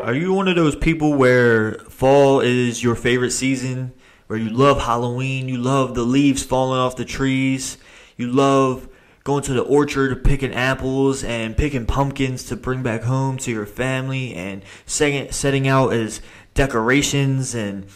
Are 0.00 0.14
you 0.14 0.32
one 0.32 0.48
of 0.48 0.56
those 0.56 0.74
people 0.74 1.14
where 1.14 1.74
fall 1.74 2.40
is 2.40 2.82
your 2.82 2.94
favorite 2.94 3.30
season? 3.30 3.92
Where 4.26 4.38
you 4.38 4.48
love 4.48 4.82
Halloween, 4.82 5.48
you 5.48 5.58
love 5.58 5.94
the 5.94 6.02
leaves 6.02 6.42
falling 6.42 6.78
off 6.78 6.96
the 6.96 7.04
trees, 7.04 7.76
you 8.16 8.28
love 8.28 8.88
going 9.22 9.42
to 9.42 9.52
the 9.52 9.62
orchard 9.62 10.24
picking 10.24 10.52
apples 10.54 11.22
and 11.22 11.56
picking 11.56 11.86
pumpkins 11.86 12.44
to 12.44 12.56
bring 12.56 12.82
back 12.82 13.02
home 13.02 13.36
to 13.38 13.50
your 13.50 13.66
family 13.66 14.34
and 14.34 14.62
setting, 14.86 15.68
out 15.68 15.92
as 15.92 16.20
decorations 16.54 17.54
and 17.54 17.86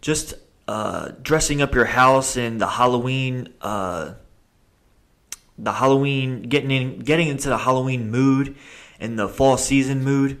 just 0.00 0.34
uh, 0.68 1.10
dressing 1.20 1.60
up 1.60 1.74
your 1.74 1.84
house 1.86 2.36
in 2.36 2.58
the 2.58 2.66
Halloween 2.68 3.52
uh, 3.60 4.14
the 5.58 5.72
Halloween 5.72 6.42
getting 6.42 6.70
in 6.70 7.00
getting 7.00 7.28
into 7.28 7.48
the 7.50 7.58
Halloween 7.58 8.10
mood 8.10 8.56
and 8.98 9.18
the 9.18 9.28
fall 9.28 9.58
season 9.58 10.02
mood. 10.02 10.40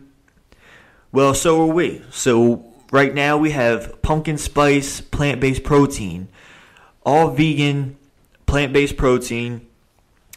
Well, 1.12 1.34
so 1.34 1.62
are 1.62 1.72
we. 1.72 2.02
So 2.10 2.72
right 2.92 3.12
now 3.12 3.36
we 3.36 3.50
have 3.50 4.00
pumpkin 4.00 4.38
spice 4.38 5.00
plant-based 5.00 5.64
protein, 5.64 6.28
all 7.04 7.30
vegan 7.30 7.96
plant-based 8.46 8.96
protein 8.96 9.66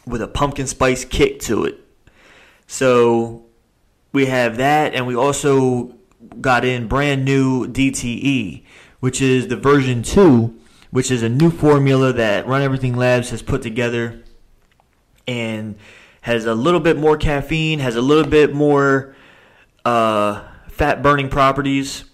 with 0.04 0.20
a 0.20 0.26
pumpkin 0.26 0.66
spice 0.66 1.04
kick 1.04 1.38
to 1.40 1.64
it. 1.64 1.80
So 2.66 3.44
we 4.12 4.26
have 4.26 4.56
that 4.56 4.94
and 4.94 5.06
we 5.06 5.14
also 5.14 5.94
got 6.40 6.64
in 6.64 6.88
brand 6.88 7.24
new 7.24 7.68
DTE, 7.68 8.64
which 8.98 9.22
is 9.22 9.46
the 9.46 9.56
version 9.56 10.02
2, 10.02 10.58
which 10.90 11.12
is 11.12 11.22
a 11.22 11.28
new 11.28 11.50
formula 11.50 12.12
that 12.12 12.48
Run 12.48 12.62
Everything 12.62 12.96
Labs 12.96 13.30
has 13.30 13.42
put 13.42 13.62
together 13.62 14.24
and 15.28 15.76
has 16.22 16.46
a 16.46 16.54
little 16.54 16.80
bit 16.80 16.96
more 16.96 17.16
caffeine, 17.16 17.78
has 17.78 17.94
a 17.94 18.02
little 18.02 18.28
bit 18.28 18.52
more 18.52 19.14
uh, 19.84 20.42
fat 20.74 21.02
burning 21.02 21.28
properties. 21.28 22.04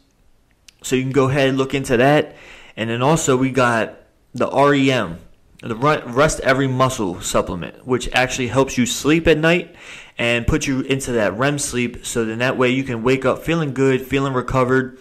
So 0.82 0.96
you 0.96 1.02
can 1.02 1.12
go 1.12 1.28
ahead 1.28 1.48
and 1.48 1.59
look 1.59 1.74
into 1.74 1.96
that. 1.96 2.36
And 2.77 2.91
then 2.91 3.03
also 3.03 3.36
we 3.36 3.50
got 3.50 3.97
the 4.34 4.48
REM, 4.48 5.19
the 5.61 5.77
Rest 5.77 6.41
Every 6.41 6.69
Muscle 6.69 7.20
supplement, 7.20 7.86
which 7.86 8.08
actually 8.12 8.48
helps 8.48 8.78
you 8.78 8.86
sleep 8.86 9.27
at 9.27 9.38
night 9.38 9.75
and 10.19 10.47
put 10.47 10.66
you 10.66 10.81
into 10.83 11.12
that 11.12 11.36
REM 11.36 11.58
sleep. 11.58 12.05
So 12.05 12.25
then 12.25 12.38
that 12.38 12.56
way 12.56 12.70
you 12.70 12.84
can 12.84 13.03
wake 13.03 13.25
up 13.25 13.42
feeling 13.42 13.75
good, 13.75 14.03
feeling 14.03 14.33
recovered, 14.33 14.98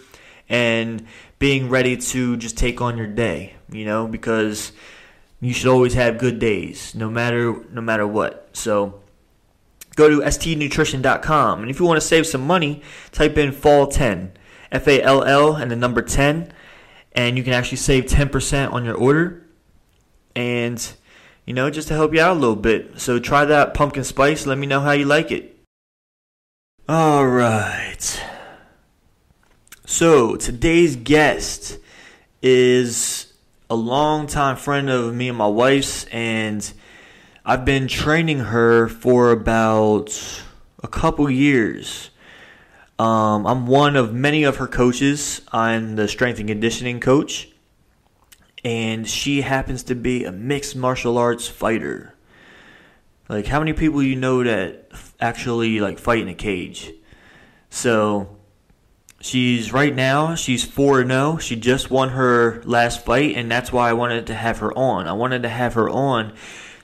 and 0.48 1.06
being 1.38 1.68
ready 1.68 1.96
to 1.96 2.36
just 2.36 2.58
take 2.58 2.80
on 2.80 2.96
your 2.96 3.06
day. 3.06 3.54
You 3.70 3.84
know, 3.84 4.06
because 4.06 4.72
you 5.40 5.52
should 5.52 5.70
always 5.70 5.94
have 5.94 6.18
good 6.18 6.38
days, 6.38 6.94
no 6.94 7.08
matter 7.08 7.64
no 7.70 7.80
matter 7.80 8.06
what. 8.06 8.48
So 8.52 9.00
go 9.96 10.08
to 10.08 10.18
stnutrition.com, 10.18 11.60
and 11.60 11.70
if 11.70 11.78
you 11.80 11.86
want 11.86 12.00
to 12.00 12.06
save 12.06 12.26
some 12.26 12.46
money, 12.46 12.82
type 13.12 13.36
in 13.36 13.52
fall 13.52 13.86
10, 13.86 14.32
F 14.72 14.88
A 14.88 15.02
L 15.02 15.24
L, 15.24 15.56
and 15.56 15.70
the 15.70 15.76
number 15.76 16.02
10, 16.02 16.52
and 17.12 17.36
you 17.36 17.44
can 17.44 17.52
actually 17.52 17.78
save 17.78 18.04
10% 18.04 18.72
on 18.72 18.84
your 18.84 18.94
order. 18.94 19.46
And 20.36 20.92
you 21.46 21.54
know, 21.54 21.68
just 21.68 21.88
to 21.88 21.94
help 21.94 22.14
you 22.14 22.20
out 22.20 22.36
a 22.36 22.38
little 22.38 22.54
bit. 22.54 23.00
So 23.00 23.18
try 23.18 23.44
that 23.44 23.74
pumpkin 23.74 24.04
spice. 24.04 24.46
Let 24.46 24.58
me 24.58 24.68
know 24.68 24.80
how 24.80 24.92
you 24.92 25.04
like 25.04 25.32
it. 25.32 25.58
All 26.88 27.26
right. 27.26 28.22
So 29.84 30.36
today's 30.36 30.94
guest 30.94 31.78
is 32.40 33.32
a 33.68 33.74
longtime 33.74 34.56
friend 34.56 34.88
of 34.88 35.12
me 35.14 35.28
and 35.28 35.38
my 35.38 35.48
wife's, 35.48 36.04
and 36.04 36.72
I've 37.44 37.64
been 37.64 37.88
training 37.88 38.40
her 38.40 38.86
for 38.86 39.30
about 39.30 40.42
a 40.82 40.88
couple 40.88 41.30
years. 41.30 42.10
Um, 42.98 43.46
I'm 43.46 43.66
one 43.66 43.96
of 43.96 44.12
many 44.12 44.44
of 44.44 44.58
her 44.58 44.66
coaches. 44.66 45.40
I'm 45.50 45.96
the 45.96 46.06
strength 46.06 46.38
and 46.38 46.48
conditioning 46.48 47.00
coach, 47.00 47.48
and 48.62 49.08
she 49.08 49.40
happens 49.40 49.84
to 49.84 49.94
be 49.94 50.24
a 50.24 50.32
mixed 50.32 50.76
martial 50.76 51.16
arts 51.16 51.48
fighter. 51.48 52.14
Like, 53.30 53.46
how 53.46 53.58
many 53.58 53.72
people 53.72 54.02
you 54.02 54.16
know 54.16 54.44
that 54.44 54.90
actually 55.18 55.80
like 55.80 55.98
fight 55.98 56.20
in 56.20 56.28
a 56.28 56.34
cage? 56.34 56.92
So 57.70 58.36
She's 59.22 59.70
right 59.70 59.94
now, 59.94 60.34
she's 60.34 60.64
4 60.64 61.06
0. 61.06 61.36
She 61.36 61.54
just 61.54 61.90
won 61.90 62.08
her 62.08 62.62
last 62.64 63.04
fight, 63.04 63.36
and 63.36 63.50
that's 63.50 63.70
why 63.70 63.90
I 63.90 63.92
wanted 63.92 64.28
to 64.28 64.34
have 64.34 64.60
her 64.60 64.72
on. 64.72 65.06
I 65.06 65.12
wanted 65.12 65.42
to 65.42 65.48
have 65.50 65.74
her 65.74 65.90
on 65.90 66.32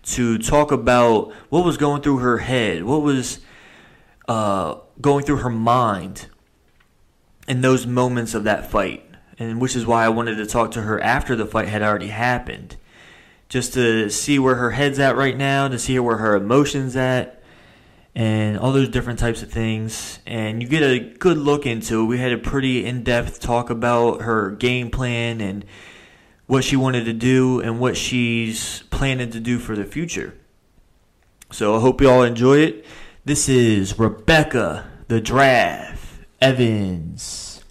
to 0.06 0.38
talk 0.38 0.70
about 0.72 1.32
what 1.48 1.64
was 1.64 1.76
going 1.76 2.02
through 2.02 2.18
her 2.18 2.38
head, 2.38 2.84
what 2.84 3.02
was 3.02 3.40
uh, 4.28 4.76
going 5.00 5.24
through 5.24 5.38
her 5.38 5.50
mind 5.50 6.28
in 7.48 7.60
those 7.60 7.86
moments 7.86 8.34
of 8.34 8.44
that 8.44 8.70
fight. 8.70 9.02
And 9.38 9.60
which 9.60 9.76
is 9.76 9.84
why 9.84 10.04
I 10.04 10.08
wanted 10.08 10.36
to 10.36 10.46
talk 10.46 10.70
to 10.72 10.82
her 10.82 10.98
after 11.00 11.36
the 11.36 11.44
fight 11.44 11.68
had 11.68 11.82
already 11.82 12.08
happened. 12.08 12.76
Just 13.48 13.74
to 13.74 14.08
see 14.08 14.38
where 14.38 14.54
her 14.54 14.70
head's 14.70 14.98
at 14.98 15.14
right 15.16 15.36
now, 15.36 15.68
to 15.68 15.78
see 15.78 15.98
where 15.98 16.16
her 16.16 16.34
emotions 16.34 16.96
at, 16.96 17.42
and 18.14 18.58
all 18.58 18.72
those 18.72 18.88
different 18.88 19.18
types 19.18 19.42
of 19.42 19.50
things. 19.50 20.20
And 20.26 20.62
you 20.62 20.68
get 20.68 20.82
a 20.82 20.98
good 20.98 21.36
look 21.36 21.66
into 21.66 22.00
it. 22.00 22.06
We 22.06 22.18
had 22.18 22.32
a 22.32 22.38
pretty 22.38 22.86
in 22.86 23.02
depth 23.02 23.40
talk 23.40 23.68
about 23.68 24.22
her 24.22 24.50
game 24.50 24.90
plan 24.90 25.42
and 25.42 25.64
what 26.46 26.64
she 26.64 26.76
wanted 26.76 27.04
to 27.04 27.12
do 27.12 27.60
and 27.60 27.80
what 27.80 27.96
she's 27.96 28.82
planning 28.90 29.30
to 29.30 29.40
do 29.40 29.58
for 29.58 29.76
the 29.76 29.84
future. 29.84 30.34
So 31.50 31.76
I 31.76 31.80
hope 31.80 32.00
you 32.00 32.08
all 32.08 32.22
enjoy 32.22 32.58
it. 32.58 32.84
This 33.24 33.48
is 33.48 33.98
Rebecca 33.98 34.90
the 35.08 35.20
Giraffe 35.20 36.26
Evans. 36.40 37.62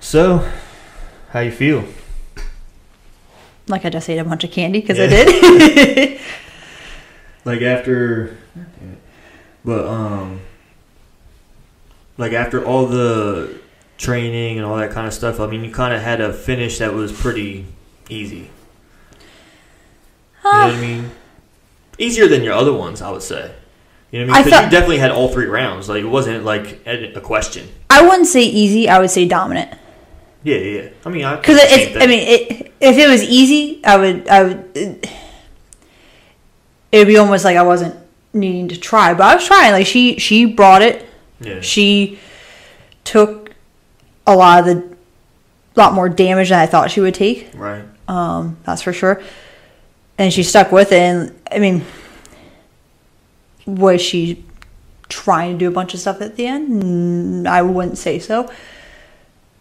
So, 0.00 0.48
how 1.30 1.40
you 1.40 1.50
feel? 1.50 1.84
Like 3.66 3.84
I 3.84 3.90
just 3.90 4.08
ate 4.10 4.18
a 4.18 4.24
bunch 4.24 4.44
of 4.44 4.50
candy 4.50 4.80
because 4.80 4.98
yeah. 4.98 5.04
I 5.04 5.08
did. 5.08 6.20
like 7.44 7.62
after, 7.62 8.36
but 9.64 9.86
um, 9.86 10.40
like 12.18 12.32
after 12.32 12.64
all 12.64 12.86
the 12.86 13.58
training 13.96 14.58
and 14.58 14.66
all 14.66 14.76
that 14.76 14.90
kind 14.90 15.06
of 15.06 15.14
stuff. 15.14 15.40
I 15.40 15.46
mean, 15.46 15.64
you 15.64 15.72
kind 15.72 15.94
of 15.94 16.02
had 16.02 16.20
a 16.20 16.32
finish 16.32 16.78
that 16.78 16.92
was 16.92 17.12
pretty 17.12 17.66
easy. 18.08 18.50
You 20.44 20.52
know 20.52 20.58
what 20.66 20.74
I 20.74 20.80
mean? 20.80 21.10
Easier 21.98 22.28
than 22.28 22.42
your 22.42 22.52
other 22.52 22.72
ones, 22.72 23.00
I 23.00 23.10
would 23.10 23.22
say. 23.22 23.54
You 24.10 24.20
know 24.20 24.26
what 24.26 24.36
I 24.36 24.38
mean? 24.38 24.44
Because 24.44 24.64
you 24.64 24.70
definitely 24.70 24.98
had 24.98 25.10
all 25.10 25.28
three 25.28 25.46
rounds. 25.46 25.88
Like 25.88 26.02
it 26.02 26.08
wasn't 26.08 26.44
like 26.44 26.86
a 26.86 27.20
question. 27.20 27.68
I 27.88 28.02
wouldn't 28.02 28.26
say 28.26 28.42
easy. 28.42 28.88
I 28.88 28.98
would 28.98 29.10
say 29.10 29.26
dominant. 29.26 29.78
Yeah, 30.42 30.58
yeah. 30.58 30.88
I 31.06 31.08
mean, 31.08 31.24
I 31.24 31.36
because 31.36 31.58
it, 31.60 31.96
I 31.96 32.06
mean, 32.06 32.20
it, 32.20 32.73
if 32.84 32.98
it 32.98 33.08
was 33.08 33.22
easy, 33.22 33.80
I 33.84 33.96
would, 33.96 34.28
I 34.28 34.42
would. 34.44 34.76
It, 36.92 36.98
would 36.98 37.06
be 37.08 37.16
almost 37.16 37.44
like 37.44 37.56
I 37.56 37.62
wasn't 37.62 37.96
needing 38.32 38.68
to 38.68 38.76
try, 38.78 39.14
but 39.14 39.24
I 39.24 39.34
was 39.34 39.46
trying. 39.46 39.72
Like 39.72 39.86
she, 39.86 40.18
she 40.18 40.44
brought 40.44 40.82
it. 40.82 41.06
Yeah. 41.40 41.60
She 41.60 42.18
took 43.02 43.52
a 44.26 44.36
lot 44.36 44.60
of 44.60 44.66
the, 44.66 44.96
lot 45.76 45.92
more 45.94 46.08
damage 46.08 46.50
than 46.50 46.60
I 46.60 46.66
thought 46.66 46.90
she 46.90 47.00
would 47.00 47.14
take. 47.14 47.50
Right. 47.54 47.84
Um, 48.06 48.58
that's 48.64 48.82
for 48.82 48.92
sure. 48.92 49.22
And 50.18 50.32
she 50.32 50.42
stuck 50.42 50.70
with 50.70 50.92
it. 50.92 50.98
And 50.98 51.40
I 51.50 51.58
mean, 51.58 51.84
was 53.66 54.00
she 54.00 54.44
trying 55.08 55.54
to 55.54 55.58
do 55.58 55.68
a 55.68 55.72
bunch 55.72 55.94
of 55.94 56.00
stuff 56.00 56.20
at 56.20 56.36
the 56.36 56.46
end? 56.46 57.48
I 57.48 57.62
wouldn't 57.62 57.98
say 57.98 58.18
so. 58.18 58.50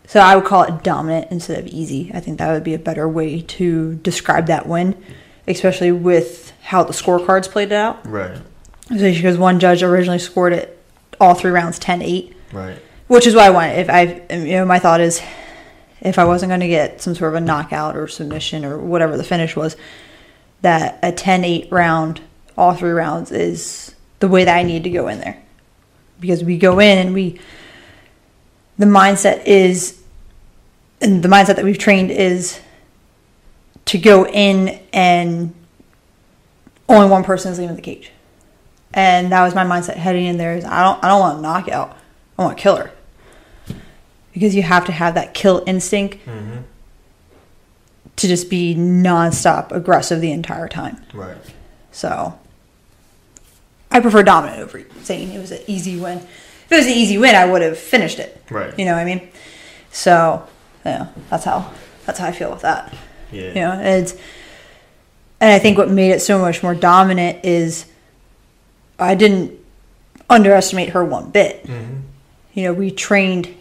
So 0.08 0.20
I 0.20 0.36
would 0.36 0.46
call 0.46 0.64
it 0.64 0.84
dominant 0.84 1.32
instead 1.32 1.60
of 1.60 1.68
easy. 1.68 2.12
I 2.14 2.20
think 2.20 2.40
that 2.40 2.52
would 2.52 2.64
be 2.64 2.74
a 2.74 2.80
better 2.80 3.08
way 3.08 3.42
to 3.42 3.96
describe 3.96 4.48
that 4.48 4.68
win, 4.68 5.02
especially 5.48 5.92
with 5.92 6.52
how 6.62 6.84
the 6.84 6.94
scorecards 6.94 7.50
played 7.50 7.72
it 7.72 7.76
out. 7.76 8.06
Right. 8.06 8.38
So 8.90 8.98
because 8.98 9.38
one 9.38 9.60
judge 9.60 9.82
originally 9.82 10.20
scored 10.20 10.54
it 10.54 10.80
all 11.20 11.36
three 11.36 11.52
rounds 11.52 11.80
10-8. 11.80 12.34
Right. 12.52 12.78
Which 13.08 13.28
is 13.28 13.36
why 13.36 13.48
I 13.48 13.50
want 13.50 13.72
if 13.74 13.90
I 13.90 14.24
you 14.30 14.58
know 14.58 14.66
my 14.66 14.80
thought 14.80 15.02
is 15.02 15.22
if 16.02 16.20
I 16.20 16.26
wasn't 16.26 16.50
going 16.50 16.60
to 16.60 16.68
get 16.68 17.02
some 17.02 17.16
sort 17.16 17.34
of 17.34 17.42
a 17.42 17.46
knockout 17.46 17.96
or 17.96 18.08
submission 18.08 18.66
or 18.66 18.78
whatever 18.78 19.16
the 19.16 19.24
finish 19.24 19.56
was 19.56 19.78
that 20.62 21.00
a 21.02 21.12
10-8 21.12 21.72
round 21.72 22.22
all 22.58 22.74
three 22.74 22.92
rounds 22.92 23.32
is 23.32 23.96
the 24.20 24.28
way 24.28 24.44
that 24.46 24.56
I 24.56 24.64
need 24.64 24.84
to 24.84 24.90
go 24.90 25.08
in 25.08 25.20
there. 25.20 25.42
Because 26.20 26.44
we 26.44 26.58
go 26.58 26.80
in 26.80 26.98
and 26.98 27.14
we 27.14 27.40
the 28.78 28.86
mindset 28.86 29.46
is, 29.46 30.02
and 31.02 31.24
the 31.24 31.30
mindset 31.30 31.56
that 31.58 31.66
we've 31.66 31.78
trained 31.78 32.12
is 32.12 32.60
to 33.86 33.98
go 33.98 34.26
in 34.26 34.80
and 34.94 35.54
only 36.88 37.10
one 37.10 37.24
person 37.24 37.52
is 37.52 37.60
leaving 37.60 37.76
the 37.76 37.82
cage. 37.82 38.12
And 38.94 39.32
that 39.32 39.44
was 39.44 39.56
my 39.56 39.64
mindset 39.64 39.96
heading 39.96 40.26
in 40.26 40.38
there 40.38 40.56
is 40.56 40.66
I 40.66 40.84
don't 40.84 41.04
I 41.04 41.08
don't 41.08 41.20
want 41.20 41.40
a 41.40 41.42
knockout. 41.42 41.98
I 42.38 42.44
want 42.44 42.60
a 42.60 42.62
killer. 42.62 42.92
Because 44.34 44.56
you 44.56 44.64
have 44.64 44.86
to 44.86 44.92
have 44.92 45.16
that 45.16 45.34
kill 45.34 45.64
instinct. 45.68 46.24
Mm-hmm. 46.26 46.62
to 48.16 48.28
just 48.28 48.50
be 48.50 48.76
nonstop 48.76 49.72
aggressive 49.72 50.22
the 50.22 50.32
entire 50.32 50.68
time. 50.68 51.04
Right. 51.14 51.38
So 51.92 52.38
I 53.92 54.00
prefer 54.00 54.24
dominant 54.24 54.62
over 54.62 54.84
saying 55.02 55.32
it 55.34 55.40
was 55.40 55.52
an 55.52 55.62
easy 55.68 56.00
win. 56.00 56.26
It 56.74 56.78
was 56.78 56.86
an 56.88 56.94
easy 56.94 57.18
win, 57.18 57.36
I 57.36 57.46
would 57.46 57.62
have 57.62 57.78
finished 57.78 58.20
it. 58.20 58.42
Right. 58.50 58.78
You 58.78 58.86
know 58.86 58.94
what 58.94 59.02
I 59.02 59.06
mean? 59.06 59.30
So 59.92 60.48
yeah, 60.86 61.08
that's 61.30 61.46
how 61.46 61.72
that's 62.06 62.20
how 62.20 62.28
I 62.28 62.32
feel 62.32 62.52
with 62.52 62.62
that. 62.62 62.94
Yeah. 63.32 63.48
You 63.48 63.54
know, 63.56 63.80
it's 63.82 64.14
and 65.40 65.52
I 65.52 65.60
think 65.60 65.78
what 65.78 65.90
made 65.90 66.12
it 66.12 66.22
so 66.22 66.40
much 66.40 66.64
more 66.64 66.74
dominant 66.74 67.44
is 67.44 67.86
I 68.98 69.16
didn't 69.16 69.60
underestimate 70.30 70.90
her 70.90 71.04
one 71.04 71.30
bit. 71.30 71.66
Mm-hmm. 71.66 72.00
You 72.54 72.64
know, 72.64 72.74
we 72.74 72.92
trained 72.92 73.54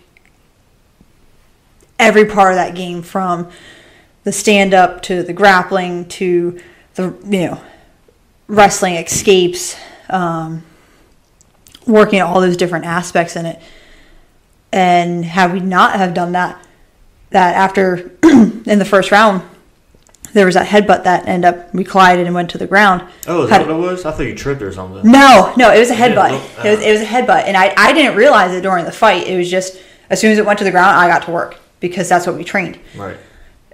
every 1.98 2.24
part 2.26 2.52
of 2.52 2.56
that 2.56 2.74
game 2.74 3.02
from 3.02 3.50
the 4.24 4.32
stand 4.32 4.74
up 4.74 5.02
to 5.02 5.22
the 5.22 5.32
grappling 5.32 6.06
to 6.08 6.60
the 6.94 7.14
you 7.24 7.46
know 7.46 7.60
wrestling 8.48 8.94
escapes, 8.94 9.76
um, 10.08 10.62
working 11.86 12.20
all 12.20 12.40
those 12.40 12.56
different 12.56 12.84
aspects 12.84 13.36
in 13.36 13.46
it. 13.46 13.60
And 14.72 15.24
had 15.24 15.52
we 15.52 15.60
not 15.60 15.96
have 15.96 16.14
done 16.14 16.32
that, 16.32 16.64
that 17.30 17.56
after 17.56 18.12
in 18.22 18.78
the 18.78 18.84
first 18.84 19.10
round, 19.10 19.42
there 20.32 20.46
was 20.46 20.54
that 20.54 20.66
headbutt 20.66 21.04
that 21.04 21.28
ended 21.28 21.54
up 21.54 21.74
we 21.74 21.84
collided 21.84 22.24
and 22.26 22.34
went 22.34 22.48
to 22.50 22.58
the 22.58 22.66
ground. 22.66 23.06
Oh, 23.26 23.42
is 23.44 23.50
Had- 23.50 23.62
that 23.62 23.68
what 23.68 23.76
it 23.76 23.80
was? 23.80 24.04
I 24.06 24.12
thought 24.12 24.22
you 24.22 24.34
tripped 24.34 24.62
or 24.62 24.72
something. 24.72 25.10
no, 25.10 25.52
no, 25.58 25.70
it 25.72 25.78
was 25.78 25.90
a 25.90 25.94
headbutt. 25.94 26.30
look- 26.32 26.64
It 26.64 26.76
was, 26.76 26.80
it 26.86 26.92
was 26.92 27.00
a 27.02 27.04
headbutt, 27.04 27.44
and 27.44 27.56
I, 27.56 27.74
I 27.76 27.92
didn't 27.92 28.16
realize 28.16 28.52
it 28.54 28.62
during 28.62 28.86
the 28.86 28.92
fight. 28.92 29.26
It 29.26 29.36
was 29.36 29.50
just 29.50 29.78
as 30.08 30.20
soon 30.20 30.32
as 30.32 30.38
it 30.38 30.46
went 30.46 30.58
to 30.60 30.64
the 30.64 30.70
ground, 30.70 30.96
I 30.96 31.08
got 31.08 31.24
to 31.26 31.30
work 31.30 31.56
because 31.80 32.08
that's 32.08 32.26
what 32.26 32.36
we 32.36 32.44
trained. 32.44 32.78
Right. 32.96 33.16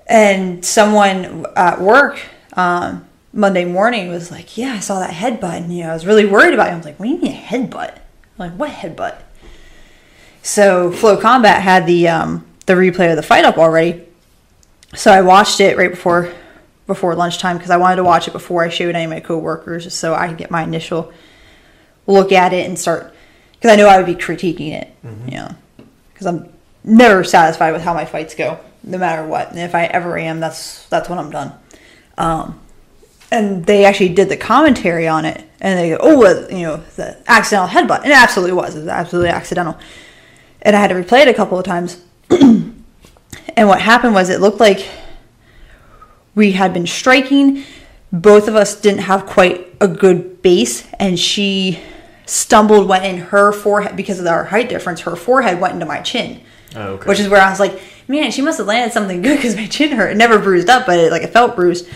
And 0.07 0.65
someone 0.65 1.47
at 1.55 1.81
work 1.81 2.19
um, 2.55 3.07
Monday 3.39 3.65
morning 3.65 4.09
was 4.09 4.33
like, 4.33 4.59
"Yeah, 4.59 4.73
I 4.73 4.81
saw 4.81 4.99
that 4.99 5.11
headbutt." 5.11 5.59
And, 5.59 5.73
you 5.73 5.85
know, 5.85 5.91
I 5.91 5.95
was 5.95 6.05
really 6.05 6.27
worried 6.27 6.55
about 6.55 6.67
it. 6.67 6.73
I 6.73 6.77
was 6.77 6.85
like, 6.85 6.99
"What 6.99 7.07
do 7.07 7.13
you 7.13 7.19
mean 7.19 7.33
a 7.33 7.37
headbutt?" 7.37 7.93
I'm 7.93 8.01
like, 8.37 8.53
"What 8.55 8.71
headbutt?" 8.71 9.19
So 10.43 10.91
FloCombat 10.91 11.61
had 11.61 11.87
the 11.87 12.09
um, 12.09 12.45
the 12.67 12.73
replay 12.73 13.11
of 13.11 13.17
the 13.17 13.23
fight 13.23 13.45
up 13.45 13.57
already, 13.57 14.03
so 14.97 15.13
I 15.13 15.21
watched 15.21 15.61
it 15.61 15.77
right 15.77 15.91
before 15.91 16.33
before 16.89 17.15
lunchtime 17.15 17.59
because 17.59 17.71
I 17.71 17.77
wanted 17.77 17.97
to 17.97 18.05
watch 18.05 18.27
it 18.27 18.33
before 18.33 18.65
I 18.65 18.71
showed 18.71 18.97
any 18.97 19.05
of 19.05 19.11
my 19.11 19.21
coworkers, 19.21 19.85
just 19.85 19.99
so 20.01 20.15
I 20.15 20.27
could 20.27 20.39
get 20.39 20.51
my 20.51 20.65
initial 20.65 21.13
look 22.09 22.33
at 22.33 22.53
it 22.53 22.67
and 22.67 22.77
start 22.77 23.15
because 23.53 23.71
I 23.71 23.77
know 23.77 23.87
I 23.87 23.99
would 23.99 24.07
be 24.07 24.17
critiquing 24.17 24.73
it, 24.73 24.93
you 25.27 25.37
know, 25.37 25.55
because 26.13 26.27
I'm 26.27 26.53
never 26.83 27.23
satisfied 27.23 27.71
with 27.71 27.83
how 27.83 27.95
my 27.95 28.05
fights 28.05 28.35
go, 28.35 28.59
no 28.83 28.99
matter 28.99 29.25
what. 29.25 29.51
And 29.51 29.61
if 29.61 29.77
I 29.77 29.85
ever 29.85 30.19
am, 30.19 30.41
that's 30.41 30.89
that's 30.89 31.09
when 31.09 31.21
I'm 31.21 31.31
done. 31.31 31.53
Um, 32.17 32.61
and 33.31 33.65
they 33.67 33.85
actually 33.85 34.11
did 34.11 34.29
the 34.29 34.37
commentary 34.37 35.07
on 35.09 35.25
it, 35.25 35.45
and 35.61 35.79
they 35.79 35.91
go, 35.91 35.99
"Oh, 36.01 36.25
uh, 36.25 36.47
you 36.51 36.63
know, 36.63 36.77
the 36.97 37.17
accidental 37.31 37.69
headbutt," 37.69 38.03
and 38.03 38.13
it 38.13 38.17
absolutely 38.17 38.53
was. 38.55 38.75
It 38.77 38.81
was 38.81 38.89
absolutely 38.89 39.31
accidental. 39.31 39.77
And 40.63 40.75
I 40.75 40.81
had 40.81 40.89
to 40.89 40.95
replay 40.95 41.23
it 41.23 41.29
a 41.29 41.35
couple 41.35 41.59
of 41.59 41.65
times. 41.65 42.01
and 42.31 43.69
what 43.69 43.81
happened 43.81 44.15
was, 44.15 44.29
it 44.31 44.41
looked 44.41 44.61
like 44.61 44.87
we 46.35 46.53
had 46.53 46.73
been 46.73 46.87
striking. 46.87 47.65
Both 48.13 48.49
of 48.49 48.57
us 48.57 48.81
didn't 48.81 49.01
have 49.01 49.27
quite 49.27 49.67
a 49.81 49.89
good 49.89 50.41
base, 50.43 50.87
and 50.99 51.19
she 51.19 51.79
stumbled, 52.27 52.89
went 52.89 53.05
in 53.05 53.19
her 53.19 53.53
forehead 53.53 53.97
because 53.97 54.21
of 54.21 54.27
our 54.27 54.45
height 54.45 54.69
difference. 54.69 55.01
Her 55.01 55.17
forehead 55.17 55.61
went 55.61 55.75
into 55.75 55.87
my 55.87 56.01
chin, 56.01 56.41
Oh, 56.75 56.81
okay. 56.95 57.09
which 57.09 57.21
is 57.21 57.29
where 57.29 57.41
I 57.41 57.51
was 57.51 57.61
like, 57.61 57.81
"Man, 58.09 58.31
she 58.31 58.43
must 58.43 58.59
have 58.59 58.67
landed 58.67 58.93
something 58.93 59.21
good 59.23 59.37
because 59.37 59.57
my 59.57 59.67
chin 59.67 59.93
hurt. 59.93 60.11
It 60.13 60.17
never 60.17 60.39
bruised 60.39 60.69
up, 60.71 60.87
but 60.87 60.99
it, 60.99 61.13
like 61.13 61.23
it 61.23 61.33
felt 61.33 61.55
bruised." 61.55 61.87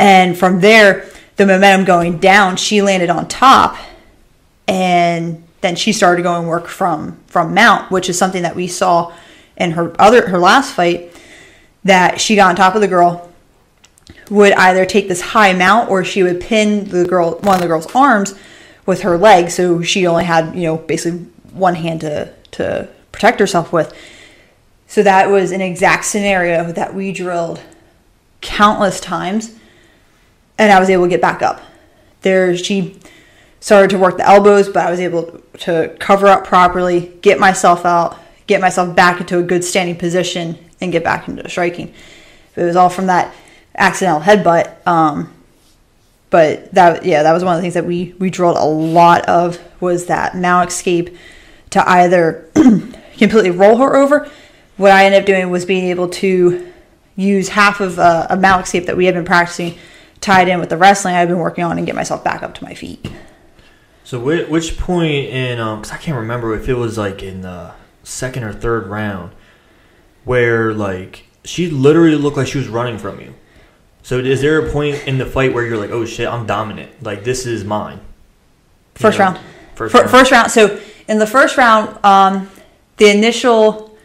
And 0.00 0.36
from 0.36 0.60
there, 0.60 1.06
the 1.36 1.44
momentum 1.44 1.84
going 1.84 2.16
down, 2.18 2.56
she 2.56 2.80
landed 2.80 3.10
on 3.10 3.28
top, 3.28 3.76
and 4.66 5.44
then 5.60 5.76
she 5.76 5.92
started 5.92 6.22
going 6.22 6.46
work 6.46 6.68
from 6.68 7.18
from 7.26 7.52
mount, 7.52 7.90
which 7.90 8.08
is 8.08 8.16
something 8.16 8.42
that 8.42 8.56
we 8.56 8.66
saw 8.66 9.12
in 9.58 9.72
her 9.72 9.94
other 10.00 10.26
her 10.30 10.38
last 10.38 10.72
fight. 10.72 11.14
That 11.84 12.18
she 12.18 12.34
got 12.34 12.48
on 12.48 12.56
top 12.56 12.74
of 12.74 12.80
the 12.80 12.88
girl, 12.88 13.30
would 14.30 14.54
either 14.54 14.86
take 14.86 15.06
this 15.06 15.20
high 15.20 15.52
mount 15.52 15.90
or 15.90 16.02
she 16.02 16.22
would 16.22 16.40
pin 16.40 16.88
the 16.88 17.04
girl 17.04 17.38
one 17.40 17.56
of 17.56 17.60
the 17.60 17.66
girl's 17.66 17.94
arms 17.94 18.34
with 18.86 19.02
her 19.02 19.18
leg. 19.18 19.50
So 19.50 19.82
she 19.82 20.06
only 20.06 20.24
had 20.24 20.54
you 20.54 20.62
know 20.62 20.78
basically 20.78 21.26
one 21.52 21.74
hand 21.74 22.00
to 22.00 22.32
to 22.52 22.88
protect 23.12 23.38
herself 23.38 23.70
with. 23.70 23.94
So 24.86 25.02
that 25.02 25.28
was 25.28 25.52
an 25.52 25.60
exact 25.60 26.06
scenario 26.06 26.72
that 26.72 26.94
we 26.94 27.12
drilled 27.12 27.60
countless 28.40 28.98
times 28.98 29.59
and 30.60 30.70
i 30.70 30.78
was 30.78 30.88
able 30.88 31.04
to 31.04 31.10
get 31.10 31.20
back 31.20 31.42
up 31.42 31.60
there 32.22 32.56
she 32.56 32.96
started 33.58 33.90
to 33.90 33.98
work 33.98 34.16
the 34.16 34.28
elbows 34.28 34.68
but 34.68 34.86
i 34.86 34.90
was 34.90 35.00
able 35.00 35.40
to 35.58 35.94
cover 35.98 36.28
up 36.28 36.44
properly 36.44 37.12
get 37.22 37.40
myself 37.40 37.84
out 37.84 38.16
get 38.46 38.60
myself 38.60 38.94
back 38.94 39.20
into 39.20 39.38
a 39.38 39.42
good 39.42 39.64
standing 39.64 39.96
position 39.96 40.56
and 40.80 40.92
get 40.92 41.02
back 41.02 41.26
into 41.26 41.48
striking 41.48 41.92
it 42.56 42.64
was 42.64 42.76
all 42.76 42.90
from 42.90 43.06
that 43.06 43.34
accidental 43.74 44.20
headbutt. 44.20 44.86
Um, 44.86 45.32
but 46.28 46.72
that 46.74 47.04
yeah, 47.04 47.24
that 47.24 47.32
was 47.32 47.42
one 47.44 47.54
of 47.54 47.58
the 47.58 47.62
things 47.62 47.74
that 47.74 47.86
we 47.86 48.14
we 48.18 48.30
drilled 48.30 48.56
a 48.56 48.64
lot 48.64 49.24
of 49.28 49.58
was 49.80 50.06
that 50.06 50.36
mount 50.36 50.70
escape 50.70 51.16
to 51.70 51.88
either 51.88 52.48
completely 53.18 53.50
roll 53.50 53.78
her 53.78 53.96
over. 53.96 54.30
What 54.76 54.92
I 54.92 55.04
ended 55.04 55.22
up 55.22 55.26
doing 55.26 55.50
was 55.50 55.64
being 55.64 55.86
able 55.86 56.08
to 56.08 56.72
use 57.16 57.48
half 57.48 57.80
of 57.80 57.98
a, 57.98 58.28
a 58.30 58.36
mount 58.36 58.64
escape 58.64 58.86
that 58.86 58.96
we 58.96 59.06
had 59.06 59.14
been 59.14 59.24
practicing, 59.24 59.76
tied 60.20 60.48
in 60.48 60.60
with 60.60 60.68
the 60.68 60.76
wrestling 60.76 61.14
I've 61.14 61.28
been 61.28 61.38
working 61.38 61.64
on, 61.64 61.78
and 61.78 61.86
get 61.86 61.94
myself 61.94 62.22
back 62.22 62.42
up 62.42 62.54
to 62.54 62.64
my 62.64 62.74
feet. 62.74 63.10
So 64.04 64.18
which, 64.18 64.48
which 64.48 64.78
point 64.78 65.26
in 65.26 65.58
um? 65.60 65.82
Cause 65.82 65.92
I 65.92 65.96
can't 65.96 66.16
remember 66.16 66.54
if 66.54 66.68
it 66.68 66.74
was 66.74 66.98
like 66.98 67.22
in 67.22 67.42
the 67.42 67.72
second 68.02 68.44
or 68.44 68.52
third 68.52 68.86
round, 68.86 69.32
where 70.24 70.72
like 70.72 71.26
she 71.44 71.70
literally 71.70 72.16
looked 72.16 72.36
like 72.36 72.46
she 72.46 72.58
was 72.58 72.68
running 72.68 72.98
from 72.98 73.20
you. 73.20 73.34
So 74.02 74.18
is 74.18 74.40
there 74.40 74.66
a 74.66 74.72
point 74.72 75.06
in 75.06 75.18
the 75.18 75.26
fight 75.26 75.52
where 75.52 75.64
you're 75.64 75.78
like, 75.78 75.90
oh 75.90 76.04
shit, 76.04 76.26
I'm 76.26 76.46
dominant. 76.46 77.02
Like 77.02 77.24
this 77.24 77.46
is 77.46 77.64
mine. 77.64 77.98
You 77.98 78.02
First 78.94 79.18
know? 79.18 79.26
round. 79.26 79.40
First 79.74 79.92
Fir- 79.92 79.98
round. 80.00 80.10
First 80.10 80.32
round. 80.32 80.50
So 80.50 80.80
in 81.08 81.18
the 81.18 81.26
first 81.26 81.56
round, 81.56 82.04
um, 82.04 82.50
the 82.96 83.08
initial 83.10 83.96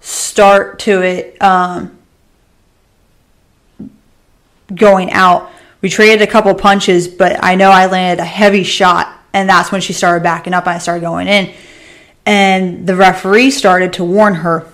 start 0.00 0.78
to 0.80 1.02
it 1.02 1.40
um, 1.42 1.98
going 4.74 5.10
out, 5.12 5.50
we 5.82 5.88
traded 5.88 6.22
a 6.22 6.30
couple 6.30 6.54
punches, 6.54 7.08
but 7.08 7.42
I 7.42 7.54
know 7.54 7.70
I 7.70 7.86
landed 7.86 8.22
a 8.22 8.26
heavy 8.26 8.64
shot, 8.64 9.08
and 9.32 9.48
that's 9.48 9.72
when 9.72 9.80
she 9.80 9.92
started 9.92 10.22
backing 10.22 10.52
up 10.52 10.66
and 10.66 10.74
I 10.74 10.78
started 10.78 11.00
going 11.00 11.28
in. 11.28 11.52
And 12.26 12.86
the 12.86 12.96
referee 12.96 13.50
started 13.50 13.94
to 13.94 14.04
warn 14.04 14.34
her. 14.34 14.66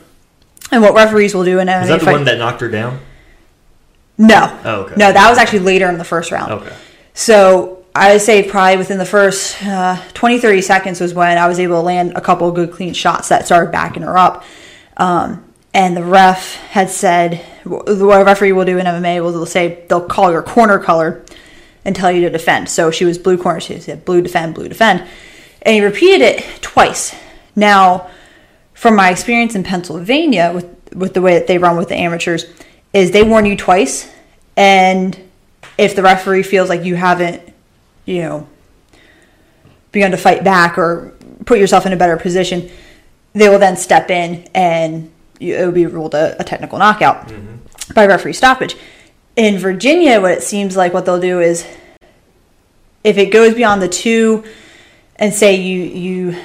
And 0.73 0.83
what 0.83 0.95
referees 0.95 1.35
will 1.35 1.45
do 1.45 1.61
in 1.61 1.69
MMA 1.69 1.83
Is 1.83 1.89
that 1.89 2.01
the 2.01 2.11
one 2.11 2.25
that 2.25 2.39
knocked 2.39 2.61
her 2.61 2.69
down? 2.69 3.01
no. 4.19 4.61
Oh, 4.65 4.81
okay. 4.83 4.95
No, 4.97 5.13
that 5.13 5.29
was 5.29 5.39
actually 5.39 5.61
later 5.61 5.89
in 5.89 5.99
the 5.99 6.05
first 6.05 6.33
round. 6.33 6.53
Okay. 6.53 6.75
So 7.15 7.85
I 7.95 8.13
would 8.13 8.21
say 8.21 8.49
probably 8.49 8.77
within 8.77 8.99
the 8.99 9.07
first 9.07 9.63
uh, 9.65 10.03
20, 10.13 10.39
30 10.39 10.63
seconds 10.63 11.01
was 11.01 11.15
when 11.15 11.39
I 11.39 11.47
was 11.47 11.59
able 11.59 11.77
to 11.77 11.81
land 11.81 12.13
a 12.15 12.21
couple 12.21 12.49
of 12.49 12.55
good 12.55 12.73
clean 12.73 12.95
shots 12.95 13.29
that 13.29 13.47
started 13.47 13.71
backing 13.71 14.03
her 14.03 14.19
up. 14.19 14.45
Um, 14.97 15.46
and 15.77 15.95
the 15.95 16.03
ref 16.03 16.55
had 16.71 16.89
said, 16.89 17.45
what 17.65 17.87
a 17.89 18.25
referee 18.25 18.53
will 18.53 18.65
do 18.65 18.79
in 18.79 18.87
MMA 18.87 19.23
will 19.23 19.31
they'll 19.31 19.45
say 19.45 19.85
they'll 19.89 20.09
call 20.09 20.33
your 20.33 20.43
corner 20.43 20.79
color 20.79 21.23
and 21.85 21.95
tell 21.95 22.11
you 22.11 22.23
to 22.23 22.31
defend. 22.31 22.71
So 22.71 22.91
she 22.91 23.05
was 23.05 23.19
blue 23.19 23.37
corner. 23.37 23.61
She 23.61 23.79
said 23.79 24.05
blue 24.07 24.23
defend, 24.23 24.55
blue 24.55 24.69
defend. 24.69 25.07
And 25.61 25.75
he 25.75 25.85
repeated 25.85 26.23
it 26.23 26.63
twice. 26.63 27.15
Now, 27.55 28.09
from 28.73 28.97
my 28.97 29.11
experience 29.11 29.55
in 29.55 29.65
Pennsylvania 29.65 30.51
with 30.55 30.77
with 30.95 31.15
the 31.15 31.21
way 31.21 31.39
that 31.39 31.47
they 31.47 31.59
run 31.59 31.77
with 31.77 31.89
the 31.89 31.95
amateurs, 31.95 32.47
is 32.93 33.11
they 33.11 33.23
warn 33.23 33.45
you 33.45 33.57
twice, 33.57 34.11
and 34.57 35.19
if 35.77 35.95
the 35.95 36.03
referee 36.03 36.43
feels 36.43 36.69
like 36.69 36.85
you 36.85 36.95
haven't, 36.95 37.43
you 38.07 38.23
know, 38.23 38.49
begun 39.93 40.11
to 40.13 40.17
fight 40.17 40.43
back 40.43 40.79
or 40.79 41.13
put 41.45 41.59
yourself 41.59 41.85
in 41.85 41.93
a 41.93 41.97
better 41.97 42.17
position, 42.17 42.71
they 43.35 43.49
will 43.49 43.59
then 43.59 43.77
step 43.77 44.11
in 44.11 44.49
and 44.55 45.11
it 45.41 45.65
would 45.65 45.75
be 45.75 45.87
ruled 45.87 46.15
a, 46.15 46.41
a 46.41 46.45
technical 46.45 46.79
knockout 46.79 47.29
mm-hmm. 47.29 47.93
by 47.95 48.07
referee 48.07 48.33
stoppage. 48.33 48.77
In 49.37 49.59
Virginia, 49.59 50.21
what 50.21 50.33
it 50.33 50.43
seems 50.43 50.77
like 50.77 50.95
what 50.95 51.05
they'll 51.05 51.21
do 51.21 51.41
is 51.41 51.67
if 53.05 53.19
it 53.19 53.27
goes 53.27 53.55
beyond 53.55 53.83
the 53.83 53.89
two 53.89 54.45
and 55.17 55.33
say 55.33 55.57
you 55.57 55.83
you 55.83 56.43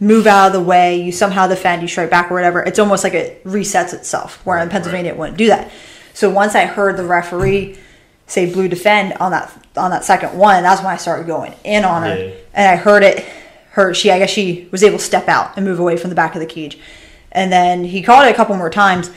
move 0.00 0.26
out 0.26 0.48
of 0.48 0.52
the 0.54 0.60
way, 0.60 1.00
you 1.00 1.12
somehow 1.12 1.46
defend, 1.46 1.82
you 1.82 1.88
strike 1.88 2.10
back 2.10 2.30
or 2.30 2.34
whatever, 2.34 2.62
it's 2.62 2.78
almost 2.78 3.04
like 3.04 3.12
it 3.12 3.44
resets 3.44 3.92
itself. 3.92 4.44
Where 4.46 4.56
in 4.56 4.62
Right, 4.62 4.72
Pennsylvania 4.72 5.12
it 5.12 5.18
wouldn't 5.18 5.36
do 5.36 5.48
that. 5.48 5.70
So 6.14 6.30
once 6.30 6.54
I 6.54 6.64
heard 6.64 6.96
the 6.96 7.04
referee 7.04 7.78
say 8.26 8.50
blue 8.50 8.68
defend 8.68 9.12
on 9.14 9.30
that 9.32 9.52
on 9.76 9.90
that 9.90 10.04
second 10.04 10.36
one, 10.36 10.62
that's 10.62 10.82
when 10.82 10.92
I 10.92 10.96
started 10.96 11.26
going 11.26 11.54
in 11.64 11.84
on 11.84 12.02
her. 12.02 12.16
Yeah. 12.16 12.34
And 12.54 12.68
I 12.68 12.76
heard 12.76 13.02
it 13.02 13.24
her 13.72 13.94
she 13.94 14.10
I 14.10 14.18
guess 14.18 14.30
she 14.30 14.68
was 14.72 14.82
able 14.82 14.98
to 14.98 15.04
step 15.04 15.28
out 15.28 15.56
and 15.56 15.64
move 15.64 15.78
away 15.78 15.96
from 15.96 16.10
the 16.10 16.16
back 16.16 16.34
of 16.34 16.40
the 16.40 16.46
cage. 16.46 16.78
And 17.32 17.52
then 17.52 17.84
he 17.84 18.02
called 18.02 18.26
it 18.26 18.30
a 18.32 18.34
couple 18.34 18.56
more 18.56 18.70
times 18.70 19.10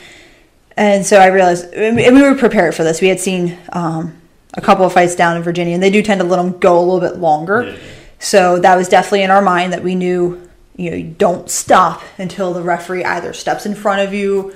And 0.76 1.06
so 1.06 1.18
I 1.18 1.26
realized, 1.26 1.72
and 1.72 1.96
we 1.96 2.22
were 2.22 2.34
prepared 2.34 2.74
for 2.74 2.82
this. 2.82 3.00
We 3.00 3.08
had 3.08 3.20
seen 3.20 3.56
um, 3.72 4.20
a 4.54 4.60
couple 4.60 4.84
of 4.84 4.92
fights 4.92 5.14
down 5.14 5.36
in 5.36 5.42
Virginia, 5.42 5.74
and 5.74 5.82
they 5.82 5.90
do 5.90 6.02
tend 6.02 6.20
to 6.20 6.26
let 6.26 6.36
them 6.36 6.58
go 6.58 6.78
a 6.78 6.82
little 6.82 7.00
bit 7.00 7.18
longer. 7.20 7.62
Yeah. 7.62 7.76
So 8.18 8.58
that 8.58 8.76
was 8.76 8.88
definitely 8.88 9.22
in 9.22 9.30
our 9.30 9.42
mind 9.42 9.72
that 9.72 9.84
we 9.84 9.94
knew, 9.94 10.48
you 10.76 10.90
know, 10.90 10.96
you 10.96 11.04
don't 11.04 11.48
stop 11.48 12.02
until 12.18 12.52
the 12.52 12.62
referee 12.62 13.04
either 13.04 13.32
steps 13.32 13.66
in 13.66 13.74
front 13.74 14.00
of 14.00 14.12
you. 14.12 14.54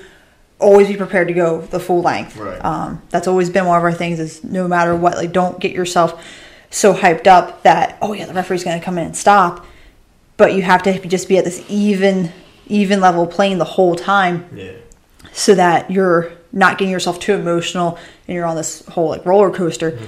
Always 0.59 0.89
be 0.89 0.97
prepared 0.97 1.29
to 1.29 1.35
go 1.35 1.61
the 1.61 1.79
full 1.79 2.03
length. 2.03 2.37
Right. 2.37 2.65
Um, 2.65 3.03
that's 3.11 3.29
always 3.29 3.49
been 3.49 3.67
one 3.67 3.79
of 3.79 3.85
our 3.85 3.93
things. 3.93 4.19
Is 4.19 4.43
no 4.43 4.67
matter 4.67 4.97
what, 4.97 5.17
like, 5.17 5.31
don't 5.31 5.61
get 5.61 5.71
yourself 5.71 6.25
so 6.71 6.95
hyped 6.95 7.29
up 7.29 7.63
that 7.63 7.97
oh 8.03 8.13
yeah, 8.13 8.27
the 8.27 8.35
referee's 8.35 8.65
going 8.65 8.79
to 8.79 8.85
come 8.85 8.99
in 8.99 9.07
and 9.07 9.17
stop. 9.17 9.65
But 10.37 10.55
you 10.55 10.63
have 10.63 10.83
to 10.85 11.07
just 11.07 11.29
be 11.29 11.39
at 11.39 11.45
this 11.45 11.65
even, 11.69 12.33
even 12.69 13.01
level 13.01 13.27
playing 13.27 13.59
the 13.59 13.65
whole 13.65 13.95
time 13.95 14.47
Yeah. 14.55 14.73
so 15.33 15.55
that 15.55 15.91
you're 15.91 16.33
not 16.53 16.79
getting 16.79 16.91
yourself 16.93 17.19
too 17.21 17.35
emotional 17.35 17.99
and 18.27 18.35
you're 18.35 18.47
on 18.47 18.57
this 18.57 18.85
whole 18.87 19.09
like 19.09 19.25
roller 19.27 19.51
coaster. 19.51 19.99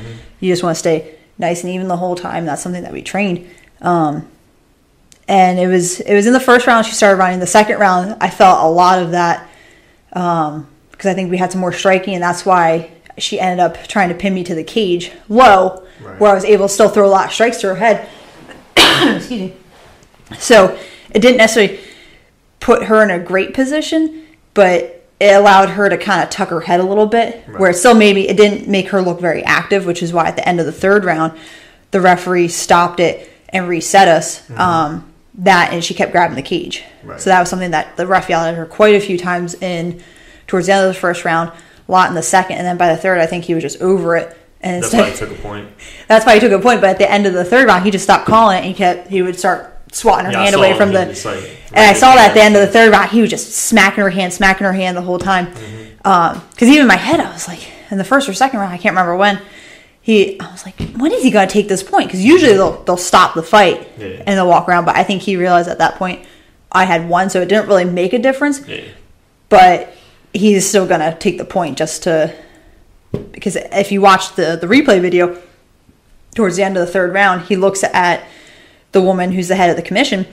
You 0.40 0.52
just 0.52 0.62
want 0.62 0.75
to 0.75 0.79
stay 0.79 1.14
nice 1.38 1.62
and 1.64 1.73
even 1.73 1.88
the 1.88 1.97
whole 1.97 2.17
time. 2.17 2.45
That's 2.47 2.62
something 2.62 2.83
that 2.83 2.93
we 2.93 3.02
trained. 3.02 3.47
Um, 3.81 4.26
and 5.29 5.59
it 5.59 5.67
was 5.69 6.00
it 6.00 6.14
was 6.14 6.26
in 6.26 6.33
the 6.33 6.40
first 6.40 6.67
round 6.67 6.87
she 6.87 6.93
started 6.93 7.17
running. 7.19 7.40
The 7.40 7.47
second 7.47 7.79
round 7.79 8.17
I 8.21 8.31
felt 8.31 8.64
a 8.64 8.69
lot 8.69 8.99
of 9.00 9.12
that 9.12 9.49
because 10.09 11.07
I 11.07 11.14
think 11.14 11.31
we 11.31 11.37
had 11.38 11.52
some 11.52 11.61
more 11.61 11.73
striking, 11.73 12.14
and 12.14 12.23
that's 12.23 12.45
why 12.45 12.90
she 13.17 13.38
ended 13.38 13.61
up 13.61 13.76
trying 13.87 14.09
to 14.09 14.14
pin 14.14 14.35
me 14.35 14.43
to 14.45 14.55
the 14.55 14.64
cage 14.64 15.12
low, 15.29 15.85
Right. 16.02 16.19
where 16.19 16.31
I 16.33 16.35
was 16.35 16.45
able 16.45 16.67
to 16.69 16.73
still 16.75 16.88
throw 16.88 17.07
a 17.07 17.09
lot 17.11 17.26
of 17.26 17.33
strikes 17.33 17.59
to 17.59 17.69
her 17.69 17.75
head. 17.76 18.09
Excuse 18.76 19.31
me. 19.31 19.55
So 20.38 20.76
it 21.12 21.21
didn't 21.21 21.37
necessarily 21.38 21.80
put 22.71 22.85
her 22.85 23.03
in 23.03 23.11
a 23.11 23.19
great 23.19 23.53
position, 23.53 24.25
but 24.55 25.05
it 25.19 25.35
allowed 25.35 25.71
her 25.71 25.89
to 25.89 25.99
kind 25.99 26.23
of 26.23 26.31
tuck 26.31 26.50
her 26.50 26.61
head 26.61 26.79
a 26.79 26.85
little 26.85 27.07
bit, 27.07 27.43
where 27.59 27.71
it 27.71 27.75
still 27.75 27.95
maybe 27.95 28.29
it 28.29 28.37
didn't 28.37 28.69
make 28.69 28.91
her 28.91 29.03
look 29.03 29.21
very 29.21 29.43
active, 29.43 29.87
which 29.87 30.05
is 30.05 30.12
why 30.12 30.27
at 30.29 30.37
the 30.37 30.49
end 30.49 30.61
of 30.61 30.67
the 30.67 30.73
third 30.73 31.05
round, 31.05 31.37
the 31.91 32.00
referee 32.00 32.47
stopped 32.47 33.00
it 33.00 33.29
and 33.49 33.67
reset 33.69 34.07
us. 34.07 34.49
Um, 34.50 35.12
that 35.35 35.73
and 35.73 35.83
she 35.83 35.95
kept 35.95 36.12
grabbing 36.12 36.37
the 36.37 36.43
cage. 36.43 36.85
Right. 37.03 37.21
So 37.21 37.31
that 37.31 37.41
was 37.41 37.49
something 37.49 37.73
that 37.73 37.97
the 37.97 38.07
ref 38.07 38.29
yelled 38.29 38.47
at 38.47 38.55
her 38.55 38.67
quite 38.67 38.95
a 38.95 39.00
few 39.00 39.19
times 39.19 39.55
in 39.55 40.00
towards 40.47 40.67
the 40.67 40.73
end 40.75 40.87
of 40.87 40.95
the 40.95 41.00
first 41.00 41.25
round, 41.25 41.50
a 41.50 41.93
lot 41.93 42.09
in 42.09 42.15
the 42.15 42.23
second, 42.23 42.59
and 42.59 42.67
then 42.67 42.77
by 42.77 42.89
the 42.89 42.97
third, 42.97 43.19
I 43.19 43.27
think 43.27 43.45
he 43.45 43.55
was 43.55 43.62
just 43.62 43.81
over 43.81 44.17
it. 44.17 44.37
And 44.61 44.83
That's 44.83 44.93
why 44.93 45.09
I 45.09 45.11
took 45.15 45.31
a 45.31 45.43
point. 45.43 45.69
that's 46.07 46.25
why 46.25 46.35
he 46.35 46.41
took 46.41 46.53
a 46.53 46.59
point. 46.61 46.81
But 46.81 46.91
at 46.91 46.99
the 46.99 47.11
end 47.11 47.27
of 47.27 47.33
the 47.33 47.45
third 47.45 47.67
round, 47.67 47.85
he 47.85 47.91
just 47.91 48.05
stopped 48.05 48.27
calling 48.27 48.59
it 48.59 48.61
and 48.61 48.67
he 48.67 48.75
kept 48.75 49.09
he 49.09 49.23
would 49.23 49.39
start 49.39 49.70
swatting 49.93 50.27
her 50.27 50.33
Yeah, 50.33 50.43
hand 50.45 50.55
away 50.55 50.77
from 50.77 50.93
the. 50.93 51.07
like, 51.07 51.59
and 51.73 51.79
I 51.91 51.93
saw 51.93 52.15
that 52.15 52.31
at 52.31 52.35
the 52.35 52.43
end 52.43 52.55
of 52.57 52.61
the 52.63 52.67
third 52.69 52.91
round, 52.93 53.11
he 53.11 53.21
was 53.21 53.31
just 53.31 53.53
smacking 53.53 54.03
her 54.03 54.11
hand, 54.11 54.33
smacking 54.33 54.65
her 54.67 54.73
hand 54.73 54.97
the 54.97 55.03
whole 55.03 55.19
time. 55.19 55.47
Mm-hmm. 55.49 56.49
Because 56.51 56.69
even 56.69 56.83
in 56.83 56.87
my 56.89 56.97
head, 56.97 57.21
I 57.21 57.31
was 57.33 57.47
like, 57.49 57.61
in 57.91 57.99
the 57.99 58.05
first 58.05 58.29
or 58.29 58.33
second 58.35 58.59
round, 58.61 58.73
I 58.73 58.79
can't 58.79 58.93
remember 58.95 59.17
when. 59.17 59.41
He, 60.03 60.41
I 60.41 60.51
was 60.51 60.65
like, 60.65 60.77
when 60.97 61.13
is 61.13 61.23
he 61.23 61.31
going 61.31 61.47
to 61.47 61.53
take 61.53 61.69
this 61.69 61.83
point? 61.83 62.07
Because 62.09 62.25
usually 62.25 62.55
they'll 62.55 62.83
they'll 62.85 62.97
stop 62.97 63.35
the 63.35 63.43
fight 63.43 63.87
Yeah. 63.99 64.07
and 64.27 64.29
they'll 64.29 64.49
walk 64.49 64.67
around. 64.69 64.87
But 64.87 64.97
I 64.97 65.05
think 65.05 65.21
he 65.23 65.37
realized 65.37 65.69
at 65.69 65.79
that 65.79 65.97
point 65.97 66.25
I 66.73 66.85
had 66.85 67.09
won, 67.09 67.29
so 67.31 67.41
it 67.43 67.49
didn't 67.49 67.69
really 67.69 67.85
make 67.85 68.13
a 68.15 68.19
difference 68.19 68.67
Yeah. 68.67 68.81
but 69.51 69.93
he's 70.33 70.67
still 70.69 70.87
gonna 70.87 71.17
take 71.19 71.37
the 71.39 71.45
point 71.45 71.77
just 71.77 72.05
to 72.05 72.33
because 73.33 73.57
if 73.57 73.91
you 73.93 74.01
watch 74.01 74.35
the 74.37 74.57
the 74.61 74.67
replay 74.69 75.01
video 75.01 75.37
towards 76.37 76.57
the 76.57 76.63
end 76.63 76.77
of 76.77 76.87
the 76.87 76.93
third 76.93 77.13
round 77.13 77.43
he 77.43 77.57
looks 77.57 77.83
at 77.83 78.25
the 78.93 79.01
woman 79.03 79.33
who's 79.33 79.49
the 79.49 79.55
head 79.57 79.71
of 79.71 79.77
the 79.77 79.83
commission 79.83 80.27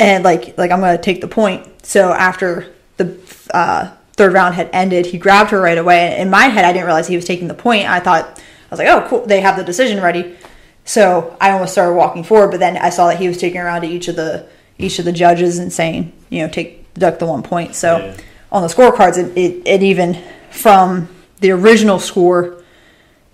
and 0.00 0.24
like 0.24 0.56
like 0.58 0.70
i'm 0.70 0.80
gonna 0.80 0.98
take 0.98 1.20
the 1.20 1.28
point. 1.28 1.66
So 1.86 2.12
after 2.12 2.72
the 2.98 3.18
uh, 3.54 3.92
third 4.12 4.32
round 4.32 4.54
had 4.54 4.68
ended 4.72 5.06
he 5.06 5.18
grabbed 5.18 5.50
her 5.50 5.60
right 5.60 5.78
away. 5.78 6.18
In 6.20 6.30
my 6.30 6.44
head 6.44 6.64
i 6.64 6.72
didn't 6.72 6.86
realize 6.86 7.06
he 7.08 7.16
was 7.16 7.24
taking 7.24 7.48
the 7.48 7.54
point. 7.54 7.88
I 7.88 8.00
thought 8.00 8.38
i 8.38 8.70
was 8.70 8.78
like 8.78 8.88
oh 8.88 9.06
cool 9.08 9.26
they 9.26 9.40
have 9.40 9.56
the 9.56 9.64
decision 9.64 10.02
ready. 10.02 10.36
So 10.84 11.36
i 11.40 11.50
almost 11.50 11.72
started 11.72 11.94
walking 11.94 12.24
forward 12.24 12.50
but 12.50 12.60
then 12.60 12.76
i 12.76 12.90
saw 12.90 13.08
that 13.08 13.18
he 13.18 13.28
was 13.28 13.38
taking 13.38 13.60
around 13.60 13.82
to 13.82 13.88
each 13.88 14.08
of 14.08 14.16
the 14.16 14.46
each 14.78 14.98
of 14.98 15.04
the 15.04 15.12
judges 15.12 15.58
and 15.58 15.72
saying 15.72 16.12
you 16.30 16.42
know 16.42 16.48
take 16.48 16.92
deduct 16.94 17.18
the 17.20 17.26
one 17.26 17.42
point. 17.42 17.74
So 17.74 17.98
Yeah. 17.98 18.16
on 18.52 18.62
the 18.62 18.68
scorecards 18.68 19.18
it, 19.18 19.36
it, 19.36 19.62
it 19.66 19.82
even 19.82 20.22
from 20.50 21.08
the 21.40 21.50
original 21.52 21.98
score 21.98 22.62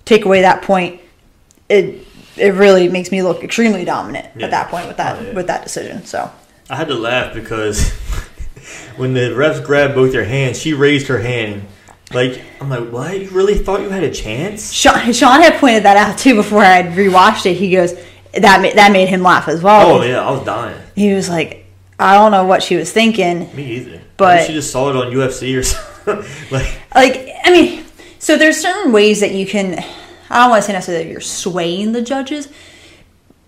take 0.04 0.24
away 0.24 0.42
that 0.42 0.62
point 0.62 1.00
it 1.68 2.06
it 2.36 2.54
really 2.54 2.88
makes 2.88 3.10
me 3.10 3.22
look 3.22 3.42
extremely 3.44 3.84
dominant 3.84 4.26
Yeah. 4.36 4.46
at 4.46 4.50
that 4.50 4.68
point 4.70 4.86
with 4.88 4.96
that 4.98 5.18
Oh, 5.20 5.24
yeah. 5.24 5.32
with 5.34 5.46
that 5.46 5.62
decision 5.64 6.04
so 6.04 6.30
I 6.70 6.76
had 6.76 6.88
to 6.88 6.94
laugh 6.94 7.34
because 7.34 7.90
when 8.96 9.12
the 9.14 9.20
refs 9.30 9.64
grabbed 9.64 9.94
both 9.94 10.14
your 10.14 10.24
hands, 10.24 10.58
she 10.60 10.72
raised 10.72 11.08
her 11.08 11.18
hand. 11.18 11.66
Like 12.12 12.40
I'm 12.60 12.70
like, 12.70 12.88
what? 12.90 13.18
You 13.20 13.28
really 13.30 13.54
thought 13.58 13.80
you 13.80 13.88
had 13.90 14.02
a 14.04 14.10
chance? 14.10 14.72
Sean, 14.72 15.12
Sean 15.12 15.40
had 15.42 15.58
pointed 15.60 15.82
that 15.84 15.96
out 15.96 16.18
too 16.18 16.34
before 16.34 16.60
I 16.60 16.80
had 16.82 16.92
rewatched 16.96 17.46
it. 17.46 17.54
He 17.54 17.70
goes, 17.70 17.92
that 18.34 18.62
ma- 18.62 18.72
that 18.74 18.92
made 18.92 19.08
him 19.08 19.22
laugh 19.22 19.48
as 19.48 19.62
well. 19.62 19.90
Oh 19.98 20.02
yeah, 20.02 20.26
I 20.26 20.30
was 20.30 20.44
dying. 20.44 20.80
He 20.94 21.12
was 21.12 21.28
like, 21.28 21.66
I 21.98 22.14
don't 22.14 22.30
know 22.32 22.44
what 22.44 22.62
she 22.62 22.76
was 22.76 22.90
thinking. 22.92 23.54
Me 23.54 23.64
either. 23.76 24.00
But- 24.16 24.36
Maybe 24.36 24.46
she 24.48 24.52
just 24.54 24.70
saw 24.72 24.90
it 24.90 24.96
on 24.96 25.12
UFC 25.12 25.58
or 25.58 25.62
something. 25.64 26.50
like 26.50 26.80
Like, 26.94 27.30
I 27.44 27.50
mean, 27.50 27.84
so 28.18 28.36
there's 28.38 28.56
certain 28.58 28.92
ways 28.92 29.20
that 29.20 29.32
you 29.32 29.46
can. 29.46 29.82
I 30.34 30.38
don't 30.42 30.50
want 30.50 30.62
to 30.62 30.66
say 30.66 30.72
necessarily 30.72 31.04
that 31.04 31.10
you're 31.10 31.20
swaying 31.20 31.92
the 31.92 32.02
judges, 32.02 32.48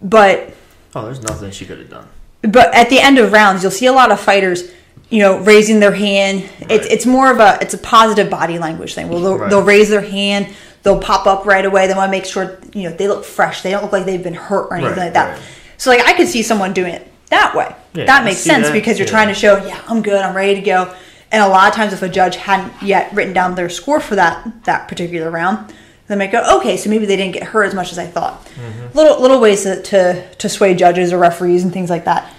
but 0.02 0.54
oh, 0.94 1.04
there's 1.04 1.22
nothing 1.22 1.50
she 1.50 1.64
could 1.66 1.78
have 1.78 1.90
done. 1.90 2.08
but 2.42 2.72
at 2.74 2.90
the 2.90 2.98
end 3.00 3.18
of 3.18 3.32
rounds, 3.32 3.62
you'll 3.62 3.72
see 3.72 3.86
a 3.86 3.92
lot 3.92 4.12
of 4.12 4.20
fighters, 4.20 4.70
you 5.10 5.20
know, 5.20 5.38
raising 5.40 5.80
their 5.80 5.92
hand. 5.92 6.48
It's 6.60 6.84
Right. 6.84 6.92
it's 6.92 7.06
more 7.06 7.30
of 7.30 7.40
a 7.40 7.58
it's 7.60 7.74
a 7.74 7.78
positive 7.78 8.30
body 8.30 8.58
language 8.58 8.94
thing. 8.94 9.08
Well, 9.08 9.20
they'll, 9.20 9.38
Right. 9.38 9.50
they'll 9.50 9.62
raise 9.62 9.88
their 9.88 10.00
hand. 10.00 10.48
They'll 10.82 11.00
pop 11.00 11.26
up 11.26 11.44
right 11.46 11.64
away. 11.64 11.88
They 11.88 11.94
want 11.94 12.08
to 12.08 12.12
make 12.12 12.24
sure 12.26 12.58
you 12.72 12.88
know 12.88 12.94
they 12.96 13.08
look 13.08 13.24
fresh. 13.24 13.62
They 13.62 13.72
don't 13.72 13.82
look 13.82 13.92
like 13.92 14.06
they've 14.06 14.22
been 14.22 14.34
hurt 14.34 14.68
or 14.70 14.74
anything 14.76 14.96
Right, 14.96 15.04
like 15.06 15.14
that. 15.14 15.40
So 15.78 15.90
like 15.90 16.06
I 16.06 16.12
could 16.12 16.28
see 16.28 16.42
someone 16.42 16.72
doing 16.72 16.94
it 16.94 17.10
that 17.30 17.54
way. 17.56 17.74
Yeah, 17.94 18.04
that 18.04 18.24
makes 18.24 18.38
sense 18.38 18.66
that, 18.68 18.72
because 18.72 18.98
you're 18.98 19.06
yeah. 19.06 19.10
trying 19.10 19.28
to 19.28 19.34
show, 19.34 19.56
yeah, 19.66 19.80
I'm 19.88 20.02
good. 20.02 20.20
I'm 20.22 20.36
ready 20.36 20.54
to 20.54 20.60
go. 20.60 20.94
And 21.32 21.42
a 21.42 21.48
lot 21.48 21.68
of 21.68 21.74
times, 21.74 21.92
if 21.92 22.02
a 22.02 22.08
judge 22.08 22.36
hadn't 22.36 22.72
yet 22.80 23.12
written 23.12 23.32
down 23.32 23.56
their 23.56 23.68
score 23.68 23.98
for 24.00 24.14
that 24.14 24.64
that 24.64 24.86
particular 24.86 25.28
round, 25.30 25.72
they 26.08 26.16
might 26.16 26.32
go, 26.32 26.58
okay, 26.58 26.76
so 26.76 26.88
maybe 26.88 27.06
they 27.06 27.16
didn't 27.16 27.34
get 27.34 27.42
hurt 27.42 27.64
as 27.64 27.74
much 27.74 27.92
as 27.92 27.98
I 27.98 28.06
thought. 28.06 28.44
Mm-hmm. 28.46 28.96
Little 28.96 29.20
little 29.20 29.40
ways 29.40 29.62
to, 29.64 29.82
to 29.82 30.34
to 30.36 30.48
sway 30.48 30.74
judges 30.74 31.12
or 31.12 31.18
referees 31.18 31.64
and 31.64 31.72
things 31.72 31.90
like 31.90 32.04
that 32.04 32.32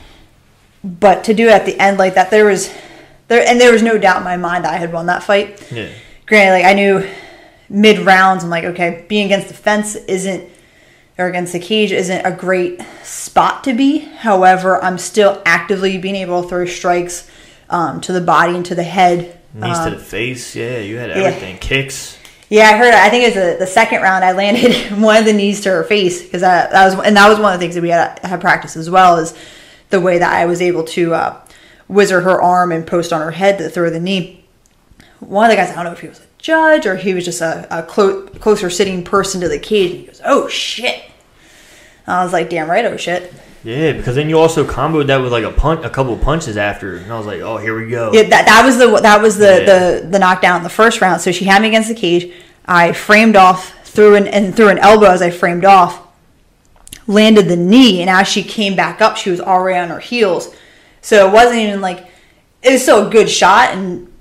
but 0.84 1.24
to 1.26 1.34
do 1.34 1.48
it 1.48 1.52
at 1.52 1.66
the 1.66 1.80
end 1.80 1.98
like 1.98 2.16
that 2.16 2.30
there 2.30 2.46
was 2.46 2.74
there 3.28 3.46
and 3.46 3.60
there 3.60 3.72
was 3.72 3.84
no 3.84 3.98
doubt 3.98 4.18
in 4.18 4.24
my 4.24 4.38
mind 4.38 4.64
that 4.66 4.74
I 4.74 4.78
had 4.78 4.94
won 4.94 5.08
that 5.08 5.24
fight. 5.24 5.70
Yeah. 5.72 5.90
Granted, 6.26 6.52
like 6.52 6.66
I 6.66 6.74
knew 6.74 7.10
mid 7.70 8.00
rounds, 8.00 8.44
I'm 8.44 8.50
like, 8.50 8.64
okay, 8.64 9.06
being 9.08 9.26
against 9.26 9.50
the 9.50 9.54
fence 9.54 9.96
isn't 9.96 10.50
or 11.18 11.28
against 11.28 11.52
the 11.54 11.60
cage 11.60 11.92
isn't 11.92 12.26
a 12.26 12.32
great 12.32 12.82
spot 13.04 13.64
to 13.66 13.74
be. 13.74 14.00
However, 14.00 14.82
I'm 14.84 14.98
still 14.98 15.42
actively 15.46 15.98
being 15.98 16.16
able 16.16 16.44
to 16.44 16.48
throw 16.48 16.66
strikes 16.66 17.30
um, 17.70 18.02
to 18.02 18.14
the 18.14 18.22
body 18.22 18.56
and 18.56 18.66
to 18.68 18.76
the 18.76 18.84
head. 18.84 19.40
Knees 19.54 19.78
Um, 19.78 19.92
to 19.92 19.98
the 19.98 20.04
face. 20.04 20.56
Yeah, 20.56 20.78
you 20.78 20.98
had 20.98 21.10
everything. 21.10 21.58
Kicks. 21.58 22.17
Yeah, 22.50 22.70
I 22.70 22.77
heard. 22.77 22.94
I 22.94 23.10
think 23.10 23.24
it 23.24 23.36
was 23.36 23.36
the, 23.36 23.60
the 23.60 23.68
second 23.68 24.01
round. 24.01 24.24
I 24.24 24.32
landed 24.32 24.92
one 25.01 25.18
of 25.18 25.25
the 25.25 25.34
knees 25.34 25.62
to 25.62 25.70
her 25.70 25.84
face 25.84 26.24
because 26.24 26.42
that 26.42 26.72
was, 26.72 27.06
and 27.06 27.16
that 27.18 27.27
was 27.27 27.39
one 27.39 27.54
of 27.54 27.60
the 27.60 27.63
things 27.63 27.75
that 27.75 27.82
we 27.82 27.89
had 27.89 28.20
had 28.20 28.39
practice 28.39 28.77
as 28.77 28.89
well 28.89 29.18
is 29.18 29.34
the 29.89 30.00
way 30.00 30.20
that 30.20 30.34
I 30.34 30.46
was 30.46 30.62
able 30.62 30.84
to 30.86 31.13
uh, 31.13 31.42
whizzer 31.88 32.22
her 32.22 32.42
arm 32.42 32.72
and 32.72 32.88
post 32.88 33.12
on 33.12 33.22
her 33.22 33.32
head 33.32 33.58
to 33.58 33.70
throw 33.70 33.89
the 33.89 34.00
knee. 34.00 34.46
One 35.20 35.46
of 35.46 35.51
the 35.51 35.56
guys, 35.58 35.72
I 35.72 35.75
don't 35.75 35.86
know 35.86 35.92
if 35.92 36.01
he 36.01 36.08
was 36.08 36.20
a 36.20 36.27
judge 36.38 36.86
or 36.86 36.96
he 36.96 37.13
was 37.13 37.25
just 37.25 37.42
a, 37.42 37.68
a 37.70 37.84
clo- 37.84 38.27
closer 38.27 38.70
sitting 38.70 39.04
person 39.04 39.42
to 39.42 39.50
the 39.50 39.60
cage. 39.60 39.92
He 39.92 40.06
goes, 40.06 40.22
"Oh 40.24 40.48
shit!" 40.48 41.04
I 42.06 42.24
was 42.24 42.32
like, 42.34 42.50
"Damn 42.50 42.70
right, 42.70 42.86
oh 42.86 42.98
shit." 42.98 43.34
Yeah, 43.64 43.92
because 43.94 44.16
then 44.16 44.30
you 44.30 44.38
also 44.40 44.64
comboed 44.66 45.08
that 45.08 45.18
with 45.18 45.32
like 45.32 45.44
a 45.44 45.52
punch, 45.52 45.84
a 45.84 45.90
couple 45.90 46.16
punches 46.18 46.58
after, 46.58 46.98
and 46.98 47.12
I 47.12 47.18
was 47.18 47.26
like, 47.28 47.42
oh, 47.42 47.58
here 47.58 47.78
we 47.78 47.90
go. 47.90 48.12
Yeah, 48.14 48.24
that, 48.24 48.46
that 48.46 48.64
was 48.66 48.78
the 48.78 48.88
that 49.02 49.22
was 49.22 49.38
the, 49.38 49.64
Yeah. 49.66 50.00
the 50.02 50.08
the 50.08 50.20
knockdown 50.20 50.58
in 50.58 50.64
the 50.64 50.70
first 50.70 51.02
round. 51.02 51.22
So 51.22 51.32
she 51.32 51.46
had 51.46 51.62
me 51.62 51.68
against 51.68 51.90
the 51.90 51.96
cage. 51.96 52.32
I 52.66 52.94
framed 52.94 53.36
off 53.36 53.74
through 53.88 54.16
an 54.16 54.28
and 54.28 54.56
through 54.56 54.70
an 54.70 54.78
elbow 54.78 55.08
as 55.08 55.22
I 55.22 55.32
framed 55.32 55.66
off, 55.66 56.00
landed 57.08 57.48
the 57.48 57.56
knee, 57.58 58.02
and 58.02 58.10
as 58.10 58.28
she 58.28 58.44
came 58.44 58.76
back 58.76 59.02
up, 59.02 59.18
she 59.18 59.30
was 59.32 59.42
already 59.42 59.80
on 59.80 59.90
her 59.90 60.00
heels. 60.00 60.54
So 61.02 61.28
it 61.28 61.34
wasn't 61.34 61.60
even 61.60 61.82
like 61.82 62.08
it 62.62 62.72
was 62.74 62.82
still 62.84 63.08
a 63.08 63.10
good 63.10 63.30
shot, 63.30 63.72
and 63.74 64.12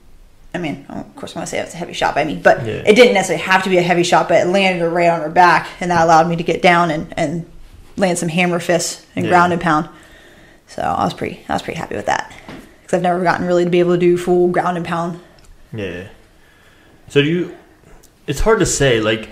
I 0.54 0.58
mean, 0.58 0.86
oh, 0.88 1.00
of 1.00 1.16
course, 1.16 1.32
I'm 1.32 1.40
gonna 1.40 1.46
say 1.46 1.58
it 1.58 1.64
was 1.64 1.74
a 1.74 1.78
heavy 1.78 1.92
shot 1.92 2.14
by 2.14 2.24
me, 2.24 2.36
but 2.36 2.64
Yeah. 2.64 2.82
it 2.86 2.94
didn't 2.94 3.14
necessarily 3.14 3.44
have 3.44 3.62
to 3.64 3.70
be 3.70 3.78
a 3.78 3.82
heavy 3.82 4.02
shot, 4.02 4.28
but 4.28 4.40
it 4.40 4.46
landed 4.48 4.80
her 4.80 4.88
right 4.88 5.08
on 5.08 5.20
her 5.20 5.28
back, 5.28 5.68
and 5.80 5.90
that 5.90 6.02
allowed 6.04 6.28
me 6.28 6.36
to 6.36 6.42
get 6.42 6.62
down 6.62 6.90
and 6.90 7.12
and 7.16 7.44
land 7.96 8.18
some 8.18 8.28
hammer 8.28 8.58
fists 8.60 9.04
and 9.16 9.24
Yeah. 9.24 9.30
ground 9.30 9.52
and 9.52 9.60
pound. 9.62 9.88
So 10.68 10.82
I 10.82 11.04
was 11.04 11.14
pretty 11.14 11.44
I 11.48 11.52
was 11.54 11.62
pretty 11.62 11.78
happy 11.78 11.96
with 11.96 12.06
that 12.06 12.32
because 12.82 12.96
I've 12.96 13.02
never 13.02 13.22
gotten 13.22 13.46
really 13.46 13.64
to 13.64 13.70
be 13.70 13.80
able 13.80 13.92
to 13.94 13.98
do 13.98 14.16
full 14.18 14.48
ground 14.48 14.76
and 14.76 14.86
pound. 14.86 15.20
Yeah. 15.72 16.04
So 17.08 17.22
do 17.22 17.28
you? 17.28 17.56
It's 18.26 18.40
hard 18.40 18.58
to 18.60 18.66
say. 18.66 19.00
Like, 19.00 19.28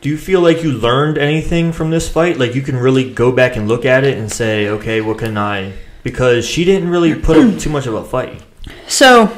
do 0.00 0.08
you 0.08 0.16
feel 0.16 0.40
like 0.40 0.62
you 0.62 0.70
learned 0.72 1.18
anything 1.18 1.72
from 1.72 1.90
this 1.90 2.08
fight? 2.08 2.38
Like, 2.38 2.54
you 2.54 2.62
can 2.62 2.76
really 2.76 3.12
go 3.12 3.32
back 3.32 3.56
and 3.56 3.66
look 3.68 3.84
at 3.84 4.04
it 4.04 4.16
and 4.16 4.30
say, 4.30 4.68
okay, 4.68 5.00
what 5.00 5.18
can 5.18 5.36
I? 5.36 5.72
Because 6.04 6.46
she 6.46 6.64
didn't 6.64 6.88
really 6.88 7.14
put 7.16 7.36
up 7.36 7.58
too 7.58 7.68
much 7.70 7.86
of 7.86 7.94
a 7.94 8.04
fight. 8.04 8.40
So 8.86 9.36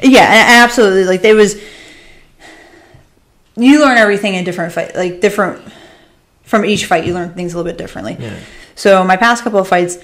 Yeah, 0.00 0.26
absolutely. 0.64 1.04
Like 1.04 1.22
there 1.22 1.34
was, 1.34 1.60
you 3.56 3.80
learn 3.80 3.98
everything 3.98 4.34
in 4.34 4.44
different 4.44 4.72
fight, 4.72 4.94
like 4.94 5.20
different 5.20 5.60
from 6.48 6.64
each 6.64 6.86
fight. 6.86 7.04
You 7.04 7.12
learn 7.12 7.34
things 7.34 7.52
a 7.52 7.56
little 7.58 7.70
bit 7.70 7.78
differently. 7.78 8.16
Yeah. 8.18 8.38
So 8.74 9.04
my 9.04 9.16
past 9.16 9.44
couple 9.44 9.60
of 9.60 9.68
fights, 9.68 9.98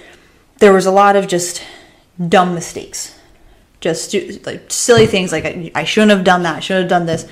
there 0.58 0.72
was 0.72 0.84
a 0.84 0.90
lot 0.90 1.16
of 1.16 1.26
just 1.26 1.62
dumb 2.28 2.54
mistakes, 2.54 3.18
just 3.80 4.14
like 4.46 4.70
silly 4.70 5.06
things. 5.06 5.32
Like 5.32 5.46
I, 5.46 5.70
I 5.74 5.84
shouldn't 5.84 6.12
have 6.12 6.22
done 6.22 6.42
that. 6.42 6.56
I 6.56 6.60
should 6.60 6.80
have 6.80 6.88
done 6.88 7.06
this. 7.06 7.26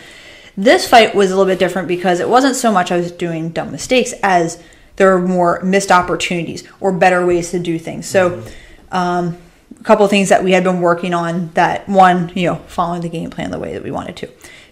This 0.57 0.89
fight 0.89 1.15
was 1.15 1.31
a 1.31 1.37
little 1.37 1.51
bit 1.51 1.59
different 1.59 1.89
because 1.89 2.21
it 2.21 2.29
wasn't 2.29 2.57
so 2.57 2.73
much 2.73 2.91
I 2.91 2.97
was 2.97 3.13
doing 3.13 3.51
dumb 3.51 3.71
mistakes 3.71 4.15
as 4.23 4.63
there 4.97 5.13
were 5.13 5.27
more 5.27 5.61
missed 5.63 5.91
opportunities 5.91 6.65
or 6.81 6.93
better 6.93 7.25
ways 7.25 7.51
to 7.51 7.59
do 7.59 7.79
things. 7.79 8.07
So, 8.07 8.43
um, 8.91 9.39
a 9.79 9.85
couple 9.85 10.05
of 10.05 10.11
things 10.11 10.29
that 10.29 10.45
we 10.45 10.53
had 10.53 10.65
been 10.65 10.81
working 10.81 11.13
on 11.13 11.51
that 11.55 11.89
one, 11.89 12.31
you 12.35 12.47
know, 12.47 12.57
following 12.67 13.01
the 13.01 13.09
game 13.09 13.31
plan 13.31 13.51
the 13.51 13.59
way 13.59 13.73
that 13.73 13.83
we 13.83 13.91
wanted 13.91 14.17
to, 14.19 14.31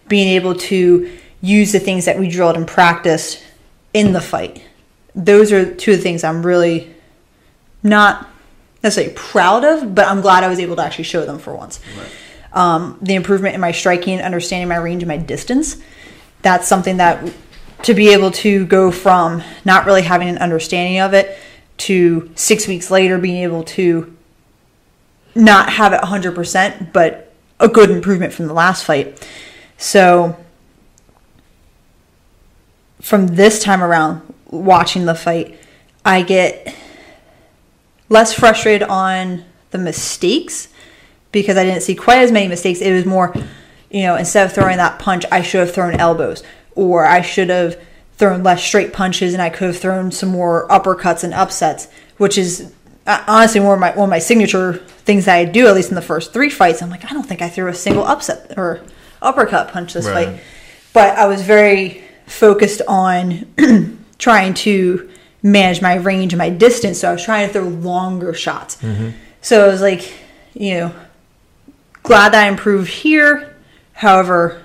being 0.08 0.28
able 0.28 0.54
to 0.54 1.10
use 1.40 1.72
the 1.72 1.80
things 1.80 2.04
that 2.04 2.18
we 2.18 2.28
drilled 2.28 2.56
and 2.56 2.66
practiced 2.66 3.42
in 3.92 4.12
the 4.12 4.20
fight. 4.20 4.62
Those 5.14 5.52
are 5.52 5.74
two 5.74 5.92
of 5.92 5.98
the 5.98 6.02
things 6.02 6.24
I'm 6.24 6.44
really 6.44 6.94
not 7.82 8.28
necessarily 8.82 9.14
proud 9.14 9.64
of, 9.64 9.94
but 9.94 10.06
I'm 10.06 10.20
glad 10.20 10.44
I 10.44 10.48
was 10.48 10.58
able 10.58 10.76
to 10.76 10.82
actually 10.82 11.04
show 11.04 11.24
them 11.24 11.38
for 11.38 11.54
once. 11.54 11.80
Um, 12.52 12.98
the 13.02 13.14
improvement 13.14 13.54
in 13.54 13.60
my 13.60 13.72
striking, 13.72 14.20
understanding 14.20 14.68
my 14.68 14.76
range 14.76 15.02
and 15.02 15.08
my 15.08 15.16
distance. 15.16 15.76
That's 16.42 16.66
something 16.66 16.96
that 16.96 17.32
to 17.82 17.94
be 17.94 18.12
able 18.12 18.30
to 18.30 18.66
go 18.66 18.90
from 18.90 19.42
not 19.64 19.86
really 19.86 20.02
having 20.02 20.28
an 20.28 20.38
understanding 20.38 21.00
of 21.00 21.14
it 21.14 21.38
to 21.78 22.30
six 22.34 22.68
weeks 22.68 22.90
later 22.90 23.18
being 23.18 23.42
able 23.42 23.64
to 23.64 24.16
not 25.34 25.70
have 25.70 25.92
it 25.92 26.00
100%, 26.00 26.92
but 26.92 27.32
a 27.58 27.68
good 27.68 27.90
improvement 27.90 28.32
from 28.32 28.46
the 28.46 28.52
last 28.52 28.84
fight. 28.84 29.26
So 29.78 30.36
from 33.00 33.28
this 33.28 33.62
time 33.62 33.82
around, 33.82 34.22
watching 34.50 35.06
the 35.06 35.14
fight, 35.14 35.58
I 36.04 36.22
get 36.22 36.74
less 38.08 38.32
frustrated 38.34 38.88
on 38.88 39.44
the 39.70 39.78
mistakes 39.78 40.68
because 41.32 41.56
I 41.56 41.64
didn't 41.64 41.82
see 41.82 41.94
quite 41.94 42.18
as 42.18 42.32
many 42.32 42.48
mistakes. 42.48 42.80
It 42.80 42.92
was 42.92 43.06
more, 43.06 43.32
you 43.90 44.02
know, 44.02 44.16
instead 44.16 44.46
of 44.46 44.52
throwing 44.52 44.78
that 44.78 44.98
punch, 44.98 45.24
I 45.30 45.42
should 45.42 45.60
have 45.60 45.74
thrown 45.74 45.94
elbows, 45.94 46.42
or 46.74 47.06
I 47.06 47.22
should 47.22 47.50
have 47.50 47.80
thrown 48.16 48.42
less 48.42 48.62
straight 48.62 48.92
punches, 48.92 49.32
and 49.32 49.42
I 49.42 49.48
could 49.48 49.68
have 49.68 49.78
thrown 49.78 50.10
some 50.10 50.28
more 50.30 50.66
uppercuts 50.68 51.24
and 51.24 51.32
upsets, 51.32 51.88
which 52.18 52.36
is 52.36 52.72
uh, 53.06 53.24
honestly 53.26 53.60
one 53.60 53.74
of 53.74 53.80
my 53.80 53.90
one 53.90 54.04
of 54.04 54.10
my 54.10 54.18
signature 54.18 54.74
things 54.74 55.24
that 55.24 55.36
I 55.36 55.44
do. 55.44 55.68
At 55.68 55.74
least 55.74 55.88
in 55.90 55.94
the 55.94 56.02
first 56.02 56.32
three 56.32 56.50
fights, 56.50 56.82
I'm 56.82 56.90
like, 56.90 57.04
I 57.04 57.14
don't 57.14 57.22
think 57.26 57.40
I 57.40 57.48
threw 57.48 57.68
a 57.68 57.74
single 57.74 58.04
upset 58.04 58.54
or 58.58 58.82
uppercut 59.22 59.72
punch 59.72 59.92
this 59.94 60.06
Right. 60.06 60.28
fight, 60.28 60.40
but 60.92 61.16
I 61.16 61.26
was 61.26 61.42
very 61.42 62.02
focused 62.30 62.80
on 62.86 63.52
trying 64.18 64.54
to 64.54 65.10
manage 65.42 65.82
my 65.82 65.96
range 65.96 66.32
and 66.32 66.38
my 66.38 66.50
distance. 66.50 67.00
So 67.00 67.10
I 67.10 67.12
was 67.12 67.24
trying 67.24 67.46
to 67.48 67.52
throw 67.52 67.64
longer 67.64 68.32
shots. 68.32 68.76
Mm-hmm. 68.76 69.10
So 69.42 69.64
I 69.64 69.68
was 69.68 69.80
like, 69.80 70.12
you 70.54 70.74
know, 70.74 70.94
glad 72.02 72.32
that 72.32 72.44
I 72.44 72.48
improved 72.48 72.90
here. 72.90 73.56
However, 73.92 74.62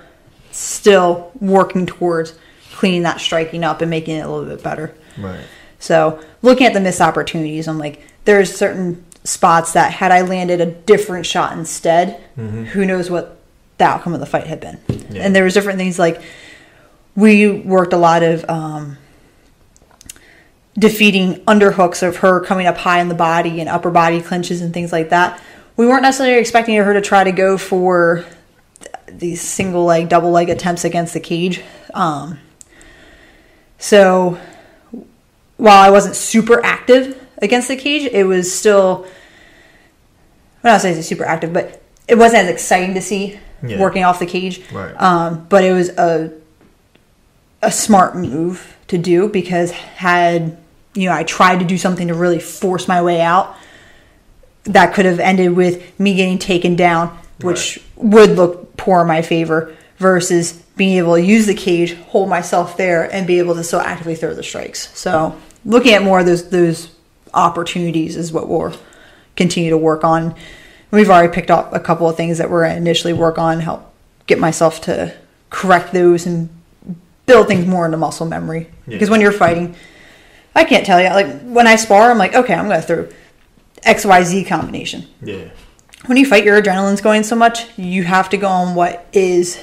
still 0.52 1.32
working 1.40 1.86
towards 1.86 2.38
cleaning 2.72 3.02
that 3.02 3.20
striking 3.20 3.64
up 3.64 3.80
and 3.80 3.90
making 3.90 4.16
it 4.16 4.26
a 4.26 4.30
little 4.30 4.48
bit 4.48 4.62
better. 4.62 4.94
Right. 5.18 5.44
So 5.78 6.22
looking 6.42 6.66
at 6.66 6.74
the 6.74 6.80
missed 6.80 7.00
opportunities, 7.00 7.68
I'm 7.68 7.78
like, 7.78 8.02
there's 8.24 8.54
certain 8.54 9.04
spots 9.24 9.72
that 9.72 9.92
had 9.92 10.12
I 10.12 10.22
landed 10.22 10.60
a 10.60 10.66
different 10.66 11.26
shot 11.26 11.56
instead, 11.56 12.20
mm-hmm. 12.38 12.64
who 12.64 12.84
knows 12.84 13.10
what 13.10 13.38
the 13.78 13.84
outcome 13.84 14.14
of 14.14 14.20
the 14.20 14.26
fight 14.26 14.46
had 14.46 14.60
been. 14.60 14.78
Yeah. 15.10 15.22
And 15.22 15.34
there 15.34 15.44
was 15.44 15.54
different 15.54 15.78
things 15.78 15.98
like 15.98 16.22
we 17.16 17.50
worked 17.50 17.92
a 17.92 17.96
lot 17.96 18.22
of 18.22 18.44
um, 18.48 18.98
defeating 20.78 21.36
underhooks 21.46 22.06
of 22.06 22.18
her 22.18 22.40
coming 22.40 22.66
up 22.66 22.76
high 22.76 23.00
in 23.00 23.08
the 23.08 23.14
body 23.14 23.60
and 23.60 23.68
upper 23.68 23.90
body 23.90 24.20
clinches 24.20 24.60
and 24.60 24.74
things 24.74 24.92
like 24.92 25.10
that. 25.10 25.40
We 25.76 25.86
weren't 25.86 26.02
necessarily 26.02 26.38
expecting 26.38 26.76
her 26.76 26.92
to 26.92 27.00
try 27.00 27.24
to 27.24 27.32
go 27.32 27.56
for 27.58 28.24
these 29.08 29.40
single 29.40 29.84
leg, 29.84 30.08
double 30.08 30.30
leg 30.30 30.50
attempts 30.50 30.84
against 30.84 31.14
the 31.14 31.20
cage. 31.20 31.62
Um, 31.94 32.38
so 33.78 34.38
while 35.56 35.82
I 35.82 35.90
wasn't 35.90 36.16
super 36.16 36.64
active 36.64 37.22
against 37.38 37.68
the 37.68 37.76
cage, 37.76 38.08
it 38.12 38.24
was 38.24 38.52
still, 38.52 39.06
I'm 40.62 40.70
not 40.72 40.80
saying 40.80 41.00
super 41.02 41.24
active, 41.24 41.52
but 41.52 41.82
it 42.08 42.16
wasn't 42.16 42.44
as 42.44 42.50
exciting 42.50 42.94
to 42.94 43.00
see 43.02 43.38
Yeah. 43.66 43.80
working 43.80 44.04
off 44.04 44.18
the 44.18 44.26
cage. 44.26 44.60
Right. 44.70 44.94
Um, 45.00 45.46
but 45.48 45.64
it 45.64 45.72
was 45.72 45.88
a 45.90 46.30
a 47.62 47.72
smart 47.72 48.16
move 48.16 48.76
to 48.88 48.98
do 48.98 49.28
because 49.28 49.70
had 49.70 50.56
you 50.94 51.08
know 51.08 51.14
I 51.14 51.24
tried 51.24 51.58
to 51.58 51.64
do 51.64 51.78
something 51.78 52.08
to 52.08 52.14
really 52.14 52.38
force 52.38 52.88
my 52.88 53.02
way 53.02 53.20
out, 53.20 53.56
that 54.64 54.94
could 54.94 55.04
have 55.04 55.20
ended 55.20 55.54
with 55.54 55.98
me 55.98 56.14
getting 56.14 56.38
taken 56.38 56.76
down, 56.76 57.16
which 57.40 57.78
would 57.96 58.30
look 58.30 58.76
poor 58.76 59.02
in 59.02 59.06
my 59.06 59.22
favor. 59.22 59.74
Versus 59.98 60.52
being 60.76 60.98
able 60.98 61.14
to 61.14 61.22
use 61.22 61.46
the 61.46 61.54
cage, 61.54 61.94
hold 61.94 62.28
myself 62.28 62.76
there, 62.76 63.10
and 63.10 63.26
be 63.26 63.38
able 63.38 63.54
to 63.54 63.64
still 63.64 63.80
actively 63.80 64.14
throw 64.14 64.34
the 64.34 64.42
strikes. 64.42 64.94
So 64.98 65.34
looking 65.64 65.94
at 65.94 66.02
more 66.02 66.20
of 66.20 66.26
those 66.26 66.50
those 66.50 66.90
opportunities 67.32 68.14
is 68.14 68.30
what 68.30 68.46
we'll 68.46 68.76
continue 69.36 69.70
to 69.70 69.78
work 69.78 70.04
on. 70.04 70.34
We've 70.90 71.08
already 71.08 71.32
picked 71.32 71.50
up 71.50 71.72
a 71.74 71.80
couple 71.80 72.08
of 72.08 72.16
things 72.16 72.36
that 72.38 72.50
we're 72.50 72.66
initially 72.66 73.14
work 73.14 73.38
on, 73.38 73.60
help 73.60 73.90
get 74.26 74.38
myself 74.38 74.82
to 74.82 75.14
correct 75.50 75.92
those 75.92 76.26
and 76.26 76.48
build 77.26 77.48
things 77.48 77.66
more 77.66 77.84
into 77.84 77.98
muscle 77.98 78.26
memory. 78.26 78.70
Yeah. 78.86 78.94
Because 78.94 79.10
when 79.10 79.20
you're 79.20 79.32
fighting, 79.32 79.76
I 80.54 80.64
can't 80.64 80.86
tell 80.86 81.00
you. 81.00 81.08
Like 81.08 81.42
when 81.42 81.66
I 81.66 81.76
spar, 81.76 82.10
I'm 82.10 82.18
like, 82.18 82.34
okay, 82.34 82.54
I'm 82.54 82.68
gonna 82.68 82.80
throw 82.80 83.08
X 83.82 84.04
Y 84.04 84.22
Z 84.22 84.44
combination. 84.44 85.06
Yeah. 85.22 85.50
When 86.06 86.16
you 86.16 86.26
fight, 86.26 86.44
your 86.44 86.60
adrenaline's 86.60 87.00
going 87.00 87.24
so 87.24 87.34
much, 87.34 87.66
you 87.76 88.04
have 88.04 88.28
to 88.30 88.36
go 88.36 88.48
on 88.48 88.74
what 88.74 89.06
is 89.12 89.60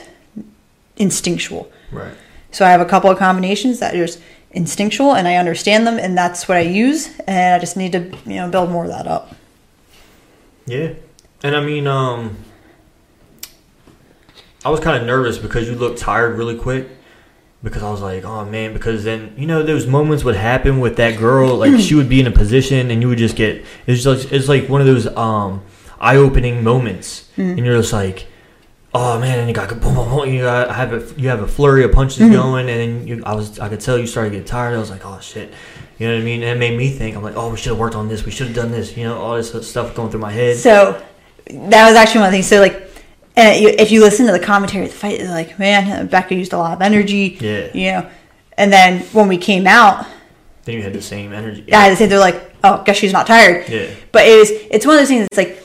instinctual. 0.97 1.71
Right. 1.91 2.13
So 2.51 2.65
I 2.65 2.69
have 2.69 2.81
a 2.81 2.85
couple 2.85 3.09
of 3.09 3.17
combinations 3.17 3.79
that 3.79 3.95
are 3.95 4.05
just 4.05 4.21
instinctual, 4.51 5.15
and 5.15 5.27
I 5.27 5.37
understand 5.37 5.87
them, 5.87 5.97
and 5.97 6.17
that's 6.17 6.47
what 6.47 6.57
I 6.57 6.61
use. 6.61 7.17
And 7.27 7.55
I 7.55 7.59
just 7.59 7.77
need 7.77 7.93
to, 7.93 8.15
you 8.25 8.35
know, 8.35 8.49
build 8.49 8.69
more 8.69 8.83
of 8.83 8.91
that 8.91 9.07
up. 9.07 9.35
Yeah. 10.65 10.93
And 11.43 11.55
I 11.55 11.61
mean, 11.63 11.87
um, 11.87 12.37
I 14.63 14.69
was 14.69 14.79
kind 14.79 14.97
of 14.97 15.05
nervous 15.05 15.37
because 15.37 15.67
you 15.67 15.75
looked 15.75 15.99
tired 15.99 16.37
really 16.37 16.57
quick. 16.57 16.89
Because 17.63 17.81
I 17.81 17.89
was 17.89 18.01
like, 18.01 18.25
oh 18.25 18.43
man, 18.43 18.73
because 18.73 19.05
then 19.05 19.33
you 19.37 19.47
know 19.47 19.63
those 19.63 19.87
moments 19.87 20.25
would 20.25 20.35
happen 20.35 20.81
with 20.81 20.97
that 20.97 21.17
girl, 21.17 21.55
like 21.55 21.79
she 21.79 21.95
would 21.95 22.09
be 22.09 22.19
in 22.19 22.27
a 22.27 22.31
position 22.31 22.91
and 22.91 23.01
you 23.01 23.07
would 23.07 23.17
just 23.17 23.37
get 23.37 23.63
it's 23.87 24.03
just 24.03 24.33
it's 24.33 24.49
like 24.49 24.67
one 24.67 24.81
of 24.81 24.87
those 24.87 25.07
um 25.15 25.63
eye 26.01 26.17
opening 26.17 26.61
moments, 26.61 27.29
and 27.37 27.57
you're 27.59 27.77
just 27.77 27.93
like, 27.93 28.27
oh 28.93 29.17
man, 29.17 29.39
and 29.39 29.47
you 29.47 29.55
got 29.55 29.69
boom, 29.69 29.95
boom, 29.95 30.09
boom, 30.09 30.29
you 30.29 30.41
got 30.41 30.75
have 30.75 30.91
a 30.91 31.19
you 31.19 31.29
have 31.29 31.39
a 31.39 31.47
flurry 31.47 31.85
of 31.85 31.93
punches 31.93 32.29
going, 32.29 32.67
and 32.67 32.79
then 32.79 33.07
you 33.07 33.23
I 33.25 33.33
was 33.33 33.57
I 33.59 33.69
could 33.69 33.79
tell 33.79 33.97
you 33.97 34.07
started 34.07 34.31
to 34.31 34.37
get 34.39 34.45
tired. 34.45 34.75
I 34.75 34.79
was 34.79 34.89
like, 34.89 35.05
oh 35.05 35.21
shit, 35.21 35.53
you 35.97 36.07
know 36.07 36.15
what 36.15 36.21
I 36.21 36.25
mean? 36.25 36.43
And 36.43 36.57
it 36.57 36.59
made 36.59 36.77
me 36.77 36.89
think. 36.89 37.15
I'm 37.15 37.23
like, 37.23 37.37
oh, 37.37 37.49
we 37.49 37.55
should 37.55 37.69
have 37.69 37.79
worked 37.79 37.95
on 37.95 38.09
this. 38.09 38.25
We 38.25 38.31
should 38.31 38.47
have 38.47 38.55
done 38.57 38.71
this. 38.71 38.97
You 38.97 39.05
know, 39.05 39.17
all 39.17 39.37
this 39.37 39.53
stuff 39.65 39.95
going 39.95 40.11
through 40.11 40.19
my 40.19 40.31
head. 40.31 40.57
So 40.57 41.01
that 41.45 41.87
was 41.87 41.95
actually 41.95 42.19
one 42.19 42.27
of 42.27 42.31
the 42.33 42.37
things. 42.37 42.47
So 42.47 42.59
like, 42.59 42.82
you, 43.35 43.69
if 43.69 43.91
you 43.91 44.01
listen 44.01 44.25
to 44.27 44.31
the 44.31 44.39
commentary 44.39 44.85
of 44.85 44.91
the 44.91 44.97
fight, 44.97 45.19
they're 45.19 45.29
like, 45.29 45.57
man, 45.57 46.07
Becca 46.07 46.35
used 46.35 46.53
a 46.53 46.57
lot 46.57 46.73
of 46.73 46.81
energy. 46.81 47.37
Yeah. 47.39 47.69
You 47.73 47.91
know, 47.91 48.09
and 48.57 48.71
then 48.71 48.99
when 49.07 49.27
we 49.27 49.37
came 49.37 49.65
out, 49.65 50.05
Then 50.65 50.75
you 50.75 50.83
had 50.83 50.93
the 50.93 51.01
same 51.01 51.33
energy. 51.33 51.73
I 51.73 51.81
had 51.85 51.89
to 51.89 51.95
say 51.95 52.05
they're 52.05 52.19
like, 52.19 52.53
oh, 52.63 52.83
guess 52.83 52.97
she's 52.97 53.13
not 53.13 53.27
tired. 53.27 53.67
Yeah. 53.67 53.89
But 54.11 54.27
it 54.27 54.37
was, 54.37 54.51
it's 54.51 54.85
one 54.85 54.95
of 54.95 55.01
those 55.01 55.09
things. 55.09 55.27
It's 55.31 55.37
like. 55.37 55.59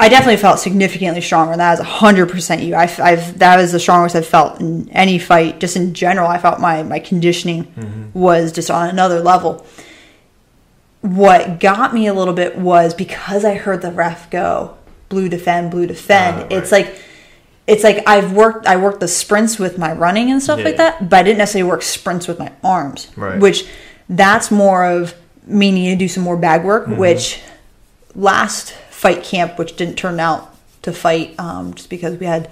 I 0.00 0.08
definitely 0.08 0.38
felt 0.38 0.58
significantly 0.58 1.20
stronger, 1.20 1.52
and 1.52 1.60
that 1.60 1.78
is 1.78 1.84
hundred 1.84 2.28
percent 2.28 2.62
you. 2.62 2.74
I've, 2.74 2.98
I've 2.98 3.38
that 3.38 3.60
is 3.60 3.70
the 3.70 3.78
strongest 3.78 4.16
I've 4.16 4.26
felt 4.26 4.60
in 4.60 4.88
any 4.90 5.20
fight, 5.20 5.60
just 5.60 5.76
in 5.76 5.94
general. 5.94 6.28
I 6.28 6.38
felt 6.38 6.60
my 6.60 6.82
my 6.82 6.98
conditioning 6.98 7.64
mm-hmm. 7.64 8.18
was 8.18 8.50
just 8.50 8.70
on 8.70 8.88
another 8.88 9.20
level. 9.20 9.64
What 11.00 11.60
got 11.60 11.94
me 11.94 12.08
a 12.08 12.12
little 12.12 12.34
bit 12.34 12.58
was 12.58 12.92
because 12.92 13.44
I 13.44 13.54
heard 13.54 13.82
the 13.82 13.92
ref 13.92 14.28
go 14.30 14.76
blue 15.14 15.28
defend, 15.28 15.70
blue 15.70 15.86
defend. 15.86 16.36
Ah, 16.36 16.42
right. 16.42 16.52
It's 16.52 16.72
like 16.72 16.98
it's 17.66 17.84
like 17.84 18.02
I've 18.06 18.32
worked 18.32 18.66
I 18.66 18.76
worked 18.76 18.98
the 19.00 19.08
sprints 19.08 19.58
with 19.58 19.78
my 19.78 19.92
running 19.92 20.30
and 20.30 20.42
stuff 20.42 20.62
like 20.64 20.76
that, 20.78 21.08
but 21.08 21.16
I 21.18 21.22
didn't 21.22 21.38
necessarily 21.38 21.70
work 21.70 21.82
sprints 21.82 22.26
with 22.28 22.38
my 22.38 22.50
arms. 22.64 23.10
Right. 23.16 23.40
Which 23.40 23.64
that's 24.08 24.50
more 24.50 24.84
of 24.84 25.14
me 25.46 25.70
needing 25.70 25.96
to 25.98 26.04
do 26.04 26.08
some 26.08 26.22
more 26.24 26.36
bag 26.36 26.64
work, 26.64 26.84
Mm-hmm. 26.86 26.96
which 26.98 27.40
last 28.14 28.72
fight 28.90 29.22
camp, 29.22 29.56
which 29.58 29.76
didn't 29.76 29.96
turn 29.96 30.18
out 30.20 30.54
to 30.82 30.92
fight, 30.92 31.34
um, 31.38 31.72
just 31.74 31.88
because 31.90 32.18
we 32.18 32.26
had 32.26 32.50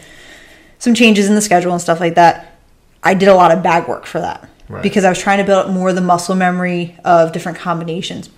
some 0.78 0.94
changes 0.94 1.28
in 1.28 1.34
the 1.34 1.40
schedule 1.42 1.72
and 1.72 1.80
stuff 1.82 2.00
like 2.00 2.14
that. 2.14 2.56
I 3.02 3.14
did 3.14 3.28
a 3.28 3.34
lot 3.34 3.50
of 3.50 3.62
bag 3.62 3.88
work 3.88 4.06
for 4.06 4.20
that 4.20 4.48
Right. 4.68 4.82
because 4.82 5.04
I 5.04 5.08
was 5.08 5.18
trying 5.18 5.38
to 5.38 5.44
build 5.44 5.66
up 5.66 5.72
more 5.72 5.88
of 5.90 5.94
the 5.96 6.00
muscle 6.00 6.34
memory 6.36 6.96
of 7.04 7.32
different 7.32 7.58
combinations. 7.58 8.30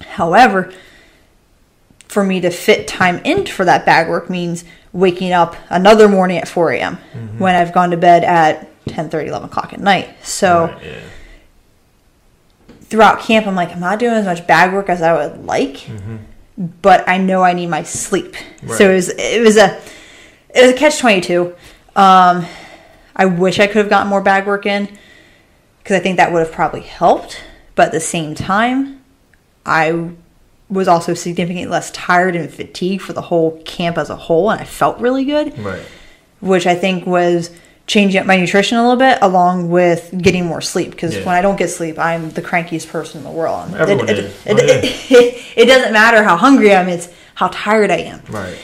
However, 0.00 0.72
for 2.14 2.24
me 2.24 2.40
to 2.40 2.50
fit 2.50 2.86
time 2.88 3.20
in 3.24 3.44
for 3.44 3.64
that 3.64 3.84
bag 3.84 4.08
work 4.08 4.30
means 4.30 4.64
waking 4.92 5.32
up 5.32 5.56
another 5.68 6.08
morning 6.08 6.38
at 6.38 6.46
4 6.48 6.70
a.m. 6.72 6.96
when 7.38 7.54
I've 7.56 7.72
gone 7.74 7.90
to 7.90 7.96
bed 7.96 8.22
at 8.24 8.70
10 8.86 9.10
30, 9.10 9.28
11 9.28 9.48
o'clock 9.48 9.72
at 9.72 9.80
night. 9.80 10.08
So 10.22 10.66
Right, 10.66 10.82
yeah. 10.84 11.00
throughout 12.82 13.20
camp, 13.20 13.46
I'm 13.46 13.54
like, 13.56 13.72
I'm 13.72 13.80
not 13.80 13.98
doing 13.98 14.14
as 14.14 14.24
much 14.24 14.46
bag 14.46 14.72
work 14.72 14.88
as 14.88 15.02
I 15.02 15.12
would 15.12 15.44
like, 15.44 15.88
but 16.56 17.08
I 17.08 17.18
know 17.18 17.42
I 17.42 17.52
need 17.52 17.66
my 17.68 17.82
sleep. 17.82 18.36
Right. 18.62 18.78
So 18.78 18.90
it 18.90 18.94
was 18.94 19.08
it 19.10 19.40
was 19.42 19.56
a 19.56 19.80
it 20.54 20.62
was 20.62 20.70
a 20.70 20.74
catch 20.74 20.98
twenty 21.00 21.20
two. 21.20 21.54
Um, 21.96 22.46
I 23.16 23.26
wish 23.26 23.58
I 23.60 23.66
could 23.66 23.76
have 23.76 23.88
gotten 23.90 24.08
more 24.08 24.20
bag 24.20 24.46
work 24.46 24.66
in 24.66 24.88
because 25.78 25.96
I 25.96 26.00
think 26.00 26.16
that 26.18 26.32
would 26.32 26.40
have 26.40 26.52
probably 26.52 26.80
helped. 26.82 27.42
But 27.74 27.86
at 27.86 27.92
the 27.92 28.00
same 28.00 28.34
time, 28.36 29.02
I 29.66 30.10
was 30.70 30.88
also 30.88 31.14
significantly 31.14 31.66
less 31.66 31.90
tired 31.90 32.34
and 32.34 32.50
fatigued 32.52 33.02
for 33.02 33.12
the 33.12 33.20
whole 33.20 33.60
camp 33.64 33.98
as 33.98 34.10
a 34.10 34.16
whole, 34.16 34.50
and 34.50 34.60
I 34.60 34.64
felt 34.64 34.98
really 34.98 35.24
good 35.24 35.58
Right. 35.58 35.82
which 36.40 36.66
I 36.66 36.74
think 36.74 37.06
was 37.06 37.50
changing 37.86 38.18
up 38.18 38.26
my 38.26 38.36
nutrition 38.36 38.78
a 38.78 38.82
little 38.82 38.96
bit 38.96 39.18
along 39.20 39.68
with 39.68 40.10
getting 40.22 40.46
more 40.46 40.62
sleep 40.62 40.90
because 40.92 41.14
Yeah. 41.14 41.24
when 41.24 41.34
I 41.34 41.42
don't 41.42 41.56
get 41.56 41.68
sleep, 41.68 41.98
I'm 41.98 42.30
the 42.30 42.40
crankiest 42.40 42.88
person 42.88 43.18
in 43.18 43.24
the 43.24 43.30
world. 43.30 43.74
Everyone 43.76 44.08
it, 44.08 44.18
is. 44.18 44.32
It, 44.46 44.52
Oh, 44.52 44.56
it, 44.56 44.84
it, 45.10 45.42
it 45.56 45.66
doesn't 45.66 45.92
matter 45.92 46.22
how 46.24 46.36
hungry 46.36 46.72
I 46.74 46.80
am, 46.80 46.88
it's 46.88 47.08
how 47.34 47.48
tired 47.52 47.90
I 47.90 47.98
am. 47.98 48.22
Right. 48.30 48.56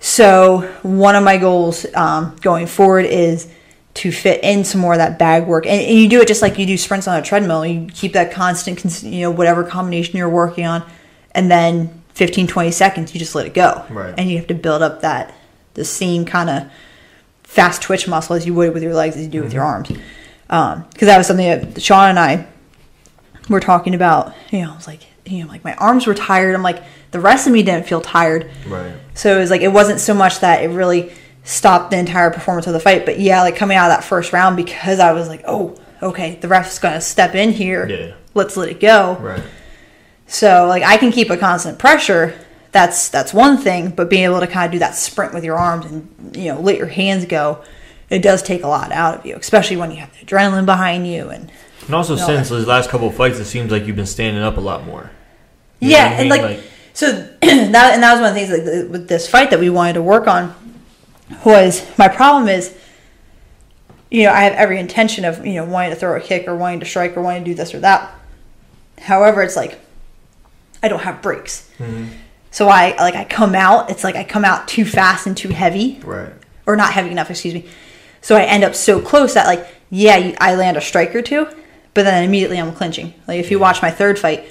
So, 0.00 0.70
one 0.82 1.16
of 1.16 1.24
my 1.24 1.38
goals 1.38 1.86
um, 1.94 2.36
going 2.40 2.66
forward 2.66 3.06
is 3.06 3.48
to 3.94 4.12
fit 4.12 4.44
in 4.44 4.62
some 4.64 4.80
more 4.80 4.92
of 4.92 4.98
that 4.98 5.18
bag 5.18 5.46
work. 5.46 5.66
And, 5.66 5.80
and 5.80 5.98
you 5.98 6.08
do 6.08 6.20
it 6.20 6.28
just 6.28 6.40
like 6.42 6.56
you 6.58 6.66
do 6.66 6.76
sprints 6.76 7.08
on 7.08 7.18
a 7.18 7.22
treadmill. 7.22 7.66
You 7.66 7.88
keep 7.92 8.12
that 8.12 8.30
constant, 8.30 9.02
you 9.02 9.22
know, 9.22 9.30
whatever 9.32 9.64
combination 9.64 10.16
you're 10.16 10.28
working 10.28 10.66
on. 10.66 10.88
And 11.32 11.50
then 11.50 12.02
15, 12.14 12.46
20 12.46 12.70
seconds, 12.70 13.14
you 13.14 13.20
just 13.20 13.34
let 13.34 13.46
it 13.46 13.54
go. 13.54 13.84
Right. 13.90 14.14
And 14.16 14.30
you 14.30 14.36
have 14.38 14.48
to 14.48 14.54
build 14.54 14.82
up 14.82 15.02
that, 15.02 15.34
the 15.74 15.84
same 15.84 16.24
kind 16.24 16.50
of 16.50 16.70
fast 17.44 17.82
twitch 17.82 18.08
muscle 18.08 18.36
as 18.36 18.44
you 18.44 18.54
would 18.54 18.74
with 18.74 18.82
your 18.82 18.94
legs 18.94 19.16
as 19.16 19.22
you 19.22 19.28
do 19.28 19.42
with 19.42 19.52
your 19.52 19.62
mm-hmm. 19.62 19.92
arms. 19.92 20.02
Um, 20.50 20.86
because 20.92 21.06
that 21.06 21.18
was 21.18 21.26
something 21.26 21.46
that 21.46 21.82
Sean 21.82 22.10
and 22.10 22.18
I 22.18 22.46
were 23.48 23.60
talking 23.60 23.94
about. 23.94 24.34
You 24.50 24.62
know, 24.62 24.72
I 24.72 24.76
was 24.76 24.86
like, 24.86 25.00
you 25.26 25.44
know, 25.44 25.48
like 25.50 25.64
my 25.64 25.74
arms 25.74 26.06
were 26.06 26.14
tired. 26.14 26.54
I'm 26.54 26.62
like, 26.62 26.82
the 27.10 27.20
rest 27.20 27.46
of 27.46 27.52
me 27.52 27.62
didn't 27.62 27.86
feel 27.86 28.00
tired. 28.00 28.50
Right. 28.66 28.94
So 29.14 29.36
it 29.36 29.40
was 29.40 29.50
like 29.50 29.62
it 29.62 29.72
wasn't 29.72 30.00
so 30.00 30.14
much 30.14 30.40
that 30.40 30.62
it 30.62 30.68
really 30.68 31.12
stopped 31.44 31.90
the 31.90 31.98
entire 31.98 32.30
performance 32.30 32.66
of 32.66 32.74
the 32.74 32.80
fight, 32.80 33.06
but 33.06 33.18
yeah, 33.18 33.40
like 33.42 33.56
coming 33.56 33.76
out 33.76 33.90
of 33.90 33.96
that 33.96 34.04
first 34.04 34.32
round 34.32 34.56
because 34.56 35.00
I 35.00 35.12
was 35.12 35.28
like, 35.28 35.44
oh, 35.46 35.76
okay, 36.02 36.36
the 36.36 36.48
ref's 36.48 36.78
gonna 36.78 37.00
step 37.00 37.34
in 37.34 37.52
here. 37.52 37.88
Yeah. 37.88 38.14
Let's 38.34 38.56
let 38.56 38.68
it 38.68 38.80
go. 38.80 39.16
Right. 39.18 39.42
So 40.28 40.66
like 40.68 40.82
I 40.84 40.96
can 40.98 41.10
keep 41.10 41.30
a 41.30 41.36
constant 41.36 41.78
pressure. 41.78 42.38
That's 42.70 43.08
that's 43.08 43.32
one 43.34 43.56
thing, 43.56 43.90
but 43.90 44.10
being 44.10 44.24
able 44.24 44.40
to 44.40 44.46
kind 44.46 44.66
of 44.66 44.72
do 44.72 44.78
that 44.80 44.94
sprint 44.94 45.32
with 45.34 45.42
your 45.42 45.56
arms 45.56 45.86
and 45.86 46.36
you 46.36 46.52
know 46.52 46.60
let 46.60 46.76
your 46.76 46.86
hands 46.86 47.24
go, 47.24 47.64
it 48.10 48.20
does 48.22 48.42
take 48.42 48.62
a 48.62 48.68
lot 48.68 48.92
out 48.92 49.18
of 49.18 49.26
you, 49.26 49.36
especially 49.36 49.76
when 49.78 49.90
you 49.90 49.96
have 49.96 50.12
the 50.18 50.24
adrenaline 50.26 50.66
behind 50.66 51.06
you 51.06 51.30
and 51.30 51.50
And 51.86 51.94
also, 51.94 52.14
No. 52.16 52.26
since 52.26 52.50
those 52.50 52.66
last 52.66 52.90
couple 52.90 53.08
of 53.08 53.14
fights, 53.14 53.38
it 53.38 53.46
seems 53.46 53.72
like 53.72 53.86
you've 53.86 53.96
been 53.96 54.04
standing 54.06 54.42
up 54.42 54.58
a 54.58 54.60
lot 54.60 54.84
more. 54.84 55.10
You 55.80 55.90
yeah, 55.92 56.04
what 56.04 56.12
I 56.12 56.20
and 56.20 56.28
mean? 56.28 56.42
like, 56.42 56.60
so 56.92 57.06
that 57.40 57.94
and 57.94 58.02
that 58.02 58.12
was 58.12 58.20
one 58.20 58.28
of 58.28 58.34
the 58.34 58.40
things 58.46 58.50
like, 58.84 58.90
with 58.92 59.08
this 59.08 59.26
fight 59.28 59.48
that 59.50 59.60
we 59.60 59.70
wanted 59.70 59.94
to 59.94 60.02
work 60.02 60.26
on 60.28 60.54
was 61.44 61.86
my 61.98 62.08
problem 62.08 62.48
is 62.48 62.74
you 64.10 64.24
know 64.24 64.32
I 64.32 64.40
have 64.40 64.52
every 64.54 64.78
intention 64.78 65.24
of 65.24 65.46
you 65.46 65.54
know 65.54 65.64
wanting 65.64 65.90
to 65.90 65.96
throw 65.96 66.16
a 66.16 66.20
kick 66.20 66.46
or 66.48 66.54
wanting 66.54 66.80
to 66.80 66.86
strike 66.86 67.16
or 67.16 67.22
wanting 67.22 67.44
to 67.44 67.50
do 67.50 67.54
this 67.54 67.72
or 67.74 67.80
that. 67.80 68.14
However, 68.98 69.42
it's 69.42 69.56
like 69.56 69.78
I 70.82 70.88
don't 70.88 71.00
have 71.02 71.20
breaks, 71.22 71.68
Mhm. 71.80 72.08
so 72.50 72.68
I 72.68 72.94
like 72.98 73.14
I 73.16 73.24
come 73.24 73.54
out. 73.54 73.90
It's 73.90 74.04
like 74.04 74.16
I 74.16 74.24
come 74.24 74.44
out 74.44 74.68
too 74.68 74.84
fast 74.84 75.26
and 75.26 75.36
too 75.36 75.48
heavy, 75.50 76.00
Right. 76.04 76.30
or 76.66 76.76
not 76.76 76.92
heavy 76.92 77.10
enough. 77.10 77.30
Excuse 77.30 77.54
me. 77.54 77.66
So 78.20 78.36
I 78.36 78.42
end 78.42 78.64
up 78.64 78.74
so 78.74 79.00
close 79.00 79.34
that 79.34 79.46
like 79.46 79.66
yeah, 79.90 80.32
I 80.40 80.54
land 80.54 80.76
a 80.76 80.80
strike 80.80 81.14
or 81.14 81.22
two, 81.22 81.48
but 81.94 82.04
then 82.04 82.22
immediately 82.22 82.58
I'm 82.58 82.72
clinching. 82.72 83.14
Like 83.26 83.40
if 83.40 83.50
you 83.50 83.58
watch 83.58 83.80
my 83.82 83.90
third 83.90 84.18
fight, 84.18 84.44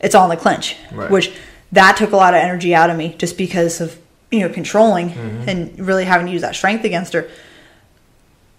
it's 0.00 0.14
all 0.14 0.24
in 0.24 0.30
the 0.30 0.36
clinch, 0.42 0.76
Right. 0.92 1.10
which 1.10 1.30
that 1.72 1.96
took 1.98 2.12
a 2.12 2.16
lot 2.16 2.32
of 2.34 2.40
energy 2.40 2.74
out 2.74 2.88
of 2.90 2.96
me 2.96 3.14
just 3.18 3.36
because 3.36 3.80
of 3.80 3.96
you 4.30 4.40
know 4.40 4.48
controlling 4.48 5.10
and 5.46 5.78
really 5.78 6.04
having 6.04 6.26
to 6.26 6.32
use 6.32 6.42
that 6.42 6.54
strength 6.56 6.84
against 6.84 7.12
her. 7.12 7.28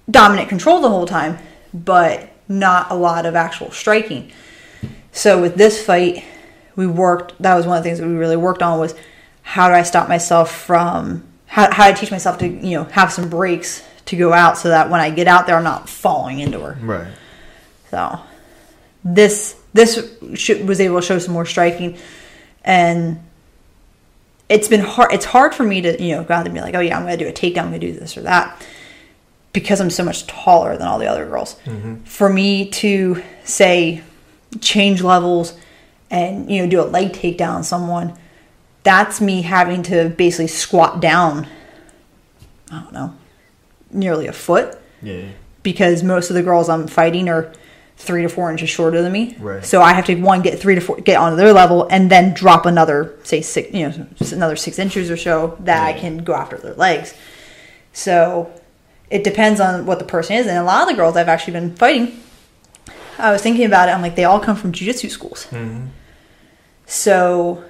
Dominant 0.09 0.49
control 0.49 0.81
the 0.81 0.89
whole 0.89 1.05
time, 1.05 1.37
but 1.73 2.29
not 2.47 2.87
a 2.89 2.95
lot 2.95 3.25
of 3.27 3.35
actual 3.35 3.71
striking. 3.71 4.31
So 5.11 5.39
with 5.39 5.55
this 5.55 5.83
fight, 5.83 6.23
we 6.79 6.87
worked. 6.87 7.33
That 7.41 7.55
was 7.55 7.67
one 7.67 7.77
of 7.77 7.83
the 7.83 7.89
things 7.89 7.99
that 7.99 8.07
we 8.07 8.13
really 8.13 8.37
worked 8.37 8.61
on 8.61 8.79
was 8.79 8.95
how 9.41 9.67
do 9.67 9.73
I 9.73 9.83
stop 9.83 10.07
myself 10.07 10.55
from 10.55 11.27
how 11.45 11.69
how 11.73 11.83
do 11.83 11.89
I 11.89 11.93
teach 11.93 12.09
myself 12.09 12.37
to 12.37 12.47
you 12.47 12.77
know 12.77 12.85
have 12.85 13.11
some 13.11 13.29
breaks 13.29 13.83
to 14.05 14.15
go 14.15 14.31
out 14.31 14.57
so 14.57 14.69
that 14.69 14.89
when 14.89 15.01
I 15.01 15.09
get 15.09 15.27
out 15.27 15.45
there 15.45 15.57
I'm 15.57 15.65
not 15.65 15.89
falling 15.89 16.39
into 16.39 16.61
her. 16.61 16.77
Right. 16.81 17.11
So 17.91 18.21
this 19.03 19.59
this 19.73 20.09
was 20.21 20.79
able 20.79 21.01
to 21.01 21.05
show 21.05 21.19
some 21.19 21.33
more 21.33 21.45
striking, 21.45 21.97
and 22.63 23.19
it's 24.47 24.69
been 24.69 24.79
hard. 24.79 25.11
It's 25.11 25.25
hard 25.25 25.53
for 25.53 25.63
me 25.65 25.81
to 25.81 26.01
you 26.01 26.15
know 26.15 26.23
go 26.23 26.33
out 26.33 26.45
and 26.45 26.55
be 26.55 26.61
like, 26.61 26.75
oh 26.75 26.79
yeah, 26.79 26.95
I'm 26.95 27.03
going 27.05 27.17
to 27.17 27.25
do 27.25 27.29
a 27.29 27.33
takedown, 27.33 27.63
I'm 27.63 27.69
going 27.71 27.81
to 27.81 27.91
do 27.91 27.99
this 27.99 28.15
or 28.15 28.21
that, 28.21 28.65
because 29.51 29.81
I'm 29.81 29.89
so 29.89 30.05
much 30.05 30.27
taller 30.27 30.77
than 30.77 30.87
all 30.87 30.97
the 30.97 31.07
other 31.07 31.25
girls. 31.25 31.59
Mm-hmm. 31.65 32.03
For 32.05 32.29
me 32.29 32.69
to 32.69 33.21
say 33.43 34.01
change 34.61 35.01
levels 35.01 35.55
and 36.11 36.49
you 36.51 36.61
know 36.63 36.69
do 36.69 36.81
a 36.81 36.85
leg 36.85 37.13
takedown 37.13 37.55
on 37.55 37.63
someone, 37.63 38.17
that's 38.83 39.19
me 39.21 39.41
having 39.43 39.83
to 39.83 40.09
basically 40.09 40.47
squat 40.47 40.99
down. 41.01 41.47
I 42.71 42.81
don't 42.81 42.93
know, 42.93 43.15
nearly 43.91 44.27
a 44.27 44.33
foot 44.33 44.77
Yeah. 45.01 45.25
because 45.63 46.03
most 46.03 46.29
of 46.29 46.35
the 46.35 46.43
girls 46.43 46.69
I'm 46.69 46.87
fighting 46.87 47.27
are 47.29 47.51
three 47.97 48.21
to 48.21 48.29
four 48.29 48.49
inches 48.51 48.69
shorter 48.69 49.01
than 49.01 49.11
me. 49.11 49.35
Right. 49.39 49.65
So 49.65 49.81
I 49.81 49.93
have 49.93 50.05
to 50.05 50.15
one 50.15 50.41
get 50.41 50.57
three 50.59 50.75
to 50.75 50.81
four 50.81 50.97
get 50.97 51.17
onto 51.17 51.35
their 51.35 51.51
level 51.51 51.87
and 51.91 52.09
then 52.09 52.33
drop 52.33 52.65
another 52.65 53.15
say 53.23 53.41
six 53.41 53.73
you 53.73 53.89
know 53.89 54.07
just 54.15 54.31
another 54.33 54.55
six 54.55 54.79
inches 54.79 55.09
or 55.11 55.17
so 55.17 55.57
that 55.61 55.83
I 55.83 55.93
can 55.99 56.19
go 56.19 56.33
after 56.33 56.57
their 56.57 56.75
legs. 56.75 57.13
So 57.91 58.51
it 59.09 59.23
depends 59.23 59.59
on 59.59 59.85
what 59.87 59.97
the 59.99 60.05
person 60.05 60.35
is, 60.35 60.45
and 60.45 60.57
a 60.57 60.63
lot 60.63 60.83
of 60.83 60.87
the 60.89 60.93
girls 60.93 61.17
I've 61.17 61.27
actually 61.27 61.53
been 61.53 61.75
fighting. 61.75 62.21
I 63.17 63.31
was 63.31 63.41
thinking 63.41 63.65
about 63.65 63.89
it. 63.89 63.93
I'm 63.93 64.01
like, 64.03 64.15
they 64.15 64.23
all 64.23 64.39
come 64.39 64.55
from 64.55 64.71
jujitsu 64.71 65.09
schools. 65.09 65.45
hmm 65.45 65.87
So, 66.89 67.63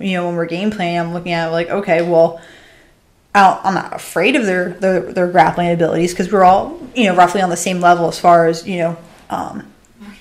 you 0.00 0.12
know, 0.14 0.26
when 0.26 0.34
we're 0.36 0.46
game 0.46 0.70
playing, 0.70 0.98
I'm 0.98 1.14
looking 1.14 1.32
at 1.32 1.48
it 1.48 1.50
like, 1.52 1.70
okay, 1.70 2.02
well, 2.02 2.40
I'm 3.34 3.74
not 3.74 3.94
afraid 3.94 4.34
of 4.34 4.46
their 4.46 4.70
their, 4.70 5.00
their 5.12 5.28
grappling 5.28 5.70
abilities 5.70 6.12
because 6.12 6.32
we're 6.32 6.42
all 6.42 6.76
you 6.96 7.04
know 7.04 7.14
roughly 7.14 7.40
on 7.40 7.50
the 7.50 7.56
same 7.56 7.80
level 7.80 8.08
as 8.08 8.18
far 8.18 8.48
as 8.48 8.66
you 8.66 8.78
know 8.78 8.96
um, 9.30 9.70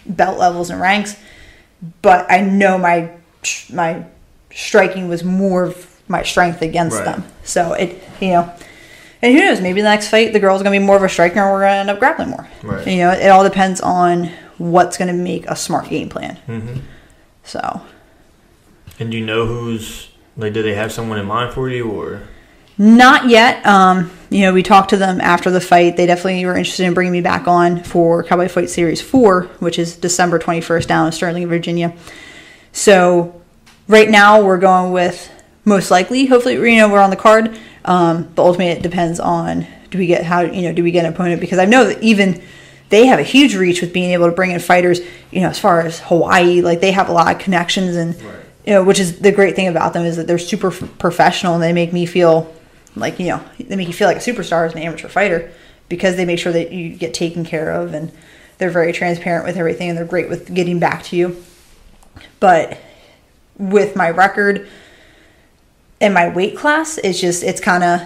belt 0.05 0.37
levels 0.37 0.69
and 0.69 0.79
ranks. 0.79 1.15
But 2.03 2.31
I 2.31 2.41
know 2.41 2.77
my 2.77 3.09
my 3.73 4.05
striking 4.51 5.07
was 5.07 5.23
more 5.23 5.63
of 5.63 5.99
my 6.07 6.21
strength 6.21 6.61
against 6.61 6.97
Right. 6.97 7.05
them. 7.05 7.23
So 7.43 7.73
it 7.73 8.03
you 8.21 8.29
know. 8.31 8.53
And 9.19 9.33
who 9.33 9.39
knows? 9.43 9.61
Maybe 9.61 9.81
the 9.81 9.89
next 9.89 10.09
fight, 10.09 10.31
the 10.31 10.39
girl's 10.39 10.61
gonna 10.61 10.77
be 10.79 10.83
more 10.85 10.95
of 10.95 11.01
a 11.01 11.09
striker, 11.09 11.39
and 11.39 11.51
we're 11.51 11.61
gonna 11.61 11.77
end 11.79 11.89
up 11.89 11.97
grappling 11.97 12.29
more. 12.29 12.47
Right. 12.61 12.85
You 12.85 12.97
know, 12.97 13.11
it 13.13 13.29
all 13.29 13.43
depends 13.43 13.81
on 13.81 14.29
what's 14.59 14.95
gonna 14.95 15.13
make 15.13 15.47
a 15.47 15.55
smart 15.55 15.89
game 15.89 16.07
plan. 16.09 16.35
hmm 16.45 16.75
So, 17.43 17.81
And 18.99 19.11
do 19.11 19.17
you 19.17 19.25
know 19.25 19.45
who's 19.45 20.09
like? 20.35 20.53
Do 20.53 20.63
they 20.63 20.73
have 20.75 20.91
someone 20.91 21.19
in 21.19 21.25
mind 21.25 21.53
for 21.53 21.69
you, 21.69 21.89
or 21.89 22.23
Not 22.77 23.29
yet. 23.29 23.65
Um, 23.65 24.11
you 24.29 24.41
know, 24.41 24.53
we 24.53 24.63
talked 24.63 24.89
to 24.89 24.97
them 24.97 25.21
after 25.21 25.49
the 25.49 25.61
fight. 25.61 25.97
They 25.97 26.05
definitely 26.05 26.45
were 26.45 26.57
interested 26.57 26.85
in 26.85 26.93
bringing 26.93 27.13
me 27.13 27.21
back 27.21 27.47
on 27.47 27.83
for 27.83 28.23
Cowboy 28.23 28.47
Fight 28.47 28.69
Series 28.69 29.01
4, 29.01 29.43
which 29.59 29.79
is 29.79 29.95
December 29.95 30.37
21st 30.37 30.87
down 30.87 31.05
in 31.05 31.11
Sterling, 31.11 31.47
Virginia. 31.47 31.95
So, 32.71 33.41
right 33.87 34.09
now 34.09 34.43
we're 34.43 34.57
going 34.57 34.91
with 34.91 35.31
most 35.63 35.91
likely, 35.91 36.25
hopefully, 36.25 36.55
you 36.55 36.77
know, 36.77 36.89
we're 36.89 37.01
on 37.01 37.09
the 37.09 37.15
card. 37.15 37.57
Um, 37.85 38.29
but 38.35 38.43
ultimately, 38.43 38.73
it 38.73 38.83
depends 38.83 39.19
on 39.19 39.65
do 39.89 39.97
we 39.97 40.07
get 40.07 40.25
how, 40.25 40.41
you 40.41 40.63
know, 40.63 40.73
do 40.73 40.83
we 40.83 40.91
get 40.91 41.05
an 41.05 41.13
opponent? 41.13 41.39
Because 41.39 41.59
I 41.59 41.65
know 41.65 41.85
that 41.85 42.01
even 42.03 42.41
they 42.89 43.05
have 43.05 43.19
a 43.19 43.23
huge 43.23 43.55
reach 43.55 43.81
with 43.81 43.93
being 43.93 44.11
able 44.11 44.25
to 44.27 44.31
bring 44.31 44.51
in 44.51 44.59
fighters, 44.59 44.99
you 45.31 45.41
know, 45.41 45.49
as 45.49 45.59
far 45.59 45.81
as 45.81 45.99
Hawaii, 46.01 46.61
like 46.61 46.81
they 46.81 46.91
have 46.91 47.09
a 47.09 47.13
lot 47.13 47.33
of 47.33 47.41
connections 47.41 47.95
and 47.95 48.15
Right. 48.21 48.33
You 48.67 48.73
know, 48.73 48.83
which 48.83 48.99
is 48.99 49.19
the 49.19 49.31
great 49.31 49.55
thing 49.55 49.69
about 49.69 49.93
them 49.93 50.05
is 50.05 50.17
that 50.17 50.27
they're 50.27 50.37
super 50.37 50.69
professional 50.69 51.53
and 51.53 51.63
they 51.63 51.71
make 51.71 51.93
me 51.93 52.05
feel 52.05 52.53
like 52.97 53.17
you 53.17 53.27
know 53.27 53.41
they 53.59 53.77
make 53.77 53.87
you 53.87 53.93
feel 53.93 54.09
like 54.09 54.17
a 54.17 54.19
superstar 54.19 54.65
as 54.65 54.73
an 54.73 54.79
amateur 54.79 55.07
fighter 55.07 55.53
because 55.87 56.17
they 56.17 56.25
make 56.25 56.37
sure 56.37 56.51
that 56.51 56.73
you 56.73 56.89
get 56.89 57.13
taken 57.13 57.45
care 57.45 57.71
of 57.71 57.93
and 57.93 58.11
they're 58.57 58.69
very 58.69 58.91
transparent 58.91 59.45
with 59.45 59.55
everything 59.55 59.87
and 59.87 59.97
they're 59.97 60.05
great 60.05 60.27
with 60.27 60.53
getting 60.53 60.79
back 60.79 61.01
to 61.01 61.15
you. 61.15 61.41
But 62.41 62.77
with 63.57 63.95
my 63.95 64.09
record 64.09 64.67
and 66.01 66.13
my 66.13 66.27
weight 66.27 66.57
class, 66.57 66.97
it's 66.97 67.21
just 67.21 67.43
it's 67.43 67.61
kind 67.61 67.85
of 67.85 68.01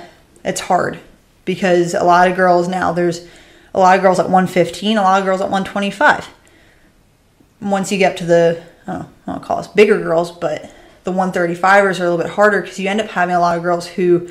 it's 0.45 0.61
hard 0.61 0.99
because 1.43 1.95
a 1.95 2.03
lot 2.03 2.29
of 2.29 2.37
girls 2.37 2.67
now 2.67 2.91
there's 2.91 3.27
a 3.73 3.79
lot 3.79 3.95
of 3.95 4.03
girls 4.03 4.19
at 4.19 4.25
115, 4.25 4.95
a 4.95 5.01
lot 5.01 5.19
of 5.19 5.25
girls 5.25 5.41
at 5.41 5.49
125 5.49 6.29
once 7.61 7.91
you 7.91 7.97
get 7.97 8.11
up 8.11 8.17
to 8.17 8.25
the 8.25 8.61
I 8.87 9.05
don't 9.25 9.43
call 9.43 9.59
us 9.59 9.67
bigger 9.67 9.99
girls, 10.01 10.31
but 10.31 10.71
the 11.03 11.11
135ers 11.11 11.99
are 11.99 12.05
a 12.05 12.09
little 12.09 12.17
bit 12.17 12.29
harder 12.29 12.61
because 12.61 12.79
you 12.79 12.89
end 12.89 13.01
up 13.01 13.07
having 13.09 13.35
a 13.35 13.39
lot 13.39 13.57
of 13.57 13.63
girls 13.63 13.87
who 13.87 14.29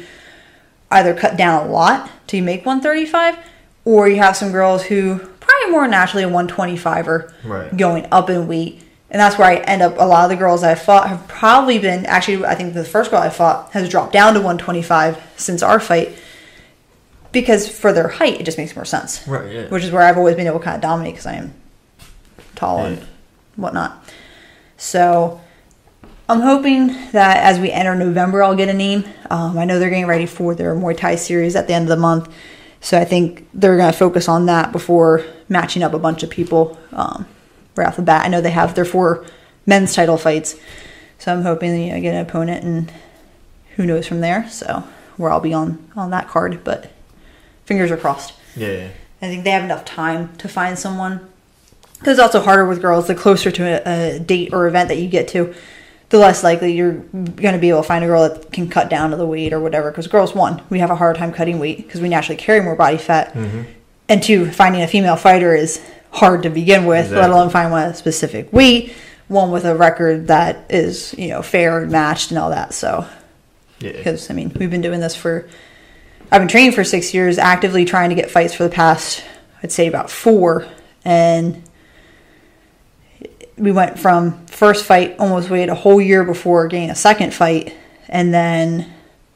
either 0.91 1.15
cut 1.15 1.37
down 1.37 1.67
a 1.67 1.71
lot 1.71 2.11
to 2.29 2.43
make 2.43 2.67
135, 2.67 3.39
or 3.85 4.09
you 4.09 4.17
have 4.17 4.37
some 4.37 4.53
girls 4.53 4.85
who 4.85 5.19
probably 5.41 5.71
more 5.71 5.87
naturally 5.89 6.25
a 6.25 6.29
125er 6.29 7.33
Right. 7.45 7.77
going 7.77 8.07
up 8.13 8.29
in 8.31 8.47
weight. 8.49 8.83
And 9.13 9.19
that's 9.19 9.37
where 9.39 9.49
I 9.49 9.57
end 9.57 9.83
up. 9.83 9.97
A 9.99 10.05
lot 10.05 10.25
of 10.25 10.31
the 10.31 10.37
girls 10.37 10.63
I 10.63 10.77
fought 10.77 11.09
have 11.09 11.27
probably 11.27 11.79
been 11.81 12.07
actually. 12.07 12.45
I 12.45 12.55
think 12.55 12.75
the 12.75 12.85
first 12.85 13.11
girl 13.11 13.21
I 13.21 13.29
fought 13.29 13.73
has 13.73 13.89
dropped 13.89 14.13
down 14.13 14.35
to 14.35 14.41
125 14.41 15.21
since 15.37 15.65
our 15.65 15.81
fight 15.81 16.13
because 17.33 17.69
for 17.69 17.93
their 17.93 18.07
height, 18.07 18.41
it 18.41 18.45
just 18.45 18.57
makes 18.59 18.75
more 18.77 18.85
sense. 18.85 19.27
Right, 19.27 19.53
yeah. 19.53 19.67
Which 19.69 19.83
is 19.83 19.91
where 19.91 20.03
I've 20.03 20.17
always 20.17 20.37
been 20.37 20.47
able 20.47 20.59
to 20.61 20.65
kind 20.65 20.77
of 20.77 20.83
dominate 20.83 21.15
because 21.15 21.27
I 21.27 21.35
am 21.35 21.55
tall 22.55 22.85
and 22.87 23.05
whatnot. 23.57 24.05
So 24.81 25.39
I'm 26.27 26.41
hoping 26.41 26.87
that 27.13 27.37
as 27.37 27.61
we 27.61 27.71
enter 27.71 27.95
November, 27.95 28.43
I'll 28.43 28.57
get 28.57 28.71
a 28.71 28.73
name. 28.73 29.05
Um, 29.29 29.59
I 29.59 29.67
know 29.67 29.79
they're 29.79 29.91
getting 29.91 30.07
ready 30.07 30.25
for 30.25 30.55
their 30.55 30.75
Muay 30.75 30.97
Thai 30.97 31.17
series 31.17 31.55
at 31.55 31.67
the 31.67 31.75
end 31.75 31.85
of 31.85 31.91
the 31.91 32.01
month. 32.01 32.33
So 32.81 32.99
I 32.99 33.05
think 33.05 33.47
they're 33.53 33.77
going 33.77 33.93
to 33.93 33.97
focus 33.97 34.27
on 34.27 34.47
that 34.47 34.73
before 34.73 35.23
matching 35.51 35.83
up 35.83 35.93
a 35.93 35.99
bunch 35.99 36.23
of 36.23 36.31
people 36.31 36.79
um, 36.93 37.27
right 37.77 37.87
off 37.87 37.97
the 37.97 38.03
bat. 38.03 38.25
I 38.25 38.29
know 38.29 38.41
they 38.41 38.53
have 38.53 38.75
their 38.75 38.87
four 38.87 39.27
men's 39.67 39.95
title 39.95 40.17
fights. 40.17 40.59
So 41.19 41.31
I'm 41.31 41.43
hoping 41.43 41.79
you 41.79 41.93
know, 41.93 42.01
get 42.01 42.15
an 42.15 42.27
opponent 42.27 42.65
and 42.65 42.93
who 43.77 43.85
knows 43.85 44.07
from 44.07 44.23
there. 44.23 44.49
So 44.49 44.83
where 45.19 45.31
I'll 45.31 45.41
be 45.41 45.53
on, 45.53 45.91
on 45.95 46.09
that 46.11 46.27
card. 46.27 46.65
But 46.65 46.91
fingers 47.67 47.91
are 47.91 47.99
crossed. 47.99 48.33
Yeah. 48.57 48.89
I 49.21 49.27
think 49.27 49.45
they 49.45 49.51
have 49.51 49.65
enough 49.65 49.85
time 49.85 50.35
to 50.39 50.49
find 50.49 50.79
someone. 50.79 51.30
Because 52.01 52.19
it's 52.19 52.21
also 52.21 52.41
harder 52.41 52.67
with 52.67 52.81
girls. 52.83 53.07
The 53.07 53.15
closer 53.15 53.51
to 53.53 53.63
a, 53.89 54.17
a 54.17 54.19
date 54.19 54.53
or 54.53 54.67
event 54.67 54.89
that 54.89 54.97
you 54.97 55.09
get 55.09 55.29
to, 55.29 55.55
the 56.09 56.19
less 56.19 56.43
likely 56.43 56.73
you're 56.73 56.95
going 56.95 57.55
to 57.55 57.59
be 57.59 57.69
able 57.69 57.83
to 57.83 57.87
find 57.89 58.03
a 58.03 58.09
girl 58.09 58.29
that 58.29 58.51
can 58.53 58.69
cut 58.69 58.91
down 58.91 59.11
to 59.11 59.17
the 59.17 59.27
weight 59.27 59.53
or 59.53 59.61
whatever. 59.61 59.91
Because 59.91 60.09
girls, 60.09 60.35
one, 60.35 60.63
we 60.71 60.81
have 60.81 60.91
a 60.91 60.97
hard 60.97 61.17
time 61.17 61.33
cutting 61.33 61.59
weight 61.59 61.77
because 61.77 62.01
we 62.01 62.09
naturally 62.09 62.37
carry 62.37 62.61
more 62.63 62.75
body 62.75 62.99
fat. 62.99 63.33
Mm-hmm. 63.35 63.63
And 64.09 64.23
two, 64.23 64.51
finding 64.51 64.83
a 64.83 64.89
female 64.89 65.17
fighter 65.17 65.55
is 65.55 65.81
hard 66.11 66.43
to 66.43 66.51
begin 66.51 66.87
with, 66.87 67.13
let 67.13 67.31
alone 67.31 67.51
find 67.51 67.71
one 67.71 67.83
at 67.85 67.91
a 67.93 67.95
specific 67.95 68.53
weight, 68.53 68.93
one 69.29 69.53
with 69.53 69.65
a 69.65 69.77
record 69.77 70.27
that 70.27 70.67
is, 70.69 71.15
you 71.17 71.29
know, 71.29 71.43
fair 71.43 71.81
and 71.81 71.93
matched 71.93 72.31
and 72.31 72.39
all 72.39 72.51
that. 72.51 72.75
So, 72.75 73.07
Yeah. 73.79 73.93
because 73.93 74.29
I 74.31 74.35
mean, 74.35 74.51
we've 74.59 74.71
been 74.71 74.81
doing 74.81 74.99
this 75.01 75.15
for. 75.15 75.49
I've 76.33 76.41
been 76.41 76.49
training 76.49 76.73
for 76.73 76.83
six 76.83 77.15
years, 77.15 77.39
actively 77.39 77.85
trying 77.85 78.09
to 78.09 78.17
get 78.17 78.31
fights 78.31 78.55
for 78.55 78.65
the 78.65 78.71
past, 78.71 79.23
I'd 79.63 79.71
say 79.71 79.87
about 79.87 80.11
four, 80.11 80.67
and 81.05 81.63
we 83.61 83.73
went 83.73 83.99
from 83.99 84.47
first 84.47 84.85
fight 84.85 85.17
almost 85.19 85.51
waited 85.51 85.69
a 85.69 85.75
whole 85.75 86.01
year 86.01 86.25
before 86.25 86.67
getting 86.69 86.91
a 86.91 86.95
second 86.95 87.33
fight, 87.35 87.75
and 88.09 88.33
then 88.33 88.91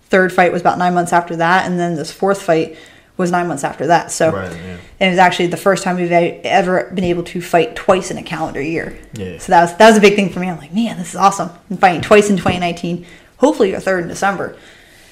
third 0.04 0.32
fight 0.32 0.52
was 0.52 0.60
about 0.62 0.78
nine 0.78 0.94
months 0.94 1.12
after 1.12 1.37
that, 1.37 1.66
and 1.66 1.78
then 1.78 1.94
this 1.94 2.10
fourth 2.10 2.42
fight 2.42 2.76
was 3.16 3.30
nine 3.30 3.46
months 3.46 3.62
after 3.62 3.87
that. 3.87 4.10
So, 4.10 4.32
Right, 4.32 4.50
yeah. 4.50 4.76
and 4.98 5.08
it 5.08 5.10
was 5.10 5.18
actually 5.18 5.46
the 5.46 5.56
first 5.56 5.84
time 5.84 5.96
we've 5.96 6.10
ever 6.10 6.90
been 6.94 7.04
able 7.04 7.22
to 7.24 7.40
fight 7.40 7.76
twice 7.76 8.10
in 8.10 8.18
a 8.18 8.22
calendar 8.22 8.60
year. 8.60 8.98
Yeah. 9.12 9.38
So 9.38 9.52
that 9.52 9.60
was 9.62 9.76
that 9.76 9.88
was 9.88 9.96
a 9.98 10.00
big 10.00 10.16
thing 10.16 10.30
for 10.30 10.40
me. 10.40 10.48
I'm 10.48 10.58
like, 10.58 10.72
man, 10.74 10.96
this 10.98 11.10
is 11.10 11.16
awesome. 11.16 11.50
I'm 11.70 11.76
fighting 11.76 12.00
twice 12.00 12.28
in 12.30 12.37
2019. 12.37 13.06
Hopefully, 13.38 13.72
a 13.72 13.80
third 13.80 14.02
in 14.02 14.08
December. 14.08 14.56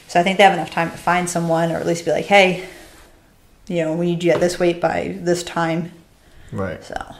So 0.09 0.18
I 0.20 0.22
think 0.22 0.37
they 0.38 0.44
have 0.44 0.53
enough 0.55 0.70
time 0.70 0.90
to 0.90 0.96
find 0.96 1.29
someone, 1.29 1.70
or 1.70 1.77
at 1.77 1.87
least 1.87 2.05
be 2.05 2.11
like, 2.11 2.27
hey, 2.27 2.66
you 3.68 3.85
know, 3.85 3.94
we 3.94 4.07
need 4.07 4.25
you 4.25 4.33
at 4.33 4.40
this 4.40 4.59
weight 4.59 4.81
by 4.81 5.16
this 5.20 5.42
time. 5.42 5.92
Right. 6.51 6.83
So, 6.85 7.14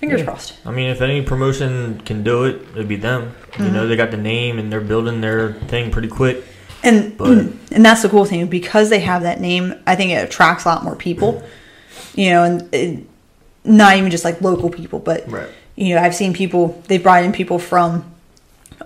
fingers 0.00 0.20
Yeah. 0.20 0.26
crossed. 0.26 0.54
I 0.64 0.70
mean, 0.70 0.88
if 0.90 1.00
any 1.00 1.22
promotion 1.22 2.00
can 2.04 2.22
do 2.22 2.44
it, 2.44 2.60
it'd 2.74 2.88
be 2.88 2.96
them. 2.96 3.34
You 3.58 3.64
Mm-hmm. 3.64 3.74
know, 3.74 3.86
they 3.88 3.96
got 3.96 4.10
the 4.10 4.16
name 4.16 4.58
and 4.58 4.70
they're 4.72 4.80
building 4.80 5.20
their 5.20 5.54
thing 5.68 5.90
pretty 5.90 6.08
quick. 6.08 6.44
And 6.82 7.16
But- 7.16 7.28
and 7.72 7.84
that's 7.84 8.02
the 8.02 8.08
cool 8.08 8.24
thing 8.24 8.46
because 8.46 8.90
they 8.90 9.00
have 9.00 9.22
that 9.22 9.40
name. 9.40 9.74
I 9.86 9.96
think 9.96 10.12
it 10.12 10.22
attracts 10.22 10.64
a 10.64 10.68
lot 10.68 10.84
more 10.84 10.94
people. 10.96 11.42
You 12.14 12.30
know, 12.30 12.42
and 12.44 12.74
it, 12.74 12.98
not 13.64 13.96
even 13.96 14.10
just 14.10 14.24
like 14.24 14.40
local 14.40 14.70
people, 14.70 14.98
but 15.00 15.30
Right. 15.30 15.48
you 15.74 15.94
know, 15.94 16.00
I've 16.02 16.14
seen 16.14 16.32
people. 16.32 16.80
They 16.88 16.98
brought 16.98 17.24
in 17.24 17.32
people 17.32 17.58
from 17.58 18.04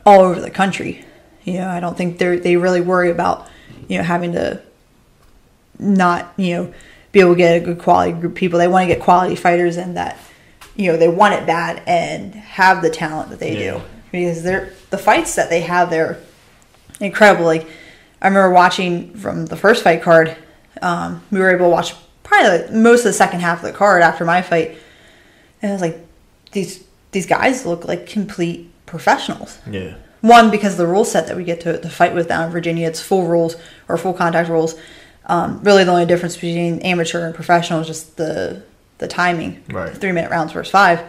all 0.07 0.21
over 0.21 0.41
the 0.41 0.51
country. 0.51 1.05
You 1.45 1.55
know, 1.55 1.69
I 1.69 1.81
don't 1.81 1.97
think 1.97 2.19
they 2.19 2.37
they 2.39 2.57
really 2.57 2.81
worry 2.81 3.11
about 3.11 3.47
you 3.89 3.99
know 3.99 4.05
having 4.05 4.33
to 4.33 4.61
not 5.79 6.33
you 6.37 6.55
know 6.57 6.75
be 7.13 7.21
able 7.21 7.33
to 7.33 7.37
get 7.39 7.57
a 7.57 7.61
good 7.61 7.79
quality 7.79 8.13
group 8.13 8.33
of 8.33 8.37
people. 8.37 8.59
They 8.59 8.69
want 8.69 8.89
to 8.89 8.95
get 8.95 9.03
quality 9.03 9.35
fighters 9.35 9.77
in 9.77 9.95
that 9.95 10.17
you 10.77 10.91
know 10.91 10.97
they 10.99 11.09
want 11.09 11.35
it 11.35 11.47
bad 11.47 11.83
and 11.87 12.35
have 12.35 12.83
the 12.83 12.91
talent 12.91 13.31
that 13.31 13.39
they 13.41 13.65
Yeah. 13.65 13.73
do 13.79 13.83
because 14.13 14.43
they're 14.43 14.73
the 14.91 14.99
fights 14.99 15.35
that 15.37 15.51
they 15.51 15.61
have 15.63 15.91
they're 15.91 16.19
incredible. 17.01 17.45
Like 17.45 17.67
I 18.23 18.29
remember 18.29 18.51
watching 18.51 19.15
from 19.15 19.47
the 19.47 19.57
first 19.57 19.83
fight 19.83 20.03
card. 20.03 20.37
Um, 20.83 21.23
we 21.31 21.39
were 21.41 21.51
able 21.51 21.67
to 21.67 21.71
watch 21.71 21.95
probably 22.23 22.49
like 22.59 22.73
most 22.73 23.01
of 23.01 23.05
the 23.07 23.13
second 23.13 23.41
half 23.41 23.59
of 23.59 23.65
the 23.65 23.77
card 23.77 24.03
after 24.03 24.25
my 24.25 24.41
fight, 24.43 24.79
and 25.63 25.71
I 25.71 25.73
was 25.73 25.83
like, 25.83 25.99
these 26.53 26.85
these 27.13 27.27
guys 27.27 27.67
look 27.67 27.85
like 27.87 28.07
complete 28.07 28.71
professionals. 28.87 29.59
Yeah. 29.71 29.95
One 30.23 30.51
because 30.51 30.77
the 30.77 30.87
rule 30.87 31.05
set 31.05 31.27
that 31.29 31.37
we 31.37 31.45
get 31.45 31.61
to, 31.63 31.81
to 31.81 31.89
fight 31.89 32.15
with 32.15 32.29
down 32.29 32.45
in 32.47 32.51
Virginia, 32.51 32.87
it's 32.87 33.01
full 33.01 33.27
rules 33.27 33.57
or 33.89 33.97
full 33.97 34.13
contact 34.13 34.49
rules. 34.51 34.75
Um, 35.27 35.61
really, 35.63 35.83
the 35.85 35.91
only 35.93 36.07
difference 36.07 36.35
between 36.35 36.81
amateur 36.81 37.25
and 37.25 37.35
professional 37.35 37.81
is 37.81 37.87
just 37.87 38.17
the 38.17 38.63
the 39.01 39.09
timing. 39.09 39.63
Right. 39.71 39.93
Three 39.97 40.13
minute 40.13 40.31
rounds 40.31 40.53
versus 40.53 40.71
five. 40.71 41.03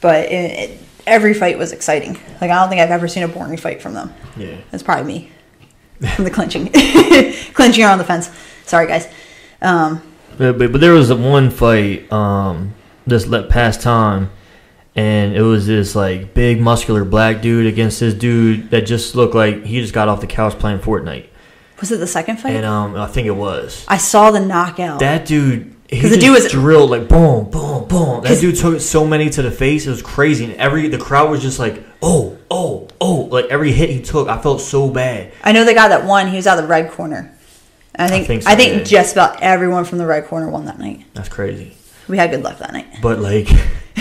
But 0.00 0.26
it, 0.26 0.70
it, 0.70 0.80
every 1.06 1.34
fight 1.34 1.58
was 1.58 1.72
exciting. 1.72 2.14
Like 2.40 2.50
I 2.50 2.60
don't 2.60 2.68
think 2.68 2.80
I've 2.80 2.90
ever 2.90 3.08
seen 3.08 3.22
a 3.24 3.28
boring 3.28 3.56
fight 3.56 3.82
from 3.82 3.94
them. 3.94 4.14
Yeah. 4.36 4.56
That's 4.70 4.82
probably 4.82 5.04
me. 5.12 5.30
From 6.16 6.24
the 6.24 6.30
clinching, 6.30 6.66
clinching 7.54 7.84
on 7.84 7.98
the 7.98 8.04
fence. 8.04 8.28
Sorry, 8.66 8.86
guys. 8.86 9.08
Um, 9.62 10.02
But, 10.36 10.58
but, 10.58 10.72
but 10.72 10.80
there 10.80 10.92
was 10.92 11.10
one 11.14 11.50
fight 11.50 12.12
um, 12.12 12.74
this 13.06 13.26
let 13.28 13.48
past 13.48 13.80
time, 13.80 14.30
and 14.96 15.34
it 15.34 15.40
was 15.42 15.66
this 15.66 15.94
like 15.94 16.34
big 16.34 16.60
muscular 16.60 17.04
black 17.04 17.40
dude 17.40 17.66
against 17.66 18.00
this 18.00 18.12
dude 18.12 18.70
that 18.70 18.82
just 18.82 19.14
looked 19.14 19.34
like 19.36 19.64
he 19.64 19.80
just 19.80 19.94
got 19.94 20.08
off 20.08 20.20
the 20.20 20.26
couch 20.26 20.58
playing 20.58 20.80
Fortnite, 20.80 21.26
was 21.80 21.92
it 21.92 21.98
the 21.98 22.06
second 22.08 22.38
fight? 22.38 22.56
and 22.56 22.66
um, 22.66 22.96
I 22.96 23.06
think 23.06 23.26
it 23.28 23.36
was 23.36 23.86
I 23.88 23.96
saw 23.96 24.30
the 24.32 24.40
knockout. 24.40 24.98
that 24.98 25.24
dude. 25.24 25.73
He 25.88 26.00
'Cause 26.00 26.10
the 26.10 26.16
dude 26.16 26.32
was- 26.32 26.50
drilled 26.50 26.90
like 26.90 27.08
boom, 27.08 27.50
boom, 27.50 27.86
boom. 27.86 28.22
That 28.24 28.40
dude 28.40 28.56
took 28.56 28.80
so 28.80 29.06
many 29.06 29.28
to 29.30 29.42
the 29.42 29.50
face. 29.50 29.86
It 29.86 29.90
was 29.90 30.02
crazy, 30.02 30.44
and 30.46 30.54
every 30.54 30.88
the 30.88 30.98
crowd 30.98 31.30
was 31.30 31.42
just 31.42 31.58
like, 31.58 31.84
oh, 32.02 32.36
oh, 32.50 32.88
oh. 33.00 33.28
Like 33.30 33.46
every 33.46 33.70
hit 33.72 33.90
he 33.90 34.00
took, 34.00 34.28
I 34.28 34.38
felt 34.40 34.60
so 34.60 34.88
bad. 34.88 35.32
I 35.42 35.52
know 35.52 35.64
the 35.64 35.74
guy 35.74 35.88
that 35.88 36.04
won. 36.06 36.28
He 36.28 36.36
was 36.36 36.46
out 36.46 36.58
of 36.58 36.64
the 36.64 36.68
red 36.68 36.90
corner. 36.90 37.30
I 37.96 38.08
think 38.08 38.24
I 38.46 38.56
think 38.56 38.58
think, 38.58 38.72
yeah. 38.78 38.82
just 39.02 39.12
about 39.12 39.40
everyone 39.42 39.84
from 39.84 39.98
the 39.98 40.06
red 40.06 40.26
corner 40.26 40.48
won 40.48 40.64
that 40.64 40.78
night. 40.80 41.04
That's 41.14 41.28
crazy. 41.28 41.76
We 42.08 42.18
had 42.18 42.30
good 42.32 42.42
luck 42.42 42.58
that 42.58 42.72
night. 42.72 42.86
But 43.00 43.20
like 43.20 43.48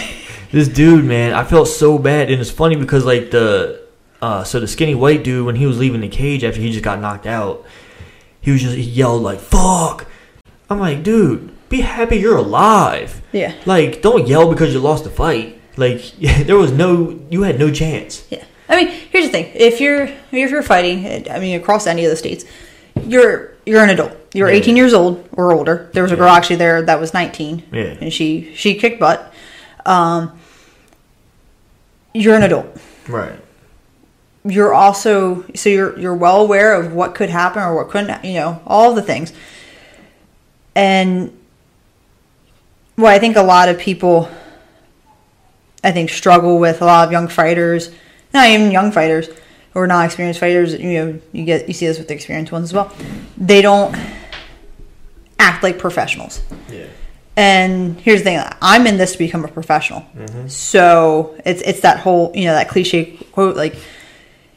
this 0.52 0.68
dude, 0.68 1.06
man, 1.06 1.34
I 1.34 1.44
felt 1.44 1.68
so 1.68 2.00
bad, 2.00 2.32
and 2.32 2.42
it's 2.42 2.50
funny 2.50 2.76
because 2.76 3.06
like 3.06 3.30
the 3.30 3.82
uh, 4.22 4.44
so 4.46 4.60
the 4.60 4.68
skinny 4.68 4.96
white 4.96 5.24
dude 5.24 5.46
when 5.46 5.56
he 5.58 5.68
was 5.68 5.78
leaving 5.78 6.02
the 6.02 6.08
cage 6.08 6.44
after 6.44 6.60
he 6.60 6.72
just 6.72 6.84
got 6.84 7.00
knocked 7.02 7.28
out, 7.28 7.66
he 8.42 8.52
was 8.52 8.62
just 8.62 8.76
he 8.76 8.82
yelled 8.82 9.22
like 9.22 9.40
"fuck." 9.40 10.08
I'm 10.70 10.80
like, 10.80 11.04
dude, 11.04 11.53
be 11.74 11.82
happy 11.82 12.18
you're 12.18 12.38
alive. 12.38 13.22
Yeah. 13.32 13.54
Like, 13.66 14.02
don't 14.02 14.28
yell 14.28 14.50
because 14.50 14.74
you 14.74 14.80
lost 14.80 15.04
the 15.04 15.10
fight. 15.10 15.60
Like, 15.76 16.02
there 16.48 16.58
was 16.58 16.72
no, 16.72 17.20
you 17.30 17.42
had 17.44 17.58
no 17.60 17.72
chance. 17.72 18.26
Yeah. 18.30 18.44
I 18.70 18.76
mean, 18.78 18.88
here's 19.12 19.26
the 19.26 19.32
thing: 19.32 19.52
if 19.54 19.82
you're 19.82 20.04
if 20.32 20.50
you're 20.52 20.64
fighting, 20.64 21.30
I 21.30 21.38
mean, 21.40 21.60
across 21.60 21.86
any 21.86 22.06
of 22.06 22.10
the 22.10 22.16
states, 22.16 22.46
you're 23.06 23.52
you're 23.66 23.84
an 23.84 23.90
adult. 23.90 24.14
You're 24.34 24.50
Yeah. 24.50 24.56
18 24.56 24.78
years 24.78 24.94
old 24.94 25.28
or 25.34 25.52
older. 25.54 25.90
There 25.94 26.02
was 26.02 26.12
a 26.12 26.16
girl 26.16 26.30
actually 26.30 26.56
there 26.56 26.82
that 26.82 27.00
was 27.00 27.14
19. 27.14 27.64
Yeah. 27.72 27.98
And 28.02 28.12
she 28.12 28.54
she 28.56 28.76
kicked 28.76 29.00
butt. 29.00 29.34
Um, 29.86 30.40
you're 32.14 32.36
an 32.36 32.44
adult. 32.44 32.68
Right. 33.08 33.38
You're 34.46 34.74
also 34.74 35.44
so 35.54 35.70
you're 35.70 36.00
you're 36.00 36.16
well 36.16 36.40
aware 36.42 36.74
of 36.74 36.94
what 36.94 37.16
could 37.16 37.30
happen 37.30 37.62
or 37.62 37.76
what 37.76 37.90
couldn't. 37.90 38.24
You 38.24 38.36
know 38.36 38.62
all 38.66 38.94
the 38.96 39.02
things. 39.04 39.34
And 40.74 41.38
well, 42.98 43.08
I 43.08 43.20
think 43.20 43.36
a 43.36 43.42
lot 43.42 43.70
of 43.70 43.80
people, 43.80 44.30
I 45.84 45.92
think, 45.92 46.10
struggle 46.10 46.60
with 46.60 46.82
a 46.82 46.86
lot 46.86 47.06
of 47.06 47.12
young 47.12 47.28
fighters, 47.28 47.92
not 48.34 48.48
even 48.48 48.72
young 48.72 48.92
fighters 48.92 49.30
or 49.76 49.88
not 49.88 50.06
experienced 50.06 50.40
fighters. 50.40 50.74
You 50.74 50.94
know, 50.94 51.20
you 51.32 51.46
get 51.46 51.68
you 51.68 51.74
see 51.74 51.88
this 51.88 51.98
with 51.98 52.08
the 52.08 52.14
experienced 52.14 52.52
ones 52.52 52.66
as 52.66 52.74
well. 52.74 52.94
They 53.38 53.62
don't 53.62 53.96
act 55.40 55.64
like 55.64 55.80
professionals. 55.80 56.42
Yeah. 56.72 56.88
And 57.36 58.00
here's 58.00 58.20
the 58.20 58.26
thing: 58.26 58.44
I'm 58.62 58.86
in 58.86 58.98
this 58.98 59.14
to 59.14 59.18
become 59.18 59.44
a 59.44 59.48
professional. 59.48 60.02
Mm-hmm. 60.16 60.48
So 60.48 61.36
it's 61.46 61.62
it's 61.62 61.82
that 61.82 62.00
whole 62.00 62.32
you 62.36 62.46
know 62.46 62.54
that 62.54 62.70
cliche 62.70 63.18
quote 63.32 63.56
like, 63.56 63.76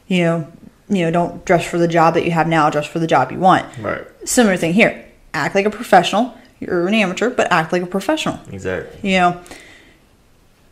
you 0.09 0.25
know, 0.25 0.53
you 0.88 1.05
know, 1.05 1.11
don't 1.11 1.44
dress 1.44 1.66
for 1.66 1.79
the 1.79 1.88
job 1.88 2.14
that 2.14 2.25
you 2.25 2.33
have 2.33 2.46
now, 2.46 2.68
dress 2.70 2.87
for 2.87 2.99
the 2.99 3.07
job 3.07 3.33
you 3.33 3.38
want. 3.38 3.66
Right. 3.79 4.07
Similar 4.25 4.57
thing 4.57 4.75
here: 4.75 5.07
act 5.33 5.55
like 5.55 5.66
a 5.66 5.70
professional. 5.70 6.35
You're 6.61 6.87
an 6.87 6.95
amateur, 6.95 7.31
but 7.31 7.51
act 7.53 7.73
like 7.73 7.83
a 7.83 7.87
professional. 7.87 8.40
Exactly. 8.51 9.11
You 9.11 9.19
know. 9.19 9.40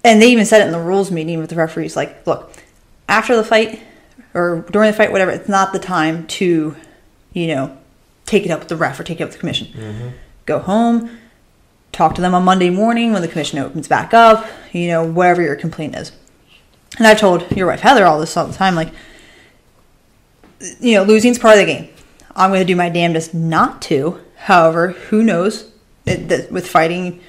And 0.02 0.20
they 0.20 0.28
even 0.28 0.44
said 0.44 0.60
it 0.60 0.66
in 0.66 0.72
the 0.72 0.80
rules 0.80 1.10
meeting 1.10 1.38
with 1.38 1.50
the 1.50 1.56
referees. 1.56 1.96
Like, 1.96 2.26
look, 2.26 2.52
after 3.08 3.36
the 3.36 3.44
fight, 3.44 3.82
or 4.34 4.64
during 4.70 4.90
the 4.90 4.96
fight, 4.96 5.12
whatever, 5.12 5.30
it's 5.30 5.48
not 5.48 5.72
the 5.72 5.78
time 5.78 6.26
to, 6.26 6.76
you 7.32 7.46
know, 7.46 7.76
take 8.26 8.44
it 8.44 8.50
up 8.50 8.60
with 8.60 8.68
the 8.68 8.76
ref 8.76 9.00
or 9.00 9.04
take 9.04 9.20
it 9.20 9.22
up 9.22 9.28
with 9.28 9.36
the 9.36 9.40
commission. 9.40 9.68
Mm-hmm. 9.68 10.08
Go 10.44 10.58
home, 10.58 11.18
talk 11.92 12.14
to 12.16 12.20
them 12.20 12.34
on 12.34 12.44
Monday 12.44 12.68
morning 12.68 13.12
when 13.12 13.22
the 13.22 13.28
commission 13.28 13.58
opens 13.58 13.88
back 13.88 14.12
up, 14.12 14.46
you 14.72 14.88
know, 14.88 15.06
whatever 15.06 15.40
your 15.40 15.56
complaint 15.56 15.94
is. 15.96 16.12
And 16.98 17.06
I've 17.06 17.18
told 17.18 17.50
your 17.56 17.66
wife 17.66 17.80
Heather 17.80 18.04
all 18.04 18.20
this 18.20 18.36
all 18.36 18.46
the 18.46 18.52
time, 18.52 18.74
like, 18.74 18.92
you 20.80 20.94
know, 20.94 21.02
losing's 21.02 21.38
part 21.38 21.58
of 21.58 21.66
the 21.66 21.72
game. 21.72 21.88
I'm 22.36 22.50
going 22.50 22.60
to 22.60 22.66
do 22.66 22.76
my 22.76 22.88
damnedest 22.88 23.32
not 23.32 23.80
to. 23.82 24.20
However, 24.36 24.88
who 24.88 25.22
knows? 25.22 25.70
It, 26.06 26.28
that 26.28 26.52
with 26.52 26.66
fighting, 26.68 27.20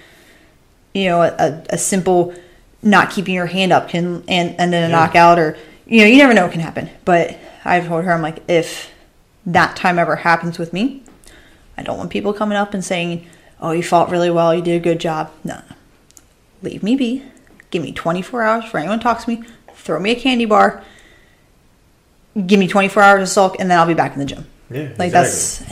you 0.94 1.06
know, 1.06 1.22
a, 1.22 1.64
a 1.70 1.78
simple 1.78 2.34
not 2.82 3.10
keeping 3.12 3.34
your 3.34 3.46
hand 3.48 3.72
up 3.72 3.90
can 3.90 4.24
and 4.28 4.56
and 4.60 4.72
then 4.74 4.84
a 4.84 4.88
Yeah. 4.90 5.06
knockout 5.06 5.40
or 5.40 5.58
you 5.88 6.02
know, 6.02 6.08
you 6.08 6.18
never 6.18 6.34
know 6.34 6.44
what 6.44 6.52
can 6.52 6.62
happen. 6.62 6.90
But 7.06 7.38
I've 7.64 7.88
told 7.88 8.04
her, 8.06 8.12
I'm 8.12 8.22
like, 8.22 8.40
if 8.50 8.92
that 9.46 9.76
time 9.76 9.98
ever 10.00 10.16
happens 10.18 10.58
with 10.60 10.74
me, 10.74 11.04
I 11.78 11.84
don't 11.84 11.98
want 11.98 12.10
people 12.10 12.34
coming 12.34 12.58
up 12.58 12.74
and 12.74 12.84
saying, 12.84 13.26
"Oh, 13.62 13.72
you 13.72 13.84
fought 13.84 14.10
really 14.10 14.30
well. 14.32 14.54
You 14.54 14.62
did 14.62 14.76
a 14.82 14.84
good 14.84 15.00
job." 15.00 15.32
No, 15.44 15.62
leave 16.62 16.84
me 16.84 16.96
be. 16.96 17.24
Give 17.72 17.82
me 17.84 17.92
24 17.92 18.42
hours 18.44 18.66
for 18.66 18.78
anyone 18.78 19.00
talks 19.00 19.26
to 19.26 19.30
me. 19.32 19.44
Throw 19.74 20.00
me 20.00 20.12
a 20.12 20.16
candy 20.16 20.46
bar. 20.46 20.84
Give 22.48 22.60
me 22.60 22.68
24 22.68 23.02
hours 23.04 23.22
of 23.24 23.30
sulk, 23.30 23.56
and 23.60 23.70
then 23.72 23.80
I'll 23.80 23.86
be 23.88 23.94
back 23.94 24.14
in 24.14 24.20
the 24.20 24.26
gym. 24.26 24.46
Yeah, 24.70 24.90
Like 24.98 25.14
exactly. 25.14 25.14
that's, 25.14 25.64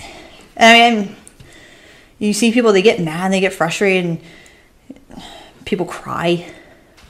I 0.58 0.74
mean, 0.92 1.16
you 2.28 2.34
see 2.34 2.52
people 2.52 2.72
they 2.72 2.82
get 2.82 3.00
mad, 3.00 3.26
and 3.26 3.34
they 3.34 3.40
get 3.40 3.54
frustrated, 3.54 4.06
and 4.06 5.22
people 5.66 5.86
cry. 5.86 6.50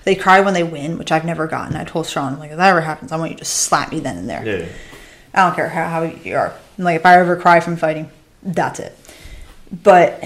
They 0.03 0.15
cry 0.15 0.41
when 0.41 0.53
they 0.53 0.63
win, 0.63 0.97
which 0.97 1.11
I've 1.11 1.25
never 1.25 1.47
gotten. 1.47 1.75
I 1.75 1.83
told 1.83 2.07
Sean, 2.07 2.39
like, 2.39 2.51
if 2.51 2.57
that 2.57 2.69
ever 2.69 2.81
happens, 2.81 3.11
I 3.11 3.17
want 3.17 3.31
you 3.31 3.37
to 3.37 3.45
slap 3.45 3.91
me 3.91 3.99
then 3.99 4.17
and 4.17 4.29
there. 4.29 4.45
yeah, 4.45 4.65
I 5.33 5.45
don't 5.45 5.55
care 5.55 5.69
how, 5.69 5.87
how 5.87 6.03
you 6.03 6.35
are. 6.35 6.53
Like, 6.77 6.97
if 6.97 7.05
I 7.05 7.19
ever 7.19 7.35
cry 7.37 7.59
from 7.59 7.77
fighting, 7.77 8.09
that's 8.41 8.79
it. 8.79 8.97
But, 9.83 10.23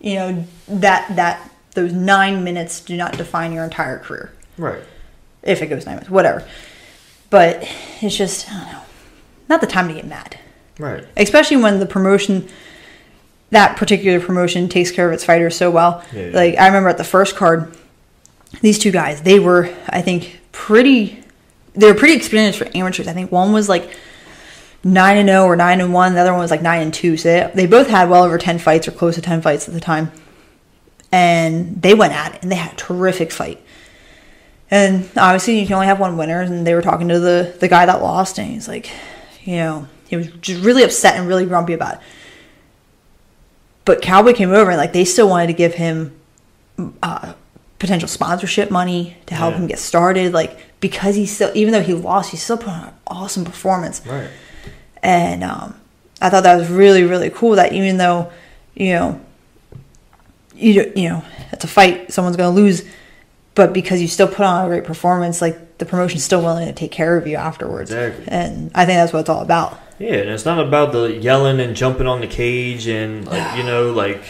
you 0.00 0.14
know, 0.16 0.44
that, 0.68 1.14
that, 1.16 1.50
those 1.74 1.92
nine 1.92 2.42
minutes 2.44 2.80
do 2.80 2.96
not 2.96 3.16
define 3.16 3.52
your 3.52 3.64
entire 3.64 3.98
career. 3.98 4.32
right. 4.58 4.82
If 5.42 5.60
it 5.60 5.66
goes 5.66 5.84
nine 5.84 5.96
minutes, 5.96 6.10
whatever. 6.10 6.46
But 7.28 7.68
it's 8.00 8.16
just, 8.16 8.50
I 8.50 8.60
don't 8.62 8.72
know, 8.72 8.82
not 9.48 9.60
the 9.60 9.66
time 9.66 9.88
to 9.88 9.94
get 9.94 10.06
mad 10.06 10.38
Right. 10.78 11.04
especially 11.16 11.58
when 11.58 11.78
the 11.80 11.86
promotion 11.86 12.48
that 13.54 13.76
particular 13.76 14.20
promotion 14.20 14.68
takes 14.68 14.90
care 14.90 15.06
of 15.06 15.12
its 15.12 15.24
fighters 15.24 15.56
so 15.56 15.70
well. 15.70 16.04
Yeah. 16.12 16.30
like 16.32 16.58
i 16.58 16.66
remember 16.66 16.88
at 16.88 16.98
the 16.98 17.04
first 17.04 17.36
card 17.36 17.74
these 18.60 18.78
two 18.78 18.90
guys 18.92 19.22
they 19.22 19.40
were 19.40 19.74
i 19.88 20.00
think 20.02 20.40
pretty 20.52 21.24
they 21.74 21.86
were 21.90 21.98
pretty 21.98 22.14
experienced 22.14 22.58
for 22.58 22.68
amateurs. 22.76 23.08
I 23.08 23.12
think 23.12 23.32
one 23.32 23.52
was 23.52 23.68
like 23.68 23.96
9 24.84 25.16
and 25.16 25.28
0 25.28 25.44
or 25.44 25.56
9 25.56 25.80
and 25.80 25.92
1 25.92 26.14
the 26.14 26.20
other 26.20 26.32
one 26.32 26.40
was 26.40 26.50
like 26.50 26.62
9 26.62 26.82
and 26.82 26.94
2 26.94 27.16
so 27.16 27.28
they, 27.28 27.50
they 27.54 27.66
both 27.66 27.88
had 27.88 28.08
well 28.08 28.22
over 28.24 28.38
10 28.38 28.58
fights 28.58 28.86
or 28.86 28.92
close 28.92 29.16
to 29.16 29.22
10 29.22 29.42
fights 29.42 29.66
at 29.68 29.74
the 29.74 29.80
time. 29.80 30.12
And 31.10 31.80
they 31.80 31.94
went 31.94 32.12
at 32.12 32.34
it 32.34 32.42
and 32.42 32.50
they 32.50 32.56
had 32.56 32.72
a 32.72 32.76
terrific 32.76 33.30
fight. 33.30 33.60
And 34.70 35.08
obviously 35.16 35.60
you 35.60 35.66
can 35.66 35.74
only 35.74 35.86
have 35.86 36.00
one 36.00 36.16
winner 36.16 36.40
and 36.40 36.66
they 36.66 36.74
were 36.74 36.82
talking 36.82 37.08
to 37.08 37.20
the 37.20 37.54
the 37.58 37.68
guy 37.68 37.86
that 37.86 38.02
lost 38.02 38.38
and 38.38 38.50
he's 38.50 38.68
like 38.68 38.90
you 39.44 39.56
know 39.56 39.86
he 40.08 40.16
was 40.16 40.28
just 40.40 40.64
really 40.64 40.82
upset 40.82 41.16
and 41.16 41.28
really 41.28 41.46
grumpy 41.46 41.72
about 41.72 41.94
it 41.94 42.00
but 43.84 44.00
cowboy 44.02 44.32
came 44.32 44.50
over 44.52 44.70
and 44.70 44.78
like 44.78 44.92
they 44.92 45.04
still 45.04 45.28
wanted 45.28 45.48
to 45.48 45.52
give 45.52 45.74
him 45.74 46.14
uh, 47.02 47.34
potential 47.78 48.08
sponsorship 48.08 48.70
money 48.70 49.16
to 49.26 49.34
help 49.34 49.52
Yeah. 49.54 49.60
him 49.60 49.66
get 49.66 49.78
started 49.78 50.32
like 50.32 50.58
because 50.80 51.14
he 51.16 51.26
still 51.26 51.50
even 51.54 51.72
though 51.72 51.82
he 51.82 51.92
lost 51.94 52.30
he 52.30 52.36
still 52.36 52.56
put 52.56 52.68
on 52.68 52.84
an 52.88 52.94
awesome 53.06 53.44
performance 53.44 54.00
Right. 54.06 54.30
and 55.02 55.44
um, 55.44 55.74
I 56.20 56.30
thought 56.30 56.42
that 56.44 56.56
was 56.56 56.68
really 56.70 57.04
really 57.04 57.30
cool. 57.30 57.56
That 57.56 57.72
even 57.72 57.96
though 57.98 58.30
you 58.74 58.92
know 58.94 59.20
you 60.54 60.92
you 60.96 61.08
know 61.08 61.24
it's 61.52 61.64
a 61.64 61.68
fight, 61.68 62.12
someone's 62.12 62.36
going 62.36 62.54
to 62.54 62.60
lose, 62.60 62.82
but 63.54 63.72
because 63.72 64.00
you 64.00 64.08
still 64.08 64.28
put 64.28 64.40
on 64.40 64.64
a 64.64 64.68
great 64.68 64.84
performance, 64.84 65.40
like 65.42 65.78
the 65.78 65.84
promotion's 65.84 66.24
still 66.24 66.40
willing 66.42 66.66
to 66.66 66.72
take 66.72 66.90
care 66.92 67.16
of 67.16 67.26
you 67.26 67.36
afterwards. 67.36 67.90
Exactly. 67.90 68.24
And 68.28 68.70
I 68.74 68.84
think 68.86 68.96
that's 68.96 69.12
what 69.12 69.20
it's 69.20 69.28
all 69.28 69.42
about. 69.42 69.78
Yeah, 69.98 70.14
and 70.14 70.30
it's 70.30 70.44
not 70.44 70.58
about 70.58 70.92
the 70.92 71.12
yelling 71.12 71.60
and 71.60 71.76
jumping 71.76 72.06
on 72.06 72.20
the 72.20 72.26
cage 72.26 72.86
and 72.86 73.26
like 73.26 73.56
you 73.56 73.62
know 73.64 73.92
like 74.04 74.22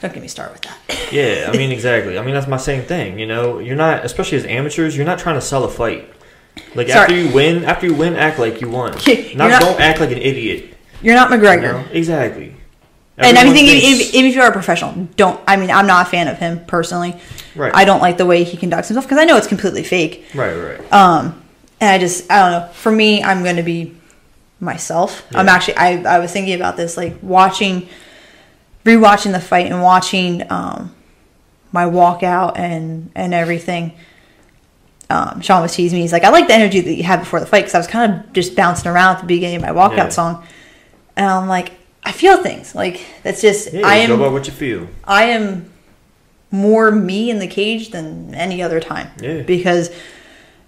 Don't 0.00 0.12
get 0.12 0.22
me 0.22 0.28
started 0.28 0.52
with 0.54 0.62
that. 0.62 1.12
yeah, 1.12 1.50
I 1.52 1.56
mean 1.56 1.70
exactly. 1.72 2.18
I 2.18 2.22
mean 2.24 2.34
that's 2.34 2.48
my 2.48 2.56
same 2.56 2.82
thing. 2.82 3.18
You 3.18 3.26
know, 3.26 3.58
you're 3.58 3.76
not 3.76 4.04
especially 4.04 4.38
as 4.38 4.44
amateurs, 4.46 4.96
you're 4.96 5.06
not 5.06 5.18
trying 5.18 5.36
to 5.36 5.40
sell 5.40 5.64
a 5.64 5.68
fight. 5.68 6.08
Like 6.74 6.88
Sorry. 6.88 7.00
after 7.02 7.14
you 7.16 7.32
win, 7.34 7.64
after 7.64 7.86
you 7.86 7.94
win, 7.94 8.14
act 8.16 8.38
like 8.38 8.60
you 8.60 8.68
won. 8.68 8.92
Not, 9.34 9.48
not- 9.48 9.62
don't 9.62 9.80
act 9.80 10.00
like 10.00 10.10
an 10.10 10.18
idiot. 10.18 10.74
You're 11.00 11.14
not 11.14 11.30
You 11.30 11.36
McGregor. 11.38 11.62
know? 11.62 11.84
Exactly. 11.92 12.54
And 13.16 13.38
I 13.38 13.40
Everyone 13.40 13.54
mean, 13.54 13.66
thinks- 13.80 13.84
even, 14.02 14.14
even 14.14 14.30
if 14.30 14.34
you 14.36 14.42
are 14.42 14.50
a 14.50 14.52
professional, 14.52 15.08
don't. 15.16 15.40
I 15.48 15.56
mean, 15.56 15.70
I'm 15.70 15.86
not 15.86 16.06
a 16.06 16.10
fan 16.10 16.28
of 16.28 16.36
him 16.38 16.62
personally. 16.66 17.18
Right. 17.54 17.72
I 17.74 17.84
don't 17.86 18.00
like 18.00 18.18
the 18.18 18.26
way 18.26 18.44
he 18.44 18.56
conducts 18.58 18.88
himself 18.88 19.06
because 19.06 19.18
I 19.18 19.24
know 19.24 19.36
it's 19.38 19.46
completely 19.46 19.82
fake. 19.82 20.26
right, 20.34 20.54
right. 20.54 20.92
Um, 20.92 21.42
and 21.80 21.90
I 21.90 21.98
just, 21.98 22.30
I 22.30 22.38
don't 22.50 22.50
know. 22.68 22.72
For 22.74 22.92
me, 22.92 23.22
I'm 23.22 23.42
going 23.42 23.56
to 23.56 23.62
be 23.62 23.94
myself. 24.62 25.26
I'm 25.34 25.48
actually, 25.48 25.76
I, 25.76 26.02
I 26.16 26.18
was 26.20 26.32
thinking 26.32 26.54
about 26.54 26.76
this, 26.76 26.96
like 26.96 27.16
watching, 27.20 27.88
rewatching 28.84 29.32
the 29.32 29.40
fight 29.40 29.66
and 29.66 29.82
watching 29.82 30.50
um, 30.50 30.94
my 31.72 31.84
walkout 31.84 32.58
and 32.58 33.10
and 33.14 33.34
everything. 33.34 33.92
Um, 35.10 35.42
Sean 35.42 35.60
was 35.60 35.74
teasing 35.74 35.98
me. 35.98 36.02
He's 36.02 36.12
like, 36.12 36.24
I 36.24 36.30
like 36.30 36.46
the 36.46 36.54
energy 36.54 36.80
that 36.80 36.94
you 36.94 37.02
had 37.02 37.18
before 37.20 37.38
the 37.40 37.44
fight 37.46 37.60
because 37.62 37.74
I 37.74 37.78
was 37.78 37.86
kind 37.86 38.12
of 38.24 38.32
just 38.32 38.56
bouncing 38.56 38.90
around 38.90 39.16
at 39.16 39.20
the 39.20 39.26
beginning 39.26 39.56
of 39.56 39.62
my 39.62 39.68
walkout 39.70 39.96
Yeah. 39.96 40.08
song, 40.08 40.46
and 41.16 41.26
I'm 41.26 41.48
like, 41.48 41.72
I 42.04 42.12
feel 42.12 42.42
things. 42.42 42.74
Like 42.74 43.04
that's 43.22 43.42
just, 43.42 43.72
Yeah, 43.72 43.86
I 43.86 44.00
you 44.02 44.08
go 44.08 44.16
by 44.18 44.28
what 44.28 44.46
you 44.46 44.52
feel. 44.52 44.88
I 45.04 45.24
am 45.24 45.70
more 46.50 46.90
me 46.90 47.30
in 47.30 47.38
the 47.40 47.46
cage 47.46 47.90
than 47.90 48.34
any 48.34 48.62
other 48.62 48.80
time. 48.80 49.08
Yeah. 49.20 49.42
Because 49.42 49.90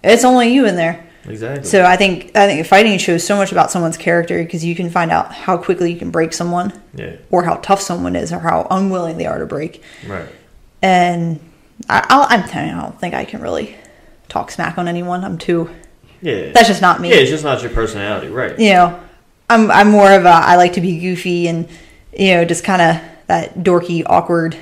it's 0.03 0.23
only 0.25 0.53
you 0.53 0.65
in 0.65 0.75
there. 0.75 1.04
Exactly. 1.27 1.67
So 1.67 1.83
I 1.83 1.95
think 1.95 2.35
I 2.35 2.47
think 2.47 2.65
fighting 2.67 2.97
shows 2.97 3.25
so 3.25 3.35
much 3.35 3.51
about 3.51 3.71
someone's 3.71 3.97
character 3.97 4.43
because 4.43 4.63
you 4.63 4.75
can 4.75 4.89
find 4.89 5.11
out 5.11 5.33
how 5.33 5.57
quickly 5.57 5.91
you 5.91 5.97
can 5.97 6.11
break 6.11 6.33
someone, 6.33 6.79
yeah. 6.93 7.15
or 7.31 7.43
how 7.43 7.55
tough 7.55 7.81
someone 7.81 8.15
is, 8.15 8.31
or 8.31 8.39
how 8.39 8.67
unwilling 8.69 9.17
they 9.17 9.25
are 9.25 9.39
to 9.39 9.45
break. 9.45 9.83
Right. 10.07 10.29
And 10.81 11.39
I, 11.89 12.05
I'll, 12.09 12.27
I'm 12.29 12.47
telling 12.47 12.69
you, 12.69 12.75
I 12.75 12.81
don't 12.81 12.99
think 12.99 13.13
I 13.13 13.25
can 13.25 13.41
really 13.41 13.75
talk 14.29 14.51
smack 14.51 14.77
on 14.77 14.87
anyone. 14.87 15.23
I'm 15.23 15.37
too. 15.37 15.69
Yeah. 16.21 16.51
That's 16.51 16.67
just 16.67 16.81
not 16.81 17.01
me. 17.01 17.09
Yeah, 17.09 17.17
it's 17.17 17.29
just 17.29 17.43
not 17.43 17.61
your 17.61 17.71
personality, 17.71 18.27
right? 18.27 18.57
You 18.59 18.73
know, 18.73 18.99
I'm 19.49 19.71
I'm 19.71 19.89
more 19.89 20.11
of 20.11 20.25
a 20.25 20.29
I 20.29 20.55
like 20.55 20.73
to 20.73 20.81
be 20.81 20.99
goofy 20.99 21.47
and 21.47 21.67
you 22.17 22.35
know 22.35 22.45
just 22.45 22.63
kind 22.63 22.81
of 22.81 23.01
that 23.27 23.55
dorky, 23.55 24.03
awkward, 24.05 24.57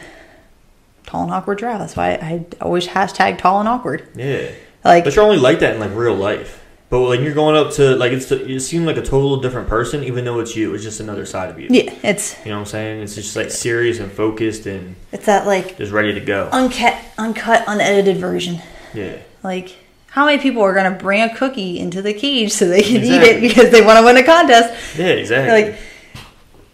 tall 1.06 1.24
and 1.24 1.32
awkward 1.32 1.60
girl. 1.60 1.78
That's 1.78 1.96
why 1.96 2.14
I 2.14 2.46
always 2.62 2.88
hashtag 2.88 3.38
tall 3.38 3.60
and 3.60 3.68
awkward. 3.70 4.08
Yeah. 4.16 4.52
Like 4.84 5.04
But 5.04 5.16
you're 5.16 5.26
only 5.26 5.38
like 5.38 5.60
that 5.60 5.76
in 5.76 5.80
like 5.80 5.92
real 5.94 6.16
life. 6.16 6.62
But 6.90 7.02
when 7.02 7.24
you're 7.24 7.34
going 7.34 7.56
up 7.56 7.74
to 7.74 7.96
like 7.96 8.12
it's 8.12 8.30
you 8.30 8.60
seem 8.60 8.86
like 8.86 8.98
a 8.98 9.02
total 9.02 9.38
different 9.38 9.68
person, 9.68 10.04
even 10.04 10.26
though 10.26 10.40
it's 10.40 10.56
you. 10.56 10.74
It's 10.76 10.84
just 10.84 11.00
another 11.00 11.26
side 11.26 11.50
of 11.50 11.60
you. 11.60 11.68
yeah, 11.72 11.92
it's 12.04 12.38
You 12.46 12.52
know 12.52 12.58
what 12.58 12.62
I'm 12.62 12.66
saying? 12.68 13.02
It's 13.02 13.16
just 13.16 13.36
like 13.36 13.50
serious 13.50 14.00
and 14.00 14.12
focused 14.12 14.68
and 14.68 14.96
it's 15.12 15.26
that 15.26 15.48
like 15.48 15.78
just 15.78 15.92
ready 15.92 16.14
to 16.14 16.20
go. 16.20 16.50
uncut, 16.52 16.96
uncut, 17.18 17.64
unedited 17.68 18.18
version. 18.18 18.62
Yeah. 18.94 19.18
Like, 19.42 19.76
how 20.12 20.28
many 20.28 20.38
people 20.40 20.62
are 20.62 20.74
going 20.74 20.94
to 20.94 20.98
bring 21.04 21.22
a 21.24 21.36
cookie 21.36 21.80
into 21.80 22.04
the 22.04 22.14
cage 22.14 22.52
so 22.52 22.68
they 22.68 22.84
can 22.84 23.04
eat 23.04 23.24
it 23.24 23.42
because 23.42 23.72
they 23.72 23.82
want 23.84 23.98
to 23.98 24.06
win 24.06 24.16
a 24.18 24.24
contest? 24.24 24.96
Yeah, 24.96 25.08
exactly. 25.08 25.72
Like, 25.72 25.80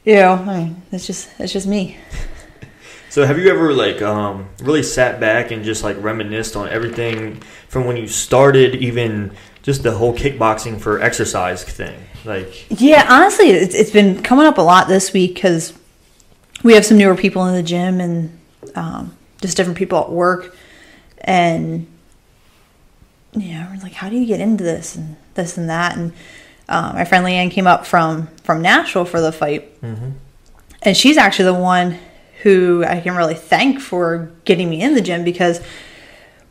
you 0.04 0.16
know, 0.16 0.34
I 0.34 0.58
mean, 0.60 0.82
it's 0.92 1.08
just 1.08 1.30
it's 1.40 1.54
just 1.54 1.66
me. 1.66 1.98
So 3.10 3.26
have 3.26 3.38
you 3.40 3.50
ever 3.50 3.74
like 3.74 4.02
um 4.02 4.48
really 4.62 4.84
sat 4.84 5.20
back 5.20 5.52
and 5.52 5.64
just 5.64 5.84
like 5.84 5.98
reminisced 6.02 6.56
on 6.56 6.70
everything 6.70 7.42
from 7.68 7.86
when 7.86 7.98
you 7.98 8.08
started, 8.08 8.76
even 8.76 9.32
just 9.64 9.84
the 9.84 9.92
whole 9.92 10.14
kickboxing 10.14 10.80
for 10.80 11.02
exercise 11.02 11.64
thing? 11.64 12.00
Like 12.26 12.66
Yeah, 12.70 13.06
honestly, 13.10 13.48
it's, 13.50 13.74
it's 13.76 13.92
been 13.92 14.22
coming 14.24 14.46
up 14.46 14.58
a 14.58 14.62
lot 14.62 14.88
this 14.88 15.14
week 15.14 15.36
because 15.36 15.74
we 16.64 16.74
have 16.74 16.86
some 16.86 16.98
newer 16.98 17.16
people 17.16 17.46
in 17.46 17.54
the 17.56 17.64
gym 17.64 18.00
and 18.02 18.38
um, 18.76 19.16
just 19.42 19.56
different 19.58 19.78
people 19.78 19.98
at 20.00 20.12
work, 20.12 20.54
and 21.22 21.88
you 23.34 23.54
know, 23.54 23.68
we're 23.72 23.82
like, 23.82 23.94
how 23.94 24.10
do 24.10 24.16
you 24.18 24.26
get 24.26 24.40
into 24.42 24.64
this 24.64 24.96
and 24.96 25.16
this 25.36 25.58
and 25.58 25.70
that? 25.70 25.96
And 25.96 26.12
um, 26.68 26.96
my 26.96 27.06
friend 27.06 27.26
Leanne 27.26 27.52
came 27.52 27.68
up 27.68 27.86
from 27.86 28.28
from 28.44 28.62
Nashville 28.62 29.06
for 29.06 29.22
the 29.22 29.32
fight, 29.32 29.80
Mhm. 29.82 30.14
and 30.82 30.98
she's 30.98 31.16
actually 31.18 31.46
the 31.46 31.54
one 31.54 31.98
who 32.42 32.84
I 32.86 33.02
can 33.02 33.16
really 33.16 33.36
thank 33.36 33.80
for 33.80 34.32
getting 34.46 34.70
me 34.70 34.82
in 34.82 34.94
the 34.94 35.02
gym 35.02 35.24
because 35.24 35.62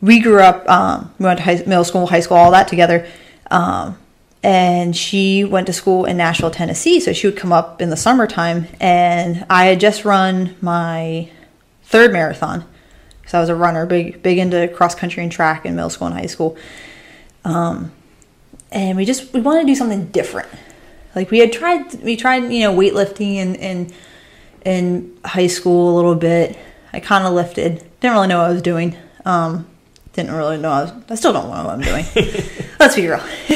we 0.01 0.19
grew 0.19 0.41
up, 0.41 0.67
um, 0.69 1.13
we 1.19 1.25
went 1.25 1.39
to 1.39 1.43
high, 1.43 1.55
middle 1.55 1.83
school, 1.83 2.07
high 2.07 2.19
school, 2.19 2.37
all 2.37 2.51
that 2.51 2.67
together. 2.67 3.07
Um, 3.49 3.97
and 4.41 4.95
she 4.95 5.43
went 5.43 5.67
to 5.67 5.73
school 5.73 6.05
in 6.05 6.15
Nashville, 6.17 6.51
Tennessee. 6.51 6.99
So 6.99 7.11
she 7.11 7.27
would 7.27 7.35
come 7.35 7.51
up 7.51 7.81
in 7.81 7.89
the 7.89 7.97
summertime. 7.97 8.67
And 8.79 9.45
I 9.49 9.65
had 9.65 9.79
just 9.79 10.05
run 10.05 10.55
my 10.61 11.29
third 11.83 12.13
marathon 12.13 12.63
because 13.19 13.33
I 13.33 13.39
was 13.39 13.49
a 13.49 13.55
runner, 13.55 13.85
big, 13.85 14.21
big 14.23 14.37
into 14.37 14.67
cross 14.69 14.95
country 14.95 15.23
and 15.23 15.31
track 15.31 15.65
in 15.65 15.75
middle 15.75 15.89
school 15.89 16.07
and 16.07 16.15
high 16.15 16.27
school. 16.27 16.55
Um, 17.43 17.91
and 18.71 18.95
we 18.95 19.05
just 19.05 19.33
we 19.33 19.41
wanted 19.41 19.61
to 19.61 19.67
do 19.67 19.75
something 19.75 20.05
different. 20.07 20.49
Like 21.15 21.31
we 21.31 21.39
had 21.39 21.51
tried, 21.51 21.95
we 22.03 22.15
tried, 22.15 22.43
you 22.51 22.59
know, 22.59 22.73
weightlifting 22.73 23.35
and 23.35 23.55
in 23.55 23.93
in 24.65 25.17
high 25.23 25.47
school 25.47 25.93
a 25.93 25.95
little 25.95 26.15
bit. 26.15 26.57
I 26.91 26.99
kind 26.99 27.25
of 27.25 27.33
lifted, 27.33 27.83
didn't 27.99 28.13
really 28.13 28.27
know 28.27 28.39
what 28.39 28.49
I 28.49 28.53
was 28.53 28.61
doing. 28.61 28.95
Um, 29.25 29.67
didn't 30.13 30.31
really 30.31 30.57
know. 30.57 30.71
I, 30.71 30.83
was, 30.83 30.93
I 31.09 31.15
still 31.15 31.33
don't 31.33 31.45
know 31.45 31.63
what 31.63 31.73
I'm 31.73 31.81
doing. 31.81 32.05
Let's 32.79 32.95
be 32.95 33.07
real. 33.07 33.21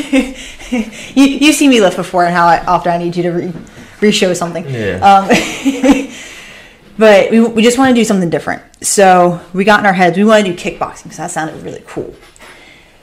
you 1.16 1.26
you 1.26 1.54
see 1.54 1.68
me 1.68 1.82
lift 1.82 1.98
before 1.98 2.26
and 2.26 2.34
how 2.34 2.46
I, 2.46 2.64
often 2.66 2.92
I 2.92 2.98
need 2.98 3.16
you 3.16 3.24
to 3.24 3.32
re, 3.32 3.54
re-show 4.02 4.34
something. 4.34 4.66
Yeah. 4.70 5.00
Um, 5.00 5.28
but 6.98 7.32
we, 7.32 7.40
we 7.42 7.64
just 7.64 7.78
want 7.78 7.90
to 7.90 7.96
do 7.96 8.06
something 8.06 8.30
different. 8.30 8.62
So 8.82 9.42
we 9.54 9.64
got 9.64 9.80
in 9.80 9.86
our 9.86 9.94
heads, 9.94 10.18
we 10.18 10.24
want 10.24 10.46
to 10.46 10.54
do 10.54 10.58
kickboxing 10.58 11.04
because 11.04 11.18
that 11.18 11.32
sounded 11.32 11.62
really 11.64 11.84
cool. 11.88 12.14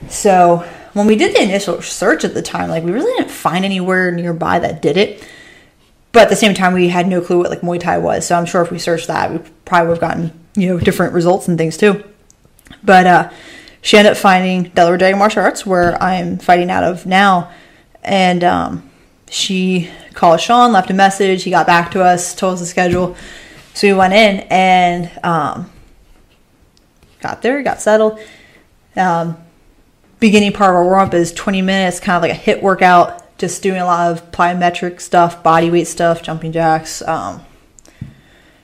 So 0.07 0.65
when 0.93 1.07
we 1.07 1.15
did 1.15 1.35
the 1.35 1.41
initial 1.41 1.81
search 1.81 2.23
at 2.23 2.33
the 2.33 2.41
time, 2.41 2.69
like 2.69 2.83
we 2.83 2.91
really 2.91 3.11
didn't 3.17 3.31
find 3.31 3.65
anywhere 3.65 4.11
nearby 4.11 4.59
that 4.59 4.81
did 4.81 4.97
it. 4.97 5.27
But 6.11 6.23
at 6.23 6.29
the 6.29 6.35
same 6.35 6.53
time, 6.53 6.73
we 6.73 6.89
had 6.89 7.07
no 7.07 7.21
clue 7.21 7.39
what 7.39 7.49
like 7.49 7.61
Muay 7.61 7.79
Thai 7.79 7.97
was. 7.99 8.27
So 8.27 8.35
I'm 8.35 8.45
sure 8.45 8.61
if 8.61 8.71
we 8.71 8.79
searched 8.79 9.07
that, 9.07 9.31
we 9.31 9.39
probably 9.65 9.87
would 9.87 10.01
have 10.01 10.01
gotten 10.01 10.41
you 10.55 10.67
know 10.67 10.79
different 10.79 11.13
results 11.13 11.47
and 11.47 11.57
things 11.57 11.77
too. 11.77 12.03
But 12.83 13.07
uh, 13.07 13.31
she 13.81 13.97
ended 13.97 14.11
up 14.11 14.17
finding 14.17 14.63
Delaware 14.63 14.97
Dragon 14.97 15.19
Martial 15.19 15.43
Arts, 15.43 15.65
where 15.65 16.01
I'm 16.01 16.37
fighting 16.37 16.69
out 16.69 16.83
of 16.83 17.05
now, 17.05 17.51
and 18.03 18.43
um, 18.43 18.89
she 19.29 19.89
called 20.13 20.41
Sean, 20.41 20.71
left 20.71 20.89
a 20.89 20.93
message. 20.93 21.43
He 21.43 21.49
got 21.51 21.65
back 21.65 21.91
to 21.91 22.03
us, 22.03 22.35
told 22.35 22.55
us 22.55 22.59
the 22.59 22.65
schedule. 22.65 23.15
So 23.73 23.87
we 23.87 23.93
went 23.93 24.13
in 24.13 24.41
and 24.49 25.09
um, 25.23 25.71
got 27.21 27.41
there, 27.41 27.61
got 27.63 27.81
settled. 27.81 28.19
Um, 28.95 29.37
beginning 30.19 30.51
part 30.51 30.71
of 30.71 30.75
our 30.75 30.83
warm 30.83 31.07
up 31.07 31.13
is 31.13 31.31
20 31.31 31.61
minutes, 31.61 31.99
kind 31.99 32.17
of 32.17 32.21
like 32.21 32.37
a 32.37 32.51
HIIT 32.51 32.61
workout, 32.61 33.20
just 33.41 33.63
doing 33.63 33.81
a 33.81 33.85
lot 33.85 34.11
of 34.11 34.31
plyometric 34.31 35.01
stuff, 35.01 35.41
body 35.41 35.71
weight 35.71 35.87
stuff, 35.87 36.21
jumping 36.21 36.51
jacks, 36.51 37.01
um, 37.01 37.43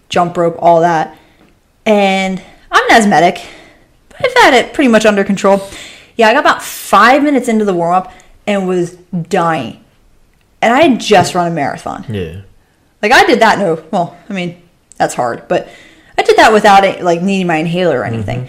jump 0.07 0.37
rope, 0.37 0.55
all 0.59 0.81
that. 0.81 1.17
And 1.83 2.39
I'm 2.71 2.89
an 2.91 2.95
asthmatic, 2.95 3.43
but 4.07 4.23
I've 4.23 4.43
had 4.43 4.53
it 4.53 4.73
pretty 4.73 4.89
much 4.89 5.03
under 5.03 5.23
control. 5.23 5.67
Yeah, 6.15 6.29
I 6.29 6.33
got 6.33 6.41
about 6.41 6.61
five 6.61 7.23
minutes 7.23 7.47
into 7.47 7.65
the 7.65 7.73
warm 7.73 7.95
up 7.95 8.13
and 8.45 8.67
was 8.67 8.95
dying. 8.95 9.83
And 10.61 10.71
I 10.71 10.81
had 10.81 10.99
just 10.99 11.33
run 11.33 11.51
a 11.51 11.55
marathon. 11.55 12.05
Yeah. 12.07 12.41
Like 13.01 13.11
I 13.11 13.25
did 13.25 13.39
that. 13.39 13.57
No, 13.57 13.83
well, 13.89 14.15
I 14.29 14.33
mean 14.33 14.61
that's 14.97 15.15
hard, 15.15 15.47
but 15.47 15.69
I 16.19 16.21
did 16.21 16.37
that 16.37 16.53
without 16.53 16.83
it 16.83 17.03
like 17.03 17.23
needing 17.23 17.47
my 17.47 17.57
inhaler 17.57 17.99
or 17.99 18.05
anything. 18.05 18.47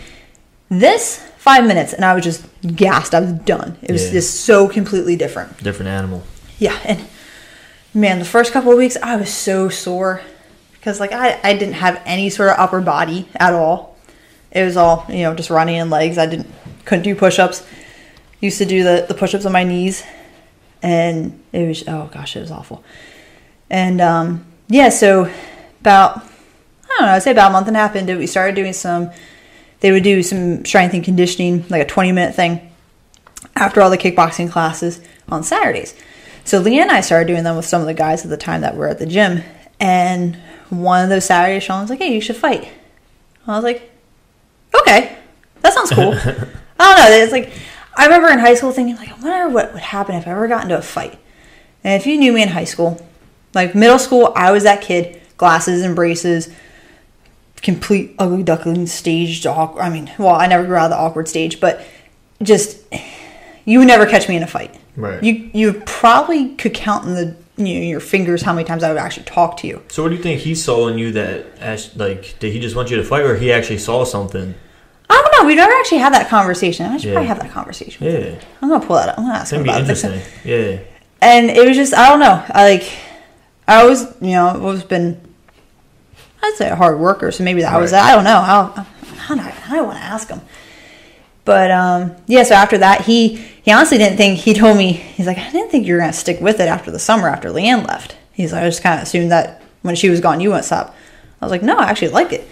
This 0.68 1.26
five 1.48 1.66
minutes, 1.66 1.92
and 1.94 2.04
I 2.04 2.12
was 2.14 2.24
just 2.24 2.40
gassed. 2.84 3.14
I 3.14 3.20
was 3.20 3.32
done. 3.32 3.76
It 3.82 3.92
was 3.92 4.06
Yeah. 4.06 4.12
just 4.18 4.40
so 4.44 4.68
completely 4.68 5.16
different. 5.16 5.50
Different 5.62 5.88
animal. 5.88 6.22
Yeah, 6.58 6.76
and 6.84 6.98
man, 7.94 8.18
the 8.18 8.24
first 8.36 8.52
couple 8.52 8.70
of 8.72 8.78
weeks 8.78 8.96
I 9.02 9.16
was 9.16 9.32
so 9.32 9.68
sore 9.70 10.20
because 10.72 11.00
like 11.00 11.12
I 11.12 11.38
I 11.42 11.52
didn't 11.54 11.74
have 11.86 12.00
any 12.04 12.28
sort 12.30 12.50
of 12.50 12.56
upper 12.58 12.80
body 12.80 13.28
at 13.36 13.52
all. 13.54 13.96
It 14.50 14.62
was 14.64 14.76
all 14.76 15.06
you 15.08 15.22
know 15.24 15.34
just 15.34 15.50
running 15.50 15.76
and 15.82 15.90
legs. 15.90 16.18
I 16.18 16.26
didn't 16.26 16.50
couldn't 16.84 17.04
do 17.04 17.14
push 17.14 17.38
ups. 17.38 17.62
Used 18.40 18.58
to 18.58 18.66
do 18.66 18.84
the 18.84 19.06
the 19.08 19.14
push 19.14 19.34
ups 19.34 19.46
on 19.46 19.52
my 19.52 19.64
knees, 19.64 20.02
and 20.82 21.18
it 21.52 21.66
was 21.68 21.82
oh 21.88 22.10
gosh 22.12 22.36
it 22.36 22.40
was 22.40 22.50
awful. 22.50 22.82
And 23.70 24.00
um, 24.00 24.44
yeah, 24.68 24.90
so 24.90 25.30
about 25.80 26.18
I 26.18 26.88
don't 26.98 27.06
know, 27.06 27.12
I'd 27.16 27.22
say 27.22 27.30
about 27.32 27.50
a 27.50 27.52
month 27.52 27.68
and 27.68 27.76
a 27.76 27.80
half 27.80 27.96
into 27.96 28.12
it, 28.12 28.18
we 28.18 28.26
started 28.26 28.54
doing 28.54 28.72
some. 28.74 29.10
They 29.80 29.92
would 29.92 30.02
do 30.02 30.22
some 30.22 30.64
strength 30.64 30.94
and 30.94 31.04
conditioning, 31.04 31.64
like 31.68 31.82
a 31.82 31.86
twenty 31.86 32.12
minute 32.12 32.34
thing, 32.34 32.72
after 33.54 33.80
all 33.80 33.90
the 33.90 33.98
kickboxing 33.98 34.50
classes 34.50 35.00
on 35.28 35.42
Saturdays. 35.42 35.94
So 36.44 36.62
Leanne 36.62 36.82
and 36.82 36.90
I 36.90 37.00
started 37.00 37.26
doing 37.26 37.44
them 37.44 37.56
with 37.56 37.66
some 37.66 37.80
of 37.80 37.86
the 37.86 37.94
guys 37.94 38.24
at 38.24 38.30
the 38.30 38.36
time 38.36 38.62
that 38.62 38.76
were 38.76 38.88
at 38.88 38.98
the 38.98 39.06
gym. 39.06 39.42
And 39.78 40.36
one 40.70 41.04
of 41.04 41.10
those 41.10 41.26
Saturdays, 41.26 41.62
Sean 41.62 41.82
was 41.82 41.90
like, 41.90 42.00
"Hey, 42.00 42.14
you 42.14 42.20
should 42.20 42.36
fight." 42.36 42.68
I 43.46 43.54
was 43.54 43.64
like, 43.64 43.90
"Okay, 44.74 45.16
that 45.60 45.72
sounds 45.72 45.90
cool." 45.90 46.12
I 46.80 46.94
don't 46.96 47.10
know. 47.10 47.16
It's 47.16 47.32
like 47.32 47.52
I 47.98 48.04
remember 48.04 48.28
in 48.28 48.38
high 48.38 48.54
school 48.54 48.70
thinking, 48.70 48.94
like, 48.96 49.10
I 49.10 49.20
wonder 49.20 49.48
what 49.48 49.72
would 49.72 49.82
happen 49.82 50.14
if 50.14 50.28
I 50.28 50.30
ever 50.30 50.46
got 50.46 50.62
into 50.62 50.78
a 50.78 50.82
fight. 50.82 51.18
And 51.82 52.00
if 52.00 52.06
you 52.06 52.16
knew 52.16 52.32
me 52.32 52.42
in 52.42 52.48
high 52.48 52.64
school, 52.64 53.04
like 53.54 53.74
middle 53.74 53.98
school, 53.98 54.32
I 54.36 54.52
was 54.52 54.62
that 54.62 54.82
kid, 54.82 55.20
glasses 55.36 55.82
and 55.82 55.96
braces, 55.96 56.48
complete 57.62 58.14
ugly 58.18 58.42
duckling 58.42 58.86
stage. 58.86 59.44
Awkward. 59.46 59.80
I 59.82 59.90
mean, 59.90 60.10
well, 60.18 60.34
I 60.34 60.46
never 60.46 60.64
grew 60.64 60.76
out 60.76 60.86
of 60.86 60.90
the 60.90 60.96
awkward 60.98 61.28
stage, 61.28 61.60
but 61.60 61.84
just 62.42 62.78
you 63.64 63.78
would 63.80 63.88
never 63.88 64.06
catch 64.06 64.28
me 64.28 64.36
in 64.36 64.42
a 64.42 64.46
fight. 64.46 64.74
Right. 64.96 65.22
You 65.22 65.50
you 65.52 65.82
probably 65.86 66.54
could 66.56 66.74
count 66.74 67.06
in 67.06 67.14
the 67.14 67.36
you 67.56 67.74
know, 67.74 67.86
your 67.86 68.00
fingers 68.00 68.42
how 68.42 68.52
many 68.52 68.64
times 68.64 68.84
I 68.84 68.88
would 68.90 68.98
actually 68.98 69.24
talk 69.24 69.56
to 69.58 69.66
you. 69.66 69.82
So 69.88 70.02
what 70.04 70.10
do 70.10 70.14
you 70.16 70.22
think 70.22 70.40
he 70.40 70.54
saw 70.54 70.86
in 70.86 70.96
you 70.96 71.10
that, 71.12 71.44
like, 71.96 72.38
did 72.38 72.52
he 72.52 72.60
just 72.60 72.76
want 72.76 72.88
you 72.88 72.96
to 72.98 73.02
fight, 73.02 73.24
or 73.24 73.34
he 73.36 73.50
actually 73.52 73.78
saw 73.78 74.04
something? 74.04 74.54
I 75.10 75.14
don't 75.20 75.42
know. 75.42 75.46
We 75.48 75.56
never 75.56 75.72
actually 75.72 75.98
had 75.98 76.12
that 76.14 76.28
conversation. 76.28 76.86
I 76.86 76.98
should 76.98 77.08
Yeah. 77.08 77.12
probably 77.14 77.26
have 77.28 77.40
that 77.40 77.50
conversation. 77.50 78.06
Yeah. 78.06 78.34
I'm 78.62 78.68
gonna 78.68 78.86
pull 78.86 78.94
that 78.94 79.08
up. 79.08 79.18
I'm 79.18 79.24
gonna 79.24 79.38
ask 79.38 79.52
It's 79.52 79.52
him 79.52 79.64
gonna 79.64 79.78
be 79.78 79.90
about 79.90 79.90
it. 79.90 80.04
interesting. 80.04 80.32
Yeah. 80.44 80.78
and 81.20 81.50
it 81.50 81.66
was 81.66 81.76
just 81.76 81.94
I 81.94 82.08
don't 82.10 82.20
know. 82.20 82.44
I 82.50 82.70
like 82.74 82.84
I 83.66 83.80
always 83.82 84.02
you 84.20 84.30
know 84.30 84.48
I've 84.50 84.62
always 84.62 84.84
been 84.84 85.20
I'd 86.42 86.54
say 86.56 86.68
a 86.70 86.76
hard 86.76 86.98
worker, 86.98 87.30
so 87.32 87.44
maybe 87.44 87.62
that 87.62 87.78
was 87.80 87.90
that. 87.90 88.04
I 88.04 88.14
don't 88.14 88.24
know. 88.24 88.38
I 88.38 88.74
don't, 88.76 89.30
I 89.30 89.34
don't, 89.50 89.70
I 89.70 89.76
don't 89.76 89.86
want 89.86 89.98
to 89.98 90.04
ask 90.04 90.28
him. 90.28 90.40
But 91.44 91.70
um, 91.70 92.14
yeah, 92.26 92.42
so 92.42 92.54
after 92.54 92.78
that, 92.78 93.02
he 93.06 93.36
he 93.36 93.72
honestly 93.72 93.98
didn't 93.98 94.16
think. 94.18 94.38
He 94.38 94.52
told 94.54 94.76
me 94.76 94.92
he's 94.92 95.26
like, 95.26 95.38
I 95.38 95.50
didn't 95.50 95.70
think 95.70 95.86
you 95.86 95.94
were 95.94 96.00
gonna 96.00 96.12
stick 96.12 96.40
with 96.40 96.60
it 96.60 96.68
after 96.68 96.90
the 96.90 96.98
summer 96.98 97.28
after 97.28 97.48
Leanne 97.50 97.86
left. 97.86 98.16
He's 98.32 98.52
like, 98.52 98.62
I 98.62 98.68
just 98.68 98.82
kind 98.82 98.98
of 99.00 99.02
assumed 99.04 99.30
that 99.32 99.62
when 99.82 99.94
she 99.96 100.10
was 100.10 100.20
gone, 100.20 100.40
you 100.40 100.50
wouldn't 100.50 100.66
stop. 100.66 100.94
I 101.40 101.44
was 101.44 101.50
like, 101.50 101.62
no, 101.62 101.76
I 101.76 101.84
actually 101.84 102.08
like 102.08 102.32
it. 102.32 102.46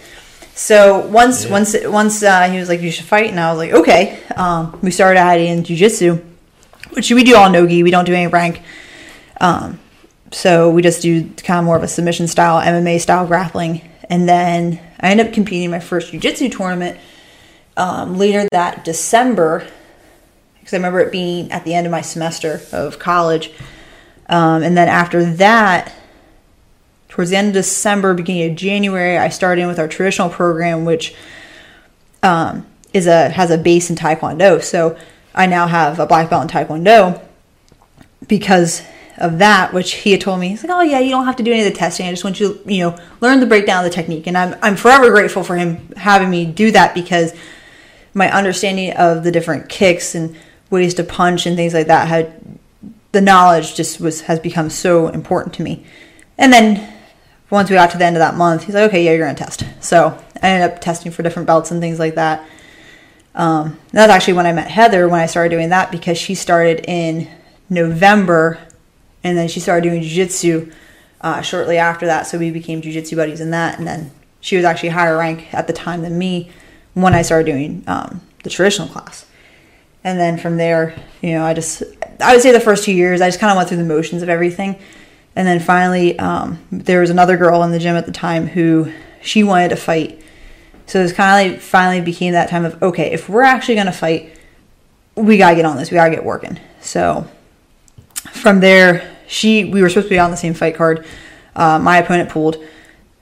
So 0.55 1.05
once 1.07 1.45
Yeah. 1.45 1.51
once 1.51 1.75
once 1.85 2.23
uh, 2.23 2.49
he 2.49 2.57
was 2.57 2.67
like, 2.69 2.81
you 2.81 2.91
should 2.91 3.05
fight, 3.05 3.29
and 3.29 3.39
I 3.39 3.51
was 3.51 3.57
like, 3.59 3.71
okay. 3.73 4.19
Um, 4.35 4.77
we 4.81 4.89
started 4.91 5.19
adding 5.19 5.63
jujitsu, 5.63 6.23
which 6.93 7.11
we 7.11 7.23
do 7.23 7.35
all 7.35 7.49
nogi. 7.49 7.83
We 7.83 7.91
don't 7.91 8.05
do 8.05 8.13
any 8.13 8.27
rank. 8.27 8.61
Um, 9.39 9.79
so 10.31 10.69
we 10.69 10.81
just 10.81 11.01
do 11.01 11.29
kind 11.29 11.59
of 11.59 11.65
more 11.65 11.77
of 11.77 11.83
a 11.83 11.87
submission 11.87 12.27
style, 12.27 12.61
MMA 12.61 12.99
style 12.99 13.25
grappling. 13.25 13.87
And 14.09 14.27
then 14.27 14.79
I 14.99 15.11
ended 15.11 15.27
up 15.27 15.33
competing 15.33 15.65
in 15.65 15.71
my 15.71 15.79
first 15.79 16.11
jiu-jitsu 16.11 16.49
tournament 16.49 16.97
um, 17.75 18.17
later 18.17 18.47
that 18.51 18.83
December, 18.83 19.67
because 20.59 20.73
I 20.73 20.77
remember 20.77 20.99
it 20.99 21.11
being 21.11 21.51
at 21.51 21.63
the 21.63 21.73
end 21.73 21.85
of 21.85 21.91
my 21.91 22.01
semester 22.01 22.61
of 22.71 22.99
college. 22.99 23.51
Um, 24.27 24.63
and 24.63 24.75
then 24.75 24.89
after 24.89 25.23
that, 25.35 25.93
towards 27.09 27.29
the 27.29 27.37
end 27.37 27.49
of 27.49 27.53
December, 27.53 28.13
beginning 28.13 28.51
of 28.51 28.57
January, 28.57 29.17
I 29.17 29.29
started 29.29 29.61
in 29.61 29.67
with 29.67 29.79
our 29.79 29.87
traditional 29.87 30.29
program, 30.29 30.85
which 30.85 31.15
um, 32.23 32.65
is 32.93 33.07
a 33.07 33.29
has 33.29 33.51
a 33.51 33.57
base 33.57 33.89
in 33.89 33.95
Taekwondo. 33.95 34.61
So 34.61 34.97
I 35.33 35.45
now 35.45 35.67
have 35.67 35.99
a 35.99 36.05
black 36.05 36.29
belt 36.29 36.43
in 36.43 36.49
Taekwondo 36.49 37.21
because 38.27 38.81
of 39.17 39.39
that, 39.39 39.73
which 39.73 39.93
he 39.93 40.11
had 40.11 40.21
told 40.21 40.39
me. 40.39 40.49
He's 40.49 40.63
like, 40.63 40.71
"Oh 40.71 40.81
yeah, 40.81 40.99
you 40.99 41.09
don't 41.09 41.25
have 41.25 41.35
to 41.37 41.43
do 41.43 41.51
any 41.51 41.65
of 41.65 41.71
the 41.71 41.77
testing. 41.77 42.07
I 42.07 42.11
just 42.11 42.23
want 42.23 42.39
you 42.39 42.53
to, 42.53 42.73
you 42.73 42.79
know, 42.81 42.97
learn 43.21 43.39
the 43.39 43.45
breakdown 43.45 43.83
of 43.83 43.89
the 43.89 43.95
technique." 43.95 44.27
And 44.27 44.37
I'm 44.37 44.55
I'm 44.61 44.75
forever 44.75 45.09
grateful 45.11 45.43
for 45.43 45.55
him 45.55 45.91
having 45.95 46.29
me 46.29 46.45
do 46.45 46.71
that 46.71 46.93
because 46.93 47.33
my 48.13 48.31
understanding 48.31 48.91
of 48.93 49.23
the 49.23 49.31
different 49.31 49.69
kicks 49.69 50.15
and 50.15 50.35
ways 50.69 50.93
to 50.95 51.03
punch 51.03 51.45
and 51.45 51.55
things 51.55 51.73
like 51.73 51.87
that 51.87 52.07
had 52.07 52.59
the 53.11 53.21
knowledge 53.21 53.75
just 53.75 53.99
was 53.99 54.21
has 54.21 54.39
become 54.39 54.69
so 54.69 55.07
important 55.07 55.55
to 55.55 55.63
me. 55.63 55.85
And 56.37 56.53
then 56.53 56.93
once 57.49 57.69
we 57.69 57.75
got 57.75 57.91
to 57.91 57.97
the 57.97 58.05
end 58.05 58.15
of 58.15 58.19
that 58.19 58.35
month, 58.35 58.65
he's 58.65 58.75
like, 58.75 58.89
"Okay, 58.89 59.03
yeah, 59.03 59.11
you're 59.11 59.25
gonna 59.25 59.37
test." 59.37 59.63
So 59.79 60.17
I 60.41 60.49
ended 60.49 60.71
up 60.71 60.81
testing 60.81 61.11
for 61.11 61.23
different 61.23 61.47
belts 61.47 61.71
and 61.71 61.81
things 61.81 61.99
like 61.99 62.15
that. 62.15 62.45
Um, 63.33 63.77
that's 63.91 64.11
actually 64.11 64.33
when 64.33 64.47
I 64.47 64.51
met 64.51 64.69
Heather 64.69 65.07
when 65.07 65.21
I 65.21 65.27
started 65.27 65.49
doing 65.49 65.69
that 65.69 65.91
because 65.91 66.17
she 66.17 66.33
started 66.33 66.83
in 66.87 67.27
November, 67.69 68.57
and 69.23 69.37
then 69.37 69.47
she 69.47 69.59
started 69.59 69.87
doing 69.87 70.01
jujitsu 70.01 70.71
uh, 71.21 71.41
shortly 71.41 71.77
after 71.77 72.05
that. 72.05 72.27
So 72.27 72.37
we 72.37 72.51
became 72.51 72.81
jujitsu 72.81 73.15
buddies 73.15 73.41
in 73.41 73.51
that, 73.51 73.77
and 73.77 73.87
then 73.87 74.11
she 74.39 74.55
was 74.55 74.65
actually 74.65 74.89
higher 74.89 75.17
rank 75.17 75.53
at 75.53 75.67
the 75.67 75.73
time 75.73 76.01
than 76.01 76.17
me 76.17 76.49
when 76.93 77.13
I 77.13 77.21
started 77.21 77.45
doing 77.45 77.83
um, 77.87 78.21
the 78.43 78.49
traditional 78.49 78.87
class. 78.87 79.25
And 80.03 80.19
then 80.19 80.37
from 80.37 80.57
there, 80.57 80.95
you 81.21 81.31
know, 81.31 81.43
I 81.43 81.53
just 81.53 81.83
I 82.21 82.33
would 82.33 82.41
say 82.41 82.51
the 82.51 82.59
first 82.59 82.85
two 82.85 82.93
years 82.93 83.21
I 83.21 83.27
just 83.27 83.39
kind 83.39 83.51
of 83.51 83.57
went 83.57 83.69
through 83.69 83.79
the 83.79 83.83
motions 83.83 84.21
of 84.21 84.29
everything, 84.29 84.79
and 85.35 85.47
then 85.47 85.59
finally 85.59 86.17
um, 86.19 86.59
there 86.71 87.01
was 87.01 87.09
another 87.09 87.37
girl 87.37 87.63
in 87.63 87.71
the 87.71 87.79
gym 87.79 87.95
at 87.95 88.05
the 88.05 88.11
time 88.11 88.47
who 88.47 88.91
she 89.21 89.43
wanted 89.43 89.69
to 89.69 89.75
fight. 89.75 90.21
So 90.85 90.99
it 90.99 91.03
was 91.03 91.13
kind 91.13 91.47
of 91.47 91.51
like 91.51 91.61
finally 91.61 91.99
became 91.99 92.33
that 92.33 92.49
time 92.49 92.63
of 92.63 92.81
okay, 92.81 93.11
if 93.11 93.27
we're 93.27 93.41
actually 93.41 93.75
gonna 93.75 93.91
fight, 93.91 94.37
we 95.15 95.37
gotta 95.37 95.55
get 95.55 95.65
on 95.65 95.75
this. 95.77 95.91
We 95.91 95.95
gotta 95.95 96.11
get 96.11 96.23
working. 96.23 96.59
So 96.79 97.27
from 98.31 98.59
there, 98.59 99.15
she 99.27 99.65
we 99.65 99.81
were 99.81 99.89
supposed 99.89 100.07
to 100.07 100.15
be 100.15 100.19
on 100.19 100.31
the 100.31 100.37
same 100.37 100.53
fight 100.53 100.75
card. 100.75 101.05
Uh, 101.55 101.79
my 101.79 101.97
opponent 101.97 102.29
pulled 102.29 102.63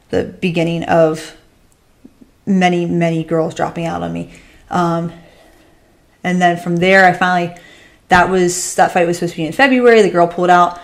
the 0.10 0.24
beginning 0.24 0.84
of 0.84 1.36
many 2.45 2.86
many 2.86 3.24
girls 3.24 3.56
dropping 3.56 3.86
out 3.86 4.03
on 4.03 4.14
me, 4.14 4.34
um, 4.70 5.12
and 6.24 6.41
then 6.41 6.58
from 6.58 6.78
there 6.78 7.06
I 7.06 7.14
finally 7.14 7.56
that 8.10 8.30
was 8.30 8.76
that 8.76 8.91
fight 8.91 9.08
was 9.08 9.18
supposed 9.18 9.34
to 9.34 9.38
be 9.38 9.45
in 9.45 9.53
February. 9.53 10.01
The 10.01 10.10
girl 10.10 10.28
pulled 10.28 10.49
out 10.49 10.80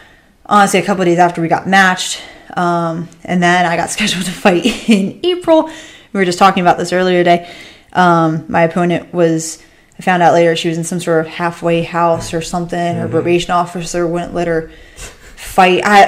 honestly 0.45 0.79
a 0.79 0.83
couple 0.83 1.05
days 1.05 1.19
after 1.19 1.41
we 1.41 1.47
got 1.47 1.67
matched, 1.67 2.21
um, 2.57 3.07
and 3.23 3.41
then 3.41 3.65
I 3.65 3.75
got 3.75 3.89
scheduled 3.91 4.25
to 4.25 4.31
fight 4.31 4.89
in 4.89 5.19
April. 5.23 5.69
We 6.13 6.19
were 6.19 6.25
just 6.25 6.39
talking 6.39 6.61
about 6.61 6.77
this 6.77 6.91
earlier 6.91 7.19
today. 7.19 7.53
Um, 7.93 8.45
my 8.47 8.63
opponent 8.63 9.13
was. 9.13 9.63
I 10.01 10.03
found 10.03 10.23
out 10.23 10.33
later 10.33 10.55
she 10.55 10.67
was 10.67 10.79
in 10.79 10.83
some 10.83 10.99
sort 10.99 11.23
of 11.23 11.31
halfway 11.31 11.83
house 11.83 12.33
or 12.33 12.41
something. 12.41 12.95
Her 12.95 13.07
probation 13.07 13.51
officer 13.51 14.07
wouldn't 14.07 14.33
let 14.33 14.47
her 14.47 14.71
fight. 14.95 15.83
I 15.85 16.05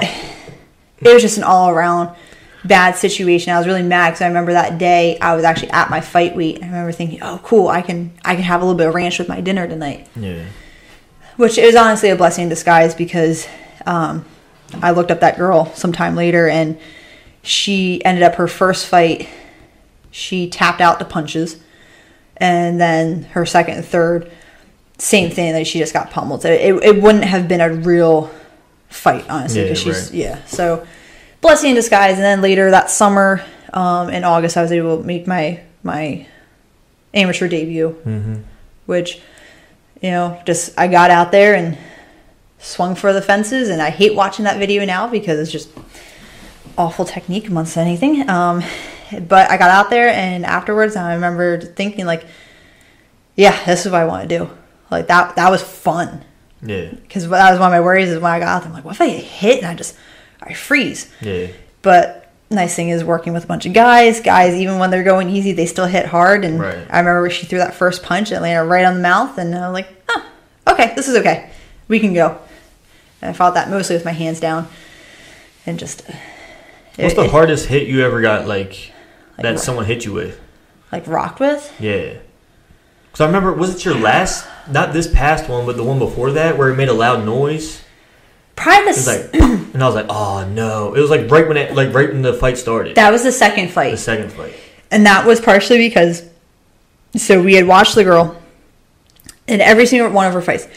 it 0.99 1.13
was 1.13 1.21
just 1.21 1.37
an 1.37 1.43
all 1.43 1.69
around 1.69 2.15
bad 2.65 2.95
situation. 2.95 3.53
I 3.53 3.59
was 3.59 3.67
really 3.67 3.83
mad 3.83 4.09
because 4.09 4.21
I 4.21 4.27
remember 4.29 4.53
that 4.53 4.79
day 4.79 5.19
I 5.19 5.35
was 5.35 5.43
actually 5.43 5.69
at 5.69 5.91
my 5.91 6.01
fight 6.01 6.35
week. 6.35 6.57
I 6.63 6.65
remember 6.65 6.91
thinking, 6.91 7.19
"Oh, 7.21 7.39
cool! 7.43 7.67
I 7.67 7.83
can 7.83 8.11
I 8.25 8.33
can 8.33 8.43
have 8.45 8.63
a 8.63 8.65
little 8.65 8.79
bit 8.79 8.87
of 8.87 8.95
ranch 8.95 9.19
with 9.19 9.29
my 9.29 9.41
dinner 9.41 9.67
tonight," 9.67 10.07
Yeah. 10.15 10.41
which 11.37 11.59
is 11.59 11.75
honestly 11.75 12.09
a 12.09 12.15
blessing 12.15 12.45
in 12.45 12.49
disguise 12.49 12.95
because 12.95 13.47
um, 13.85 14.25
I 14.81 14.89
looked 14.89 15.11
up 15.11 15.19
that 15.19 15.37
girl 15.37 15.71
sometime 15.75 16.15
later 16.15 16.47
and 16.49 16.79
she 17.43 18.03
ended 18.03 18.23
up 18.23 18.35
her 18.35 18.47
first 18.47 18.87
fight. 18.87 19.29
She 20.09 20.49
tapped 20.49 20.81
out 20.81 20.97
to 20.97 21.05
punches, 21.05 21.57
and 22.37 22.79
then 22.79 23.23
her 23.23 23.45
second 23.45 23.75
and 23.75 23.85
third, 23.85 24.31
same 24.97 25.29
thing. 25.31 25.53
Like 25.53 25.65
she 25.65 25.79
just 25.79 25.93
got 25.93 26.11
pummeled. 26.11 26.41
So 26.43 26.51
it, 26.51 26.75
it 26.83 27.01
wouldn't 27.01 27.23
have 27.25 27.47
been 27.47 27.61
a 27.61 27.73
real 27.73 28.31
fight, 28.89 29.29
honestly, 29.29 29.61
Yeah, 29.61 29.65
because 29.67 29.79
she's 29.79 30.03
right. 30.05 30.13
yeah. 30.13 30.45
So 30.45 30.85
blessing 31.41 31.69
in 31.71 31.75
disguise. 31.75 32.15
And 32.15 32.23
then 32.23 32.41
later 32.41 32.71
that 32.71 32.89
summer, 32.89 33.43
um, 33.73 34.09
in 34.09 34.23
August, 34.23 34.55
I 34.57 34.61
was 34.61 34.71
able 34.71 34.97
to 34.99 35.03
make 35.03 35.25
my 35.27 35.61
my 35.83 36.27
amateur 37.13 37.47
debut, 37.47 37.89
Mm-hmm. 38.05 38.35
which 38.85 39.21
you 40.01 40.11
know, 40.11 40.41
just 40.45 40.77
I 40.77 40.87
got 40.87 41.11
out 41.11 41.31
there 41.31 41.55
and 41.55 41.77
swung 42.59 42.95
for 42.95 43.13
the 43.13 43.21
fences. 43.21 43.69
And 43.69 43.81
I 43.81 43.89
hate 43.89 44.15
watching 44.15 44.45
that 44.45 44.57
video 44.59 44.83
now 44.85 45.07
because 45.07 45.39
it's 45.39 45.51
just 45.51 45.69
awful 46.77 47.05
technique 47.05 47.47
amongst 47.47 47.77
anything. 47.77 48.27
Um, 48.29 48.63
but 49.19 49.49
I 49.49 49.57
got 49.57 49.69
out 49.69 49.89
there, 49.89 50.09
and 50.09 50.45
afterwards, 50.45 50.95
I 50.95 51.13
remember 51.15 51.59
thinking 51.59 52.05
like, 52.05 52.25
yeah, 53.35 53.63
this 53.65 53.85
is 53.85 53.91
what 53.91 54.01
I 54.01 54.05
want 54.05 54.29
to 54.29 54.37
do. 54.39 54.49
Like 54.91 55.07
that 55.07 55.35
that 55.37 55.49
was 55.49 55.61
fun 55.63 56.23
Yeah. 56.61 56.91
because 56.91 57.27
that 57.27 57.51
was 57.51 57.59
one 57.59 57.69
of 57.69 57.73
my 57.73 57.81
worries 57.81 58.09
is 58.09 58.19
when 58.19 58.31
I 58.31 58.39
got 58.39 58.47
out 58.49 58.59
there, 58.61 58.67
I'm 58.69 58.73
like, 58.75 58.85
what 58.85 58.95
if 58.95 59.01
I 59.01 59.09
get 59.09 59.23
hit 59.23 59.57
and 59.59 59.67
I 59.67 59.73
just 59.75 59.95
I 60.41 60.53
freeze? 60.53 61.11
Yeah. 61.21 61.47
But 61.81 62.31
nice 62.51 62.75
thing 62.75 62.89
is 62.89 63.03
working 63.03 63.33
with 63.33 63.43
a 63.45 63.47
bunch 63.47 63.65
of 63.65 63.73
guys. 63.73 64.19
Guys, 64.21 64.53
even 64.53 64.77
when 64.77 64.91
they're 64.91 65.03
going 65.03 65.29
easy, 65.29 65.51
they 65.53 65.65
still 65.65 65.87
hit 65.87 66.05
hard. 66.05 66.45
And 66.45 66.59
Right. 66.59 66.85
I 66.91 66.99
remember 66.99 67.27
she 67.31 67.47
threw 67.47 67.57
that 67.57 67.73
first 67.73 68.03
punch 68.03 68.29
and 68.29 68.37
it 68.37 68.41
landed 68.41 68.69
right 68.69 68.85
on 68.85 68.93
the 68.95 69.01
mouth, 69.01 69.37
and 69.39 69.55
I 69.55 69.67
was 69.67 69.73
like, 69.73 69.87
oh, 70.09 70.25
okay, 70.67 70.93
this 70.95 71.07
is 71.07 71.15
okay. 71.17 71.49
We 71.87 71.99
can 71.99 72.13
go. 72.13 72.37
And 73.21 73.29
I 73.31 73.33
fought 73.33 73.55
that 73.55 73.69
mostly 73.71 73.95
with 73.95 74.05
my 74.05 74.11
hands 74.11 74.39
down, 74.39 74.67
and 75.65 75.79
just 75.79 76.03
What's 76.97 77.13
it- 77.13 77.15
the 77.15 77.23
it- 77.23 77.31
hardest 77.31 77.65
hit 77.65 77.87
you 77.87 78.05
ever 78.05 78.21
got? 78.21 78.45
Like, 78.47 78.91
Like 79.37 79.43
that 79.43 79.59
someone 79.59 79.85
hit 79.85 80.05
you 80.05 80.13
with? 80.13 80.39
like 80.93 81.07
rocked 81.07 81.39
with. 81.39 81.73
Yeah. 81.79 82.17
Because 83.07 83.21
I 83.21 83.25
remember, 83.25 83.51
was 83.51 83.75
it 83.75 83.83
your 83.83 83.95
last? 83.95 84.47
Not 84.69 84.93
this 84.93 85.11
past 85.11 85.49
one, 85.49 85.65
but 85.65 85.75
the 85.75 85.83
one 85.83 85.99
before 85.99 86.31
that, 86.31 86.57
where 86.57 86.69
it 86.69 86.75
made 86.75 86.87
a 86.87 86.93
loud 86.93 87.25
noise. 87.25 87.83
Probably 88.55 88.93
the, 88.93 89.29
like, 89.31 89.41
and 89.73 89.83
I 89.83 89.87
was 89.87 89.95
like, 89.95 90.05
oh 90.09 90.47
no! 90.47 90.93
It 90.93 90.99
was 90.99 91.09
like 91.09 91.29
right 91.29 91.47
when 91.47 91.57
it, 91.57 91.73
like 91.73 91.93
right 91.93 92.11
when 92.11 92.21
the 92.21 92.33
fight 92.33 92.57
started. 92.57 92.95
that 92.95 93.11
was 93.11 93.23
the 93.23 93.31
second 93.31 93.71
fight. 93.71 93.91
the 93.91 93.97
second 93.97 94.31
fight. 94.31 94.53
And 94.91 95.05
that 95.07 95.25
was 95.25 95.41
partially 95.41 95.79
because 95.79 96.29
so 97.15 97.41
we 97.41 97.55
had 97.55 97.67
watched 97.67 97.95
the 97.95 98.03
girl 98.03 98.39
in 99.47 99.59
every 99.59 99.87
single 99.87 100.09
one 100.11 100.27
of 100.27 100.33
her 100.33 100.41
fights. 100.41 100.67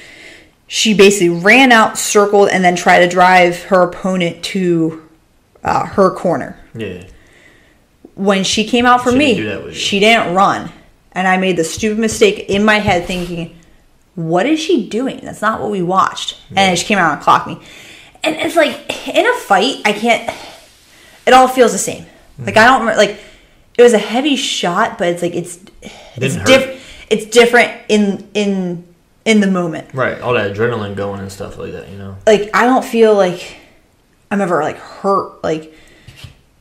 She 0.66 0.94
basically 0.94 1.28
ran 1.28 1.70
out, 1.70 1.96
circled, 1.98 2.48
and 2.48 2.64
then 2.64 2.74
tried 2.74 3.00
to 3.00 3.08
drive 3.08 3.64
her 3.64 3.82
opponent 3.82 4.42
to 4.44 5.06
uh, 5.62 5.86
her 5.86 6.10
corner. 6.10 6.58
Yeah. 6.74 7.04
When 8.16 8.42
she 8.44 8.64
came 8.64 8.84
out 8.86 9.02
for 9.02 9.12
She 9.12 9.18
me, 9.18 9.26
didn't 9.34 9.42
do 9.42 9.48
that 9.50 9.64
with 9.64 9.74
you. 9.74 9.78
she 9.80 10.00
didn't 10.00 10.34
run. 10.34 10.70
And 11.12 11.28
I 11.28 11.36
made 11.36 11.56
the 11.56 11.64
stupid 11.64 11.98
mistake 11.98 12.46
in 12.48 12.64
my 12.64 12.78
head 12.78 13.06
thinking, 13.06 13.56
what 14.16 14.46
is 14.46 14.58
she 14.58 14.88
doing? 14.88 15.20
That's 15.22 15.40
not 15.42 15.60
what 15.60 15.70
we 15.70 15.82
watched. 15.82 16.38
And 16.48 16.56
then 16.58 16.76
she 16.76 16.84
came 16.86 16.98
out 16.98 17.12
and 17.14 17.22
clocked 17.22 17.46
me. 17.46 17.58
And 18.24 18.34
it's 18.36 18.56
like, 18.56 19.08
in 19.08 19.26
a 19.26 19.32
fight, 19.34 19.82
I 19.84 19.92
can't, 19.92 20.34
it 21.26 21.32
all 21.32 21.46
feels 21.48 21.72
the 21.72 21.78
same. 21.78 22.06
Like, 22.38 22.56
I 22.56 22.66
don't 22.66 22.86
like, 22.96 23.18
it 23.78 23.82
was 23.82 23.92
a 23.92 23.98
heavy 23.98 24.36
shot, 24.36 24.98
but 24.98 25.08
it's 25.08 25.22
like, 25.22 25.34
it's, 25.34 25.58
it's 26.16 26.36
different. 26.44 26.80
It's 27.08 27.26
different 27.26 27.72
in, 27.88 28.28
in, 28.34 28.84
in 29.24 29.40
the 29.40 29.46
moment. 29.46 29.94
Right. 29.94 30.20
All 30.20 30.34
that 30.34 30.54
adrenaline 30.54 30.96
going 30.96 31.20
and 31.20 31.30
stuff 31.30 31.56
like 31.56 31.72
that, 31.72 31.88
you 31.88 31.96
know. 31.96 32.16
Like, 32.26 32.50
I 32.52 32.64
don't 32.64 32.84
feel 32.84 33.14
like 33.14 33.56
I'm 34.30 34.40
ever, 34.40 34.60
like, 34.62 34.76
hurt, 34.78 35.42
like, 35.44 35.72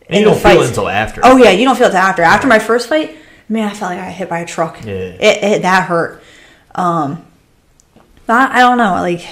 And 0.07 0.19
you 0.19 0.25
don't 0.25 0.39
feel 0.39 0.61
it 0.61 0.67
until 0.67 0.87
after. 0.87 1.21
Oh 1.23 1.37
yeah, 1.37 1.51
you 1.51 1.65
don't 1.65 1.75
feel 1.75 1.87
it 1.87 1.93
after. 1.93 2.21
After 2.21 2.47
my 2.47 2.59
first 2.59 2.87
fight, 2.87 3.17
man, 3.49 3.67
I 3.67 3.73
felt 3.73 3.91
like 3.91 3.99
I 3.99 4.05
got 4.05 4.13
hit 4.13 4.29
by 4.29 4.39
a 4.39 4.45
truck. 4.45 4.83
Yeah. 4.85 4.93
It, 4.93 5.43
it 5.43 5.61
that 5.63 5.87
hurt. 5.87 6.21
Um, 6.75 7.25
I, 8.27 8.59
I 8.59 8.59
don't 8.59 8.77
know, 8.77 8.93
like 8.93 9.25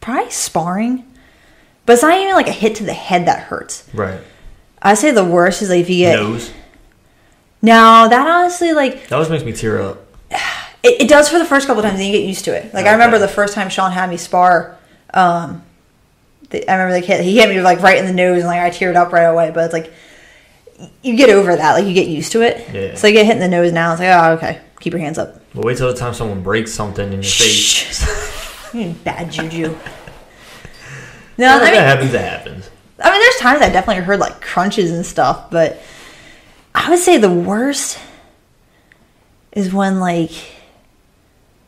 probably 0.00 0.30
sparring, 0.30 1.04
but 1.86 1.94
it's 1.94 2.02
not 2.02 2.18
even 2.18 2.34
like 2.34 2.48
a 2.48 2.52
hit 2.52 2.76
to 2.76 2.84
the 2.84 2.94
head 2.94 3.26
that 3.26 3.40
hurts. 3.44 3.88
Right. 3.92 4.20
I 4.80 4.94
say 4.94 5.10
the 5.10 5.24
worst 5.24 5.60
is 5.62 5.68
like 5.68 5.80
if 5.80 5.90
you 5.90 5.98
get 5.98 6.16
Nose. 6.16 6.52
no, 7.60 8.06
that 8.08 8.26
honestly 8.26 8.72
like 8.72 9.08
That 9.08 9.16
always 9.16 9.28
makes 9.28 9.44
me 9.44 9.52
tear 9.52 9.80
up. 9.82 10.06
it, 10.30 11.02
it 11.02 11.08
does 11.08 11.28
for 11.28 11.38
the 11.38 11.44
first 11.44 11.66
couple 11.66 11.82
times, 11.82 11.98
and 11.98 12.06
you 12.06 12.12
get 12.12 12.26
used 12.26 12.44
to 12.46 12.54
it. 12.56 12.72
Like 12.72 12.86
I 12.86 12.92
remember 12.92 13.18
the 13.18 13.28
first 13.28 13.54
time 13.54 13.68
Sean 13.68 13.92
had 13.92 14.08
me 14.08 14.16
spar. 14.16 14.78
Um, 15.12 15.62
I 16.52 16.72
remember 16.72 17.00
the 17.00 17.06
kid 17.06 17.24
he 17.24 17.38
hit 17.38 17.48
me 17.48 17.60
like 17.60 17.80
right 17.80 17.98
in 17.98 18.06
the 18.06 18.12
nose, 18.12 18.38
and 18.38 18.46
like 18.46 18.60
I 18.60 18.70
teared 18.70 18.96
up 18.96 19.12
right 19.12 19.24
away. 19.24 19.50
But 19.52 19.64
it's 19.64 19.72
like 19.72 19.92
you 21.02 21.16
get 21.16 21.30
over 21.30 21.54
that, 21.54 21.72
like 21.74 21.86
you 21.86 21.94
get 21.94 22.08
used 22.08 22.32
to 22.32 22.42
it. 22.42 22.68
Yeah. 22.72 22.94
So 22.94 23.06
you 23.06 23.12
get 23.14 23.26
hit 23.26 23.34
in 23.34 23.40
the 23.40 23.48
nose 23.48 23.72
now. 23.72 23.92
It's 23.92 24.00
like 24.00 24.08
oh 24.10 24.32
okay, 24.32 24.60
keep 24.80 24.92
your 24.92 25.00
hands 25.00 25.18
up. 25.18 25.40
But 25.54 25.64
wait 25.64 25.78
till 25.78 25.88
the 25.88 25.98
time 25.98 26.14
someone 26.14 26.42
breaks 26.42 26.72
something 26.72 27.06
in 27.06 27.12
your 27.14 27.22
face. 27.22 28.02
Shh. 28.02 28.26
You 28.74 28.90
Bad 29.02 29.32
juju. 29.32 29.76
No, 31.38 31.54
I 31.54 31.56
if 31.56 31.62
that 31.62 31.74
happens, 31.74 32.12
that 32.12 32.38
happens. 32.38 32.70
I 33.02 33.10
mean, 33.10 33.18
there's 33.18 33.36
times 33.36 33.62
I 33.62 33.70
definitely 33.70 34.02
heard 34.02 34.20
like 34.20 34.42
crunches 34.42 34.90
and 34.90 35.06
stuff, 35.06 35.50
but 35.50 35.80
I 36.74 36.90
would 36.90 36.98
say 36.98 37.16
the 37.16 37.32
worst 37.32 37.98
is 39.52 39.72
when 39.72 40.00
like 40.00 40.32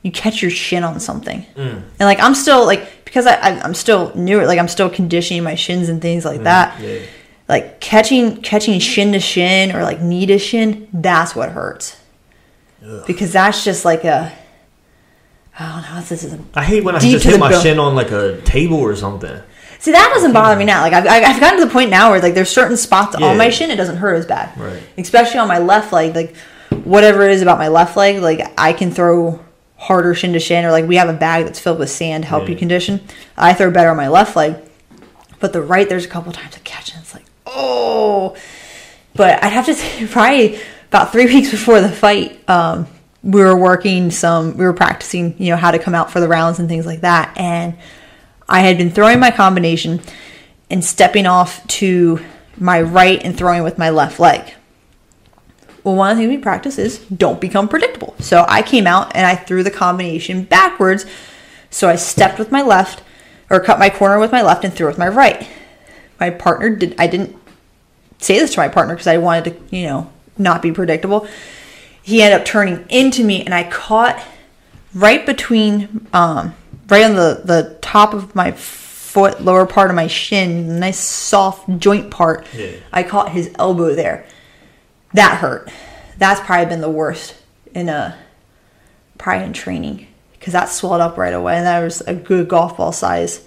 you 0.03 0.11
catch 0.13 0.43
your 0.43 0.51
shin 0.51 0.85
on 0.85 0.99
something, 1.01 1.47
Mm. 1.57 1.75
and 1.99 2.01
like 2.01 2.21
I'm 2.21 2.35
still 2.35 2.67
like 2.67 3.05
because 3.05 3.27
I, 3.27 3.35
I 3.35 3.61
I'm 3.61 3.75
still 3.75 4.13
newer, 4.15 4.47
like 4.47 4.59
I'm 4.59 4.69
still 4.69 4.91
conditioning 4.91 5.43
my 5.45 5.55
shins 5.55 5.89
and 5.89 6.01
things 6.03 6.25
like 6.25 6.43
that. 6.43 6.81
Yeah. 6.81 7.01
Like 7.49 7.81
catching 7.81 8.41
catching 8.43 8.79
shin 8.81 9.13
to 9.13 9.21
shin 9.21 9.75
or 9.77 9.83
like 9.83 10.01
knee 10.01 10.27
to 10.27 10.39
shin, 10.39 10.89
that's 10.93 11.35
what 11.37 11.51
hurts 11.51 11.97
Ugh. 12.85 13.05
because 13.07 13.33
that's 13.33 13.63
just 13.65 13.85
like 13.85 14.05
a 14.05 14.33
I 15.59 15.69
don't 15.83 15.95
know. 15.95 16.01
This 16.03 16.25
is 16.25 16.39
I 16.55 16.65
hate 16.65 16.83
when 16.83 16.97
I 16.97 16.99
just 16.99 17.25
hit 17.25 17.39
my 17.39 17.51
bone. 17.51 17.63
shin 17.63 17.79
on 17.79 17.95
like 17.95 18.11
a 18.11 18.41
table 18.43 18.79
or 18.79 18.97
something. 18.97 19.41
See, 19.81 19.93
that 19.93 20.11
doesn't 20.15 20.33
bother 20.33 20.57
me 20.57 20.65
now. 20.65 20.81
Like 20.83 20.93
I've, 20.95 21.07
I've 21.07 21.41
gotten 21.41 21.59
to 21.59 21.67
the 21.67 21.71
point 21.73 21.91
now 21.91 22.11
where 22.11 22.21
like 22.21 22.35
there's 22.35 22.49
certain 22.51 22.77
spots 22.77 23.17
Yeah. 23.19 23.27
on 23.27 23.37
my 23.37 23.51
shin 23.51 23.71
it 23.71 23.77
doesn't 23.77 23.97
hurt 23.97 24.15
as 24.15 24.25
bad. 24.27 24.57
Right. 24.59 24.83
Especially 24.97 25.39
on 25.41 25.49
my 25.49 25.59
left 25.59 25.93
leg, 25.93 26.15
like 26.15 26.35
whatever 26.85 27.23
it 27.25 27.33
is 27.33 27.43
about 27.43 27.59
my 27.59 27.69
left 27.69 27.97
leg, 27.97 28.23
like 28.23 28.41
I 28.59 28.73
can 28.73 28.91
throw 28.93 29.41
harder 29.83 30.15
shin 30.15 30.33
to 30.33 30.39
shin, 30.41 30.65
or 30.65 30.71
like 30.71 30.87
we 30.87 30.97
have 30.97 31.09
a 31.09 31.13
bag 31.13 31.45
that's 31.45 31.59
filled 31.59 31.79
with 31.81 31.91
sand 31.91 32.23
to 32.25 32.29
help 32.29 32.49
you 32.49 32.55
Yeah. 32.55 32.59
condition. 32.61 33.01
I 33.37 33.53
throw 33.53 33.71
better 33.71 33.91
on 33.91 33.97
my 33.97 34.09
left 34.09 34.37
leg, 34.37 34.55
but 35.41 35.53
the 35.53 35.61
right 35.61 35.89
there's 35.89 36.05
a 36.05 36.09
couple 36.09 36.33
times 36.33 36.55
I 36.55 36.61
catch 36.61 36.93
and 36.93 37.03
it's 37.03 37.15
like 37.15 37.25
oh. 37.47 38.37
But 39.15 39.43
I'd 39.45 39.53
have 39.53 39.67
to 39.67 39.75
say 39.81 40.07
probably 40.07 40.61
about 40.89 41.11
three 41.13 41.27
weeks 41.27 41.51
before 41.51 41.81
the 41.81 41.89
fight, 41.91 42.49
um, 42.49 42.87
we 43.23 43.41
were 43.41 43.57
working 43.57 44.11
some, 44.11 44.57
we 44.57 44.65
were 44.65 44.73
practicing, 44.73 45.35
you 45.39 45.51
know, 45.51 45.57
how 45.57 45.71
to 45.71 45.79
come 45.79 45.95
out 45.95 46.11
for 46.11 46.21
the 46.21 46.29
rounds 46.29 46.59
and 46.59 46.69
things 46.69 46.87
like 46.87 47.01
that, 47.03 47.33
and 47.37 47.75
I 48.49 48.61
had 48.61 48.79
been 48.79 48.91
throwing 48.91 49.19
my 49.21 49.31
combination 49.31 50.01
and 50.71 50.85
stepping 50.85 51.27
off 51.27 51.67
to 51.79 52.21
my 52.57 52.81
right 52.83 53.21
and 53.25 53.37
throwing 53.37 53.63
with 53.65 53.79
my 53.79 53.91
left 53.91 54.21
leg. 54.21 54.55
Well, 55.85 55.97
one 55.97 56.11
of 56.13 56.17
the 56.17 56.23
things 56.25 56.37
we 56.37 56.43
practice 56.43 56.79
is 56.79 56.99
don't 56.99 57.41
become 57.41 57.69
predictable. 57.69 58.15
So 58.21 58.45
I 58.49 58.63
came 58.63 58.87
out 58.87 59.15
and 59.17 59.27
I 59.27 59.35
threw 59.35 59.63
the 59.63 59.71
combination 59.71 60.45
backwards. 60.45 61.07
So 61.71 61.89
I 61.89 61.97
stepped 61.97 62.39
with 62.39 62.53
my 62.53 62.63
left 62.63 63.03
or 63.51 63.59
cut 63.61 63.79
my 63.79 63.91
corner 63.91 64.19
with 64.19 64.33
my 64.33 64.43
left 64.43 64.65
and 64.65 64.73
threw 64.73 64.87
with 64.87 64.99
my 64.99 65.09
right. 65.09 65.49
My 66.21 66.31
partner 66.31 66.71
did, 66.71 66.95
I 66.99 67.07
didn't 67.09 67.37
say 68.19 68.39
this 68.39 68.55
to 68.55 68.61
my 68.61 68.69
partner 68.69 68.95
because 68.95 69.09
I 69.09 69.19
wanted 69.19 69.45
to, 69.71 69.77
you 69.77 69.87
know, 69.87 70.13
not 70.39 70.63
be 70.63 70.71
predictable. 70.71 71.27
He 72.03 72.23
ended 72.23 72.41
up 72.41 72.47
turning 72.47 72.85
into 72.89 73.25
me 73.25 73.45
and 73.45 73.55
I 73.55 73.65
caught 73.69 74.23
right 74.95 75.25
between 75.25 76.07
um 76.13 76.55
right 76.89 77.05
on 77.05 77.15
the 77.15 77.41
the 77.45 77.79
top 77.81 78.13
of 78.13 78.35
my 78.35 78.53
foot 78.53 79.41
lower 79.43 79.65
part 79.65 79.89
of 79.89 79.97
my 79.97 80.07
shin 80.07 80.79
nice 80.79 80.99
soft 80.99 81.67
joint 81.79 82.11
part 82.11 82.47
Yeah. 82.55 82.73
i 82.93 83.03
caught 83.03 83.31
his 83.31 83.51
elbow 83.59 83.95
there 83.95 84.27
that 85.15 85.39
hurt 85.39 85.71
that's 86.19 86.41
probably 86.41 86.67
been 86.67 86.81
the 86.81 86.91
worst 86.91 87.35
in 87.75 87.89
a 87.89 88.17
probably 89.19 89.47
in 89.47 89.53
training 89.53 90.07
because 90.33 90.53
that 90.53 90.69
swelled 90.69 91.01
up 91.01 91.17
right 91.17 91.35
away, 91.35 91.57
and 91.57 91.67
that 91.67 91.81
was 91.81 92.01
a 92.03 92.15
good 92.15 92.49
golf 92.49 92.77
ball 92.77 92.93
size 92.93 93.47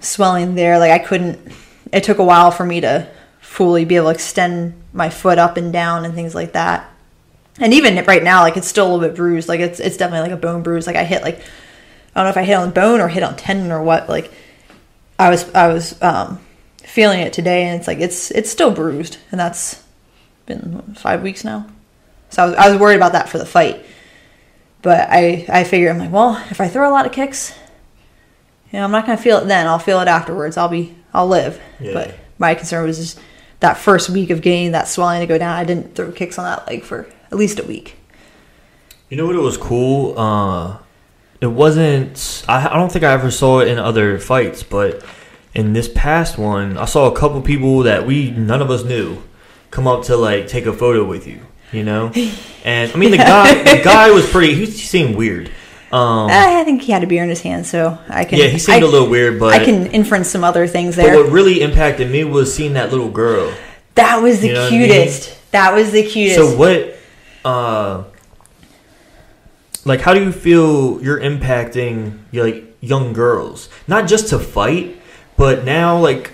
swelling 0.00 0.54
there. 0.54 0.78
Like 0.78 0.90
I 0.90 0.98
couldn't. 0.98 1.52
It 1.92 2.04
took 2.04 2.18
a 2.18 2.24
while 2.24 2.50
for 2.50 2.64
me 2.64 2.80
to 2.80 3.08
fully 3.40 3.84
be 3.84 3.96
able 3.96 4.06
to 4.06 4.14
extend 4.14 4.74
my 4.92 5.10
foot 5.10 5.38
up 5.38 5.56
and 5.56 5.72
down 5.72 6.04
and 6.04 6.14
things 6.14 6.34
like 6.34 6.52
that. 6.52 6.90
And 7.58 7.72
even 7.72 8.02
right 8.06 8.22
now, 8.22 8.40
like 8.40 8.56
it's 8.56 8.66
still 8.66 8.86
a 8.86 8.90
little 8.90 9.06
bit 9.06 9.16
bruised. 9.16 9.48
Like 9.48 9.60
it's 9.60 9.80
it's 9.80 9.96
definitely 9.96 10.30
like 10.30 10.38
a 10.38 10.40
bone 10.40 10.62
bruise. 10.62 10.86
Like 10.86 10.96
I 10.96 11.04
hit 11.04 11.22
like 11.22 11.38
I 12.14 12.20
don't 12.20 12.24
know 12.24 12.30
if 12.30 12.36
I 12.36 12.44
hit 12.44 12.54
on 12.54 12.70
bone 12.70 13.00
or 13.00 13.08
hit 13.08 13.22
on 13.22 13.36
tendon 13.36 13.70
or 13.70 13.82
what. 13.82 14.08
Like 14.08 14.32
I 15.18 15.28
was 15.28 15.52
I 15.54 15.68
was 15.68 16.00
um, 16.02 16.40
feeling 16.78 17.20
it 17.20 17.32
today, 17.34 17.64
and 17.64 17.78
it's 17.78 17.86
like 17.86 17.98
it's 17.98 18.30
it's 18.30 18.50
still 18.50 18.70
bruised, 18.70 19.18
and 19.30 19.38
that's 19.38 19.83
been 20.46 20.94
five 20.96 21.22
weeks 21.22 21.44
now. 21.44 21.66
So 22.30 22.42
I 22.42 22.46
was, 22.46 22.54
I 22.56 22.70
was 22.70 22.80
worried 22.80 22.96
about 22.96 23.12
that 23.12 23.28
for 23.28 23.38
the 23.38 23.46
fight, 23.46 23.84
but 24.82 25.08
I 25.10 25.46
I 25.48 25.64
figure, 25.64 25.90
I'm 25.90 25.98
like, 25.98 26.12
well, 26.12 26.42
if 26.50 26.60
I 26.60 26.68
throw 26.68 26.88
a 26.88 26.92
lot 26.92 27.06
of 27.06 27.12
kicks, 27.12 27.56
you 28.70 28.78
know, 28.78 28.84
I'm 28.84 28.90
not 28.90 29.06
gonna 29.06 29.18
feel 29.18 29.38
it 29.38 29.46
then. 29.46 29.66
I'll 29.66 29.78
feel 29.78 30.00
it 30.00 30.08
afterwards. 30.08 30.56
I'll 30.56 30.68
be 30.68 30.94
I'll 31.12 31.28
live. 31.28 31.60
Yeah. 31.80 31.92
But 31.92 32.14
my 32.38 32.54
concern 32.54 32.84
was 32.86 32.98
just 32.98 33.20
that 33.60 33.78
first 33.78 34.10
week 34.10 34.30
of 34.30 34.42
getting 34.42 34.72
that 34.72 34.88
swelling 34.88 35.20
to 35.20 35.26
go 35.26 35.38
down. 35.38 35.56
I 35.56 35.64
didn't 35.64 35.94
throw 35.94 36.10
kicks 36.12 36.38
on 36.38 36.44
that 36.44 36.66
leg 36.66 36.82
for 36.82 37.06
at 37.30 37.38
least 37.38 37.58
a 37.60 37.64
week. 37.64 37.96
You 39.08 39.16
know 39.16 39.26
what? 39.26 39.36
It 39.36 39.40
was 39.40 39.56
cool. 39.56 40.18
Uh, 40.18 40.78
it 41.40 41.46
wasn't. 41.46 42.44
I, 42.48 42.68
I 42.68 42.74
don't 42.74 42.90
think 42.90 43.04
I 43.04 43.12
ever 43.12 43.30
saw 43.30 43.60
it 43.60 43.68
in 43.68 43.78
other 43.78 44.18
fights, 44.18 44.62
but 44.62 45.04
in 45.54 45.72
this 45.72 45.88
past 45.88 46.36
one, 46.36 46.76
I 46.76 46.84
saw 46.84 47.10
a 47.10 47.16
couple 47.16 47.40
people 47.42 47.84
that 47.84 48.06
we 48.06 48.30
none 48.32 48.60
of 48.60 48.70
us 48.70 48.82
knew 48.82 49.22
come 49.74 49.88
up 49.88 50.04
to 50.04 50.16
like 50.16 50.46
take 50.46 50.66
a 50.66 50.72
photo 50.72 51.04
with 51.04 51.26
you. 51.26 51.40
You 51.72 51.82
know, 51.82 52.12
and 52.64 52.92
I 52.92 52.96
mean 52.96 53.10
the 53.10 53.16
guy. 53.18 53.76
the 53.76 53.82
guy 53.84 54.10
was 54.10 54.30
pretty. 54.30 54.54
He, 54.54 54.66
seemed 54.66 55.16
weird. 55.16 55.48
Um, 55.92 56.28
I 56.30 56.62
think 56.64 56.82
he 56.82 56.92
had 56.92 57.02
a 57.02 57.06
beer 57.06 57.22
in 57.22 57.28
his 57.28 57.40
hand, 57.40 57.66
so 57.66 57.98
I 58.08 58.24
can. 58.24 58.38
yeah, 58.38 58.46
he 58.46 58.58
seemed 58.58 58.84
I, 58.84 58.86
a 58.86 58.90
little 58.90 59.08
weird, 59.08 59.38
but 59.38 59.52
I 59.52 59.64
can 59.64 59.88
inference 59.88 60.28
some 60.28 60.44
other 60.44 60.66
things 60.66 60.96
there. 60.96 61.14
But 61.14 61.24
what 61.24 61.32
really 61.32 61.60
impacted 61.60 62.10
me 62.10 62.24
was 62.24 62.54
seeing 62.54 62.74
that 62.74 62.90
little 62.90 63.10
girl. 63.10 63.52
that 63.96 64.22
was 64.22 64.40
the 64.40 64.48
You 64.48 64.54
know 64.54 64.62
what 64.64 64.72
I 64.72 64.78
mean? 64.78 64.88
cutest. 64.88 65.50
That 65.50 65.74
was 65.74 65.90
the 65.90 66.04
cutest. 66.04 66.36
So 66.36 66.56
what? 66.56 66.96
Uh, 67.44 68.04
like, 69.84 70.00
how 70.00 70.14
do 70.14 70.22
you 70.22 70.32
feel 70.32 71.02
you're 71.02 71.20
impacting 71.20 72.20
like 72.32 72.64
young 72.80 73.12
girls? 73.12 73.68
Not 73.88 74.08
just 74.08 74.28
to 74.28 74.38
fight, 74.38 75.00
but 75.36 75.64
now 75.64 75.98
like 75.98 76.30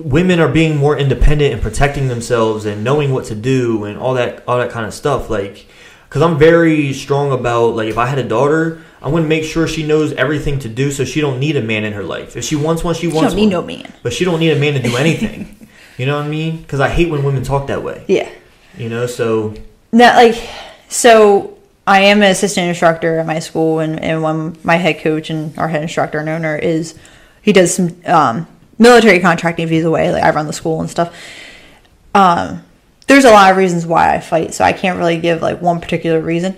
women 0.00 0.40
are 0.40 0.48
being 0.48 0.76
more 0.76 0.96
independent 0.98 1.52
and 1.52 1.62
protecting 1.62 2.08
themselves 2.08 2.64
and 2.64 2.82
knowing 2.84 3.12
what 3.12 3.26
to 3.26 3.34
do 3.34 3.84
and 3.84 3.98
all 3.98 4.14
that 4.14 4.42
all 4.46 4.58
that 4.58 4.70
kind 4.70 4.86
of 4.86 4.94
stuff. 4.94 5.30
Like, 5.30 5.66
because 6.08 6.22
I'm 6.22 6.38
very 6.38 6.92
strong 6.92 7.32
about 7.32 7.76
like 7.76 7.88
if 7.88 7.98
I 7.98 8.06
had 8.06 8.18
a 8.18 8.28
daughter. 8.28 8.82
I 9.00 9.06
want 9.10 9.24
to 9.24 9.28
make 9.28 9.44
sure 9.44 9.68
she 9.68 9.86
knows 9.86 10.12
everything 10.14 10.58
to 10.58 10.68
do, 10.68 10.90
so 10.90 11.04
she 11.04 11.20
don't 11.20 11.38
need 11.38 11.54
a 11.54 11.62
man 11.62 11.84
in 11.84 11.92
her 11.92 12.02
life. 12.02 12.36
If 12.36 12.42
she 12.44 12.56
wants 12.56 12.82
one, 12.82 12.96
she 12.96 13.06
you 13.06 13.14
wants 13.14 13.32
don't 13.32 13.36
need 13.36 13.54
one. 13.54 13.62
no 13.62 13.62
man. 13.62 13.92
But 14.02 14.12
she 14.12 14.24
don't 14.24 14.40
need 14.40 14.50
a 14.50 14.58
man 14.58 14.72
to 14.74 14.82
do 14.82 14.96
anything. 15.04 15.68
you 15.96 16.04
know 16.04 16.16
what 16.16 16.24
I 16.26 16.28
mean? 16.28 16.56
Because 16.62 16.80
I 16.80 16.88
hate 16.88 17.08
when 17.08 17.22
women 17.22 17.44
talk 17.44 17.68
that 17.68 17.84
way. 17.84 18.04
Yeah. 18.08 18.28
You 18.76 18.88
know, 18.88 19.06
so 19.06 19.54
No, 19.92 20.04
like 20.06 20.34
so. 20.88 21.56
I 21.86 22.00
am 22.00 22.18
an 22.22 22.30
assistant 22.30 22.68
instructor 22.68 23.18
at 23.20 23.26
my 23.26 23.38
school, 23.38 23.78
and, 23.78 23.98
and 24.00 24.20
one 24.20 24.58
my 24.64 24.76
head 24.76 24.98
coach 24.98 25.30
and 25.30 25.56
our 25.56 25.68
head 25.68 25.82
instructor 25.82 26.18
and 26.18 26.28
owner 26.28 26.56
is 26.56 26.98
he 27.40 27.52
does 27.52 27.72
some 27.72 27.96
um, 28.04 28.48
military 28.78 29.20
contracting 29.20 29.64
if 29.64 29.70
he's 29.70 29.84
away. 29.84 30.12
Like 30.12 30.22
I 30.22 30.30
run 30.30 30.46
the 30.46 30.52
school 30.52 30.80
and 30.80 30.88
stuff. 30.88 31.14
Um, 32.14 32.64
there's 33.06 33.24
a 33.24 33.30
lot 33.30 33.50
of 33.50 33.56
reasons 33.56 33.86
why 33.86 34.14
I 34.14 34.20
fight, 34.20 34.54
so 34.54 34.64
I 34.64 34.72
can't 34.72 34.98
really 34.98 35.18
give 35.18 35.42
like 35.42 35.60
one 35.60 35.80
particular 35.80 36.20
reason. 36.20 36.56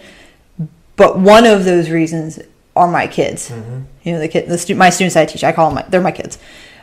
But 0.97 1.19
one 1.19 1.47
of 1.47 1.65
those 1.65 1.91
reasons 1.91 2.39
are 2.77 2.89
my 2.89 3.07
kids. 3.07 3.51
You 4.05 4.13
know, 4.13 4.19
the 4.19 4.29
kid, 4.29 4.49
the 4.49 4.59
stu- 4.59 4.75
my 4.75 4.91
students 4.91 5.17
I 5.17 5.27
teach, 5.27 5.45
I 5.45 5.53
call 5.53 5.69
them 5.71 5.77
my, 5.77 5.83
they're 5.89 6.01
my 6.01 6.13
kids. 6.13 6.39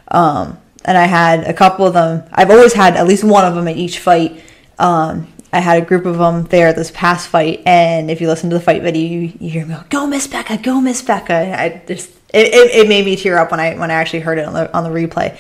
Um, 0.08 0.58
and 0.86 0.98
I 0.98 1.06
had 1.06 1.44
a 1.44 1.54
couple 1.54 1.86
of 1.86 1.94
them. 1.94 2.24
I've 2.32 2.50
always 2.50 2.74
had 2.74 2.96
at 2.96 3.08
least 3.08 3.24
one 3.24 3.46
of 3.46 3.56
them 3.56 3.68
at 3.68 3.78
each 3.78 4.00
fight. 4.00 4.42
Um, 4.80 5.28
I 5.52 5.60
had 5.60 5.82
a 5.82 5.86
group 5.86 6.06
of 6.06 6.18
them 6.18 6.44
there 6.46 6.74
this 6.74 6.92
past 6.92 7.30
fight, 7.30 7.64
and 7.66 8.12
if 8.12 8.22
you 8.22 8.28
listen 8.28 8.50
to 8.50 8.56
the 8.56 8.62
fight 8.62 8.82
video, 8.82 9.02
you, 9.02 9.34
you 9.40 9.50
hear 9.50 9.66
me 9.66 9.76
go, 9.76 9.84
"Go 9.90 10.08
Miss 10.08 10.28
Becca, 10.28 10.58
go 10.58 10.82
Miss 10.82 11.02
Becca." 11.02 11.60
I 11.60 11.82
just 11.88 12.12
it, 12.34 12.48
it, 12.54 12.72
it 12.72 12.90
made 12.90 13.06
me 13.06 13.16
tear 13.16 13.38
up 13.38 13.52
when 13.52 13.60
I 13.60 13.76
when 13.76 13.92
I 13.92 13.96
actually 13.96 14.22
heard 14.22 14.38
it 14.38 14.46
on 14.46 14.54
the 14.54 14.76
on 14.76 14.84
the 14.84 14.90
replay. 14.90 15.38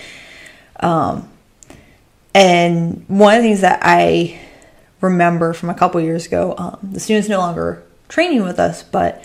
Um, 0.80 1.30
and 2.34 3.04
one 3.08 3.36
of 3.36 3.42
the 3.42 3.50
things 3.50 3.62
that 3.62 3.80
I 3.82 4.40
remember 5.02 5.54
from 5.54 5.70
a 5.70 5.74
couple 5.74 6.00
years 6.02 6.26
ago, 6.26 6.56
um, 6.58 6.78
the 6.84 7.00
student's 7.00 7.30
no 7.30 7.40
longer 7.40 7.84
training 8.10 8.44
with 8.44 8.60
us, 8.60 8.84
but 8.84 9.24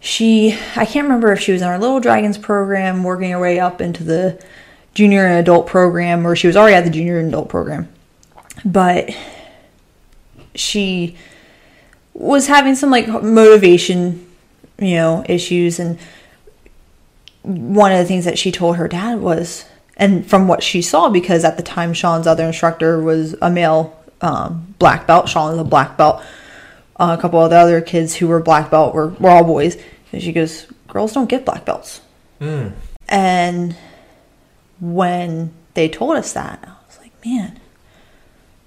she, 0.00 0.58
I 0.74 0.84
can't 0.84 1.04
remember 1.04 1.32
if 1.32 1.40
she 1.40 1.52
was 1.52 1.62
in 1.62 1.68
our 1.68 1.78
Little 1.78 2.00
Dragons 2.00 2.36
program, 2.36 3.04
working 3.04 3.30
her 3.30 3.38
way 3.38 3.60
up 3.60 3.80
into 3.80 4.02
the 4.02 4.42
junior 4.94 5.26
and 5.26 5.38
adult 5.38 5.66
program, 5.66 6.26
or 6.26 6.34
she 6.34 6.46
was 6.46 6.56
already 6.56 6.74
at 6.74 6.84
the 6.84 6.90
junior 6.90 7.18
and 7.18 7.28
adult 7.28 7.48
program. 7.48 7.88
But 8.64 9.10
she 10.54 11.16
was 12.14 12.48
having 12.48 12.74
some 12.74 12.90
like 12.90 13.06
motivation, 13.06 14.26
you 14.78 14.96
know, 14.96 15.24
issues. 15.28 15.78
And 15.78 15.98
one 17.42 17.92
of 17.92 17.98
the 17.98 18.04
things 18.04 18.24
that 18.24 18.38
she 18.38 18.52
told 18.52 18.76
her 18.76 18.88
dad 18.88 19.20
was, 19.20 19.64
and 19.96 20.24
from 20.28 20.48
what 20.48 20.62
she 20.62 20.80
saw, 20.82 21.08
because 21.10 21.44
at 21.44 21.56
the 21.56 21.62
time 21.62 21.92
Sean's 21.92 22.26
other 22.26 22.44
instructor 22.46 23.00
was 23.00 23.34
a 23.42 23.50
male 23.50 23.98
um, 24.20 24.74
black 24.78 25.06
belt, 25.06 25.28
Sean 25.28 25.50
was 25.50 25.58
a 25.58 25.64
black 25.64 25.96
belt. 25.96 26.22
Uh, 27.00 27.16
a 27.18 27.20
couple 27.20 27.40
of 27.42 27.50
the 27.50 27.56
other 27.56 27.80
kids 27.80 28.14
who 28.16 28.28
were 28.28 28.38
black 28.40 28.70
belt 28.70 28.94
were, 28.94 29.08
were 29.08 29.30
all 29.30 29.42
boys. 29.44 29.76
And 30.12 30.22
she 30.22 30.30
goes, 30.32 30.66
Girls 30.88 31.12
don't 31.14 31.28
get 31.28 31.44
black 31.44 31.64
belts. 31.64 32.00
mm, 32.40 32.72
And 33.08 33.74
when 34.80 35.52
they 35.74 35.88
told 35.88 36.16
us 36.16 36.32
that, 36.34 36.60
I 36.62 36.86
was 36.86 36.98
like, 37.00 37.12
man, 37.24 37.58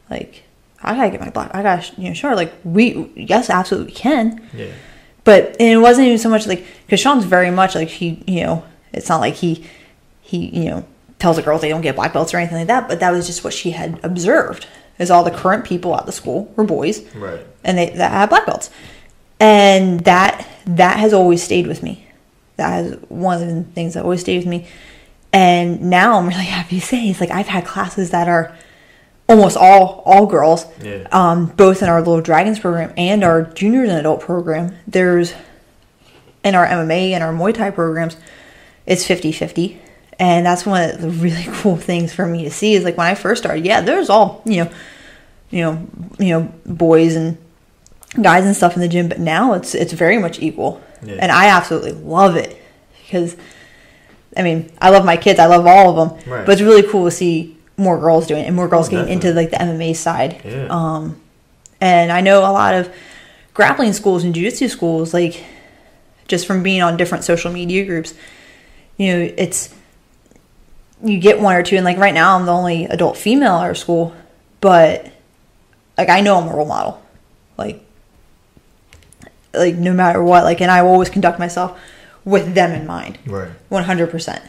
like, 0.09 0.43
I 0.81 0.95
gotta 0.95 1.11
get 1.11 1.19
my 1.21 1.29
black. 1.29 1.53
I 1.53 1.61
gotta, 1.63 2.01
you 2.01 2.09
know, 2.09 2.13
sure, 2.13 2.35
like, 2.35 2.53
we, 2.63 3.11
yes, 3.15 3.49
absolutely 3.49 3.93
can. 3.93 4.47
yeah, 4.53 4.71
But 5.25 5.57
and 5.59 5.69
it 5.69 5.77
wasn't 5.77 6.07
even 6.07 6.19
so 6.19 6.29
much 6.29 6.47
like, 6.47 6.65
because 6.85 7.01
Sean's 7.01 7.25
very 7.25 7.51
much 7.51 7.75
like, 7.75 7.89
he, 7.89 8.23
you 8.27 8.43
know, 8.43 8.63
it's 8.93 9.09
not 9.09 9.19
like 9.19 9.33
he, 9.33 9.65
he, 10.21 10.45
you 10.57 10.69
know, 10.69 10.87
tells 11.19 11.35
the 11.35 11.41
girls 11.41 11.61
they 11.61 11.69
don't 11.69 11.81
get 11.81 11.95
black 11.95 12.13
belts 12.13 12.33
or 12.33 12.37
anything 12.37 12.59
like 12.59 12.67
that, 12.67 12.87
but 12.87 12.99
that 12.99 13.11
was 13.11 13.25
just 13.25 13.43
what 13.43 13.53
she 13.53 13.71
had 13.71 13.99
observed, 14.03 14.67
is 14.99 15.09
all 15.09 15.23
the 15.23 15.31
current 15.31 15.65
people 15.65 15.95
at 15.97 16.05
the 16.05 16.11
school 16.11 16.53
were 16.55 16.63
boys 16.63 17.03
right. 17.15 17.45
and 17.63 17.77
they 17.77 17.89
that 17.89 18.11
have 18.11 18.29
black 18.29 18.45
belts. 18.45 18.69
And 19.39 20.01
that 20.01 20.47
that 20.67 20.99
has 20.99 21.11
always 21.11 21.43
stayed 21.43 21.67
with 21.67 21.83
me. 21.83 22.07
That 22.57 22.85
is 22.85 22.95
one 23.09 23.41
of 23.41 23.47
the 23.47 23.63
things 23.63 23.95
that 23.95 24.03
always 24.03 24.21
stayed 24.21 24.37
with 24.37 24.47
me. 24.47 24.67
And 25.33 25.89
now 25.89 26.17
i'm 26.17 26.27
really 26.27 26.45
happy 26.59 26.79
to 26.79 26.85
say 26.85 27.09
it's 27.09 27.19
like 27.19 27.31
i've 27.31 27.47
had 27.47 27.65
classes 27.65 28.11
that 28.11 28.29
are 28.29 28.55
almost 29.27 29.57
all 29.57 30.03
all 30.05 30.25
girls 30.27 30.65
Yeah. 30.81 31.07
um, 31.11 31.47
both 31.47 31.81
in 31.81 31.89
our 31.89 31.99
little 31.99 32.21
dragons 32.21 32.59
program 32.59 32.93
and 32.97 33.23
our 33.23 33.43
juniors 33.43 33.89
and 33.89 33.97
adult 33.99 34.21
program 34.21 34.75
there's 34.87 35.33
in 36.43 36.53
our 36.55 36.67
mma 36.67 37.11
and 37.11 37.23
our 37.23 37.33
muay 37.33 37.53
thai 37.53 37.71
programs 37.71 38.17
it's 38.85 39.03
50-50 39.07 39.77
and 40.19 40.45
that's 40.45 40.65
one 40.65 40.89
of 40.89 41.01
the 41.01 41.09
really 41.09 41.43
cool 41.61 41.75
things 41.75 42.13
for 42.13 42.25
me 42.27 42.43
to 42.43 42.51
see 42.51 42.73
is 42.75 42.83
like 42.83 42.97
when 42.97 43.07
i 43.07 43.15
first 43.15 43.41
started 43.41 43.65
yeah 43.65 43.81
there's 43.81 44.09
all 44.09 44.41
you 44.45 44.63
know 44.63 44.71
you 45.49 45.61
know 45.63 45.87
you 46.19 46.29
know 46.29 46.41
boys 46.65 47.15
and 47.15 47.37
guys 48.21 48.45
and 48.45 48.55
stuff 48.55 48.75
in 48.75 48.81
the 48.81 48.87
gym 48.87 49.09
but 49.09 49.19
now 49.19 49.53
it's 49.53 49.73
it's 49.73 49.91
very 49.93 50.17
much 50.19 50.39
equal 50.39 50.81
Yeah. 51.03 51.15
and 51.19 51.31
i 51.31 51.47
absolutely 51.47 51.93
love 51.93 52.35
it 52.35 52.61
because 53.03 53.35
i 54.37 54.43
mean 54.43 54.71
i 54.79 54.89
love 54.91 55.03
my 55.03 55.17
kids 55.17 55.39
i 55.39 55.47
love 55.47 55.65
all 55.65 55.89
of 55.99 56.09
them 56.21 56.31
Right. 56.31 56.45
but 56.45 56.53
it's 56.53 56.61
really 56.61 56.83
cool 56.83 57.05
to 57.05 57.11
see 57.11 57.54
more 57.77 57.97
girls 57.99 58.25
doing 58.27 58.43
it 58.43 58.47
and 58.47 58.55
more 58.55 58.67
girls 58.67 58.87
Oh, 58.87 58.91
getting 58.91 59.11
into 59.13 59.33
like 59.33 59.49
the 59.51 59.57
mma 59.57 59.95
side. 59.95 60.41
Yeah. 60.45 60.67
um 60.69 61.19
and 61.81 62.11
i 62.11 62.21
know 62.21 62.39
a 62.39 62.51
lot 62.53 62.73
of 62.73 62.93
grappling 63.53 63.91
schools 63.93 64.23
and 64.23 64.33
jiu-jitsu 64.33 64.67
schools 64.69 65.13
like 65.13 65.43
just 66.27 66.47
from 66.47 66.63
being 66.63 66.81
on 66.81 66.95
different 66.97 67.23
social 67.25 67.51
media 67.51 67.85
groups 67.85 68.13
you 68.97 69.11
know 69.11 69.33
it's 69.37 69.73
you 71.03 71.19
get 71.19 71.39
one 71.41 71.55
or 71.55 71.63
two 71.63 71.75
and 71.75 71.83
like 71.85 71.97
right 71.97 72.13
now 72.13 72.37
i'm 72.37 72.45
the 72.45 72.51
only 72.53 72.85
adult 72.85 73.17
female 73.17 73.57
at 73.57 73.63
our 73.63 73.75
school 73.75 74.13
but 74.61 75.05
like 75.97 76.07
i 76.09 76.21
know 76.21 76.37
i'm 76.39 76.47
a 76.47 76.55
role 76.55 76.65
model. 76.65 77.01
Like 77.57 77.81
like 79.53 79.75
no 79.75 79.93
matter 79.93 80.21
what 80.23 80.43
like 80.43 80.61
and 80.61 80.69
i 80.71 80.79
always 80.79 81.09
conduct 81.09 81.39
myself 81.39 81.77
with 82.25 82.53
them 82.55 82.71
in 82.71 82.85
mind. 82.87 83.17
Right. 83.25 83.49
100% 83.71 84.41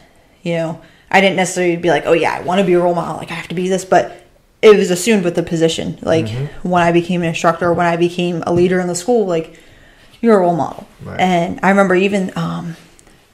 you 0.43 0.53
know 0.55 0.81
i 1.11 1.21
didn't 1.21 1.35
necessarily 1.35 1.77
be 1.77 1.89
like 1.89 2.03
oh 2.05 2.13
yeah 2.13 2.33
i 2.33 2.41
want 2.41 2.59
to 2.59 2.65
be 2.65 2.73
a 2.73 2.79
role 2.79 2.95
model 2.95 3.17
like 3.17 3.31
i 3.31 3.33
have 3.33 3.47
to 3.47 3.55
be 3.55 3.67
this 3.69 3.85
but 3.85 4.23
it 4.61 4.75
was 4.75 4.89
assumed 4.91 5.23
with 5.23 5.35
the 5.35 5.43
position 5.43 5.97
like 6.01 6.27
when 6.63 6.81
i 6.83 6.91
became 6.91 7.21
an 7.21 7.27
instructor 7.29 7.71
when 7.73 7.85
i 7.85 7.95
became 7.95 8.43
a 8.47 8.53
leader 8.53 8.79
in 8.79 8.87
the 8.87 8.95
school 8.95 9.25
like 9.25 9.57
you're 10.21 10.35
a 10.37 10.39
role 10.39 10.55
model 10.55 10.87
Right. 11.03 11.19
and 11.19 11.59
i 11.63 11.69
remember 11.69 11.95
even 11.95 12.31
um, 12.35 12.75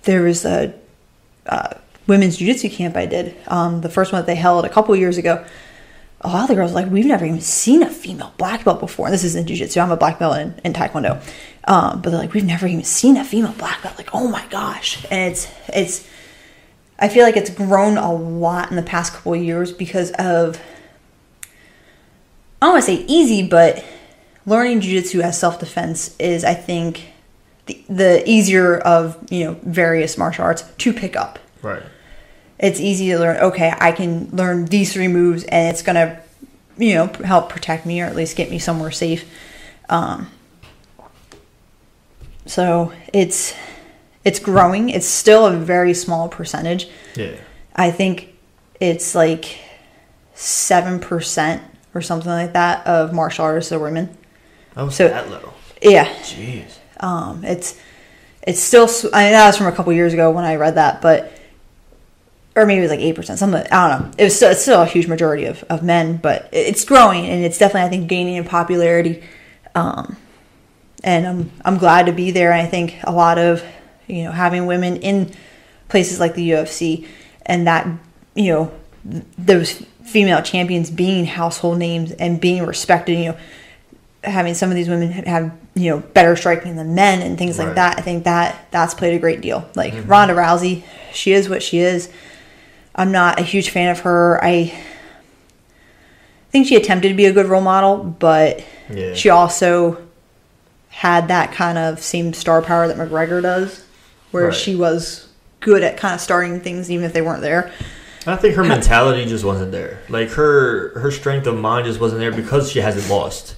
there 0.04 0.22
was 0.24 0.44
a 0.46 0.74
uh, 1.46 1.76
women's 2.08 2.38
jiu-jitsu 2.38 2.70
camp 2.70 2.96
i 2.98 3.06
did 3.06 3.36
um, 3.48 3.82
the 3.82 3.90
first 3.90 4.12
one 4.12 4.22
that 4.22 4.26
they 4.28 4.36
held 4.36 4.66
a 4.66 4.70
couple 4.70 4.96
years 4.96 5.18
ago 5.18 5.44
a 6.26 6.30
lot 6.30 6.44
of 6.44 6.48
the 6.48 6.56
girls 6.56 6.72
were 6.72 6.82
like 6.82 6.90
we've 6.92 7.06
never 7.06 7.26
even 7.26 7.42
seen 7.42 7.84
a 7.84 7.90
female 7.90 8.34
black 8.38 8.64
belt 8.64 8.80
before. 8.80 9.08
And 9.08 9.14
this 9.14 9.26
is 9.26 9.36
in 9.36 9.46
jiu-jitsu. 9.46 9.78
I'm 9.82 9.92
a 9.92 9.98
black 9.98 10.20
belt 10.20 10.38
in, 10.38 10.56
in 10.64 10.72
taekwondo. 10.72 11.22
Um, 11.68 12.02
but 12.02 12.12
they're 12.12 12.20
like 12.20 12.32
we've 12.34 12.46
never 12.46 12.66
even 12.66 12.86
seen 12.86 13.18
a 13.18 13.26
female 13.26 13.52
black 13.58 13.84
belt. 13.84 13.98
Like 13.98 14.12
oh 14.14 14.30
my 14.30 14.46
gosh, 14.48 15.04
and 15.12 15.34
it's 15.34 15.52
it's. 15.68 16.08
I 17.04 17.10
feel 17.10 17.24
like 17.26 17.36
it's 17.36 17.50
grown 17.50 17.98
a 17.98 18.14
lot 18.14 18.70
in 18.70 18.78
the 18.78 18.82
past 18.82 19.12
couple 19.14 19.34
of 19.34 19.44
years 19.44 19.74
because 19.74 20.12
of 20.12 20.58
I 22.62 22.68
don't 22.68 22.74
want 22.76 22.86
to 22.86 22.96
say 22.96 23.04
easy, 23.10 23.46
but 23.46 23.84
learning 24.46 24.80
jiu-jitsu 24.80 25.20
as 25.20 25.38
self-defense 25.38 26.16
is 26.18 26.46
I 26.46 26.54
think 26.54 27.08
the, 27.66 27.84
the 27.90 28.30
easier 28.30 28.78
of 28.78 29.18
you 29.30 29.44
know 29.44 29.54
various 29.64 30.18
martial 30.18 30.46
arts 30.46 30.64
to 30.78 30.94
pick 30.94 31.16
up 31.16 31.40
Right. 31.62 31.84
it's 32.60 32.80
easy 32.82 33.08
to 33.12 33.20
learn 33.20 33.38
okay 33.38 33.74
i 33.80 33.94
can 33.94 34.30
learn 34.36 34.66
these 34.66 34.92
three 34.92 35.08
moves 35.08 35.46
and 35.46 35.70
it's 35.74 35.82
gonna 35.82 36.20
you 36.78 36.96
know 36.96 37.08
help 37.24 37.48
protect 37.48 37.86
me 37.86 38.02
or 38.02 38.06
at 38.06 38.18
least 38.18 38.36
get 38.36 38.50
me 38.52 38.60
somewhere 38.60 38.92
safe 38.92 39.24
um, 39.88 40.30
so 42.46 42.92
it's 43.14 43.54
it's 44.26 44.40
growing 44.40 44.90
it's 44.90 45.08
still 45.08 45.46
a 45.46 45.56
very 45.56 45.94
small 45.94 46.30
percentage 46.30 46.88
Yeah. 47.16 47.36
i 47.76 47.92
think 47.92 48.30
it's 48.80 49.16
like 49.16 49.60
7% 50.36 51.62
or 51.94 52.02
something 52.02 52.30
like 52.32 52.54
that 52.54 52.86
of 52.88 53.14
martial 53.14 53.46
artists 53.46 53.72
are 53.72 53.80
women 53.80 54.16
Oh, 54.76 54.90
So- 54.90 55.08
that 55.08 55.30
low. 55.30 55.54
yeah 55.82 56.06
Jeez. 56.24 56.64
um, 57.00 57.44
it's 57.46 57.80
it's 58.46 58.60
still. 58.60 58.90
I 59.14 59.24
mean, 59.24 59.32
that 59.32 59.48
was 59.48 59.56
from 59.58 59.68
a 59.68 59.72
couple 59.72 59.94
years 59.94 60.12
ago 60.14 60.30
when 60.32 60.44
I 60.44 60.56
read 60.58 60.76
that, 60.76 61.02
but 61.02 61.32
or 62.58 62.66
maybe 62.66 62.80
it 62.80 62.82
was 62.82 62.92
like 62.92 63.00
eight 63.00 63.16
percent. 63.16 63.40
Something 63.40 63.66
I 63.72 63.88
don't 63.88 64.02
know. 64.02 64.12
It 64.18 64.24
was 64.26 64.36
still, 64.36 64.52
it's 64.52 64.62
still 64.64 64.82
a 64.82 64.86
huge 64.86 65.08
majority 65.08 65.46
of, 65.46 65.64
of 65.70 65.82
men, 65.82 66.18
but 66.18 66.50
it's 66.52 66.84
growing 66.84 67.26
and 67.26 67.46
it's 67.46 67.58
definitely 67.58 67.88
I 67.88 67.90
think 67.90 68.10
gaining 68.10 68.36
in 68.36 68.44
popularity. 68.44 69.24
Um, 69.76 70.18
and 71.06 71.26
I'm 71.26 71.52
I'm 71.64 71.78
glad 71.78 72.08
to 72.08 72.12
be 72.12 72.32
there. 72.32 72.52
And 72.52 72.62
I 72.62 72.70
think 72.70 72.98
a 73.06 73.14
lot 73.14 73.38
of 73.38 73.64
you 74.08 74.24
know 74.24 74.32
having 74.32 74.66
women 74.66 74.98
in 74.98 75.32
places 75.90 76.20
like 76.20 76.36
the 76.36 76.52
UFC 76.52 77.08
and 77.46 77.68
that 77.68 77.88
you 78.36 78.52
know 78.52 78.72
those 79.38 79.72
female 80.04 80.42
champions 80.42 80.90
being 80.90 81.26
household 81.26 81.78
names 81.78 82.12
and 82.12 82.40
being 82.40 82.66
respected. 82.66 83.18
You 83.18 83.32
know 83.32 83.38
having 84.24 84.54
some 84.54 84.70
of 84.70 84.76
these 84.76 84.88
women 84.88 85.12
have 85.12 85.54
you 85.76 85.90
know 85.90 86.00
better 86.00 86.36
striking 86.36 86.76
than 86.76 86.96
men 86.96 87.22
and 87.22 87.38
things 87.38 87.60
like 87.60 87.76
that. 87.76 87.98
I 87.98 88.02
think 88.02 88.24
that 88.24 88.68
that's 88.72 88.94
played 88.94 89.16
a 89.16 89.20
great 89.20 89.42
deal. 89.42 89.68
Like 89.76 89.94
mm-hmm. 89.94 90.10
Ronda 90.10 90.34
Rousey, 90.34 90.84
she 91.12 91.34
is 91.34 91.50
what 91.50 91.62
she 91.62 91.80
is. 91.80 92.10
I'm 92.96 93.12
not 93.12 93.40
a 93.40 93.44
huge 93.44 93.70
fan 93.70 93.90
of 93.90 94.00
her. 94.02 94.40
I 94.44 94.74
think 96.52 96.68
she 96.68 96.76
attempted 96.76 97.10
to 97.10 97.16
be 97.16 97.26
a 97.26 97.34
good 97.34 97.48
role 97.48 97.62
model, 97.62 97.98
but 98.04 98.64
Yeah. 98.90 99.16
she 99.16 99.30
also 99.30 99.98
had 100.90 101.28
that 101.28 101.52
kind 101.52 101.78
of 101.78 102.00
same 102.02 102.34
star 102.34 102.62
power 102.62 102.88
that 102.88 102.96
McGregor 102.96 103.42
does, 103.42 103.84
where 104.34 104.46
Right. 104.48 104.54
she 104.54 104.76
was 104.76 105.28
good 105.62 105.84
at 105.84 105.96
kind 105.96 106.14
of 106.14 106.20
starting 106.20 106.60
things 106.60 106.92
even 106.92 107.06
if 107.06 107.14
they 107.14 107.22
weren't 107.22 107.42
there. 107.42 107.72
I 108.26 108.36
think 108.36 108.56
her 108.56 108.64
mentality 108.64 109.26
just 109.26 109.44
wasn't 109.46 109.72
there. 109.72 110.00
Like 110.10 110.30
her 110.32 110.98
her 111.00 111.12
strength 111.12 111.46
of 111.48 111.58
mind 111.58 111.86
just 111.86 112.00
wasn't 112.00 112.20
there 112.20 112.32
because 112.32 112.72
she 112.72 112.80
hasn't 112.80 113.10
lost. 113.10 113.56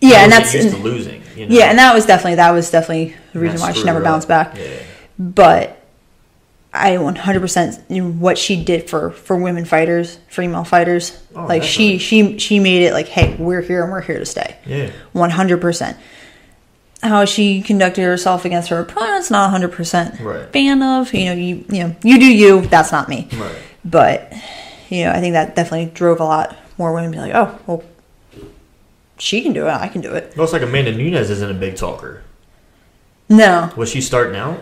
Yeah, 0.00 0.22
and 0.24 0.32
that's 0.32 0.54
used 0.54 0.70
to 0.70 0.76
losing. 0.78 1.22
You 1.36 1.46
know? 1.46 1.54
yeah, 1.54 1.66
and 1.70 1.78
that 1.78 1.94
was 1.94 2.06
definitely 2.06 2.36
that 2.36 2.50
was 2.52 2.70
definitely 2.70 3.14
the 3.32 3.38
reason 3.40 3.60
why 3.60 3.72
she 3.72 3.84
never 3.84 4.00
bounced 4.00 4.28
back. 4.28 4.56
Yeah. 4.56 4.82
but 5.18 5.76
I 6.72 6.92
100% 6.92 7.82
you 7.90 8.04
know, 8.04 8.10
what 8.12 8.38
she 8.38 8.62
did 8.62 8.88
for 8.88 9.10
for 9.10 9.36
women 9.36 9.64
fighters, 9.64 10.18
female 10.28 10.64
fighters. 10.64 11.20
Oh, 11.34 11.46
like 11.46 11.62
she 11.62 11.98
she 11.98 12.38
she 12.38 12.60
made 12.60 12.82
it 12.82 12.92
like, 12.92 13.08
hey, 13.08 13.34
we're 13.38 13.60
here 13.60 13.82
and 13.82 13.90
we're 13.92 14.00
here 14.00 14.18
to 14.18 14.26
stay. 14.26 14.56
Yeah. 14.66 14.90
100%. 15.14 15.96
How 17.02 17.24
she 17.24 17.62
conducted 17.62 18.02
herself 18.02 18.44
against 18.44 18.68
her 18.68 18.78
opponents, 18.80 19.30
not 19.30 19.50
100% 19.50 20.20
Right. 20.20 20.52
fan 20.52 20.82
of. 20.82 21.12
You 21.14 21.24
know, 21.26 21.32
you 21.32 21.64
you 21.70 21.84
know, 21.84 21.96
you 22.02 22.18
do 22.18 22.26
you. 22.26 22.60
That's 22.66 22.92
not 22.92 23.08
me. 23.08 23.28
Right. 23.34 23.54
But 23.84 24.32
you 24.90 25.04
know, 25.04 25.12
I 25.12 25.20
think 25.20 25.32
that 25.32 25.56
definitely 25.56 25.86
drove 25.94 26.20
a 26.20 26.24
lot 26.24 26.56
more 26.76 26.92
women 26.92 27.12
to 27.12 27.16
be 27.16 27.22
like, 27.22 27.34
oh, 27.34 27.58
well, 27.66 27.82
she 29.18 29.40
can 29.42 29.52
do 29.52 29.66
it. 29.66 29.70
I 29.70 29.88
can 29.88 30.00
do 30.00 30.12
it. 30.12 30.36
Looks 30.36 30.52
like 30.52 30.62
Amanda 30.62 30.94
Nunes 30.94 31.30
isn't 31.30 31.50
a 31.50 31.54
big 31.54 31.76
talker. 31.76 32.22
No, 33.28 33.70
Was 33.76 33.90
she 33.90 34.00
starting 34.00 34.34
out? 34.36 34.58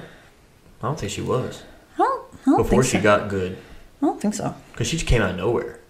I 0.83 0.87
don't 0.87 0.99
think 1.01 1.11
she 1.11 1.23
was. 1.23 1.63
I 1.95 1.99
don't, 1.99 2.25
I 2.33 2.37
don't 2.45 2.57
Before 2.59 2.85
she 2.85 2.99
so. 2.99 3.03
got 3.03 3.29
good. 3.29 3.57
I 4.03 4.07
don't 4.07 4.21
think 4.21 4.35
so. 4.35 4.55
Because 4.73 4.87
she 4.89 4.97
just 4.97 5.09
came 5.09 5.23
out 5.23 5.31
of 5.31 5.37
nowhere. 5.37 5.81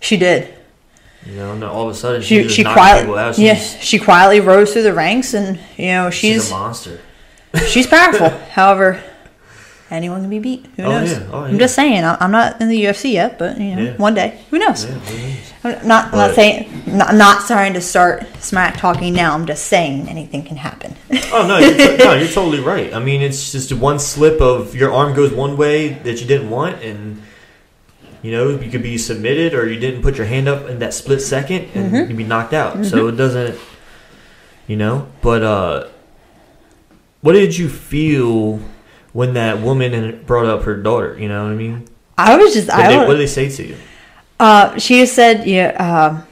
She 0.00 0.16
did. 0.16 0.52
You 1.26 1.36
know, 1.36 1.52
and 1.52 1.62
then 1.62 1.68
all 1.68 1.88
of 1.88 1.94
a 1.94 1.98
sudden 1.98 2.22
she, 2.22 2.44
she 2.44 2.48
she 2.48 2.64
quietly 2.64 3.02
people 3.02 3.18
out. 3.18 3.38
yeah 3.38 3.54
she 3.54 3.98
quietly 3.98 4.40
rose 4.40 4.72
through 4.72 4.84
the 4.84 4.94
ranks 4.94 5.34
and 5.34 5.58
you 5.76 5.88
know 5.88 6.08
she's, 6.10 6.44
she's 6.44 6.50
a 6.50 6.54
monster. 6.54 7.00
she's 7.68 7.86
powerful 7.86 8.30
however 8.52 9.02
anyone 9.90 10.22
can 10.22 10.30
be 10.30 10.38
beat 10.38 10.66
who 10.76 10.84
Oh, 10.84 10.90
knows 10.92 11.12
yeah. 11.12 11.28
Oh, 11.30 11.40
i'm 11.40 11.58
just 11.58 11.74
saying 11.74 12.02
i'm 12.04 12.30
not 12.30 12.60
in 12.62 12.68
the 12.70 12.84
ufc 12.84 13.12
yet 13.12 13.38
but 13.38 13.60
you 13.60 13.76
know 13.76 13.82
Yeah. 13.82 13.96
one 13.96 14.14
day 14.14 14.40
who 14.50 14.58
knows 14.58 14.84
Yeah, 14.86 14.92
who 14.92 15.68
knows? 15.68 15.80
i'm 15.82 15.88
not 15.88 16.04
i'm 16.12 16.18
not 16.18 16.34
saying 16.34 16.82
not, 16.86 17.14
not 17.14 17.46
trying 17.46 17.74
to 17.74 17.80
start 17.82 18.24
smack 18.40 18.78
talking 18.78 19.12
now 19.12 19.34
i'm 19.34 19.44
just 19.46 19.66
saying 19.66 20.08
anything 20.08 20.42
can 20.42 20.56
happen 20.56 20.94
Oh 21.32 21.46
no, 21.46 21.58
you're 21.58 21.76
to- 21.76 21.96
no, 21.98 22.14
you're 22.14 22.28
totally 22.40 22.60
right. 22.60 22.94
I 22.94 22.98
mean, 23.00 23.20
it's 23.20 23.52
just 23.52 23.72
one 23.72 23.98
slip 23.98 24.40
of 24.40 24.74
your 24.74 24.92
arm 24.92 25.14
goes 25.14 25.32
one 25.32 25.56
way 25.56 25.88
that 25.88 26.20
you 26.20 26.26
didn't 26.26 26.50
want, 26.50 26.82
and 26.82 27.20
you 28.22 28.32
know 28.32 28.50
you 28.50 28.70
could 28.70 28.82
be 28.82 28.98
submitted, 28.98 29.54
or 29.54 29.66
you 29.68 29.78
didn't 29.80 30.02
put 30.02 30.16
your 30.16 30.26
hand 30.26 30.48
up 30.48 30.68
in 30.68 30.78
that 30.80 30.94
split 30.94 31.20
second, 31.22 31.68
and 31.74 31.92
Mhm. 31.92 32.08
you'd 32.08 32.16
be 32.16 32.24
knocked 32.24 32.52
out. 32.52 32.84
So 32.84 33.08
it 33.08 33.16
doesn't, 33.16 33.56
you 34.66 34.76
know. 34.76 35.06
But 35.22 35.42
uh, 35.42 35.84
what 37.22 37.32
did 37.32 37.56
you 37.56 37.68
feel 37.68 38.60
when 39.12 39.34
that 39.34 39.60
woman 39.60 40.22
brought 40.26 40.46
up 40.46 40.62
her 40.64 40.76
daughter? 40.76 41.16
You 41.18 41.28
know 41.28 41.44
what 41.44 41.52
I 41.52 41.56
mean? 41.56 41.84
i 42.18 42.36
was 42.36 42.52
just 42.52 42.68
What, 42.68 42.78
i 42.80 42.88
they, 42.88 42.96
what 42.98 43.08
did 43.14 43.18
they 43.20 43.26
say 43.26 43.48
to 43.48 43.66
you? 43.66 43.76
Uh, 44.38 44.78
she 44.78 45.00
just 45.00 45.14
said, 45.14 45.46
yeah, 45.46 45.68
um, 45.78 46.22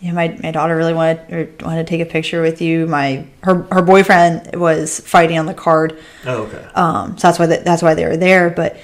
yeah, 0.00 0.12
my, 0.12 0.36
my 0.42 0.50
daughter 0.50 0.76
really 0.76 0.94
wanted 0.94 1.32
or 1.32 1.64
wanted 1.64 1.86
to 1.86 1.90
take 1.90 2.00
a 2.00 2.10
picture 2.10 2.42
with 2.42 2.60
you. 2.60 2.86
My 2.88 3.24
her 3.42 3.62
her 3.70 3.82
boyfriend 3.82 4.56
was 4.56 4.98
fighting 5.00 5.38
on 5.38 5.46
the 5.46 5.54
card, 5.54 5.96
Oh, 6.26 6.42
okay. 6.44 6.64
um, 6.74 7.16
so 7.18 7.28
that's 7.28 7.38
why 7.38 7.46
that, 7.46 7.64
that's 7.64 7.82
why 7.82 7.94
they 7.94 8.04
were 8.04 8.16
there. 8.16 8.50
But 8.50 8.76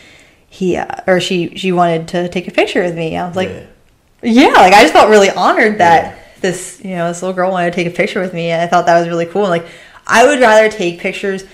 he 0.49 0.77
uh, 0.77 0.87
or 1.07 1.21
she 1.21 1.57
she 1.57 1.73
wanted 1.73 2.09
to 2.09 2.29
take 2.29 2.49
a 2.49 2.51
picture 2.51 2.83
with 2.83 2.95
me. 2.97 3.17
I 3.17 3.27
was 3.27 3.37
like, 3.37 3.49
Yeah. 4.23 4.49
yeah, 4.49 4.53
like 4.55 4.73
I 4.73 4.83
just 4.83 4.93
felt 4.93 5.11
really 5.11 5.31
honored 5.31 5.79
that 5.79 6.19
this 6.41 6.81
you 6.85 6.93
know 6.97 7.09
this 7.09 7.23
little 7.23 7.35
girl 7.35 7.51
wanted 7.51 7.71
to 7.73 7.77
take 7.77 7.87
a 7.87 7.97
picture 7.97 8.21
with 8.21 8.33
me. 8.35 8.51
And 8.51 8.63
I 8.63 8.67
thought 8.67 8.87
that 8.87 8.99
was 8.99 9.09
really 9.09 9.27
cool. 9.27 9.43
And 9.45 9.51
like 9.51 9.67
I 10.07 10.27
would 10.27 10.41
rather 10.41 10.69
take 10.71 11.01
pictures 11.01 11.45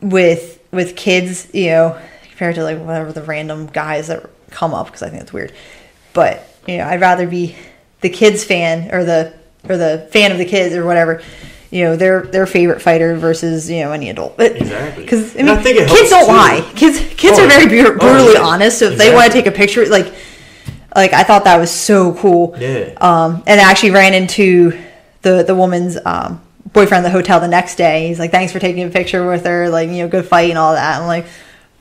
with 0.00 0.60
with 0.70 0.96
kids, 0.96 1.48
you 1.52 1.66
know, 1.66 2.00
compared 2.30 2.54
to 2.56 2.62
like 2.64 2.78
whatever 2.78 3.12
the 3.12 3.22
random 3.22 3.66
guys 3.66 4.08
that 4.08 4.28
come 4.50 4.74
up 4.74 4.86
because 4.86 5.02
I 5.02 5.08
think 5.10 5.22
it's 5.22 5.32
weird. 5.32 5.52
But 6.12 6.46
you 6.66 6.78
know, 6.78 6.84
I'd 6.86 7.00
rather 7.00 7.26
be 7.26 7.56
the 8.00 8.08
kids 8.08 8.44
fan 8.44 8.92
or 8.94 9.04
the 9.04 9.34
or 9.68 9.76
the 9.76 10.08
fan 10.12 10.32
of 10.32 10.38
the 10.38 10.44
kids 10.44 10.74
or 10.74 10.84
whatever. 10.84 11.22
You 11.72 11.84
know, 11.84 11.96
their 11.96 12.22
their 12.26 12.46
favorite 12.46 12.82
fighter 12.82 13.16
versus 13.16 13.68
you 13.70 13.80
know 13.82 13.92
any 13.92 14.10
adult. 14.10 14.38
Exactly. 14.38 15.02
Because 15.04 15.34
I 15.34 15.38
mean, 15.38 15.48
I 15.48 15.62
kids 15.62 16.10
don't 16.10 16.26
too. 16.26 16.32
lie. 16.32 16.60
Kids 16.76 16.98
kids 17.16 17.38
Oh, 17.38 17.44
are 17.44 17.48
very 17.48 17.76
yeah. 17.78 17.84
Oh, 17.88 17.98
brutally 17.98 18.34
yeah. 18.34 18.40
honest. 18.42 18.78
So 18.78 18.90
if 18.90 18.98
they 18.98 19.12
want 19.14 19.26
to 19.26 19.32
take 19.32 19.46
a 19.46 19.50
picture, 19.50 19.84
like 19.86 20.12
like 20.94 21.14
I 21.14 21.22
thought 21.22 21.44
that 21.44 21.56
was 21.56 21.70
so 21.70 22.14
cool. 22.16 22.54
Yeah. 22.58 22.92
Um, 23.00 23.42
and 23.46 23.58
I 23.58 23.64
actually 23.70 23.92
ran 23.92 24.12
into 24.12 24.78
the 25.22 25.42
the 25.44 25.54
woman's 25.54 25.96
um, 26.04 26.42
boyfriend 26.74 27.06
at 27.06 27.08
the 27.08 27.16
hotel 27.18 27.40
the 27.40 27.48
next 27.48 27.76
day. 27.76 28.08
He's 28.08 28.18
like, 28.18 28.32
"Thanks 28.32 28.52
for 28.52 28.58
taking 28.58 28.82
a 28.84 28.90
picture 28.90 29.26
with 29.26 29.46
her. 29.46 29.70
Like, 29.70 29.88
you 29.88 30.02
know, 30.02 30.08
good 30.08 30.26
fight 30.26 30.50
and 30.50 30.58
all 30.58 30.74
that." 30.74 31.00
I'm 31.00 31.06
like, 31.06 31.24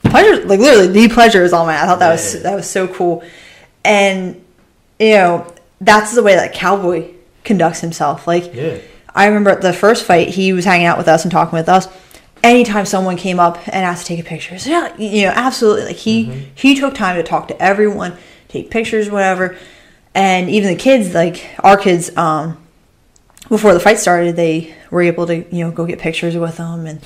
"Pleasure, 0.03 0.45
like 0.45 0.59
literally, 0.61 0.87
the 0.87 1.09
pleasure 1.13 1.43
is 1.43 1.51
all 1.51 1.65
mine." 1.65 1.75
I 1.77 1.85
thought 1.85 1.99
that 1.99 2.11
was 2.13 2.43
that 2.43 2.55
was 2.55 2.69
so 2.69 2.87
cool, 2.87 3.23
and 3.83 4.41
you 4.99 5.15
know, 5.15 5.53
that's 5.81 6.15
the 6.15 6.23
way 6.23 6.35
that 6.35 6.53
cowboy 6.53 7.09
conducts 7.43 7.81
himself. 7.81 8.25
Like, 8.25 8.55
Yeah. 8.55 8.77
I 9.13 9.25
remember 9.27 9.49
at 9.49 9.61
the 9.61 9.73
first 9.73 10.05
fight, 10.05 10.29
he 10.29 10.53
was 10.53 10.65
hanging 10.65 10.85
out 10.87 10.97
with 10.97 11.07
us 11.07 11.23
and 11.23 11.31
talking 11.31 11.57
with 11.57 11.67
us. 11.69 11.87
Anytime 12.43 12.85
someone 12.85 13.17
came 13.17 13.39
up 13.39 13.57
and 13.67 13.85
asked 13.85 14.07
to 14.07 14.15
take 14.15 14.25
a 14.25 14.27
picture, 14.27 14.57
so 14.57 14.69
yeah, 14.69 14.95
you 14.97 15.23
know, 15.25 15.33
absolutely. 15.35 15.85
Like 15.85 15.95
he 15.97 16.25
Mm-hmm. 16.25 16.39
he 16.55 16.75
took 16.75 16.95
time 16.95 17.15
to 17.17 17.23
talk 17.23 17.47
to 17.49 17.61
everyone, 17.61 18.17
take 18.47 18.71
pictures, 18.71 19.09
whatever. 19.11 19.55
And 20.15 20.49
even 20.49 20.69
the 20.69 20.75
kids, 20.79 21.13
like 21.13 21.51
our 21.59 21.77
kids, 21.77 22.15
um, 22.17 22.57
before 23.47 23.73
the 23.73 23.79
fight 23.79 23.99
started, 23.99 24.35
they 24.35 24.73
were 24.89 25.01
able 25.03 25.27
to 25.27 25.35
you 25.55 25.63
know 25.65 25.71
go 25.71 25.85
get 25.85 25.99
pictures 25.99 26.35
with 26.35 26.57
them 26.57 26.85
and 26.87 26.99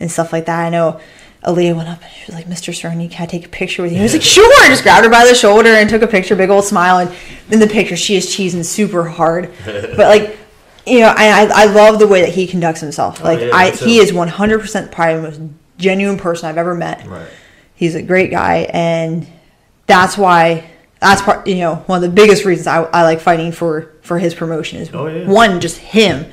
and 0.00 0.10
stuff 0.10 0.32
like 0.32 0.46
that. 0.46 0.64
I 0.66 0.70
know. 0.70 1.00
Aaliyah 1.44 1.74
went 1.74 1.88
up 1.88 2.02
and 2.02 2.12
she 2.12 2.26
was 2.26 2.34
like, 2.34 2.44
Mr. 2.44 2.70
Cerny, 2.70 3.10
can 3.10 3.22
I 3.22 3.26
take 3.26 3.46
a 3.46 3.48
picture 3.48 3.80
with 3.82 3.92
you? 3.92 3.96
He 3.96 4.02
was 4.02 4.12
like, 4.12 4.20
sure. 4.20 4.44
I 4.62 4.68
just 4.68 4.82
grabbed 4.82 5.04
her 5.06 5.10
by 5.10 5.24
the 5.24 5.34
shoulder 5.34 5.70
and 5.70 5.88
took 5.88 6.02
a 6.02 6.06
picture, 6.06 6.36
big 6.36 6.50
old 6.50 6.64
smile. 6.66 6.98
And 6.98 7.10
in 7.50 7.60
the 7.60 7.66
picture, 7.66 7.96
she 7.96 8.14
is 8.14 8.26
cheesing 8.26 8.62
super 8.62 9.04
hard. 9.04 9.50
But 9.64 9.96
like, 9.96 10.36
you 10.90 11.00
know, 11.00 11.14
I, 11.16 11.44
I 11.44 11.48
I 11.62 11.64
love 11.66 11.98
the 11.98 12.06
way 12.08 12.20
that 12.22 12.30
he 12.30 12.46
conducts 12.46 12.80
himself. 12.80 13.20
Oh, 13.20 13.24
Like, 13.24 13.40
yeah, 13.40 13.50
I 13.54 13.70
he 13.70 13.98
is 13.98 14.12
100% 14.12 14.90
probably 14.92 15.16
the 15.16 15.22
most 15.22 15.40
genuine 15.78 16.18
person 16.18 16.48
I've 16.48 16.58
ever 16.58 16.74
met. 16.74 17.06
Right. 17.06 17.28
He's 17.74 17.94
a 17.94 18.02
great 18.02 18.30
guy, 18.30 18.68
and 18.72 19.26
that's 19.86 20.18
why 20.18 20.68
that's 21.00 21.22
part 21.22 21.46
you 21.46 21.56
know 21.56 21.76
one 21.86 21.96
of 21.96 22.02
the 22.02 22.14
biggest 22.14 22.44
reasons 22.44 22.66
I, 22.66 22.82
I 22.82 23.02
like 23.04 23.20
fighting 23.20 23.52
for 23.52 23.92
for 24.02 24.18
his 24.18 24.34
promotion 24.34 24.78
is 24.80 24.90
Oh, 24.92 25.06
yeah. 25.06 25.26
one 25.26 25.60
just 25.60 25.78
him, 25.78 26.26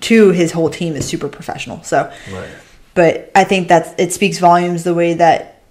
two 0.00 0.30
his 0.30 0.52
whole 0.52 0.70
team 0.70 0.94
is 0.96 1.04
super 1.06 1.28
professional. 1.28 1.82
So, 1.82 2.10
Right. 2.32 2.48
but 2.94 3.30
I 3.34 3.44
think 3.44 3.68
that 3.68 3.98
it 4.00 4.12
speaks 4.12 4.38
volumes 4.38 4.84
the 4.84 4.94
way 4.94 5.14
that 5.14 5.62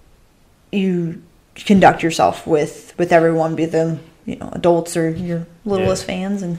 you 0.70 1.22
conduct 1.56 2.02
yourself 2.02 2.46
with 2.46 2.94
with 2.98 3.12
everyone, 3.12 3.54
be 3.56 3.66
them 3.66 4.00
you 4.26 4.36
know 4.36 4.48
adults 4.52 4.96
or 4.96 5.10
your 5.10 5.46
littlest 5.64 6.02
Yeah. 6.02 6.06
fans, 6.06 6.42
and 6.42 6.58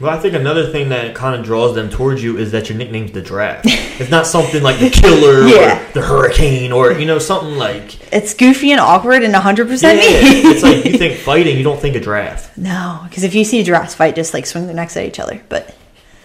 Well, 0.00 0.16
I 0.16 0.18
think 0.18 0.34
another 0.34 0.66
thing 0.72 0.88
that 0.88 1.14
kind 1.14 1.38
of 1.38 1.44
draws 1.44 1.74
them 1.74 1.90
towards 1.90 2.22
you 2.22 2.38
is 2.38 2.52
that 2.52 2.70
your 2.70 2.78
nickname's 2.78 3.12
the 3.12 3.20
giraffe. 3.20 3.60
it's 3.66 4.10
not 4.10 4.26
something 4.26 4.62
like 4.62 4.80
the 4.80 4.88
killer 4.88 5.46
Yeah. 5.46 5.78
or 5.78 5.92
the 5.92 6.00
hurricane 6.00 6.72
or 6.72 6.92
you 6.92 7.04
know 7.04 7.18
something 7.18 7.56
like 7.58 7.98
it's 8.12 8.32
goofy 8.32 8.70
and 8.72 8.80
awkward 8.80 9.22
and 9.22 9.36
hundred 9.36 9.66
yeah. 9.68 9.72
percent 9.74 9.98
me. 9.98 10.06
it's 10.50 10.62
like 10.62 10.84
you 10.86 10.96
think 10.96 11.20
fighting, 11.24 11.58
you 11.58 11.62
don't 11.64 11.78
think 11.78 11.96
a 11.96 12.00
giraffe. 12.00 12.56
no, 12.56 13.00
because 13.08 13.24
if 13.24 13.34
you 13.34 13.44
see 13.44 13.62
giraffes 13.62 13.94
fight, 13.94 14.14
just 14.14 14.32
like 14.32 14.46
swing 14.46 14.64
their 14.66 14.74
necks 14.74 14.96
at 14.96 15.04
each 15.04 15.20
other, 15.20 15.42
but. 15.50 15.76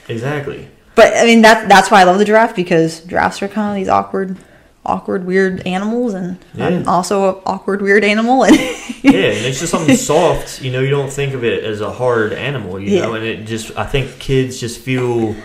Exactly. 0.07 0.67
But 0.95 1.13
I 1.17 1.25
mean 1.25 1.41
that 1.41 1.67
that's 1.67 1.91
why 1.91 1.99
I 1.99 2.03
love 2.05 2.17
the 2.17 2.25
giraffe 2.25 2.55
because 2.55 3.01
giraffes 3.01 3.41
are 3.41 3.49
kind 3.49 3.71
of 3.71 3.75
these 3.75 3.89
awkward, 3.89 4.37
awkward, 4.85 5.25
weird 5.25 5.65
animals, 5.65 6.13
and 6.13 6.37
I'm 6.59 6.87
also 6.87 7.35
an 7.37 7.41
awkward, 7.45 7.81
weird 7.81 8.03
animal. 8.03 8.43
And 8.43 8.55
Yeah, 8.55 8.61
and 9.11 9.45
it's 9.45 9.59
just 9.59 9.71
something 9.71 9.95
soft. 9.95 10.61
You 10.61 10.71
know, 10.71 10.79
you 10.81 10.89
don't 10.89 11.11
think 11.11 11.33
of 11.33 11.43
it 11.43 11.63
as 11.63 11.81
a 11.81 11.91
hard 11.91 12.33
animal. 12.33 12.79
You 12.79 12.99
know, 13.01 13.09
Yeah. 13.11 13.15
and 13.17 13.25
it 13.25 13.45
just 13.45 13.75
I 13.77 13.85
think 13.85 14.19
kids 14.19 14.59
just 14.59 14.79
feel 14.79 15.35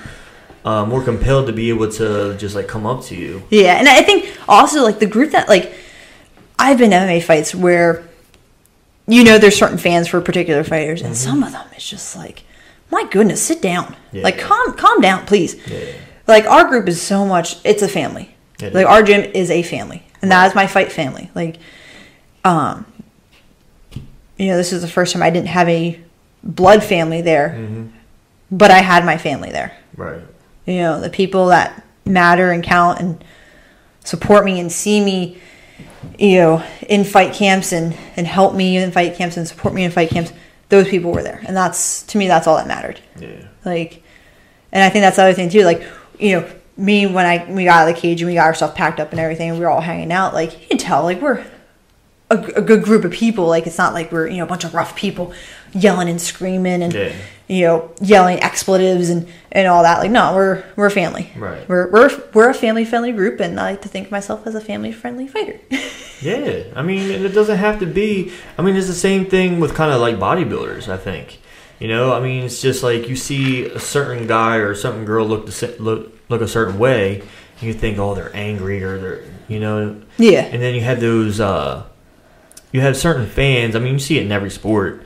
uh, 0.65 0.85
more 0.85 1.03
compelled 1.03 1.47
to 1.47 1.53
be 1.53 1.71
able 1.71 1.91
to 1.93 2.37
just 2.37 2.55
like 2.55 2.69
come 2.69 2.87
up 2.87 3.03
to 3.05 3.15
you. 3.17 3.43
yeah, 3.51 3.77
and 3.79 3.89
I 3.89 4.03
think 4.03 4.37
also 4.49 4.83
like 4.83 4.99
the 4.99 5.07
group 5.07 5.31
that 5.33 5.49
like 5.49 5.73
I've 6.59 6.77
been 6.79 6.93
in 6.93 7.03
MMA 7.09 7.23
fights 7.23 7.55
where 7.55 8.05
you 9.09 9.25
know 9.25 9.39
there's 9.39 9.57
certain 9.57 9.79
fans 9.79 10.09
for 10.09 10.21
particular 10.21 10.63
fighters, 10.65 11.03
and 11.03 11.17
some 11.17 11.43
of 11.43 11.53
them 11.53 11.67
it's 11.75 11.89
just 11.89 12.15
like, 12.17 12.43
my 12.91 13.05
goodness, 13.11 13.43
sit 13.43 13.63
down, 13.63 13.97
Yeah. 14.13 14.23
like 14.23 14.39
calm 14.39 14.75
calm 14.77 15.01
down, 15.01 15.25
please. 15.27 15.57
Yeah. 15.67 15.93
Like 16.29 16.45
our 16.47 16.69
group 16.69 16.87
is 16.89 17.01
so 17.03 17.25
much, 17.27 17.57
it's 17.65 17.83
a 17.83 17.89
family. 17.89 18.37
It 18.63 18.75
like 18.75 18.87
is. 18.87 18.91
our 18.91 19.03
gym 19.03 19.31
is 19.35 19.51
a 19.51 19.63
family, 19.63 20.03
and 20.23 20.31
that 20.31 20.47
is 20.49 20.55
my 20.55 20.67
fight 20.67 20.93
family. 20.93 21.31
Like, 21.35 21.57
um, 22.45 22.87
you 24.37 24.49
know, 24.49 24.57
this 24.57 24.73
is 24.73 24.83
the 24.83 24.89
first 24.89 25.13
time 25.13 25.23
I 25.23 25.31
didn't 25.31 25.49
have 25.49 25.69
a 25.69 26.01
blood 26.43 26.83
family 26.83 27.23
there, 27.23 27.51
hmm 27.51 27.87
but 28.53 28.73
I 28.73 28.79
had 28.79 29.05
my 29.05 29.17
family 29.17 29.53
there. 29.53 29.77
Right. 29.97 30.23
You 30.67 30.79
know, 30.79 31.01
the 31.01 31.09
people 31.09 31.47
that 31.47 31.85
matter 32.05 32.51
and 32.51 32.65
count 32.65 32.99
and 32.99 33.25
support 34.03 34.45
me 34.45 34.59
and 34.59 34.73
see 34.73 35.01
me, 35.01 35.39
you 36.19 36.39
know, 36.39 36.65
in 36.89 37.05
fight 37.05 37.33
camps 37.33 37.73
and 37.73 37.97
and 38.17 38.27
help 38.27 38.55
me 38.55 38.77
in 38.77 38.91
fight 38.91 39.15
camps 39.15 39.37
and 39.37 39.47
support 39.47 39.73
me 39.73 39.85
in 39.85 39.93
fight 39.93 40.11
camps. 40.11 40.33
Those 40.69 40.89
people 40.89 41.13
were 41.13 41.23
there, 41.23 41.41
and 41.47 41.57
that's 41.57 42.03
to 42.05 42.19
me, 42.19 42.27
that's 42.27 42.47
all 42.49 42.57
that 42.57 42.67
mattered. 42.67 43.01
Yeah. 43.21 43.47
Like, 43.65 44.03
and 44.73 44.83
I 44.83 44.89
think 44.89 45.03
that's 45.03 45.17
the 45.17 45.23
other 45.23 45.35
thing 45.35 45.49
too. 45.49 45.63
Like, 45.63 45.85
you 46.19 46.41
know, 46.41 46.51
me 46.81 47.07
when 47.07 47.27
I 47.27 47.45
we 47.51 47.65
got 47.65 47.83
out 47.83 47.89
of 47.89 47.95
the 47.95 48.01
cage 48.01 48.21
and 48.23 48.29
we 48.29 48.35
got 48.35 48.47
our 48.47 48.55
stuff 48.55 48.75
packed 48.75 48.99
up 49.01 49.11
and 49.13 49.21
everything, 49.21 49.51
and 49.51 49.59
we 49.59 49.65
were 49.65 49.71
all 49.71 49.81
hanging 49.81 50.11
out. 50.13 50.35
Like, 50.35 50.61
you 50.63 50.67
can 50.69 50.79
tell, 50.79 51.03
like 51.05 51.21
we're 51.21 51.45
a, 52.31 52.37
a 52.57 52.63
good 52.63 52.83
group 52.83 53.05
of 53.05 53.13
people. 53.13 53.47
Like, 53.47 53.67
it's 53.67 53.79
not 53.79 53.93
like 53.95 54.11
we're 54.13 54.27
you 54.29 54.39
know 54.39 54.45
a 54.45 54.49
bunch 54.49 54.65
of 54.65 54.75
rough 54.75 54.97
people 54.97 55.33
yelling 55.73 56.09
and 56.09 56.21
screaming 56.21 56.83
and 56.83 56.93
Yeah. 56.93 57.13
you 57.47 57.65
know 57.67 57.93
yelling 58.01 58.41
expletives 58.41 59.11
and 59.11 59.29
and 59.53 59.69
all 59.69 59.83
that. 59.83 59.99
Like, 59.99 60.11
no, 60.11 60.35
we're 60.35 60.65
we're 60.77 60.87
a 60.87 60.91
family. 60.91 61.31
Right. 61.37 61.69
We're 61.69 61.91
we're 61.91 62.11
we're 62.35 62.51
a 62.51 62.55
family 62.55 62.85
friendly 62.85 63.13
group, 63.13 63.41
and 63.41 63.59
I 63.61 63.71
like 63.73 63.83
to 63.83 63.89
think 63.89 64.07
of 64.07 64.13
myself 64.13 64.47
as 64.47 64.55
a 64.55 64.61
family 64.61 64.93
friendly 64.93 65.27
fighter. 65.29 65.61
Yeah, 66.23 66.65
I 66.77 66.83
mean, 66.83 67.11
and 67.11 67.25
it 67.25 67.31
doesn't 67.31 67.57
have 67.57 67.81
to 67.81 67.87
be. 67.87 68.31
I 68.59 68.61
mean, 68.63 68.77
it's 68.77 68.89
the 68.89 68.93
same 68.93 69.25
thing 69.25 69.59
with 69.59 69.75
kind 69.75 69.91
of 69.91 70.03
like 70.03 70.17
bodybuilders. 70.17 70.87
I 70.87 70.99
think, 70.99 71.41
you 71.81 71.89
know, 71.89 72.13
I 72.13 72.21
mean, 72.21 72.45
it's 72.45 72.61
just 72.63 72.83
like 72.85 73.09
you 73.09 73.17
see 73.17 73.65
a 73.67 73.81
certain 73.81 74.27
guy 74.27 74.57
or 74.57 74.71
a 74.71 74.77
certain 74.77 75.05
girl 75.05 75.27
look 75.27 75.47
the, 75.47 75.77
look 75.81 76.13
look 76.29 76.41
a 76.43 76.49
certain 76.49 76.79
way, 76.79 77.21
and 77.21 77.63
you 77.63 77.73
think, 77.75 77.99
oh, 77.99 78.15
they're 78.15 78.35
angry 78.37 78.83
or 78.85 78.99
they're, 78.99 79.25
you 79.49 79.59
know, 79.59 80.01
yeah. 80.19 80.43
and 80.45 80.63
then 80.63 80.75
you 80.77 80.81
have 80.83 81.01
those, 81.01 81.41
uh, 81.41 81.83
you 82.73 82.81
have 82.83 82.97
certain 82.97 83.27
fans. 83.27 83.75
I 83.75 83.81
mean, 83.81 83.95
you 83.95 83.99
see 83.99 84.19
it 84.19 84.23
in 84.27 84.31
every 84.33 84.51
sport 84.51 85.05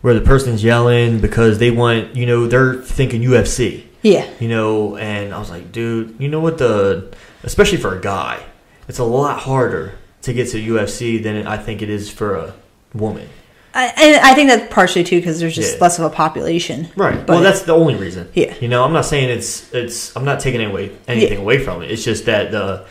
where 0.00 0.14
the 0.14 0.20
person's 0.20 0.64
yelling 0.64 1.20
because 1.20 1.58
they 1.58 1.70
want, 1.70 2.16
you 2.16 2.26
know, 2.26 2.46
they're 2.46 2.74
thinking 2.82 3.22
UFC 3.22 3.84
Yeah. 4.02 4.28
you 4.38 4.48
know 4.48 4.96
and 4.98 5.32
i 5.32 5.38
was 5.38 5.48
like 5.48 5.72
dude 5.72 6.16
you 6.20 6.28
know 6.28 6.40
what 6.40 6.58
the 6.58 7.10
especially 7.42 7.78
for 7.78 7.96
a 7.96 8.00
guy 8.02 8.42
it's 8.86 8.98
a 8.98 9.04
lot 9.04 9.38
harder 9.40 9.94
to 10.20 10.34
get 10.34 10.48
to 10.50 10.58
ufc 10.74 11.22
than 11.22 11.46
i 11.46 11.56
think 11.56 11.80
it 11.80 11.88
is 11.88 12.10
for 12.10 12.36
a 12.36 12.52
woman 12.92 13.26
I, 13.74 13.86
and 13.96 14.24
I 14.24 14.34
think 14.34 14.50
that's 14.50 14.72
partially 14.72 15.02
too 15.04 15.16
because 15.18 15.40
there's 15.40 15.54
just 15.54 15.74
Yeah. 15.76 15.80
less 15.82 15.98
of 15.98 16.04
a 16.04 16.10
population. 16.10 16.88
right 16.96 17.16
But- 17.26 17.32
well 17.34 17.40
that's 17.42 17.62
the 17.62 17.74
only 17.74 17.94
reason 17.96 18.28
Yeah. 18.34 18.54
you 18.60 18.68
know 18.68 18.84
i'm 18.84 18.92
not 18.92 19.04
saying 19.04 19.28
it's 19.30 19.72
it's 19.74 20.14
i'm 20.16 20.24
not 20.24 20.38
taking 20.40 20.62
away 20.64 20.92
anything 21.08 21.38
away 21.38 21.58
from 21.58 21.82
it 21.82 21.90
it's 21.90 22.04
just 22.04 22.26
that 22.26 22.50
the 22.52 22.84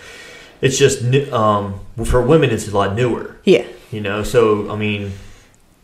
it's 0.62 0.78
just 0.78 1.04
um 1.32 1.76
for 2.04 2.22
women 2.22 2.50
it's 2.52 2.68
a 2.68 2.76
lot 2.78 2.96
newer 2.96 3.38
Yeah. 3.46 3.64
you 3.92 4.02
know 4.02 4.24
so 4.24 4.70
i 4.72 4.76
mean 4.76 5.12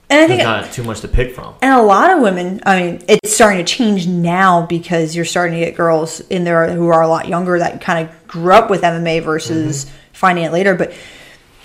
And 0.10 0.24
I 0.24 0.28
there's 0.28 0.30
think 0.30 0.44
not 0.44 0.72
too 0.74 0.84
much 0.84 1.02
to 1.02 1.08
pick 1.08 1.34
from 1.36 1.54
And 1.62 1.72
a 1.74 1.84
lot 1.84 2.10
of 2.12 2.20
women, 2.22 2.62
I 2.66 2.82
mean, 2.82 3.04
it's 3.08 3.32
starting 3.36 3.64
to 3.64 3.74
change 3.78 4.08
now 4.08 4.66
because 4.66 5.16
you're 5.16 5.24
starting 5.36 5.60
to 5.60 5.64
get 5.66 5.76
girls 5.78 6.20
in 6.32 6.44
there 6.46 6.68
who 6.72 6.88
are 6.88 7.02
a 7.04 7.08
lot 7.08 7.28
younger 7.28 7.60
that 7.60 7.80
kind 7.80 8.00
of 8.10 8.28
grew 8.28 8.52
up 8.54 8.72
with 8.72 8.82
MMA 8.82 9.22
versus 9.22 9.86
finding 10.12 10.46
it 10.46 10.52
later. 10.52 10.74
But 10.74 10.94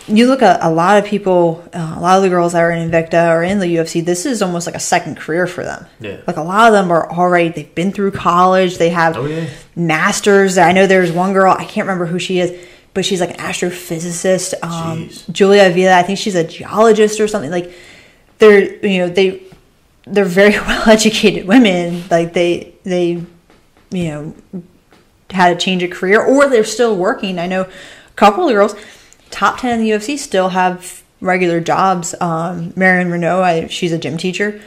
you 0.07 0.26
look 0.26 0.42
at 0.42 0.62
a 0.62 0.68
lot 0.70 0.98
of 0.98 1.05
people, 1.09 1.64
uh, 1.72 1.94
a 1.96 2.00
lot 2.00 2.16
of 2.18 2.22
the 2.22 2.28
girls 2.28 2.52
that 2.52 2.61
are 2.62 2.70
in 2.70 2.90
Invicta 2.90 3.30
or 3.34 3.42
in 3.42 3.59
the 3.59 3.66
UFC, 3.76 4.05
this 4.05 4.26
is 4.26 4.42
almost 4.42 4.66
like 4.66 4.74
a 4.76 4.80
second 4.80 5.16
career 5.16 5.46
for 5.46 5.64
them. 5.64 5.86
Yeah. 6.00 6.20
Like 6.26 6.36
a 6.36 6.42
lot 6.42 6.66
of 6.68 6.72
them 6.74 6.90
are 6.90 7.11
already, 7.11 7.48
they've 7.48 7.74
been 7.74 7.90
through 7.90 8.11
college, 8.11 8.76
they 8.78 8.90
have 8.90 9.16
Oh, 9.16 9.24
yeah. 9.24 9.48
masters. 9.76 10.59
I 10.59 10.72
know 10.72 10.86
there's 10.86 11.11
one 11.11 11.32
girl, 11.32 11.52
I 11.59 11.64
can't 11.64 11.86
remember 11.86 12.05
who 12.07 12.18
she 12.18 12.38
is, 12.38 12.52
but 12.92 13.05
she's 13.05 13.20
like 13.20 13.30
an 13.30 13.36
astrophysicist. 13.36 14.55
Um, 14.62 15.09
Julia 15.32 15.64
Avila, 15.68 15.94
I 15.98 16.02
think 16.02 16.18
she's 16.18 16.34
a 16.34 16.44
geologist 16.44 17.18
or 17.20 17.26
something. 17.26 17.50
Like 17.50 17.72
they're, 18.38 18.84
you 18.86 18.98
know, 18.98 19.09
they 19.09 19.42
they're 20.07 20.24
very 20.26 20.50
well 20.52 20.88
educated 20.88 21.46
women. 21.46 22.05
Like 22.11 22.34
they 22.34 22.74
they 22.84 23.24
you 23.90 24.09
know 24.09 24.34
had 25.30 25.57
a 25.57 25.59
change 25.59 25.82
of 25.82 25.90
career 25.90 26.22
or 26.22 26.48
they're 26.48 26.62
still 26.62 26.94
working. 26.96 27.38
I 27.38 27.46
know 27.46 27.62
a 27.62 27.70
couple 28.16 28.46
of 28.48 28.52
girls, 28.55 28.74
top 29.35 29.59
ten 29.61 29.78
in 29.78 29.85
the 29.85 29.91
UFC, 29.91 30.16
still 30.18 30.51
have 30.51 31.03
regular 31.20 31.61
jobs. 31.61 32.14
Um, 32.20 32.72
Marion 32.76 33.09
Reneau, 33.09 33.41
I, 33.43 33.66
she's 33.66 33.93
a 33.93 33.99
gym 33.99 34.16
teacher. 34.16 34.61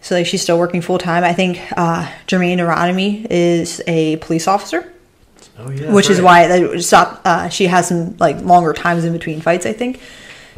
So 0.00 0.14
like 0.16 0.26
she's 0.26 0.42
still 0.42 0.58
working 0.58 0.80
full 0.82 0.98
time. 0.98 1.24
I 1.24 1.32
think 1.32 1.60
uh, 1.76 2.10
Germaine 2.26 2.58
de 2.58 2.64
Randamie 2.64 3.26
is 3.30 3.80
a 3.86 4.16
police 4.16 4.46
officer 4.46 4.92
oh 5.58 5.70
yeah 5.70 5.92
which 5.92 6.08
is 6.08 6.20
why 6.20 6.46
they 6.46 6.78
stopped. 6.80 7.26
Uh, 7.26 7.48
she 7.48 7.66
has 7.66 7.88
some 7.88 8.16
like 8.18 8.40
longer 8.42 8.72
times 8.72 9.04
in 9.04 9.12
between 9.12 9.40
fights, 9.40 9.66
I 9.66 9.72
think, 9.72 10.00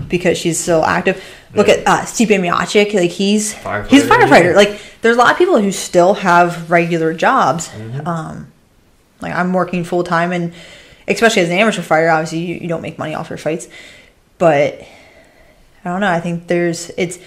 because 0.08 0.36
she's 0.36 0.58
still 0.60 0.84
active. 0.84 1.22
Look 1.54 1.68
Yeah. 1.68 1.74
at 1.74 1.86
uh, 1.86 2.00
Stipe 2.02 2.28
Miocic, 2.28 2.92
like 2.94 3.10
he's 3.10 3.54
Firefighter, 3.54 3.86
he's 3.88 4.04
a 4.04 4.08
firefighter. 4.08 4.50
yeah. 4.50 4.56
Like 4.56 4.80
there's 5.00 5.16
a 5.16 5.18
lot 5.18 5.32
of 5.32 5.38
people 5.38 5.58
who 5.60 5.72
still 5.72 6.14
have 6.14 6.70
regular 6.70 7.14
jobs. 7.14 7.68
Mm-hmm. 7.68 8.06
Um, 8.06 8.52
like 9.22 9.34
I'm 9.34 9.52
working 9.54 9.84
full 9.84 10.04
time, 10.04 10.32
and 10.32 10.52
especially 11.10 11.42
as 11.42 11.50
an 11.50 11.56
amateur 11.58 11.82
fighter, 11.82 12.08
obviously 12.08 12.38
you, 12.40 12.54
you 12.56 12.68
don't 12.68 12.82
make 12.82 12.98
money 12.98 13.14
off 13.14 13.28
your 13.28 13.36
fights, 13.38 13.68
but 14.38 14.80
I 15.84 15.88
don't 15.90 16.00
know. 16.00 16.10
I 16.10 16.20
think 16.20 16.46
there's 16.46 16.90
it's 16.96 17.18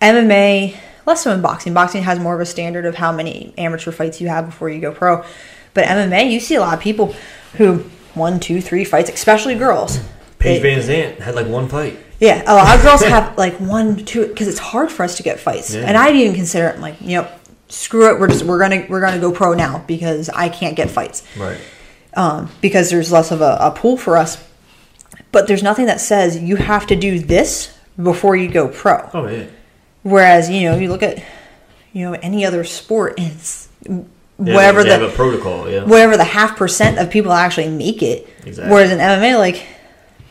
MMA 0.00 0.76
less 1.06 1.22
so 1.22 1.32
in 1.32 1.42
boxing. 1.42 1.74
Boxing 1.74 2.02
has 2.02 2.18
more 2.18 2.34
of 2.34 2.40
a 2.40 2.46
standard 2.46 2.86
of 2.86 2.94
how 2.94 3.12
many 3.12 3.52
amateur 3.58 3.92
fights 3.92 4.20
you 4.20 4.28
have 4.28 4.46
before 4.46 4.68
you 4.70 4.80
go 4.80 4.92
pro. 4.92 5.24
But 5.74 5.84
MMA, 5.86 6.30
you 6.30 6.40
see 6.40 6.54
a 6.54 6.60
lot 6.60 6.74
of 6.74 6.80
people 6.80 7.14
who 7.54 7.78
one, 8.14 8.38
two, 8.40 8.60
three 8.60 8.84
fights, 8.84 9.10
especially 9.10 9.54
girls. 9.56 9.98
Paige 10.38 10.62
VanZant 10.62 11.18
had 11.20 11.34
like 11.34 11.46
one 11.48 11.68
fight. 11.68 11.98
yeah, 12.20 12.42
a 12.46 12.54
lot 12.54 12.76
of 12.76 12.82
girls 12.82 13.02
have 13.04 13.36
like 13.38 13.54
one, 13.58 13.96
two, 14.04 14.26
because 14.28 14.46
it's 14.46 14.58
hard 14.58 14.90
for 14.90 15.02
us 15.02 15.16
to 15.16 15.22
get 15.22 15.40
fights, 15.40 15.74
Yeah. 15.74 15.82
and 15.82 15.96
I'd 15.96 16.14
even 16.16 16.34
consider 16.34 16.68
it 16.68 16.78
like, 16.80 17.00
you 17.00 17.20
know, 17.22 17.28
screw 17.68 18.08
it, 18.14 18.20
we're 18.20 18.28
just 18.28 18.44
we're 18.44 18.58
gonna 18.58 18.86
we're 18.88 19.00
gonna 19.00 19.18
go 19.18 19.32
pro 19.32 19.54
now 19.54 19.82
because 19.88 20.28
I 20.28 20.48
can't 20.48 20.76
get 20.76 20.90
fights 20.90 21.26
Right. 21.36 21.58
Um, 22.16 22.50
because 22.60 22.90
there's 22.90 23.10
less 23.12 23.30
of 23.30 23.40
a, 23.40 23.56
a 23.60 23.70
pool 23.70 23.96
for 23.96 24.16
us. 24.16 24.42
But 25.32 25.48
there's 25.48 25.62
nothing 25.62 25.86
that 25.86 26.00
says 26.00 26.38
you 26.40 26.56
have 26.56 26.86
to 26.88 26.96
do 26.96 27.18
this 27.18 27.76
before 28.00 28.36
you 28.36 28.48
go 28.48 28.68
pro. 28.68 29.08
Oh 29.12 29.26
yeah. 29.28 29.46
Whereas 30.02 30.48
you 30.50 30.68
know 30.70 30.76
you 30.76 30.88
look 30.88 31.02
at 31.02 31.22
you 31.92 32.04
know 32.10 32.18
any 32.22 32.44
other 32.44 32.64
sport, 32.64 33.14
it's 33.18 33.68
Yeah, 33.88 34.02
whatever 34.36 34.84
the 34.84 35.12
protocol. 35.14 35.68
Yeah. 35.68 35.84
whatever 35.84 36.16
the 36.16 36.24
half 36.24 36.56
percent 36.56 36.98
of 36.98 37.10
people 37.10 37.32
actually 37.32 37.68
make 37.68 38.02
it. 38.02 38.28
Exactly. 38.46 38.72
Whereas 38.72 38.90
in 38.92 38.98
MMA, 38.98 39.38
like 39.38 39.66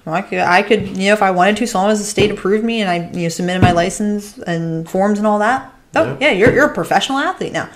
I 0.05 0.21
could, 0.21 0.39
I 0.39 0.61
could, 0.63 0.97
you 0.97 1.07
know, 1.07 1.13
if 1.13 1.21
I 1.21 1.31
wanted 1.31 1.55
to, 1.57 1.67
so 1.67 1.79
long 1.79 1.89
as 1.89 1.99
the 1.99 2.05
state 2.05 2.29
approved 2.29 2.65
me 2.65 2.81
and 2.81 2.89
I, 2.89 3.09
you 3.17 3.23
know, 3.23 3.29
submitted 3.29 3.61
my 3.61 3.71
license 3.71 4.37
and 4.37 4.87
forms 4.89 5.17
and 5.17 5.25
all 5.25 5.39
that. 5.39 5.73
Oh 5.95 6.05
Yeah. 6.05 6.17
yeah, 6.19 6.31
you're 6.31 6.53
you're 6.53 6.65
a 6.69 6.73
professional 6.73 7.17
athlete 7.19 7.53
now. 7.53 7.69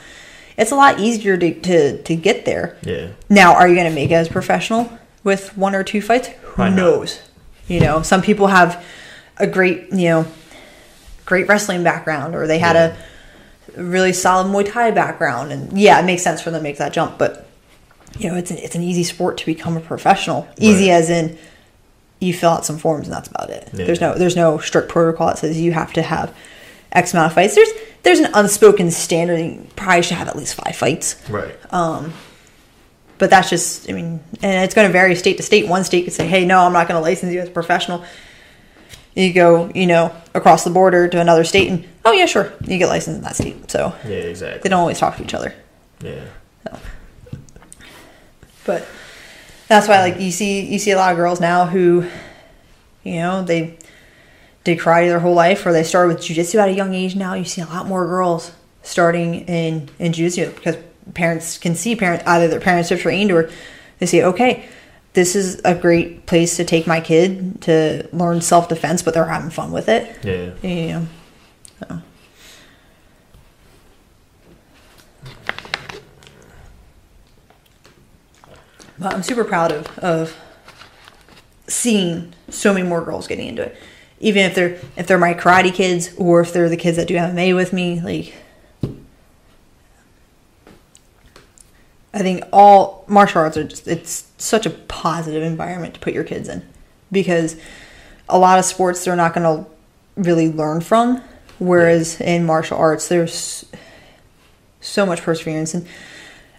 It's 0.58 0.72
a 0.72 0.76
lot 0.76 1.00
easier 1.00 1.38
to 1.38 1.54
to, 1.62 2.02
to 2.04 2.16
get 2.16 2.46
there. 2.46 2.78
Yeah. 2.84 3.10
Now, 3.30 3.54
are 3.56 3.68
you 3.68 3.76
going 3.76 3.90
to 3.90 3.96
make 3.96 4.12
it 4.12 4.16
as 4.16 4.28
professional 4.30 4.92
with 5.24 5.56
one 5.58 5.76
or 5.76 5.84
two 5.84 6.02
fights? 6.02 6.28
Who 6.28 6.54
Probably 6.54 6.76
not. 6.76 6.82
knows? 6.82 7.22
You 7.68 7.80
know, 7.82 8.02
some 8.02 8.22
people 8.22 8.48
have 8.48 8.84
a 9.38 9.46
great, 9.46 9.92
you 9.92 10.10
know, 10.10 10.26
great 11.26 11.48
wrestling 11.48 11.84
background 11.84 12.34
or 12.34 12.48
they 12.48 12.60
had 12.60 12.76
a 12.76 12.98
really 13.76 14.14
solid 14.14 14.48
Muay 14.48 14.72
Thai 14.72 14.92
background, 14.92 15.52
and 15.52 15.78
yeah, 15.78 16.00
it 16.00 16.06
makes 16.06 16.24
sense 16.24 16.42
for 16.42 16.50
them 16.50 16.60
to 16.60 16.64
make 16.64 16.78
that 16.78 16.94
jump. 16.94 17.18
But 17.18 17.48
you 18.18 18.30
know, 18.30 18.36
it's 18.36 18.52
an, 18.52 18.58
it's 18.58 18.76
an 18.76 18.82
easy 18.82 19.04
sport 19.04 19.38
to 19.38 19.46
become 19.46 19.78
a 19.78 19.82
professional. 19.82 20.48
Easy 20.58 20.90
as 20.90 21.10
in 21.10 21.38
you 22.20 22.34
fill 22.34 22.50
out 22.50 22.66
some 22.66 22.78
forms 22.78 23.08
and 23.08 23.16
that's 23.16 23.28
about 23.28 23.50
it. 23.50 23.70
Yeah. 23.74 23.86
There's 23.86 24.02
no 24.02 24.16
there's 24.16 24.36
no 24.36 24.58
strict 24.58 24.90
protocol 24.90 25.28
that 25.28 25.38
says 25.38 25.60
you 25.60 25.74
have 25.74 25.94
to 25.94 26.02
have 26.02 26.36
X 26.92 27.14
amount 27.14 27.28
of 27.28 27.34
fights. 27.34 27.56
There's 27.56 27.70
there's 28.04 28.20
an 28.20 28.32
unspoken 28.34 28.92
standard. 28.92 29.40
You 29.40 29.68
probably 29.76 30.04
should 30.04 30.18
have 30.18 30.28
at 30.28 30.36
least 30.36 30.56
five 30.56 30.76
fights. 30.76 31.22
Right. 31.30 31.56
Um, 31.74 32.14
but 33.18 33.30
that's 33.30 33.50
just, 33.50 33.90
I 33.90 33.94
mean, 33.94 34.20
and 34.42 34.64
it's 34.64 34.76
going 34.76 34.88
to 34.88 34.92
vary 34.92 35.16
state 35.16 35.38
to 35.38 35.44
state. 35.44 35.68
One 35.68 35.84
state 35.84 36.04
could 36.04 36.14
say, 36.14 36.28
hey, 36.28 36.46
no, 36.46 36.60
I'm 36.60 36.74
not 36.74 36.88
going 36.88 36.98
to 36.98 37.02
license 37.02 37.34
you 37.34 37.40
as 37.40 37.50
a 37.50 37.52
professional. 37.52 38.04
You 39.16 39.34
go, 39.34 39.72
you 39.74 39.88
know, 39.88 40.16
across 40.36 40.64
the 40.64 40.70
border 40.70 41.08
to 41.08 41.20
another 41.20 41.44
state, 41.44 41.70
and 41.72 41.88
oh, 42.06 42.12
yeah, 42.12 42.28
sure, 42.28 42.54
you 42.62 42.78
get 42.78 42.88
licensed 42.88 43.18
in 43.18 43.24
that 43.24 43.36
state. 43.36 43.72
So 43.72 43.96
yeah, 44.04 44.12
exactly. 44.12 44.62
they 44.62 44.70
don't 44.70 44.80
always 44.80 45.00
talk 45.00 45.18
to 45.18 45.24
each 45.24 45.34
other. 45.34 45.56
Yeah. 46.02 46.24
But 48.64 48.86
that's 49.68 49.88
why, 49.88 50.02
like, 50.02 50.20
you 50.20 50.30
see, 50.30 50.62
you 50.62 50.78
see 50.78 50.92
a 50.92 50.98
lot 50.98 51.12
of 51.12 51.18
girls 51.18 51.40
now 51.40 51.66
who, 51.66 52.06
you 53.04 53.16
know, 53.16 53.42
they 53.42 53.80
did 54.68 54.80
karate 54.80 55.08
their 55.08 55.22
whole 55.22 55.34
life, 55.34 55.66
or 55.66 55.72
they 55.72 55.82
started 55.82 56.14
with 56.14 56.24
jujitsu 56.24 56.60
at 56.60 56.68
a 56.68 56.74
young 56.74 56.94
age. 56.94 57.16
Now 57.16 57.36
you 57.36 57.46
see 57.46 57.62
a 57.62 57.66
lot 57.66 57.88
more 57.88 58.06
girls 58.06 58.52
starting 58.84 59.48
in 59.48 59.90
in 59.98 60.12
jujitsu 60.12 60.54
because 60.54 60.76
parents 61.14 61.58
can 61.58 61.74
see 61.74 61.96
parent 61.96 62.22
either 62.28 62.50
their 62.50 62.60
parents 62.60 62.92
are 62.92 62.98
trained 62.98 63.32
or 63.32 63.50
they 64.00 64.06
say, 64.06 64.24
okay, 64.24 64.66
this 65.14 65.38
is 65.38 65.62
a 65.64 65.74
great 65.74 66.26
place 66.26 66.58
to 66.58 66.66
take 66.66 66.86
my 66.86 67.00
kid 67.00 67.62
to 67.62 68.10
learn 68.12 68.42
self 68.42 68.68
defense, 68.68 69.02
but 69.02 69.14
they're 69.14 69.26
having 69.26 69.50
fun 69.50 69.72
with 69.72 69.88
it. 69.88 70.18
Yeah. 70.26 70.52
You 70.62 70.88
know, 70.88 71.08
so. 71.80 72.02
But 79.00 79.14
I'm 79.14 79.24
super 79.24 79.46
proud 79.46 79.72
of 79.72 80.00
of 80.00 80.38
seeing 81.68 82.34
so 82.50 82.74
many 82.74 82.86
more 82.86 83.02
girls 83.02 83.28
getting 83.28 83.48
into 83.48 83.62
it. 83.62 83.78
Even 84.20 84.44
if 84.44 84.56
they're 84.56 84.80
if 84.96 85.06
they're 85.08 85.18
my 85.18 85.34
karate 85.34 85.74
kids 85.74 86.12
or 86.18 86.42
if 86.42 86.52
they're 86.54 86.70
the 86.70 86.78
kids 86.78 86.98
that 86.98 87.08
do 87.08 87.16
MMA 87.16 87.56
with 87.56 87.72
me, 87.74 88.02
like 88.02 88.34
I 92.14 92.20
think 92.20 92.44
all 92.52 93.04
martial 93.08 93.42
arts 93.42 93.58
are 93.58 93.64
just 93.64 93.88
it's 93.88 94.28
such 94.38 94.66
a 94.66 94.70
positive 94.72 95.44
environment 95.44 95.94
to 95.96 96.00
put 96.00 96.14
your 96.14 96.24
kids 96.24 96.50
in 96.50 96.66
because 97.12 97.56
a 98.30 98.38
lot 98.40 98.60
of 98.60 98.66
sports 98.66 99.04
they're 99.06 99.16
not 99.16 99.34
going 99.34 99.44
to 99.66 99.70
really 100.16 100.52
learn 100.52 100.82
from 100.82 101.22
whereas 101.60 102.20
in 102.22 102.46
martial 102.46 102.78
arts 102.78 103.08
there's 103.08 103.66
so 104.82 105.06
much 105.06 105.22
perseverance 105.22 105.74
and 105.74 105.86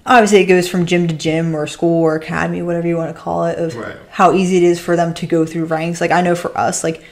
obviously 0.07 0.39
it 0.39 0.47
goes 0.47 0.69
from 0.69 0.87
gym 0.87 1.09
to 1.09 1.15
gym 1.15 1.55
or 1.55 1.67
school 1.67 2.03
or 2.05 2.15
academy 2.15 2.63
whatever 2.63 2.87
you 2.87 2.97
want 2.97 3.15
to 3.15 3.21
call 3.21 3.45
it 3.47 3.59
of 3.59 3.75
Right. 3.75 3.97
how 4.11 4.33
easy 4.35 4.59
it 4.59 4.63
is 4.63 4.79
for 4.79 4.97
them 4.97 5.13
to 5.15 5.27
go 5.27 5.45
through 5.45 5.65
ranks 5.65 6.01
like 6.01 6.11
i 6.13 6.21
know 6.21 6.35
for 6.37 6.57
us 6.57 6.85
like 6.85 7.03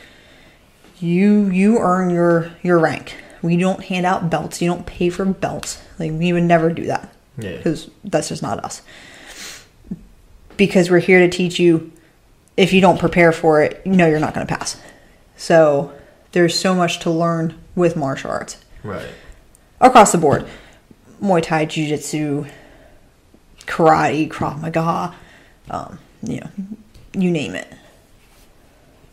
you 0.99 1.47
you 1.51 1.79
earn 1.79 2.11
your 2.11 2.51
your 2.63 2.79
rank 2.79 3.15
we 3.43 3.57
don't 3.57 3.85
hand 3.85 4.07
out 4.07 4.31
belts 4.31 4.61
you 4.63 4.69
don't 4.69 4.87
pay 4.87 5.09
for 5.11 5.25
belts 5.25 5.81
like 5.99 6.11
we 6.13 6.33
would 6.33 6.43
never 6.43 6.71
do 6.73 6.85
that 6.87 7.13
Yeah. 7.39 7.57
because 7.57 7.91
that's 8.05 8.29
just 8.29 8.43
not 8.43 8.65
us. 8.65 8.83
Because 10.57 10.91
we're 10.91 11.01
here 11.01 11.19
to 11.21 11.29
teach 11.29 11.59
you. 11.59 11.93
If 12.57 12.73
you 12.73 12.81
don't 12.81 12.99
prepare 12.99 13.31
for 13.33 13.63
it, 13.63 13.83
you 13.85 13.93
know 13.93 14.07
you're 14.07 14.19
not 14.21 14.33
going 14.33 14.47
to 14.47 14.55
pass. 14.57 14.81
So 15.37 15.93
there's 16.33 16.59
so 16.59 16.75
much 16.75 16.99
to 17.01 17.11
learn 17.11 17.55
with 17.75 17.95
martial 17.97 18.31
arts 18.31 18.57
Right. 18.83 19.07
across 19.83 20.13
the 20.13 20.19
board: 20.19 20.47
Muay 21.23 21.43
Thai, 21.43 21.67
Jiu 21.67 21.87
Jitsu, 21.89 22.47
karate, 23.67 24.29
Krav 24.31 24.61
Maga, 24.63 25.15
um, 25.71 25.99
you 26.23 26.41
know, 26.41 26.49
you 27.13 27.31
name 27.31 27.55
it. 27.55 27.71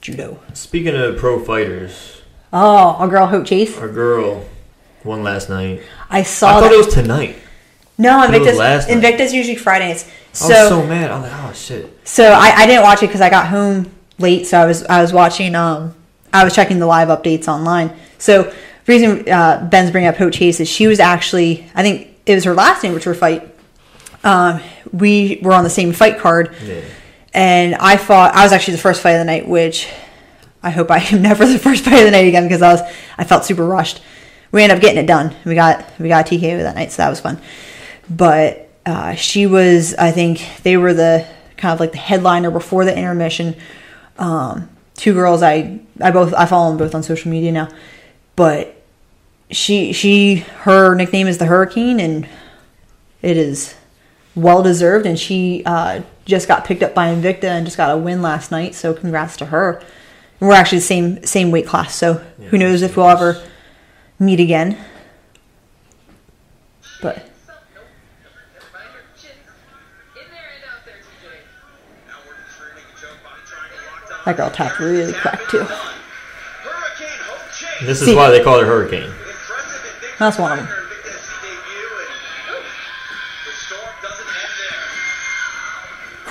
Judo. 0.04 0.38
Speaking 0.54 0.96
of 0.96 1.18
pro 1.18 1.44
fighters, 1.44 2.22
Oh, 2.52 2.98
a 3.04 3.08
girl 3.08 3.26
Hope 3.26 3.46
Chase. 3.46 3.76
our 3.80 3.88
girl 3.88 4.46
won 5.06 5.24
last 5.24 5.50
night. 5.50 5.82
I 6.10 6.24
saw. 6.24 6.50
I 6.50 6.52
thought 6.54 6.62
that. 6.64 6.72
it 6.74 6.78
was 6.86 6.94
tonight. 6.94 7.38
no, 7.98 8.10
thought 8.10 8.34
it 8.34 8.40
was 8.42 8.50
Invicta. 8.50 8.58
last 8.58 8.90
night. 8.90 8.98
Invicta 9.02 9.34
usually 9.34 9.56
Fridays. 9.56 10.04
I 10.42 10.48
was 10.48 10.70
so 10.70 10.86
mad. 10.86 11.10
I 11.10 11.20
was 11.20 11.32
like, 11.32 11.42
oh 11.50 11.54
shit. 11.54 12.00
So 12.08 12.26
I, 12.26 12.52
I 12.58 12.66
didn't 12.68 12.84
watch 12.84 13.02
it 13.02 13.08
because 13.08 13.22
I 13.22 13.30
got 13.30 13.48
home 13.48 13.92
late. 14.20 14.46
So 14.46 14.60
I 14.60 14.66
was 14.66 14.84
I 14.84 15.02
was 15.02 15.14
watching 15.14 15.56
um 15.56 15.96
I 16.34 16.44
was 16.44 16.54
checking 16.54 16.80
the 16.80 16.86
live 16.86 17.08
updates 17.08 17.48
online. 17.48 17.96
So 18.18 18.44
the 18.44 18.54
reason 18.88 19.30
uh, 19.30 19.68
Ben's 19.72 19.90
bringing 19.92 20.10
up 20.10 20.18
Hope 20.18 20.34
Chase 20.34 20.60
is 20.60 20.68
she 20.68 20.86
was 20.88 21.00
actually 21.00 21.66
I 21.76 21.82
think 21.82 22.10
it 22.26 22.36
was 22.36 22.44
her 22.44 22.54
last 22.54 22.84
amateur 22.84 23.14
fight. 23.14 23.50
Um, 24.24 24.60
we 24.92 25.40
were 25.42 25.54
on 25.54 25.64
the 25.64 25.70
same 25.70 25.92
fight 25.94 26.20
card, 26.20 26.54
Yeah. 26.64 26.82
And 27.34 27.76
I 27.76 27.98
fought. 27.98 28.34
I 28.36 28.44
was 28.44 28.52
actually 28.52 28.76
the 28.76 28.82
first 28.82 29.02
fight 29.02 29.14
of 29.14 29.20
the 29.20 29.26
night, 29.26 29.48
which 29.48 29.90
I 30.62 30.70
hope 30.70 30.92
I 30.92 31.00
am 31.00 31.22
never 31.22 31.46
the 31.46 31.60
first 31.60 31.84
fight 31.84 32.00
of 32.00 32.06
the 32.06 32.12
night 32.12 32.28
again 32.28 32.44
because 32.44 32.62
I 32.62 32.72
was 32.72 32.82
I 33.18 33.24
felt 33.24 33.46
super 33.46 33.66
rushed. 33.66 34.02
We 34.52 34.62
ended 34.62 34.78
up 34.78 34.82
getting 34.82 35.04
it 35.04 35.08
done. 35.08 35.36
We 35.46 35.56
got 35.56 35.86
we 36.00 36.08
got 36.08 36.28
TKO 36.28 36.64
that 36.64 36.76
night, 36.76 36.92
so 36.92 36.98
that 37.02 37.10
was 37.10 37.20
fun. 37.20 37.42
But 38.10 38.70
uh, 38.86 39.16
she 39.16 39.48
was, 39.48 39.96
I 39.96 40.12
think, 40.12 40.46
they 40.64 40.78
were 40.78 40.94
the 40.94 41.28
kind 41.58 41.74
of 41.74 41.80
like 41.80 41.92
the 41.92 41.98
headliner 41.98 42.52
before 42.52 42.86
the 42.86 42.96
intermission. 42.96 43.56
Um, 44.18 44.70
two 44.96 45.14
girls 45.14 45.42
I 45.42 45.80
I 46.00 46.12
both 46.12 46.34
I 46.34 46.46
follow 46.46 46.70
them 46.70 46.78
both 46.78 46.94
on 46.94 47.04
social 47.04 47.32
media 47.32 47.52
now, 47.52 47.70
but 48.36 48.76
she 49.50 49.94
she 49.94 50.36
her 50.36 50.96
nickname 50.96 51.28
is 51.28 51.38
the 51.38 51.46
Hurricane, 51.46 52.00
and 52.00 52.28
it 53.22 53.38
is 53.38 53.76
well 54.36 54.62
deserved. 54.64 55.06
And 55.06 55.18
she 55.20 55.64
uh, 55.66 56.02
just 56.26 56.48
got 56.48 56.66
picked 56.66 56.84
up 56.84 56.94
by 56.94 57.14
Invicta 57.14 57.46
and 57.46 57.66
just 57.66 57.78
got 57.78 57.92
a 57.94 57.98
win 57.98 58.22
last 58.22 58.52
night. 58.52 58.76
So 58.76 58.94
congrats 58.94 59.38
to 59.38 59.46
her. 59.48 59.82
And 60.40 60.50
we're 60.50 60.56
actually 60.56 60.80
the 60.80 60.86
same 60.86 61.24
same 61.26 61.52
weight 61.52 61.66
class, 61.68 61.96
so 61.96 62.22
Yeah, 62.38 62.48
who 62.50 62.58
knows 62.58 62.82
if 62.82 62.98
we'll 62.98 63.08
ever 63.10 63.42
meet 64.20 64.40
again. 64.40 64.78
But 67.02 67.26
that 74.26 74.38
girl 74.38 74.50
tapped 74.50 74.80
really 74.80 75.14
quick 75.14 75.40
too. 75.50 75.68
This 77.86 78.02
is 78.02 78.08
See- 78.08 78.16
why 78.16 78.30
they 78.30 78.42
call 78.44 78.60
her 78.60 78.66
Hurricane. 78.66 79.12
That's 80.20 80.38
one 80.38 80.58
of 80.60 80.66
them. 80.66 80.83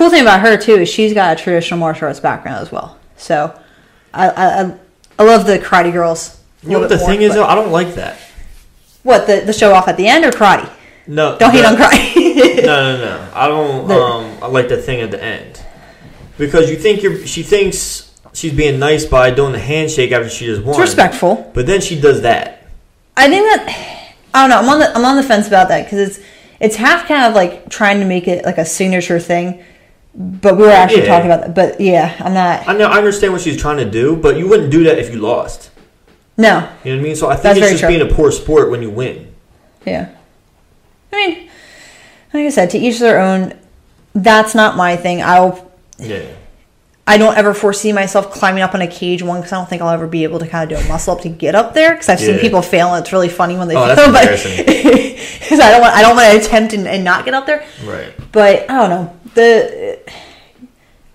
Cool 0.03 0.09
thing 0.09 0.21
about 0.23 0.41
her 0.41 0.57
too 0.57 0.73
is 0.73 0.89
she's 0.89 1.13
got 1.13 1.39
a 1.39 1.41
traditional 1.41 1.79
martial 1.79 2.09
arts 2.09 2.19
background 2.19 2.57
as 2.57 2.73
well. 2.73 2.97
So 3.15 3.57
I 4.13 4.27
I, 4.27 4.75
I- 5.17 5.23
love 5.23 5.47
the 5.47 5.57
karate 5.59 5.93
girls. 5.93 6.41
You 6.61 6.71
know 6.71 6.79
what 6.81 6.89
the 6.89 6.97
bit 6.97 7.05
thing 7.05 7.21
is 7.21 7.35
though? 7.35 7.45
I 7.45 7.55
don't 7.55 7.71
like 7.71 7.95
that. 7.95 8.19
What 9.03 9.27
the 9.27 9.43
the 9.45 9.53
show 9.53 9.73
off 9.73 9.87
at 9.87 9.95
the 9.95 10.05
end 10.05 10.25
or 10.25 10.31
karate? 10.31 10.69
No. 11.07 11.37
Don't 11.37 11.51
hate 11.51 11.63
on 11.63 11.75
karate. 11.77 12.57
no, 12.65 12.97
no, 12.97 12.97
no. 12.97 13.29
I 13.33 13.47
don't. 13.47 13.87
The- 13.87 13.93
um, 13.95 14.43
I 14.43 14.47
like 14.47 14.67
the 14.67 14.75
thing 14.75 14.99
at 14.99 15.09
the 15.09 15.23
end 15.23 15.63
because 16.37 16.69
you 16.69 16.75
think 16.75 17.01
you're. 17.01 17.25
She 17.25 17.41
thinks 17.41 18.11
she's 18.33 18.51
being 18.53 18.79
nice 18.79 19.05
by 19.05 19.31
doing 19.31 19.53
the 19.53 19.59
handshake 19.59 20.11
after 20.11 20.27
she 20.27 20.47
just 20.47 20.63
won. 20.63 20.71
it's 20.71 20.79
respectful. 20.81 21.49
But 21.53 21.65
then 21.65 21.79
she 21.79 21.97
does 21.97 22.23
that. 22.23 22.67
I 23.15 23.29
think 23.29 23.45
that 23.45 24.15
I 24.33 24.41
don't 24.41 24.49
know. 24.49 24.57
I'm 24.59 24.67
on 24.67 24.79
the 24.79 24.97
I'm 24.97 25.05
on 25.05 25.15
the 25.15 25.23
fence 25.23 25.47
about 25.47 25.69
that 25.69 25.85
because 25.85 25.99
it's 26.09 26.25
it's 26.59 26.75
half 26.75 27.07
kind 27.07 27.23
of 27.25 27.35
like 27.35 27.69
trying 27.69 28.01
to 28.01 28.05
make 28.05 28.27
it 28.27 28.43
like 28.43 28.57
a 28.57 28.65
signature 28.65 29.21
thing, 29.21 29.63
but 30.15 30.57
we 30.57 30.63
were 30.63 30.69
actually 30.69 31.01
Yeah. 31.03 31.07
talking 31.07 31.31
about 31.31 31.41
that. 31.41 31.55
But 31.55 31.81
yeah, 31.81 32.15
I'm 32.19 32.33
not. 32.33 32.67
I 32.67 32.73
know. 32.77 32.87
I 32.87 32.97
understand 32.97 33.33
what 33.33 33.41
she's 33.41 33.57
trying 33.57 33.77
to 33.77 33.89
do, 33.89 34.15
but 34.15 34.37
you 34.37 34.47
wouldn't 34.47 34.69
do 34.71 34.83
that 34.85 34.97
if 34.99 35.11
you 35.13 35.19
lost. 35.19 35.69
No, 36.37 36.67
You 36.83 36.91
know 36.93 36.97
what 36.97 36.99
I 37.01 37.03
mean? 37.03 37.15
So 37.15 37.27
I 37.29 37.33
think 37.35 37.43
That's 37.43 37.59
it's 37.59 37.69
just 37.71 37.79
true. 37.81 37.89
being 37.89 38.01
a 38.01 38.11
poor 38.11 38.31
sport 38.31 38.71
when 38.71 38.81
you 38.81 38.89
win. 38.89 39.27
yeah. 39.85 40.09
I 41.11 41.15
mean, 41.15 41.49
like 42.33 42.45
I 42.47 42.49
said, 42.49 42.71
to 42.71 42.77
each 42.79 42.97
their 42.99 43.19
own. 43.19 43.53
That's 44.15 44.55
not 44.55 44.75
my 44.75 44.95
thing. 44.95 45.21
I'll. 45.21 45.71
Yeah. 45.99 46.23
I 47.05 47.17
don't 47.17 47.37
ever 47.37 47.53
foresee 47.53 47.91
myself 47.93 48.31
climbing 48.31 48.63
up 48.63 48.73
on 48.73 48.81
a 48.81 48.87
cage 48.87 49.21
one 49.21 49.41
because 49.41 49.51
I 49.51 49.57
don't 49.57 49.69
think 49.69 49.81
I'll 49.81 49.89
ever 49.89 50.07
be 50.07 50.23
able 50.23 50.39
to 50.39 50.47
kind 50.47 50.71
of 50.71 50.79
do 50.79 50.83
a 50.83 50.87
muscle 50.87 51.13
up 51.15 51.21
to 51.21 51.29
get 51.29 51.53
up 51.53 51.73
there 51.73 51.91
because 51.91 52.07
I've 52.09 52.19
seen 52.19 52.39
people 52.39 52.61
fail 52.61 52.93
and 52.93 53.03
it's 53.03 53.11
really 53.11 53.27
funny 53.29 53.57
when 53.57 53.67
they 53.67 53.75
Oh, 53.75 53.85
fail. 53.93 54.11
that's 54.11 54.43
but 54.43 54.49
embarrassing. 54.49 54.65
because 55.39 55.59
I 55.59 55.69
don't 55.71 55.81
want 55.81 55.93
I 55.95 56.01
don't 56.01 56.15
want 56.15 56.31
to 56.31 56.37
attempt 56.47 56.73
and, 56.73 56.87
and 56.87 57.03
not 57.03 57.25
get 57.25 57.33
up 57.33 57.45
there. 57.45 57.65
Right. 57.83 58.13
but 58.31 58.71
I 58.71 58.87
don't 58.87 58.89
know. 58.89 59.19
The 59.33 59.99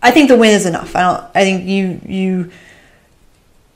I 0.03 0.11
think 0.11 0.29
the 0.29 0.37
win 0.37 0.51
is 0.51 0.67
enough. 0.67 0.95
I 0.95 1.01
don't. 1.01 1.25
I 1.35 1.43
think 1.43 1.67
you 1.67 2.01
you 2.07 2.51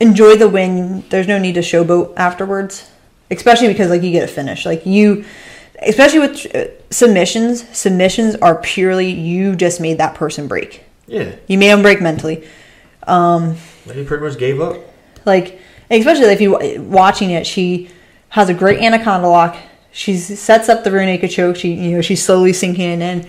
enjoy 0.01 0.37
the 0.37 0.49
win. 0.49 1.05
There's 1.11 1.27
no 1.27 1.39
need 1.39 1.55
to 1.55 1.61
showboat 1.61 2.15
afterwards, 2.17 2.91
especially 3.31 3.69
because 3.69 3.91
like 3.91 4.03
you 4.03 4.13
get 4.13 4.25
a 4.25 4.33
finish. 4.33 4.65
Like 4.65 4.87
you, 4.87 5.25
especially 5.81 6.21
with 6.21 6.55
uh, 6.55 6.67
submissions. 6.91 7.67
Submissions 7.77 8.37
are 8.37 8.57
purely 8.57 9.11
you 9.11 9.57
just 9.57 9.81
made 9.81 9.99
that 9.99 10.15
person 10.15 10.47
break. 10.47 10.85
Yeah. 11.07 11.35
You 11.49 11.59
made 11.59 11.71
them 11.71 11.83
break 11.83 12.01
mentally. 12.01 12.47
Like 13.87 13.97
he 13.97 14.05
pretty 14.05 14.25
much 14.25 14.39
gave 14.39 14.61
up. 14.61 14.77
Like 15.25 15.61
especially 15.91 16.27
if 16.27 16.41
you 16.41 16.83
watching 16.83 17.31
it, 17.31 17.47
she 17.47 17.91
has 18.31 18.49
a 18.49 18.55
great 18.55 18.81
anaconda 18.81 19.29
lock. 19.29 19.57
She 19.91 20.17
sets 20.17 20.69
up 20.69 20.85
the 20.85 20.91
naked 20.91 21.31
choke. 21.31 21.57
She 21.57 21.75
you 21.75 21.97
know 21.97 22.01
she's 22.01 22.25
slowly 22.25 22.53
sinking 22.53 23.03
in, 23.03 23.29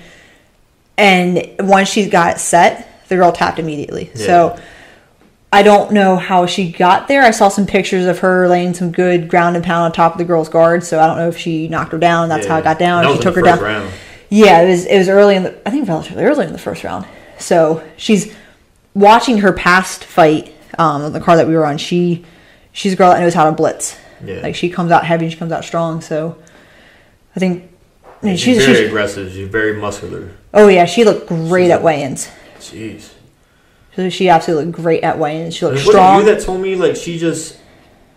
and 0.97 1.55
once 1.59 1.89
she's 1.89 2.09
got 2.09 2.39
set, 2.39 3.07
the 3.09 3.15
girl 3.15 3.31
tapped 3.31 3.59
immediately. 3.59 4.09
Yeah. 4.15 4.25
So 4.25 4.59
I 5.51 5.61
don't 5.63 5.91
know 5.91 6.15
how 6.17 6.45
she 6.45 6.71
got 6.71 7.07
there. 7.07 7.21
I 7.21 7.31
saw 7.31 7.47
some 7.49 7.67
pictures 7.67 8.05
of 8.05 8.19
her 8.19 8.47
laying 8.47 8.73
some 8.73 8.91
good 8.91 9.27
ground 9.29 9.55
and 9.55 9.63
pound 9.63 9.85
on 9.85 9.91
top 9.91 10.13
of 10.13 10.17
the 10.17 10.25
girl's 10.25 10.49
guard. 10.49 10.83
So 10.83 10.99
I 10.99 11.05
don't 11.07 11.17
know 11.17 11.27
if 11.29 11.37
she 11.37 11.67
knocked 11.67 11.91
her 11.91 11.99
down. 11.99 12.29
That's 12.29 12.47
how 12.47 12.57
it 12.57 12.63
got 12.63 12.79
down. 12.79 13.03
That 13.03 13.09
If 13.11 13.17
was 13.17 13.19
she 13.19 13.23
took 13.23 13.35
her 13.35 13.41
down. 13.41 13.59
round. 13.59 13.91
Yeah, 14.29 14.61
it 14.61 14.69
was 14.69 14.85
it 14.85 14.97
was 14.97 15.09
early 15.09 15.35
in 15.35 15.43
the 15.43 15.67
I 15.67 15.71
think 15.71 15.87
relatively 15.87 16.23
early 16.23 16.45
in 16.47 16.53
the 16.53 16.57
first 16.59 16.83
round. 16.83 17.05
So 17.37 17.83
she's 17.97 18.33
watching 18.95 19.39
her 19.39 19.51
past 19.53 20.03
fight, 20.03 20.53
um, 20.79 21.11
the 21.13 21.19
car 21.19 21.35
that 21.37 21.47
we 21.47 21.55
were 21.55 21.65
on. 21.65 21.77
She 21.77 22.25
she's 22.71 22.93
a 22.93 22.95
girl 22.95 23.11
that 23.11 23.19
knows 23.19 23.33
how 23.35 23.45
to 23.45 23.51
blitz. 23.51 23.95
Yeah. 24.25 24.39
Like 24.41 24.55
she 24.55 24.69
comes 24.69 24.89
out 24.91 25.05
heavy, 25.05 25.25
and 25.25 25.31
she 25.33 25.37
comes 25.37 25.51
out 25.51 25.63
strong. 25.65 26.01
So 26.01 26.35
I 27.35 27.39
think 27.39 27.69
I 28.23 28.27
mean, 28.27 28.37
she's, 28.37 28.57
she's, 28.57 28.65
very 28.65 28.77
she's 28.77 28.87
aggressive. 28.87 29.31
She's 29.31 29.47
very 29.47 29.73
muscular. 29.73 30.31
oh 30.53 30.67
yeah, 30.67 30.85
she 30.85 31.03
looked 31.03 31.27
great 31.27 31.65
She's 31.65 31.71
at 31.71 31.83
weigh-ins. 31.83 32.29
Jeez. 32.59 33.11
So 33.95 34.09
she 34.09 34.29
absolutely 34.29 34.65
looked 34.67 34.77
great 34.77 35.03
at 35.03 35.19
weigh-ins. 35.19 35.55
She 35.55 35.65
looked 35.65 35.75
Was 35.75 35.85
strong. 35.85 36.19
you 36.19 36.25
that 36.25 36.41
told 36.41 36.61
me 36.61 36.75
like 36.75 36.95
she 36.95 37.19
just 37.19 37.59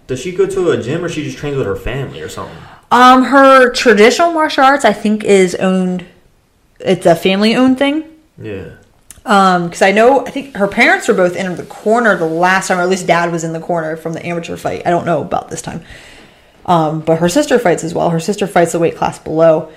does 0.06 0.20
she 0.20 0.32
go 0.32 0.46
to 0.46 0.70
a 0.70 0.80
gym 0.80 1.04
or 1.04 1.08
she 1.08 1.24
just 1.24 1.36
trains 1.36 1.56
with 1.56 1.66
her 1.66 1.76
family 1.76 2.22
or 2.22 2.28
something? 2.28 2.56
Um, 2.90 3.24
her 3.24 3.70
traditional 3.72 4.32
martial 4.32 4.64
arts, 4.64 4.84
I 4.84 4.92
think, 4.92 5.24
is 5.24 5.54
owned. 5.56 6.06
It's 6.78 7.06
a 7.06 7.16
family-owned 7.16 7.78
thing. 7.78 8.04
Yeah. 8.40 8.76
Um, 9.24 9.64
because 9.64 9.82
I 9.82 9.90
know, 9.90 10.24
I 10.24 10.30
think 10.30 10.54
her 10.54 10.68
parents 10.68 11.08
were 11.08 11.14
both 11.14 11.34
in 11.34 11.56
the 11.56 11.64
corner 11.64 12.16
the 12.16 12.26
last 12.26 12.68
time, 12.68 12.78
or 12.78 12.82
at 12.82 12.88
least 12.88 13.08
dad 13.08 13.32
was 13.32 13.42
in 13.42 13.52
the 13.52 13.60
corner 13.60 13.96
from 13.96 14.12
the 14.12 14.24
amateur 14.24 14.56
fight. 14.56 14.86
I 14.86 14.90
don't 14.90 15.04
know 15.04 15.20
about 15.20 15.50
this 15.50 15.62
time. 15.62 15.82
Um, 16.64 17.00
but 17.00 17.18
her 17.18 17.28
sister 17.28 17.58
fights 17.58 17.82
as 17.82 17.92
well. 17.92 18.10
Her 18.10 18.20
sister 18.20 18.46
fights 18.46 18.72
the 18.72 18.78
weight 18.78 18.96
class 18.96 19.18
below. 19.18 19.72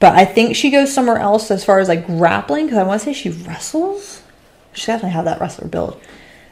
But 0.00 0.14
I 0.14 0.24
think 0.24 0.56
she 0.56 0.70
goes 0.70 0.92
somewhere 0.92 1.18
else 1.18 1.50
as 1.50 1.64
far 1.64 1.78
as 1.78 1.88
like 1.88 2.06
grappling, 2.06 2.66
because 2.66 2.78
I 2.78 2.82
want 2.82 3.00
to 3.00 3.04
say 3.04 3.12
she 3.12 3.30
wrestles. 3.30 4.22
She 4.72 4.86
definitely 4.86 5.12
have 5.12 5.24
that 5.24 5.40
wrestler 5.40 5.68
build. 5.68 6.00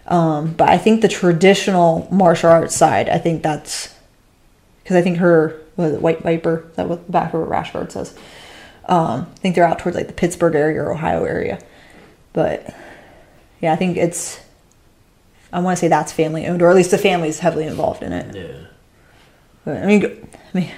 Um, 0.07 0.53
but 0.53 0.68
I 0.68 0.78
think 0.78 1.01
the 1.01 1.09
traditional 1.09 2.09
martial 2.11 2.51
arts 2.51 2.74
side, 2.74 3.09
I 3.09 3.18
think 3.18 3.43
that's 3.43 3.95
because 4.82 4.97
I 4.97 5.03
think 5.03 5.18
her 5.18 5.61
was 5.76 5.95
it 5.95 6.03
White 6.03 6.22
Viper 6.22 6.66
that 6.74 6.88
what 6.88 7.07
the 7.07 7.12
back 7.12 7.32
of 7.34 7.40
what 7.40 7.49
Rashford 7.49 7.93
says. 7.93 8.16
Um, 8.86 9.28
I 9.30 9.38
think 9.38 9.55
they're 9.55 9.64
out 9.64 9.78
towards 9.78 9.97
like 9.97 10.09
the 10.09 10.12
Pittsburgh 10.12 10.55
area 10.55 10.82
or 10.82 10.93
Ohio 10.93 11.24
area. 11.24 11.61
But 12.32 12.74
yeah, 13.61 13.72
I 13.72 13.76
think 13.76 13.97
it's 13.97 14.40
I 15.53 15.61
want 15.61 15.76
to 15.76 15.80
say 15.80 15.88
that's 15.88 16.12
family 16.12 16.47
owned, 16.47 16.62
or 16.62 16.70
at 16.70 16.76
least 16.76 16.90
the 16.90 16.99
family's 16.99 17.38
heavily 17.38 17.66
involved 17.66 18.03
in 18.03 18.12
it. 18.12 18.34
Yeah. 18.34 18.66
But 19.64 19.82
I 19.82 19.86
mean, 19.86 20.05
I 20.05 20.59
mean, 20.59 20.70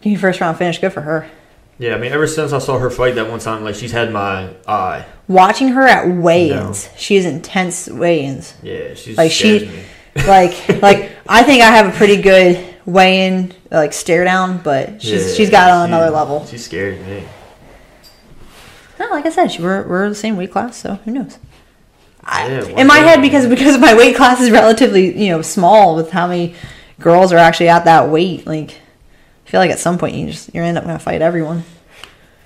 give 0.00 0.12
me 0.12 0.16
first 0.16 0.40
round 0.40 0.58
finish, 0.58 0.78
good 0.78 0.92
for 0.92 1.00
her. 1.02 1.30
Yeah, 1.78 1.94
I 1.96 1.98
mean, 1.98 2.12
ever 2.12 2.26
since 2.26 2.52
I 2.52 2.58
saw 2.58 2.78
her 2.78 2.88
fight 2.90 3.16
that 3.16 3.28
one 3.28 3.40
time, 3.40 3.64
like 3.64 3.74
she's 3.74 3.90
had 3.92 4.12
my 4.12 4.54
eye. 4.66 5.04
Watching 5.26 5.68
her 5.68 5.82
at 5.86 6.06
weigh-ins, 6.08 6.88
she 6.96 7.16
has 7.16 7.24
intense 7.24 7.88
weigh-ins. 7.88 8.54
Yeah, 8.62 8.94
she's 8.94 9.16
Like 9.18 9.32
she, 9.32 9.68
like, 10.26 10.68
like 10.82 11.10
I 11.28 11.42
think 11.42 11.62
I 11.62 11.70
have 11.70 11.92
a 11.92 11.96
pretty 11.96 12.20
good 12.22 12.64
weigh-in, 12.86 13.52
like 13.70 13.92
stare 13.92 14.24
down, 14.24 14.58
but 14.58 15.02
she's 15.02 15.28
Yeah, 15.30 15.34
she's 15.34 15.50
got 15.50 15.70
on 15.70 15.88
she- 15.88 15.92
another 15.94 16.10
level. 16.10 16.46
She 16.46 16.58
scares 16.58 17.04
me. 17.06 17.24
No, 19.00 19.06
like 19.10 19.26
I 19.26 19.30
said, 19.30 19.48
she, 19.50 19.60
we're 19.62 19.86
we're 19.88 20.08
the 20.08 20.14
same 20.14 20.36
weight 20.36 20.52
class, 20.52 20.76
so 20.76 20.94
who 21.04 21.10
knows? 21.10 21.38
I, 22.22 22.48
Yeah, 22.48 22.64
in 22.80 22.86
my 22.86 22.98
head, 22.98 23.20
because 23.20 23.46
because 23.48 23.76
my 23.78 23.94
weight 23.94 24.14
class 24.16 24.40
is 24.40 24.50
relatively 24.50 25.20
you 25.20 25.30
know 25.30 25.42
small 25.42 25.96
with 25.96 26.10
how 26.12 26.28
many 26.28 26.54
girls 27.00 27.32
are 27.32 27.36
actually 27.38 27.68
at 27.68 27.84
that 27.86 28.08
weight. 28.08 28.46
Like, 28.46 28.78
I 29.46 29.50
feel 29.50 29.60
like 29.60 29.70
at 29.70 29.78
some 29.78 29.98
point 29.98 30.14
you 30.14 30.28
just 30.28 30.54
you 30.54 30.62
end 30.62 30.78
up 30.78 30.84
gonna 30.84 30.98
fight 30.98 31.22
everyone, 31.22 31.64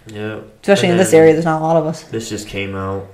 Yeah. 0.06 0.40
especially 0.62 0.88
in 0.88 0.96
this 0.96 1.12
area. 1.12 1.32
There's 1.32 1.44
not 1.44 1.60
a 1.60 1.64
lot 1.64 1.76
of 1.76 1.86
us. 1.86 2.02
This 2.04 2.28
just 2.28 2.48
came 2.48 2.74
out 2.74 3.06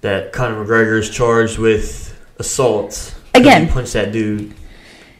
that 0.00 0.32
Conor 0.32 0.64
McGregor 0.64 0.98
is 0.98 1.10
charged 1.10 1.58
with 1.58 2.18
assault. 2.38 3.14
Again. 3.34 3.66
he 3.66 3.72
punched 3.72 3.92
that 3.94 4.12
dude. 4.12 4.54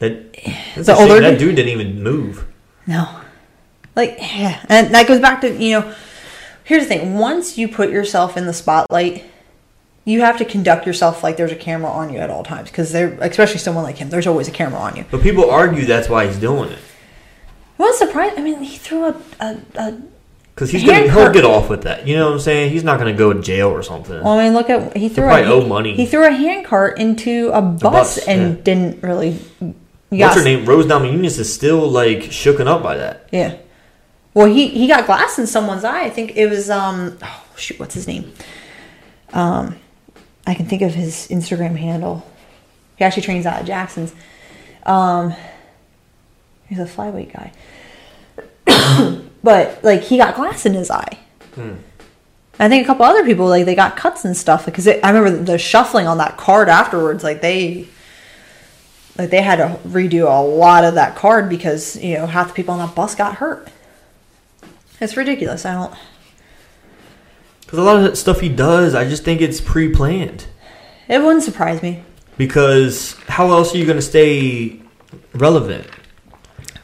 That, 0.01 0.33
that's 0.75 0.87
The 0.87 0.95
older 0.97 1.21
that 1.21 1.31
dude? 1.33 1.39
dude 1.39 1.57
didn't 1.57 1.73
even 1.81 2.03
move. 2.03 2.47
No, 2.87 3.09
like 3.95 4.17
yeah, 4.19 4.65
and 4.69 4.93
that 4.95 5.07
goes 5.07 5.21
back 5.21 5.41
to 5.43 5.53
you 5.63 5.81
know. 5.81 5.95
Here's 6.65 6.83
the 6.85 6.89
thing: 6.89 7.15
once 7.19 7.59
you 7.59 7.69
put 7.69 7.91
yourself 7.91 8.37
in 8.37 8.47
the 8.47 8.53
spotlight, 8.53 9.25
you 10.05 10.21
have 10.23 10.39
to 10.39 10.45
conduct 10.45 10.87
yourself 10.87 11.23
like 11.23 11.37
there's 11.37 11.53
a 11.53 11.57
camera 11.57 11.91
on 11.91 12.13
you 12.13 12.19
at 12.19 12.31
all 12.31 12.43
times 12.45 12.71
because 12.71 12.93
there, 12.93 13.17
especially 13.21 13.59
someone 13.59 13.85
like 13.85 13.99
him, 13.99 14.11
there's 14.11 14.27
always 14.27 14.49
a 14.49 14.53
camera 14.53 14.81
on 14.81 14.97
you. 14.97 15.05
But 15.11 15.23
people 15.23 15.49
argue 15.51 15.85
that's 15.85 16.09
why 16.09 16.27
he's 16.27 16.39
doing 16.39 16.71
it. 16.71 16.79
What's 17.77 17.99
surprised? 17.99 18.39
I 18.39 18.43
mean, 18.43 18.63
he 18.63 18.77
threw 18.77 19.07
a, 19.07 19.21
a, 19.41 19.59
a 19.77 20.03
Because 20.55 20.71
he's 20.71 20.85
gonna 20.85 21.11
he'll 21.11 21.33
get 21.33 21.45
off 21.45 21.69
with 21.69 21.83
that. 21.83 22.07
You 22.07 22.17
know 22.17 22.27
what 22.27 22.35
I'm 22.35 22.41
saying? 22.41 22.71
He's 22.71 22.85
not 22.85 22.99
gonna 22.99 23.13
go 23.13 23.33
to 23.33 23.41
jail 23.41 23.69
or 23.69 23.83
something. 23.83 24.23
Well, 24.23 24.39
I 24.39 24.45
mean, 24.45 24.53
look 24.53 24.71
at 24.71 24.97
he 24.97 25.09
threw 25.09 25.25
a, 25.25 25.45
owe 25.45 25.67
money. 25.67 25.95
He 25.95 26.07
threw 26.07 26.27
a 26.27 26.31
handcart 26.31 26.99
into 26.99 27.51
a 27.53 27.63
bus, 27.63 28.17
bus, 28.17 28.19
and 28.19 28.57
yeah. 28.57 28.63
didn't 28.63 29.03
really. 29.03 29.39
What's 30.11 30.37
her 30.37 30.45
name? 30.45 30.67
Rose 30.67 30.87
Namajunas 30.87 31.39
is 31.39 31.53
still 31.53 31.89
like 31.89 32.19
shooken 32.19 32.67
up 32.67 32.83
by 32.83 32.99
that. 32.99 33.29
Yeah. 33.33 33.57
Well, 34.35 34.47
he 34.47 34.69
he 34.69 34.87
got 34.87 35.07
glass 35.07 35.39
in 35.39 35.47
someone's 35.47 35.85
eye. 35.85 36.03
I 36.03 36.11
think 36.11 36.37
it 36.37 36.49
was 36.49 36.71
um. 36.71 37.19
Oh 37.23 37.45
shoot, 37.57 37.79
what's 37.79 37.95
his 37.95 38.07
name? 38.07 38.33
Um, 39.33 39.77
I 40.47 40.55
can 40.55 40.67
think 40.67 40.83
of 40.83 40.95
his 40.95 41.29
Instagram 41.29 41.77
handle. 41.77 42.27
He 42.97 43.05
actually 43.05 43.23
trains 43.23 43.47
out 43.47 43.61
at 43.61 43.65
Jackson's. 43.65 44.15
Um, 44.85 45.35
he's 46.73 46.81
a 46.81 46.87
flyweight 46.87 47.33
guy. 47.33 47.53
but 49.43 49.83
like 49.85 50.03
he 50.03 50.17
got 50.17 50.35
glass 50.35 50.65
in 50.65 50.75
his 50.75 50.91
eye. 50.91 51.19
Hmm. 51.55 51.75
I 52.59 52.69
think 52.69 52.85
a 52.85 52.87
couple 52.87 53.05
other 53.05 53.25
people 53.25 53.47
like 53.47 53.67
they 53.67 53.75
got 53.75 53.97
cuts 53.97 54.25
and 54.25 54.37
stuff 54.37 54.65
because 54.65 54.87
I 54.87 55.11
remember 55.11 55.31
the 55.31 55.59
shuffling 55.59 56.07
on 56.07 56.19
that 56.19 56.37
card 56.37 56.69
afterwards. 56.69 57.25
Like 57.25 57.43
they, 57.43 57.89
like 59.19 59.31
they 59.31 59.43
had 59.43 59.57
to 59.57 59.79
redo 59.87 60.23
a 60.23 60.43
lot 60.43 60.85
of 60.85 60.95
that 60.95 61.17
card 61.17 61.49
because 61.49 61.97
you 62.03 62.15
know 62.15 62.27
half 62.27 62.49
the 62.49 62.55
people 62.55 62.75
on 62.75 62.87
that 62.87 62.95
bus 62.95 63.15
got 63.15 63.37
hurt. 63.37 63.69
It's 65.01 65.17
ridiculous. 65.17 65.67
I 65.67 65.75
don't. 65.75 65.95
Because 67.63 67.79
a 67.79 67.83
lot 67.83 67.97
of 67.97 68.03
that 68.05 68.17
stuff 68.17 68.41
he 68.41 68.49
does, 68.49 68.95
I 68.95 69.09
just 69.09 69.25
think 69.25 69.41
it's 69.41 69.61
pre-planned. 69.61 70.47
It 71.09 71.19
wouldn't 71.23 71.43
surprise 71.43 71.83
me. 71.83 72.05
Because 72.37 73.15
how 73.27 73.51
else 73.51 73.75
are 73.75 73.79
you 73.79 73.87
gonna 73.87 74.01
stay 74.03 74.81
relevant? 75.35 75.87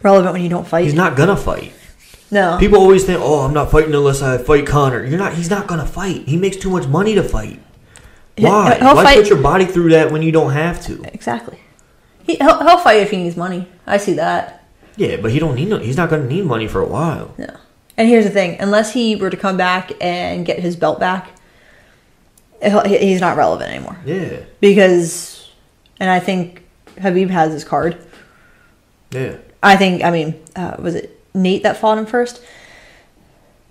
Relevant 0.02 0.32
when 0.34 0.42
you 0.42 0.48
don't 0.48 0.66
fight. 0.66 0.84
He's 0.84 0.94
not 0.94 1.16
gonna 1.16 1.36
fight. 1.36 1.72
no. 2.30 2.56
People 2.58 2.78
always 2.78 3.04
think, 3.04 3.20
"Oh, 3.22 3.40
I'm 3.40 3.52
not 3.52 3.70
fighting 3.70 3.94
unless 3.94 4.22
I 4.22 4.38
fight 4.38 4.66
Conor." 4.66 5.04
You're 5.04 5.18
not. 5.18 5.34
He's 5.34 5.50
not 5.50 5.66
gonna 5.66 5.86
fight. 5.86 6.28
He 6.28 6.36
makes 6.36 6.56
too 6.56 6.70
much 6.70 6.86
money 6.86 7.14
to 7.14 7.22
fight. 7.22 7.60
Why? 8.38 8.76
He'll 8.78 8.94
Why 8.94 9.04
fight- 9.04 9.16
put 9.18 9.28
your 9.30 9.42
body 9.42 9.64
through 9.64 9.90
that 9.90 10.12
when 10.12 10.22
you 10.22 10.30
don't 10.30 10.52
have 10.52 10.80
to? 10.86 11.02
exactly. 11.12 11.58
He, 12.22 12.36
he'll, 12.36 12.58
he'll 12.62 12.78
fight 12.78 13.00
if 13.02 13.10
he 13.10 13.16
needs 13.16 13.36
money. 13.36 13.66
I 13.86 13.96
see 13.96 14.12
that. 14.14 14.64
Yeah, 14.96 15.16
but 15.16 15.30
he 15.32 15.38
don't 15.40 15.54
need. 15.56 15.68
No, 15.68 15.78
he's 15.78 15.96
not 15.96 16.10
gonna 16.10 16.26
need 16.26 16.44
money 16.44 16.68
for 16.68 16.80
a 16.80 16.86
while. 16.86 17.34
No. 17.38 17.56
And 17.96 18.08
here's 18.08 18.24
the 18.24 18.30
thing: 18.30 18.56
unless 18.60 18.92
he 18.92 19.16
were 19.16 19.30
to 19.30 19.36
come 19.36 19.56
back 19.56 19.90
and 20.00 20.46
get 20.46 20.60
his 20.60 20.76
belt 20.76 21.00
back, 21.00 21.30
he's 22.86 23.20
not 23.20 23.36
relevant 23.36 23.70
anymore. 23.72 23.98
Yeah, 24.04 24.40
Because, 24.60 25.50
and 25.98 26.10
I 26.10 26.20
think 26.20 26.62
Khabib 26.96 27.30
has 27.30 27.52
his 27.52 27.64
card. 27.64 27.96
yeah. 29.10 29.36
I 29.62 29.76
think, 29.76 30.02
I 30.02 30.10
mean, 30.10 30.40
uh, 30.56 30.76
was 30.78 30.94
it 30.94 31.18
Nate 31.34 31.62
that 31.64 31.76
fought 31.76 31.98
him 31.98 32.06
first? 32.06 32.42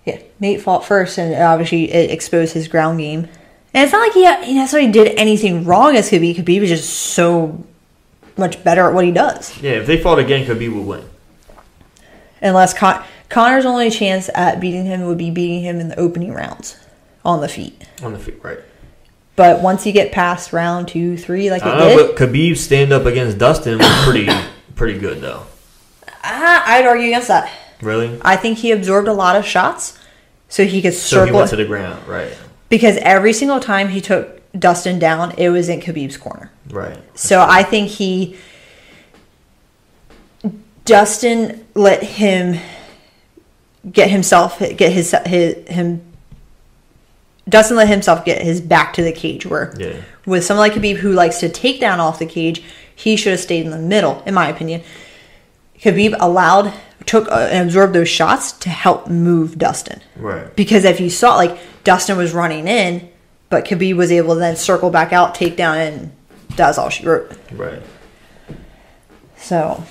Yeah, 0.04 0.20
Nate 0.40 0.60
fought 0.60 0.84
first, 0.84 1.18
and 1.18 1.34
obviously 1.34 1.92
it 1.92 2.10
exposed 2.10 2.54
his 2.54 2.68
ground 2.68 2.98
game. 2.98 3.28
And 3.74 3.84
it's 3.84 3.92
not 3.92 4.00
like 4.00 4.12
he, 4.12 4.46
he 4.46 4.54
necessarily 4.54 4.90
did 4.90 5.14
anything 5.18 5.64
wrong 5.64 5.96
as 5.96 6.10
Khabib. 6.10 6.36
Khabib 6.36 6.60
was 6.60 6.70
just 6.70 6.88
so 6.88 7.64
much 8.36 8.62
better 8.64 8.86
at 8.86 8.94
what 8.94 9.04
he 9.04 9.12
does. 9.12 9.60
Yeah, 9.60 9.72
if 9.72 9.86
they 9.86 9.98
fought 9.98 10.18
again, 10.18 10.46
Khabib 10.46 10.74
would 10.74 10.86
win. 10.86 11.04
Unless 12.40 12.74
Con- 12.74 13.04
Conor's 13.28 13.66
only 13.66 13.90
chance 13.90 14.30
at 14.34 14.60
beating 14.60 14.86
him 14.86 15.04
would 15.06 15.18
be 15.18 15.30
beating 15.30 15.62
him 15.62 15.80
in 15.80 15.88
the 15.88 15.98
opening 15.98 16.32
rounds 16.32 16.78
on 17.24 17.40
the 17.40 17.48
feet. 17.48 17.86
On 18.02 18.12
the 18.12 18.18
feet, 18.18 18.42
right? 18.42 18.60
But 19.36 19.60
once 19.60 19.86
you 19.86 19.92
get 19.92 20.12
past 20.12 20.52
round 20.52 20.88
two, 20.88 21.16
three, 21.16 21.50
like 21.50 21.62
it 21.62 21.68
I 21.68 21.70
don't 21.70 21.78
know, 21.78 22.06
did, 22.06 22.16
but 22.16 22.28
Khabib's 22.28 22.60
stand 22.60 22.92
up 22.92 23.06
against 23.06 23.38
Dustin 23.38 23.78
was 23.78 24.04
pretty, 24.04 24.28
pretty 24.74 24.98
good 24.98 25.20
though. 25.20 25.44
Ah, 26.30 26.62
I'd 26.66 26.86
argue 26.86 27.06
against 27.08 27.28
that. 27.28 27.50
Really? 27.82 28.18
I 28.22 28.36
think 28.36 28.58
he 28.58 28.72
absorbed 28.72 29.08
a 29.08 29.12
lot 29.12 29.36
of 29.36 29.44
shots, 29.46 29.98
so 30.48 30.64
he 30.64 30.82
could 30.82 30.94
So 30.94 31.20
he 31.20 31.26
circle. 31.26 31.38
went 31.38 31.50
to 31.50 31.56
the 31.56 31.64
ground, 31.64 32.06
right? 32.08 32.32
because 32.68 32.96
every 32.98 33.32
single 33.32 33.60
time 33.60 33.88
he 33.88 34.00
took 34.00 34.40
Dustin 34.58 34.98
down, 34.98 35.32
it 35.38 35.48
was 35.50 35.68
in 35.68 35.80
Khabib's 35.80 36.16
corner. 36.18 36.50
Right. 36.70 36.98
So 37.14 37.40
I 37.40 37.62
think 37.62 37.88
he 37.88 38.36
Dustin 40.84 41.66
let 41.74 42.02
him 42.02 42.58
get 43.90 44.10
himself 44.10 44.58
get 44.58 44.92
his 44.92 45.14
his 45.26 45.54
him 45.68 46.02
Dustin 47.48 47.76
let 47.76 47.88
himself 47.88 48.24
get 48.24 48.42
his 48.42 48.60
back 48.60 48.92
to 48.94 49.02
the 49.02 49.12
cage 49.12 49.46
where 49.46 49.74
Yeah. 49.78 49.96
with 50.26 50.44
someone 50.44 50.68
like 50.68 50.74
Khabib 50.78 50.96
who 50.96 51.12
likes 51.12 51.38
to 51.40 51.48
take 51.48 51.80
down 51.80 52.00
off 52.00 52.18
the 52.18 52.26
cage, 52.26 52.62
he 52.94 53.16
should 53.16 53.30
have 53.32 53.40
stayed 53.40 53.64
in 53.64 53.70
the 53.70 53.78
middle, 53.78 54.22
in 54.26 54.34
my 54.34 54.48
opinion. 54.50 54.82
Khabib 55.80 56.16
allowed, 56.18 56.72
took 57.06 57.28
uh, 57.28 57.48
and 57.50 57.68
absorbed 57.68 57.94
those 57.94 58.08
shots 58.08 58.52
to 58.52 58.68
help 58.68 59.08
move 59.08 59.58
Dustin. 59.58 60.00
Right. 60.16 60.54
Because 60.56 60.84
if 60.84 61.00
you 61.00 61.10
saw, 61.10 61.36
like, 61.36 61.58
Dustin 61.84 62.16
was 62.16 62.32
running 62.34 62.66
in, 62.66 63.08
but 63.48 63.64
Khabib 63.64 63.96
was 63.96 64.10
able 64.12 64.34
to 64.34 64.40
then 64.40 64.56
circle 64.56 64.90
back 64.90 65.12
out, 65.12 65.34
take 65.34 65.56
down, 65.56 65.78
and 65.78 66.12
that's 66.56 66.78
all 66.78 66.88
she 66.90 67.06
wrote. 67.06 67.32
Right. 67.52 67.80
So, 69.36 69.84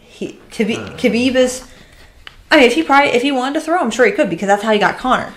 he 0.00 0.38
Khabib, 0.50 0.98
Khabib 0.98 1.34
is. 1.34 1.66
I 2.50 2.56
mean, 2.56 2.66
if 2.66 2.74
he 2.74 2.82
probably 2.82 3.10
if 3.10 3.22
he 3.22 3.32
wanted 3.32 3.54
to 3.54 3.60
throw, 3.60 3.78
I'm 3.78 3.90
sure 3.90 4.04
he 4.06 4.12
could 4.12 4.28
because 4.28 4.48
that's 4.48 4.62
how 4.62 4.72
he 4.72 4.78
got 4.78 4.98
Conor. 4.98 5.32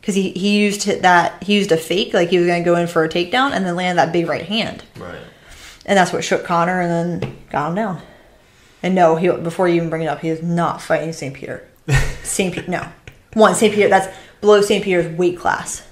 Because 0.00 0.14
he, 0.14 0.30
he 0.30 0.58
used 0.58 0.86
that 1.02 1.42
he 1.42 1.54
used 1.54 1.70
a 1.70 1.76
fake 1.76 2.14
like 2.14 2.30
he 2.30 2.38
was 2.38 2.46
going 2.46 2.62
to 2.62 2.64
go 2.64 2.76
in 2.76 2.86
for 2.88 3.04
a 3.04 3.08
takedown 3.08 3.52
and 3.52 3.64
then 3.66 3.76
land 3.76 3.98
that 3.98 4.12
big 4.12 4.26
right 4.26 4.44
hand, 4.46 4.82
Right. 4.96 5.20
and 5.86 5.96
that's 5.96 6.12
what 6.12 6.24
shook 6.24 6.44
Conor 6.44 6.80
and 6.80 7.20
then 7.22 7.36
got 7.50 7.68
him 7.68 7.74
down. 7.76 8.02
And 8.82 8.94
no, 8.94 9.16
he 9.16 9.28
before 9.30 9.68
you 9.68 9.76
even 9.76 9.90
bring 9.90 10.02
it 10.02 10.06
up, 10.06 10.20
he 10.20 10.28
is 10.28 10.42
not 10.42 10.82
fighting 10.82 11.12
St-Pierre. 11.12 11.68
St. 12.22 12.54
Peter, 12.54 12.70
no, 12.70 12.86
one 13.34 13.54
St-Pierre. 13.54 13.88
That's 13.88 14.14
below 14.40 14.60
St-Pierre's 14.60 15.06
weight 15.16 15.38
class, 15.38 15.82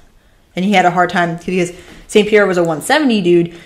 and 0.57 0.65
he 0.65 0.73
had 0.73 0.85
a 0.85 0.91
hard 0.91 1.11
time 1.11 1.39
because 1.45 1.73
St-Pierre 2.09 2.47
was 2.47 2.57
a 2.59 2.63
170 2.63 3.21
dude. 3.23 3.57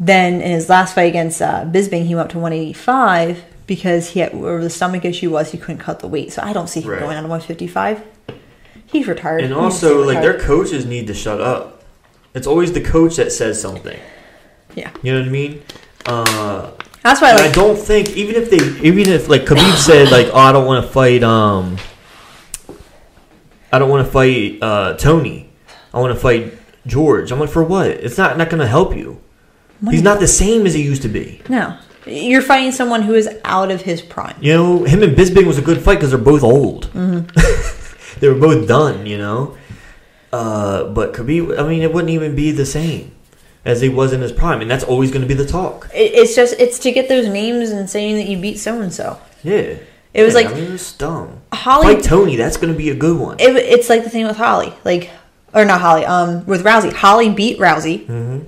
Then 0.00 0.34
in 0.34 0.50
his 0.52 0.68
last 0.68 0.94
fight 0.94 1.08
against 1.08 1.42
uh, 1.42 1.64
Bisping, 1.64 2.06
he 2.06 2.14
went 2.14 2.26
up 2.26 2.32
to 2.32 2.38
185 2.38 3.42
because 3.66 4.10
he 4.10 4.20
had 4.20 4.32
where 4.32 4.62
the 4.62 4.70
stomach 4.70 5.04
issue 5.04 5.30
was 5.30 5.50
he 5.50 5.58
couldn't 5.58 5.78
cut 5.80 5.98
the 5.98 6.06
weight. 6.06 6.32
So 6.32 6.40
I 6.42 6.52
don't 6.52 6.68
see 6.68 6.80
him 6.82 6.90
Right. 6.90 7.00
going 7.00 7.14
down 7.14 7.24
to 7.24 7.28
155. 7.28 8.02
He's 8.86 9.08
retired. 9.08 9.42
And 9.42 9.52
also, 9.52 10.04
stay 10.04 10.14
like 10.14 10.22
their 10.22 10.38
coaches 10.38 10.86
need 10.86 11.08
to 11.08 11.14
shut 11.14 11.40
up. 11.40 11.82
It's 12.34 12.46
always 12.46 12.72
the 12.72 12.80
coach 12.80 13.16
that 13.16 13.32
says 13.32 13.60
something. 13.60 13.98
yeah, 14.76 14.90
You 15.02 15.12
know 15.14 15.18
what 15.20 15.28
I 15.28 15.30
mean? 15.32 15.62
Uh, 16.06 16.70
that's 17.02 17.20
why 17.20 17.28
I 17.28 17.30
and 17.32 17.40
I 17.40 17.52
don't 17.52 17.78
think 17.78 18.16
even 18.16 18.34
if 18.34 18.50
they 18.50 18.86
even 18.86 19.08
if 19.08 19.28
like 19.28 19.42
Khabib 19.44 19.76
said 19.86 20.10
like 20.10 20.28
oh 20.32 20.38
I 20.38 20.52
don't 20.52 20.66
want 20.66 20.84
to 20.84 20.90
fight 20.92 21.22
um 21.22 21.76
I 23.72 23.78
don't 23.78 23.90
want 23.90 24.06
to 24.06 24.12
fight 24.12 24.58
uh 24.62 24.94
Tony. 24.94 25.50
I 25.92 26.00
want 26.00 26.14
to 26.14 26.20
fight 26.20 26.54
George. 26.86 27.30
I'm 27.32 27.38
like 27.40 27.50
for 27.50 27.62
what? 27.62 27.88
It's 27.90 28.18
not 28.18 28.36
not 28.36 28.50
gonna 28.50 28.66
help 28.66 28.96
you. 28.96 29.20
He's 29.90 30.02
not 30.02 30.18
the 30.18 30.26
same 30.26 30.66
as 30.66 30.74
he 30.74 30.82
used 30.82 31.02
to 31.02 31.08
be. 31.08 31.40
No, 31.48 31.78
you're 32.04 32.42
fighting 32.42 32.72
someone 32.72 33.02
who 33.02 33.14
is 33.14 33.28
out 33.44 33.70
of 33.70 33.82
his 33.82 34.02
prime. 34.02 34.36
you 34.40 34.52
know 34.52 34.84
him 34.84 35.02
and 35.02 35.16
Bisping 35.16 35.46
was 35.46 35.56
a 35.58 35.62
good 35.62 35.80
fight 35.80 35.96
because 35.96 36.10
they're 36.10 36.18
both 36.18 36.42
old. 36.42 36.90
Mm-hmm. 36.92 38.18
they 38.20 38.28
were 38.28 38.34
both 38.40 38.66
done 38.66 39.06
you 39.06 39.18
know? 39.18 39.56
Uh 40.32 40.84
but 40.84 41.12
Khabib 41.12 41.58
I 41.58 41.66
mean 41.68 41.82
it 41.82 41.92
wouldn't 41.92 42.10
even 42.10 42.34
be 42.34 42.50
the 42.50 42.66
same 42.66 43.12
as 43.68 43.80
he 43.80 43.88
was 43.88 44.12
in 44.12 44.20
his 44.20 44.32
prime 44.32 44.60
and 44.60 44.70
that's 44.70 44.84
always 44.84 45.10
going 45.10 45.22
to 45.22 45.28
be 45.28 45.34
the 45.34 45.46
talk 45.46 45.88
It, 45.94 46.12
it's 46.14 46.34
just 46.34 46.54
it's 46.58 46.78
to 46.80 46.92
get 46.92 47.08
those 47.08 47.26
names 47.28 47.70
and 47.70 47.88
saying 47.88 48.16
that 48.16 48.26
you 48.26 48.38
beat 48.38 48.58
so 48.58 48.80
and 48.80 48.92
so. 48.92 49.18
yeah 49.42 49.76
It 50.14 50.22
was 50.22 50.34
Yeah, 50.34 50.40
like- 50.40 50.50
I 50.50 50.54
mean 50.60 50.72
it's 50.72 50.92
dumb 50.92 51.40
Holly. 51.52 51.94
fight 51.94 52.04
Tony 52.04 52.36
that's 52.36 52.56
going 52.56 52.72
to 52.72 52.78
be 52.78 52.90
a 52.90 52.94
good 52.94 53.18
one 53.18 53.38
it, 53.40 53.54
it's 53.56 53.88
like 53.88 54.04
the 54.04 54.10
thing 54.10 54.26
with 54.26 54.36
Holly, 54.36 54.72
like 54.84 55.10
or 55.54 55.64
not 55.64 55.80
Holly, 55.80 56.04
um, 56.04 56.44
with 56.46 56.62
Rousey. 56.64 56.92
Holly 56.92 57.30
beat 57.30 57.58
Rousey. 57.58 58.06
Mhm. 58.06 58.44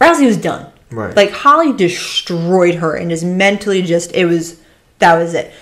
Rousey 0.00 0.26
was 0.26 0.36
done. 0.36 0.66
Right. 0.90 1.14
Like 1.14 1.30
Holly 1.30 1.72
destroyed 1.72 2.74
her 2.76 2.96
and 2.96 3.08
just 3.10 3.24
mentally 3.24 3.82
just 3.82 4.12
it 4.14 4.24
was 4.26 4.60
that 4.98 5.14
was 5.16 5.32
it. 5.34 5.52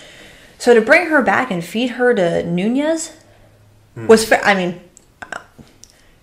So 0.58 0.74
to 0.74 0.80
bring 0.80 1.06
her 1.08 1.20
back 1.22 1.50
and 1.50 1.62
feed 1.62 1.88
her 1.90 2.14
to 2.14 2.42
Nunes 2.44 3.12
was 3.94 4.24
fair. 4.24 4.40
I 4.44 4.54
mean, 4.54 4.80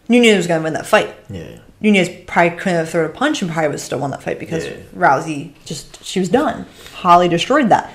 Nunes 0.10 0.36
was 0.38 0.48
going 0.48 0.60
to 0.62 0.64
win 0.64 0.74
that 0.74 0.86
fight. 0.88 1.16
yeah 1.30 1.60
Nunes 1.94 2.10
probably 2.28 2.58
couldn't 2.58 2.80
have 2.80 2.90
thrown 2.90 3.06
a 3.06 3.14
punch 3.14 3.42
and 3.42 3.52
probably 3.52 3.70
would 3.70 3.80
still 3.80 4.00
won 4.00 4.12
that 4.12 4.24
fight 4.24 4.40
because 4.40 4.66
Yeah. 4.66 4.74
Rousey 4.96 5.54
just 5.66 6.04
she 6.04 6.20
was 6.20 6.30
done. 6.30 6.66
Holly 6.94 7.28
destroyed 7.28 7.70
that. 7.70 7.92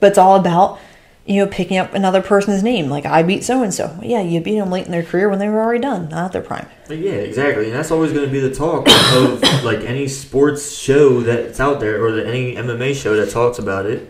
But 0.00 0.08
it's 0.08 0.18
all 0.18 0.36
about 0.36 0.78
you 1.24 1.36
know 1.36 1.46
picking 1.46 1.76
up 1.78 1.94
another 1.94 2.20
person's 2.22 2.62
name. 2.62 2.88
Like 2.88 3.06
I 3.06 3.22
beat 3.22 3.44
so 3.44 3.62
and 3.62 3.72
so. 3.72 3.98
Yeah, 4.02 4.20
you 4.20 4.40
beat 4.40 4.58
them 4.58 4.70
late 4.70 4.86
in 4.86 4.92
their 4.92 5.02
career 5.04 5.28
when 5.28 5.38
they 5.38 5.48
were 5.48 5.60
already 5.62 5.80
done, 5.80 6.08
not 6.08 6.26
at 6.26 6.32
their 6.32 6.42
prime. 6.42 6.66
Yeah, 6.88 7.12
exactly, 7.12 7.66
and 7.66 7.74
that's 7.74 7.90
always 7.90 8.12
going 8.12 8.26
to 8.26 8.30
be 8.32 8.40
the 8.40 8.54
talk 8.54 8.88
of 9.14 9.42
like 9.64 9.80
any 9.80 10.08
sports 10.08 10.72
show 10.76 11.20
that's 11.20 11.60
out 11.60 11.80
there, 11.80 12.04
or 12.04 12.10
the, 12.12 12.26
any 12.26 12.54
MMA 12.56 12.94
show 12.94 13.14
that 13.16 13.30
talks 13.30 13.58
about 13.58 13.86
it. 13.86 14.08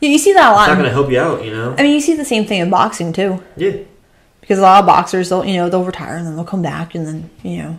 Yeah, 0.00 0.08
you 0.08 0.18
see 0.18 0.32
that 0.32 0.50
a 0.50 0.52
lot. 0.52 0.62
It's 0.62 0.68
not 0.70 0.74
going 0.74 0.86
to 0.86 0.92
help 0.92 1.10
you 1.12 1.20
out, 1.20 1.44
you 1.44 1.52
know. 1.52 1.76
I 1.78 1.82
mean, 1.84 1.92
you 1.94 2.00
see 2.00 2.16
the 2.16 2.24
same 2.24 2.44
thing 2.44 2.60
in 2.60 2.68
boxing 2.70 3.12
too, 3.12 3.40
Yeah, 3.56 3.76
because 4.52 4.58
a 4.58 4.62
lot 4.62 4.80
of 4.80 4.86
boxers 4.86 5.30
they'll 5.30 5.44
you 5.46 5.54
know 5.56 5.70
they'll 5.70 5.82
retire 5.84 6.16
and 6.16 6.26
then 6.26 6.36
they'll 6.36 6.44
come 6.44 6.60
back 6.62 6.94
and 6.94 7.06
then 7.06 7.30
you 7.42 7.62
know 7.62 7.78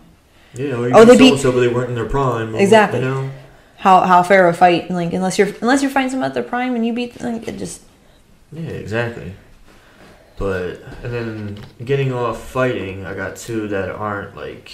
yeah. 0.55 0.65
You 0.65 0.91
Oh, 0.93 1.05
they 1.05 1.15
they 1.17 1.29
beat- 1.31 1.39
so, 1.39 1.51
but 1.51 1.59
they 1.61 1.67
weren't 1.67 1.89
in 1.89 1.95
their 1.95 2.05
prime. 2.09 2.55
or, 2.55 2.59
Exactly. 2.59 2.99
You 2.99 3.05
know. 3.05 3.31
how 3.77 4.01
how 4.01 4.23
fair 4.23 4.47
a 4.47 4.53
fight 4.53 4.85
and 4.85 4.95
like 4.95 5.13
unless 5.13 5.37
you're 5.37 5.49
unless 5.61 5.81
you're 5.83 5.91
fighting 5.91 6.09
someone 6.09 6.27
at 6.27 6.33
their 6.33 6.43
prime 6.43 6.73
and 6.75 6.83
you 6.85 6.93
beat 6.93 7.19
like 7.21 7.47
it 7.47 7.57
just 7.59 7.81
Yeah, 8.51 8.69
exactly. 8.69 9.33
But 10.37 10.81
and 11.03 11.13
then 11.13 11.59
getting 11.85 12.11
off 12.11 12.43
fighting, 12.43 13.05
I 13.05 13.13
got 13.13 13.35
two 13.35 13.67
that 13.67 13.89
aren't 13.91 14.35
like 14.35 14.71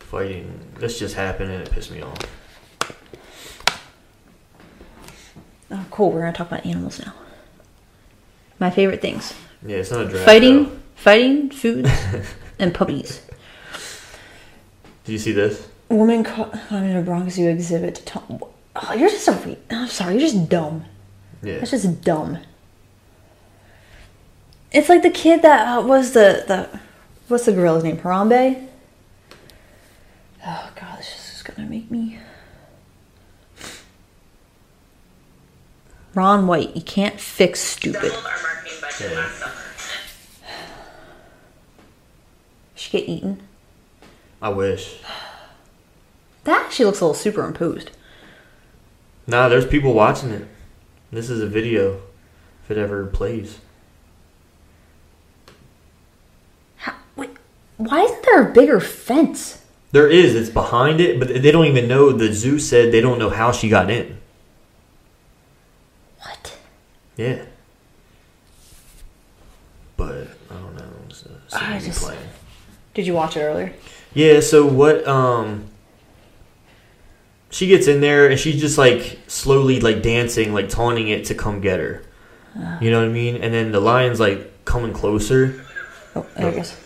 fighting. 0.00 0.60
This 0.78 0.98
just 0.98 1.14
happened 1.14 1.50
and 1.50 1.62
it 1.62 1.70
pissed 1.70 1.90
me 1.90 2.02
off. 2.02 2.18
oh 5.70 5.84
cool. 5.90 6.10
We're 6.12 6.20
gonna 6.20 6.32
talk 6.32 6.48
about 6.48 6.66
animals 6.66 7.00
now. 7.04 7.14
My 8.58 8.70
favorite 8.70 9.00
things. 9.00 9.34
Yeah, 9.66 9.76
it's 9.78 9.90
not 9.90 10.06
a 10.06 10.08
draft. 10.08 10.24
fighting, 10.24 10.64
though. 10.64 10.78
fighting, 10.94 11.50
food, 11.50 11.90
and 12.58 12.74
puppies. 12.74 13.22
Did 15.04 15.12
you 15.12 15.18
see 15.18 15.32
this? 15.32 15.66
Woman 15.88 16.22
caught 16.22 16.54
in 16.70 16.96
a 16.96 17.02
Bronx 17.02 17.34
Zoo 17.34 17.48
exhibit. 17.48 17.94
To 17.96 18.04
Tom- 18.04 18.40
oh, 18.76 18.94
you're 18.94 19.08
just 19.08 19.26
a. 19.28 19.32
Re- 19.32 19.56
I'm 19.70 19.88
sorry, 19.88 20.14
you're 20.14 20.20
just 20.28 20.48
dumb. 20.48 20.84
Yeah. 21.42 21.58
That's 21.58 21.70
just 21.70 22.02
dumb. 22.02 22.38
It's 24.70 24.88
like 24.88 25.02
the 25.02 25.10
kid 25.10 25.42
that 25.42 25.78
uh, 25.78 25.82
was 25.82 26.12
the 26.12 26.44
the 26.46 26.80
what's 27.28 27.46
the 27.46 27.52
gorilla's 27.52 27.84
name? 27.84 27.96
Harambe. 27.96 28.66
Oh 30.46 30.70
god, 30.78 30.98
this 30.98 31.36
is 31.36 31.42
gonna 31.42 31.68
make 31.68 31.90
me. 31.90 32.18
Ron 36.14 36.46
White, 36.46 36.74
you 36.76 36.82
can't 36.82 37.18
fix 37.20 37.60
stupid. 37.60 38.12
Doubled 38.98 39.02
our 39.02 39.08
marketing 39.08 39.08
budget 39.08 39.10
Yeah. 39.12 39.18
last 39.18 39.38
summer. 39.38 39.52
She 42.74 42.90
get 42.90 43.08
eaten. 43.08 43.42
I 44.40 44.48
wish. 44.50 45.00
That 46.44 46.64
actually 46.66 46.86
looks 46.86 47.00
a 47.00 47.04
little 47.04 47.14
superimposed. 47.14 47.90
Nah, 49.26 49.48
there's 49.48 49.66
people 49.66 49.92
watching 49.92 50.30
it. 50.30 50.46
This 51.10 51.28
is 51.28 51.40
a 51.40 51.46
video, 51.46 52.00
if 52.64 52.70
it 52.70 52.78
ever 52.78 53.04
plays. 53.06 53.58
How, 56.76 56.94
wait, 57.16 57.30
why 57.76 58.02
isn't 58.02 58.22
there 58.24 58.48
a 58.48 58.52
bigger 58.52 58.78
fence? 58.80 59.64
There 59.90 60.08
is. 60.08 60.34
It's 60.34 60.50
behind 60.50 61.00
it, 61.00 61.18
but 61.18 61.28
they 61.28 61.50
don't 61.50 61.66
even 61.66 61.88
know. 61.88 62.12
The 62.12 62.32
zoo 62.32 62.58
said 62.58 62.92
they 62.92 63.00
don't 63.00 63.18
know 63.18 63.30
how 63.30 63.52
she 63.52 63.68
got 63.68 63.90
in. 63.90 64.18
What? 66.20 66.56
Yeah. 67.16 67.44
But 69.98 70.28
I 70.50 70.54
don't 70.54 70.74
know. 70.76 70.88
It's 71.10 71.26
a, 71.26 71.30
it's 71.44 71.54
a 71.54 71.62
I 71.62 71.78
just- 71.78 72.00
playing. 72.02 72.20
Did 72.94 73.06
you 73.06 73.12
watch 73.14 73.36
it 73.36 73.40
earlier? 73.40 73.74
Yeah. 74.14 74.40
So 74.40 74.64
what? 74.66 75.06
Um. 75.06 75.66
She 77.50 77.66
gets 77.66 77.86
in 77.88 78.00
there 78.02 78.28
and 78.28 78.38
she's 78.38 78.60
just 78.60 78.76
like 78.76 79.18
slowly 79.26 79.80
like 79.80 80.02
dancing, 80.02 80.52
like 80.52 80.68
taunting 80.68 81.08
it 81.08 81.24
to 81.26 81.34
come 81.34 81.60
get 81.60 81.78
her. 81.80 82.02
You 82.80 82.90
know 82.90 83.00
what 83.00 83.08
I 83.08 83.12
mean? 83.12 83.36
And 83.36 83.54
then 83.54 83.72
the 83.72 83.80
lion's 83.80 84.20
like 84.20 84.64
coming 84.66 84.92
closer. 84.92 85.64
Oh, 86.14 86.26
there 86.36 86.48
it 86.50 86.56
goes. 86.56 86.76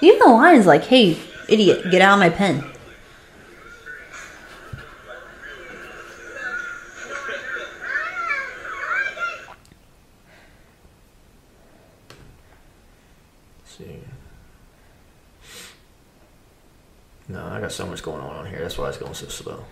Even 0.00 0.18
the 0.18 0.26
lion's 0.26 0.66
like, 0.66 0.84
hey, 0.84 1.16
idiot, 1.48 1.90
get 1.90 2.02
out 2.02 2.14
of 2.14 2.18
my 2.18 2.30
pen. 2.30 2.64
Let's 13.60 13.76
see. 13.78 14.00
No, 17.32 17.46
I 17.46 17.60
got 17.60 17.72
so 17.72 17.86
much 17.86 18.02
going 18.02 18.20
on 18.20 18.36
on 18.36 18.46
here. 18.46 18.58
That's 18.60 18.76
why 18.76 18.88
it's 18.90 18.98
going 18.98 19.14
so 19.14 19.26
slow. 19.28 19.64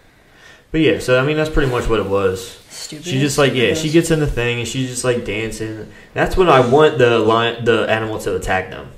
But 0.72 0.80
yeah, 0.80 0.98
so 0.98 1.20
I 1.20 1.26
mean 1.26 1.36
that's 1.36 1.50
pretty 1.50 1.70
much 1.70 1.88
what 1.88 2.00
it 2.00 2.06
was. 2.06 2.58
Stupid. 2.70 3.04
She 3.04 3.20
just 3.20 3.36
like 3.36 3.52
yeah, 3.54 3.74
she 3.74 3.90
gets 3.90 4.10
in 4.10 4.18
the 4.20 4.26
thing 4.26 4.60
and 4.60 4.66
she's 4.68 4.88
just 4.88 5.04
like 5.04 5.24
dancing. 5.24 5.92
That's 6.14 6.36
when 6.36 6.48
I 6.48 6.60
want 6.66 6.96
the 6.98 7.18
lion, 7.18 7.64
the 7.64 7.82
animal 7.90 8.18
to 8.20 8.36
attack 8.36 8.70
them. 8.70 8.90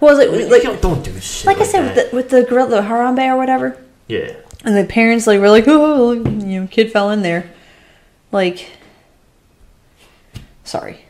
Well, 0.00 0.16
Like, 0.16 0.50
like 0.50 0.62
don't, 0.62 0.80
don't 0.80 1.04
do 1.04 1.18
shit. 1.20 1.46
like 1.46 1.58
Like, 1.58 1.66
I 1.68 1.70
said 1.70 1.96
that. 1.96 2.12
with 2.12 2.30
the 2.30 2.36
with 2.36 2.46
the 2.46 2.50
gorilla, 2.50 2.70
the 2.70 2.80
Harambe 2.88 3.26
or 3.28 3.36
whatever, 3.36 3.76
yeah, 4.06 4.34
and 4.64 4.76
the 4.76 4.84
parents 4.84 5.26
like 5.26 5.40
were 5.40 5.50
like, 5.50 5.64
oh, 5.66 6.12
you 6.12 6.60
know, 6.60 6.66
kid 6.68 6.90
fell 6.92 7.10
in 7.10 7.22
there. 7.22 7.50
Like, 8.30 8.70
sorry. 10.64 11.04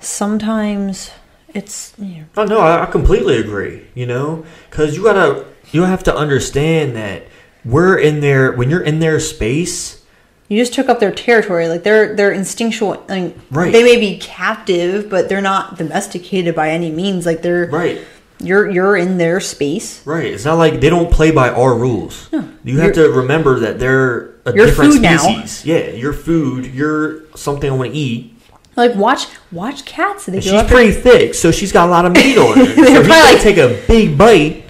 Sometimes 0.00 1.10
it's 1.54 1.92
you 1.98 2.18
know, 2.18 2.24
oh 2.36 2.44
no, 2.44 2.60
I, 2.60 2.82
I 2.82 2.86
completely 2.86 3.36
agree. 3.38 3.86
You 3.94 4.06
know, 4.06 4.44
because 4.68 4.96
you 4.96 5.02
gotta 5.04 5.44
you 5.72 5.82
have 5.82 6.02
to 6.04 6.14
understand 6.14 6.96
that 6.96 7.24
we're 7.64 7.98
in 7.98 8.20
there 8.20 8.52
when 8.52 8.70
you're 8.70 8.82
in 8.82 9.00
their 9.00 9.20
space. 9.20 10.02
You 10.48 10.58
just 10.58 10.74
took 10.74 10.88
up 10.88 10.98
their 10.98 11.12
territory. 11.12 11.68
Like 11.68 11.82
they're 11.84 12.14
they're 12.16 12.32
instinctual. 12.32 13.04
Like, 13.08 13.36
Right. 13.50 13.72
They 13.72 13.84
may 13.84 13.98
be 14.00 14.18
captive, 14.18 15.08
but 15.08 15.28
they're 15.28 15.40
not 15.40 15.78
domesticated 15.78 16.54
by 16.56 16.70
any 16.70 16.90
means. 16.90 17.24
Like 17.26 17.42
they're 17.42 17.66
Right. 17.68 18.00
you're 18.40 18.68
you're 18.68 18.96
in 18.96 19.18
their 19.18 19.38
space. 19.38 20.04
Right. 20.04 20.26
It's 20.26 20.44
not 20.44 20.58
like 20.58 20.80
they 20.80 20.90
don't 20.90 21.10
play 21.12 21.30
by 21.30 21.50
our 21.50 21.74
rules. 21.76 22.28
no. 22.32 22.48
You 22.64 22.78
have 22.80 22.96
You're- 22.96 23.08
to 23.10 23.16
remember 23.20 23.60
that 23.60 23.78
they're 23.78 24.30
a 24.44 24.52
different 24.52 24.94
food 24.94 25.02
now. 25.02 25.18
species. 25.18 25.64
Yeah, 25.66 25.90
you're 25.90 26.12
food. 26.14 26.66
You're 26.66 27.22
something 27.36 27.70
I 27.70 27.74
want 27.74 27.92
to 27.92 27.96
eat. 27.98 28.29
Like 28.76 28.94
watch 28.94 29.26
watch 29.52 29.84
cats. 29.84 30.26
They 30.26 30.40
she's 30.40 30.62
pretty 30.64 30.92
thick, 30.92 31.34
so 31.34 31.50
she's 31.50 31.72
got 31.72 31.88
a 31.88 31.90
lot 31.90 32.04
of 32.04 32.12
meat 32.12 32.38
on 32.38 32.56
her. 32.56 32.64
so 32.74 32.74
They're 32.74 32.84
he's 33.02 33.06
probably 33.08 33.32
like- 33.34 33.40
take 33.42 33.56
a 33.58 33.82
big 33.86 34.16
bite 34.16 34.64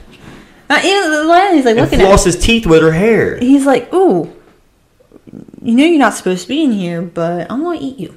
Uh, 0.68 0.80
you 0.82 0.90
know, 0.90 1.26
the 1.26 1.54
he's 1.54 1.64
like 1.64 1.76
and 1.76 1.80
looking 1.90 2.00
at. 2.00 2.24
his 2.24 2.38
teeth 2.38 2.66
with 2.66 2.82
her 2.82 2.92
hair. 2.92 3.38
He's 3.38 3.66
like, 3.66 3.92
ooh, 3.92 4.32
you 5.62 5.74
know 5.74 5.84
you're 5.84 5.98
not 5.98 6.14
supposed 6.14 6.42
to 6.42 6.48
be 6.48 6.64
in 6.64 6.72
here, 6.72 7.02
but 7.02 7.50
I'm 7.50 7.62
gonna 7.62 7.78
eat 7.80 7.98
you. 7.98 8.16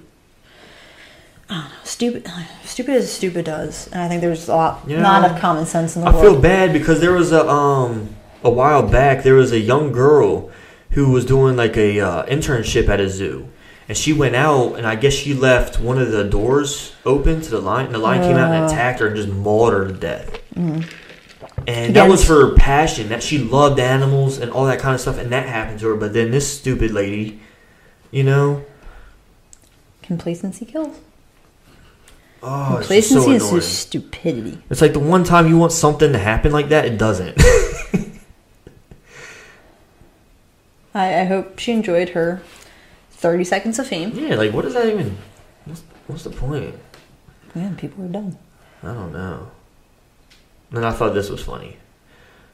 I 1.50 1.56
don't 1.56 1.64
know, 1.66 1.76
stupid, 1.84 2.28
stupid 2.64 2.96
as 2.96 3.12
stupid 3.12 3.46
does, 3.46 3.88
and 3.92 4.02
I 4.02 4.08
think 4.08 4.22
there's 4.22 4.48
a 4.48 4.56
lot, 4.56 4.82
You 4.88 4.98
not 4.98 5.24
enough 5.26 5.40
common 5.42 5.66
sense 5.66 5.96
in 5.96 6.02
the 6.04 6.08
I 6.08 6.14
world. 6.14 6.26
I 6.26 6.28
feel 6.32 6.42
bad 6.42 6.74
because 6.74 7.02
there 7.02 7.12
was 7.12 7.32
a 7.32 7.48
um 7.48 8.16
a 8.44 8.50
while 8.50 8.88
back 8.88 9.24
there 9.24 9.36
was 9.36 9.52
a 9.52 9.60
young 9.60 9.92
girl 9.92 10.50
who 10.92 11.12
was 11.12 11.26
doing 11.26 11.56
like 11.56 11.76
a 11.78 12.00
uh, 12.00 12.26
internship 12.28 12.88
at 12.88 13.00
a 13.00 13.10
zoo. 13.10 13.48
And 13.90 13.98
she 13.98 14.14
went 14.14 14.36
out, 14.36 14.76
and 14.76 14.88
I 14.88 14.96
guess 14.96 15.14
she 15.14 15.34
left 15.34 15.80
one 15.80 15.98
of 15.98 16.12
the 16.12 16.24
doors 16.24 16.94
open 17.06 17.42
to 17.42 17.50
the 17.50 17.60
lion. 17.60 17.88
And 17.88 17.96
the 17.96 18.00
lion 18.00 18.22
came 18.22 18.38
out 18.38 18.52
and 18.54 18.64
Uh. 18.64 18.68
attacked 18.68 19.00
her 19.02 19.08
and 19.08 19.16
just 19.16 19.28
mauled 19.30 19.74
her 19.74 19.88
to 19.88 19.94
death. 19.94 20.40
And 21.68 21.96
that 21.96 22.08
was 22.10 22.28
her 22.28 22.54
passion. 22.56 23.10
That 23.10 23.22
she 23.24 23.38
loved 23.38 23.80
animals 23.80 24.38
and 24.38 24.52
all 24.52 24.66
that 24.66 24.80
kind 24.80 24.96
of 24.96 25.02
stuff, 25.02 25.18
and 25.18 25.32
that 25.32 25.48
happened 25.48 25.80
to 25.82 25.88
her. 25.90 25.96
But 25.96 26.14
then 26.14 26.32
this 26.32 26.48
stupid 26.58 26.92
lady, 26.92 27.40
you 28.12 28.24
know, 28.24 28.64
Complacency 30.02 30.66
kills. 30.66 30.98
oh, 32.42 32.76
Complacency 32.80 33.32
is 33.36 33.50
just 33.52 33.80
stupidity. 33.80 34.60
It's 34.70 34.82
like 34.82 34.92
the 34.94 35.00
one 35.00 35.24
time 35.24 35.48
you 35.48 35.58
want 35.58 35.72
something 35.72 36.12
to 36.12 36.20
happen 36.20 36.52
like 36.52 36.70
that, 36.70 36.86
it 36.86 36.98
doesn't. 36.98 37.38
I, 40.96 41.22
I 41.22 41.24
hope 41.26 41.58
she 41.60 41.72
enjoyed 41.72 42.10
her 42.10 42.42
30 43.24 43.44
seconds 43.46 43.80
of 43.80 43.88
fame. 43.88 44.12
yeah, 44.14 44.36
like 44.36 44.52
what 44.54 44.64
does 44.66 44.74
that 44.74 44.86
even? 44.86 45.18
What's, 45.66 45.82
what's 46.08 46.24
the 46.26 46.30
point? 46.30 46.76
Man, 47.56 47.76
people 47.78 48.04
are 48.04 48.10
dumb. 48.10 48.38
I 48.84 48.88
don't 48.94 49.14
know. 49.14 49.50
And 50.72 50.86
I 50.86 50.92
thought 50.92 51.14
this 51.14 51.30
was 51.30 51.42
funny. 51.42 51.78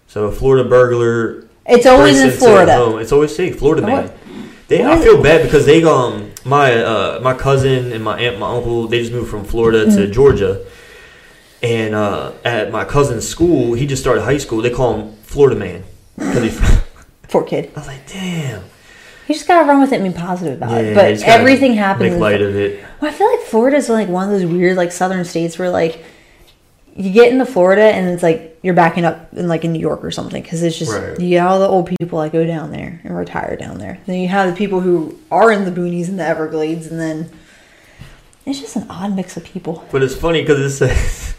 So 0.08 0.26
a 0.26 0.32
Florida 0.32 0.68
burglar. 0.70 1.48
It's 1.66 1.88
always 1.88 2.22
in 2.22 2.30
Florida. 2.32 2.76
home. 2.76 3.00
It's 3.00 3.12
always 3.12 3.36
safe. 3.36 3.58
Florida 3.58 3.82
man. 3.86 4.12
They, 4.68 4.86
I 4.86 5.00
feel 5.02 5.22
bad 5.24 5.41
because 5.44 5.66
they 5.66 5.84
um 5.84 6.32
my 6.46 6.74
uh 6.84 7.20
my 7.24 7.34
cousin 7.34 7.91
and 7.91 8.04
my 8.04 8.20
aunt 8.20 8.38
my 8.38 8.50
uncle 8.56 8.88
they 8.88 9.00
just 9.00 9.12
moved 9.12 9.32
from 9.32 9.44
Florida 9.44 9.86
to 9.86 9.91
Mm-hmm. 9.91 10.12
Georgia, 10.12 10.64
and 11.64 11.96
uh 11.96 12.34
at 12.46 12.72
my 12.72 12.86
cousin's 12.86 13.28
school 13.28 13.74
he 13.74 13.88
just 13.88 14.02
started 14.04 14.22
high 14.22 14.38
school 14.38 14.62
they 14.62 14.70
call 14.70 14.94
him 15.00 15.16
Florida 15.24 15.56
man 15.60 15.84
because 16.16 16.44
he. 16.44 16.52
Poor 17.30 17.44
kid. 17.44 17.72
I 17.76 17.80
was 17.80 17.88
like, 17.88 18.06
damn. 18.08 18.64
You 19.30 19.36
just 19.36 19.48
gotta 19.48 19.66
run 19.68 19.80
with 19.80 19.94
it 19.94 20.02
and 20.02 20.12
be 20.14 20.20
positive 20.20 20.58
about 20.58 20.72
Yeah, 20.72 20.78
it. 20.90 20.96
But 20.96 21.22
everything 21.24 21.76
happens. 21.76 22.12
Make 22.12 22.20
light 22.20 22.42
of 22.42 22.56
it. 22.56 22.84
Well, 23.00 23.12
I 23.12 23.14
feel 23.14 23.30
like 23.30 23.42
Florida's 23.42 23.88
like 23.88 24.08
one 24.10 24.26
of 24.26 24.32
those 24.32 24.46
weird 24.50 24.76
like 24.76 24.92
southern 24.92 25.24
states 25.24 25.58
where 25.60 25.70
like 25.70 26.04
you 26.96 27.12
get 27.14 27.32
into 27.32 27.46
Florida 27.46 27.84
and 27.84 28.10
it's 28.10 28.24
like 28.24 28.58
you're 28.64 28.74
backing 28.74 29.06
up 29.06 29.32
in 29.34 29.48
like 29.48 29.64
in 29.64 29.72
New 29.72 29.80
York 29.80 30.04
or 30.04 30.12
something 30.12 30.42
because 30.42 30.64
it's 30.64 30.78
just 30.78 30.92
Right. 30.92 31.18
you 31.20 31.30
get 31.30 31.46
all 31.46 31.60
the 31.60 31.68
old 31.68 31.86
people 31.88 32.20
that 32.22 32.32
go 32.34 32.46
down 32.46 32.72
there 32.72 33.00
and 33.04 33.16
retire 33.16 33.56
down 33.56 33.78
there. 33.78 34.00
Then 34.08 34.20
you 34.20 34.28
have 34.28 34.50
the 34.50 34.56
people 34.58 34.82
who 34.82 35.18
are 35.32 35.52
in 35.52 35.64
the 35.64 35.72
boonies 35.72 36.10
and 36.10 36.20
the 36.20 36.26
Everglades, 36.26 36.88
and 36.88 37.00
then 37.00 37.30
it's 38.46 38.60
just 38.60 38.76
an 38.76 38.88
odd 38.90 39.16
mix 39.16 39.38
of 39.38 39.44
people. 39.46 39.86
But 39.92 40.02
it's 40.04 40.16
funny 40.16 40.42
because 40.42 40.60
it 40.60 40.72
says 40.72 41.36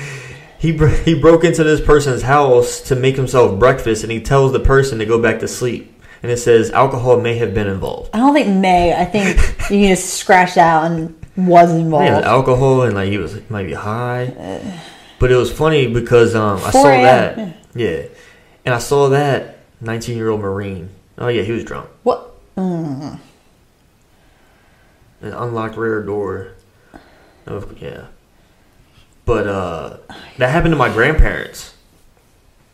he 0.58 0.72
bro- 0.72 0.88
he 0.88 1.14
broke 1.20 1.44
into 1.44 1.62
this 1.62 1.80
person's 1.80 2.22
house 2.22 2.80
to 2.82 2.96
make 2.96 3.16
himself 3.16 3.58
breakfast, 3.58 4.02
and 4.02 4.10
he 4.10 4.20
tells 4.20 4.52
the 4.52 4.60
person 4.60 4.98
to 4.98 5.04
go 5.06 5.20
back 5.20 5.38
to 5.40 5.46
sleep. 5.48 5.92
And 6.22 6.32
it 6.32 6.38
says 6.38 6.70
alcohol 6.70 7.20
may 7.20 7.36
have 7.36 7.54
been 7.54 7.66
involved. 7.66 8.10
I 8.14 8.18
don't 8.18 8.34
think 8.34 8.48
May. 8.48 8.94
I 8.94 9.04
think 9.04 9.36
you 9.70 9.86
can 9.86 9.88
just 9.96 10.14
scratch 10.14 10.54
that 10.54 10.66
out 10.66 10.90
and 10.90 11.14
was 11.36 11.72
involved. 11.72 12.06
Yeah, 12.06 12.20
alcohol 12.20 12.82
and 12.82 12.94
like 12.94 13.10
he 13.10 13.18
was 13.18 13.38
maybe 13.50 13.74
high. 13.74 14.80
But 15.18 15.30
it 15.30 15.36
was 15.36 15.52
funny 15.52 15.92
because 15.92 16.34
um 16.34 16.58
I 16.64 16.70
saw 16.70 16.82
that. 16.84 17.38
yeah. 17.38 17.52
Yeah. 17.74 18.02
And 18.64 18.74
I 18.74 18.78
saw 18.78 19.10
that 19.10 19.58
19 19.80 20.16
year 20.16 20.30
old 20.30 20.40
Marine. 20.40 20.90
Oh 21.18 21.28
yeah, 21.28 21.42
he 21.42 21.52
was 21.52 21.64
drunk. 21.64 21.88
What? 22.02 22.32
Mm. 22.56 23.18
An 25.22 25.32
unlocked 25.32 25.76
rear 25.76 26.02
door. 26.02 26.52
Oh 27.46 27.68
yeah. 27.78 28.06
But 29.24 29.46
uh 29.46 29.96
that 30.38 30.50
happened 30.50 30.72
to 30.72 30.76
my 30.78 30.92
grandparents 30.92 31.74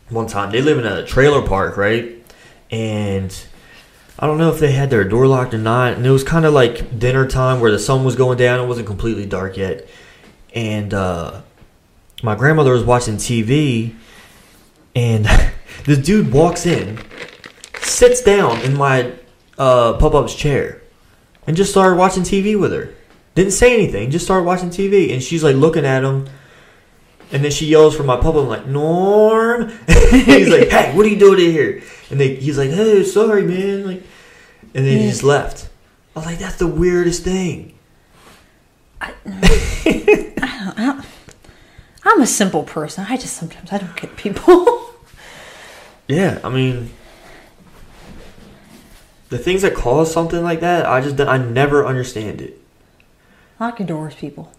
one 0.09 0.27
time. 0.27 0.51
They 0.51 0.61
live 0.61 0.77
in 0.77 0.85
a 0.85 1.05
trailer 1.05 1.41
park, 1.45 1.77
right? 1.77 2.22
And 2.73 3.45
I 4.17 4.25
don't 4.25 4.39
know 4.39 4.51
if 4.51 4.59
they 4.59 4.71
had 4.71 4.89
their 4.89 5.03
door 5.03 5.27
locked 5.27 5.53
or 5.53 5.59
not. 5.59 5.93
And 5.93 6.03
it 6.03 6.09
was 6.09 6.23
kind 6.23 6.43
of 6.43 6.55
like 6.55 6.97
dinner 6.97 7.27
time 7.27 7.59
where 7.59 7.69
the 7.69 7.77
sun 7.77 8.03
was 8.03 8.15
going 8.15 8.39
down. 8.39 8.59
It 8.59 8.67
wasn't 8.67 8.87
completely 8.87 9.27
dark 9.27 9.57
yet. 9.57 9.87
And 10.55 10.91
uh, 10.91 11.43
my 12.23 12.33
grandmother 12.33 12.71
was 12.71 12.83
watching 12.83 13.17
TV, 13.17 13.93
and 14.95 15.25
this 15.85 15.99
dude 15.99 16.33
walks 16.33 16.65
in, 16.65 16.99
sits 17.81 18.23
down 18.23 18.59
in 18.61 18.75
my 18.75 19.13
uh, 19.59 19.93
pop 19.93 20.15
up's 20.15 20.33
chair, 20.33 20.81
and 21.45 21.55
just 21.55 21.69
started 21.69 21.97
watching 21.97 22.23
TV 22.23 22.59
with 22.59 22.71
her. 22.71 22.95
Didn't 23.35 23.53
say 23.53 23.75
anything, 23.75 24.09
just 24.09 24.25
started 24.25 24.45
watching 24.45 24.69
TV. 24.69 25.13
And 25.13 25.21
she's 25.21 25.43
like 25.43 25.55
looking 25.55 25.85
at 25.85 26.03
him. 26.03 26.27
And 27.33 27.43
then 27.43 27.51
she 27.51 27.65
yells 27.65 27.97
for 27.97 28.03
my 28.03 28.15
papa. 28.15 28.39
I'm 28.39 28.47
like, 28.47 28.67
Norm. 28.67 29.69
he's 29.87 30.49
like, 30.49 30.69
Hey, 30.69 30.95
what 30.95 31.05
are 31.05 31.09
you 31.09 31.17
doing 31.17 31.39
in 31.43 31.51
here? 31.51 31.81
And 32.11 32.19
they, 32.19 32.35
he's 32.35 32.59
like, 32.59 32.69
Hey, 32.69 33.03
sorry, 33.03 33.41
man. 33.41 33.87
Like, 33.87 34.03
and 34.75 34.85
then 34.85 34.99
he 34.99 35.09
just 35.09 35.23
left. 35.23 35.67
I 36.15 36.19
was 36.19 36.25
like, 36.27 36.37
That's 36.37 36.57
the 36.57 36.67
weirdest 36.67 37.23
thing. 37.23 37.73
I'm 42.05 42.21
a 42.21 42.27
simple 42.27 42.63
person. 42.63 43.05
I 43.09 43.17
just 43.17 43.35
sometimes 43.35 43.73
I 43.73 43.79
don't 43.79 43.95
get 43.95 44.15
people. 44.15 44.79
Yeah, 46.05 46.39
I 46.43 46.49
mean, 46.49 46.91
the 49.29 49.37
things 49.37 49.61
that 49.61 49.73
cause 49.73 50.11
something 50.11 50.43
like 50.43 50.59
that, 50.59 50.85
I 50.85 50.99
just 50.99 51.17
I 51.21 51.37
never 51.37 51.85
understand 51.85 52.41
it. 52.41 52.59
Lock 53.57 53.79
your 53.79 53.87
doors, 53.87 54.13
people. 54.13 54.51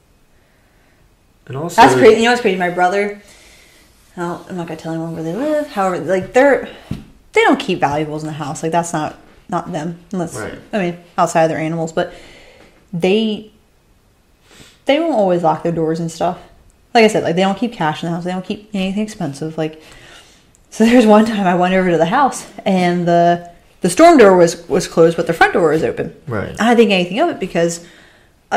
And 1.46 1.56
also, 1.56 1.80
That's 1.80 1.94
crazy. 1.94 2.16
You 2.18 2.24
know 2.24 2.30
what's 2.30 2.40
crazy? 2.40 2.58
My 2.58 2.70
brother. 2.70 3.20
Well, 4.16 4.46
I'm 4.48 4.56
not 4.56 4.66
gonna 4.66 4.78
tell 4.78 4.92
anyone 4.92 5.14
where 5.14 5.22
they 5.22 5.34
live. 5.34 5.66
However, 5.68 5.98
like 5.98 6.32
they're 6.32 6.68
they 7.32 7.42
don't 7.42 7.58
keep 7.58 7.80
valuables 7.80 8.22
in 8.22 8.28
the 8.28 8.32
house. 8.32 8.62
Like 8.62 8.72
that's 8.72 8.92
not 8.92 9.18
not 9.48 9.72
them. 9.72 9.98
Unless 10.12 10.36
Right. 10.36 10.58
I 10.72 10.78
mean 10.78 10.98
outside 11.18 11.42
of 11.42 11.48
their 11.48 11.58
animals, 11.58 11.92
but 11.92 12.14
they 12.92 13.50
they 14.86 15.00
won't 15.00 15.14
always 15.14 15.42
lock 15.42 15.62
their 15.62 15.72
doors 15.72 16.00
and 16.00 16.10
stuff. 16.10 16.38
Like 16.94 17.04
I 17.04 17.08
said, 17.08 17.24
like 17.24 17.34
they 17.34 17.42
don't 17.42 17.58
keep 17.58 17.72
cash 17.72 18.02
in 18.02 18.08
the 18.08 18.14
house. 18.14 18.24
They 18.24 18.30
don't 18.30 18.44
keep 18.44 18.70
anything 18.72 19.02
expensive. 19.02 19.58
Like 19.58 19.82
so, 20.70 20.84
there's 20.86 21.06
one 21.06 21.24
time 21.26 21.46
I 21.46 21.54
went 21.56 21.74
over 21.74 21.90
to 21.90 21.98
the 21.98 22.06
house 22.06 22.50
and 22.64 23.06
the 23.06 23.50
the 23.80 23.90
storm 23.90 24.16
door 24.16 24.36
was 24.36 24.66
was 24.68 24.86
closed, 24.86 25.16
but 25.16 25.26
the 25.26 25.32
front 25.34 25.52
door 25.52 25.70
was 25.70 25.82
open. 25.82 26.14
Right. 26.26 26.58
I 26.60 26.74
didn't 26.74 26.76
think 26.76 26.90
anything 26.92 27.18
of 27.20 27.30
it 27.30 27.40
because 27.40 27.84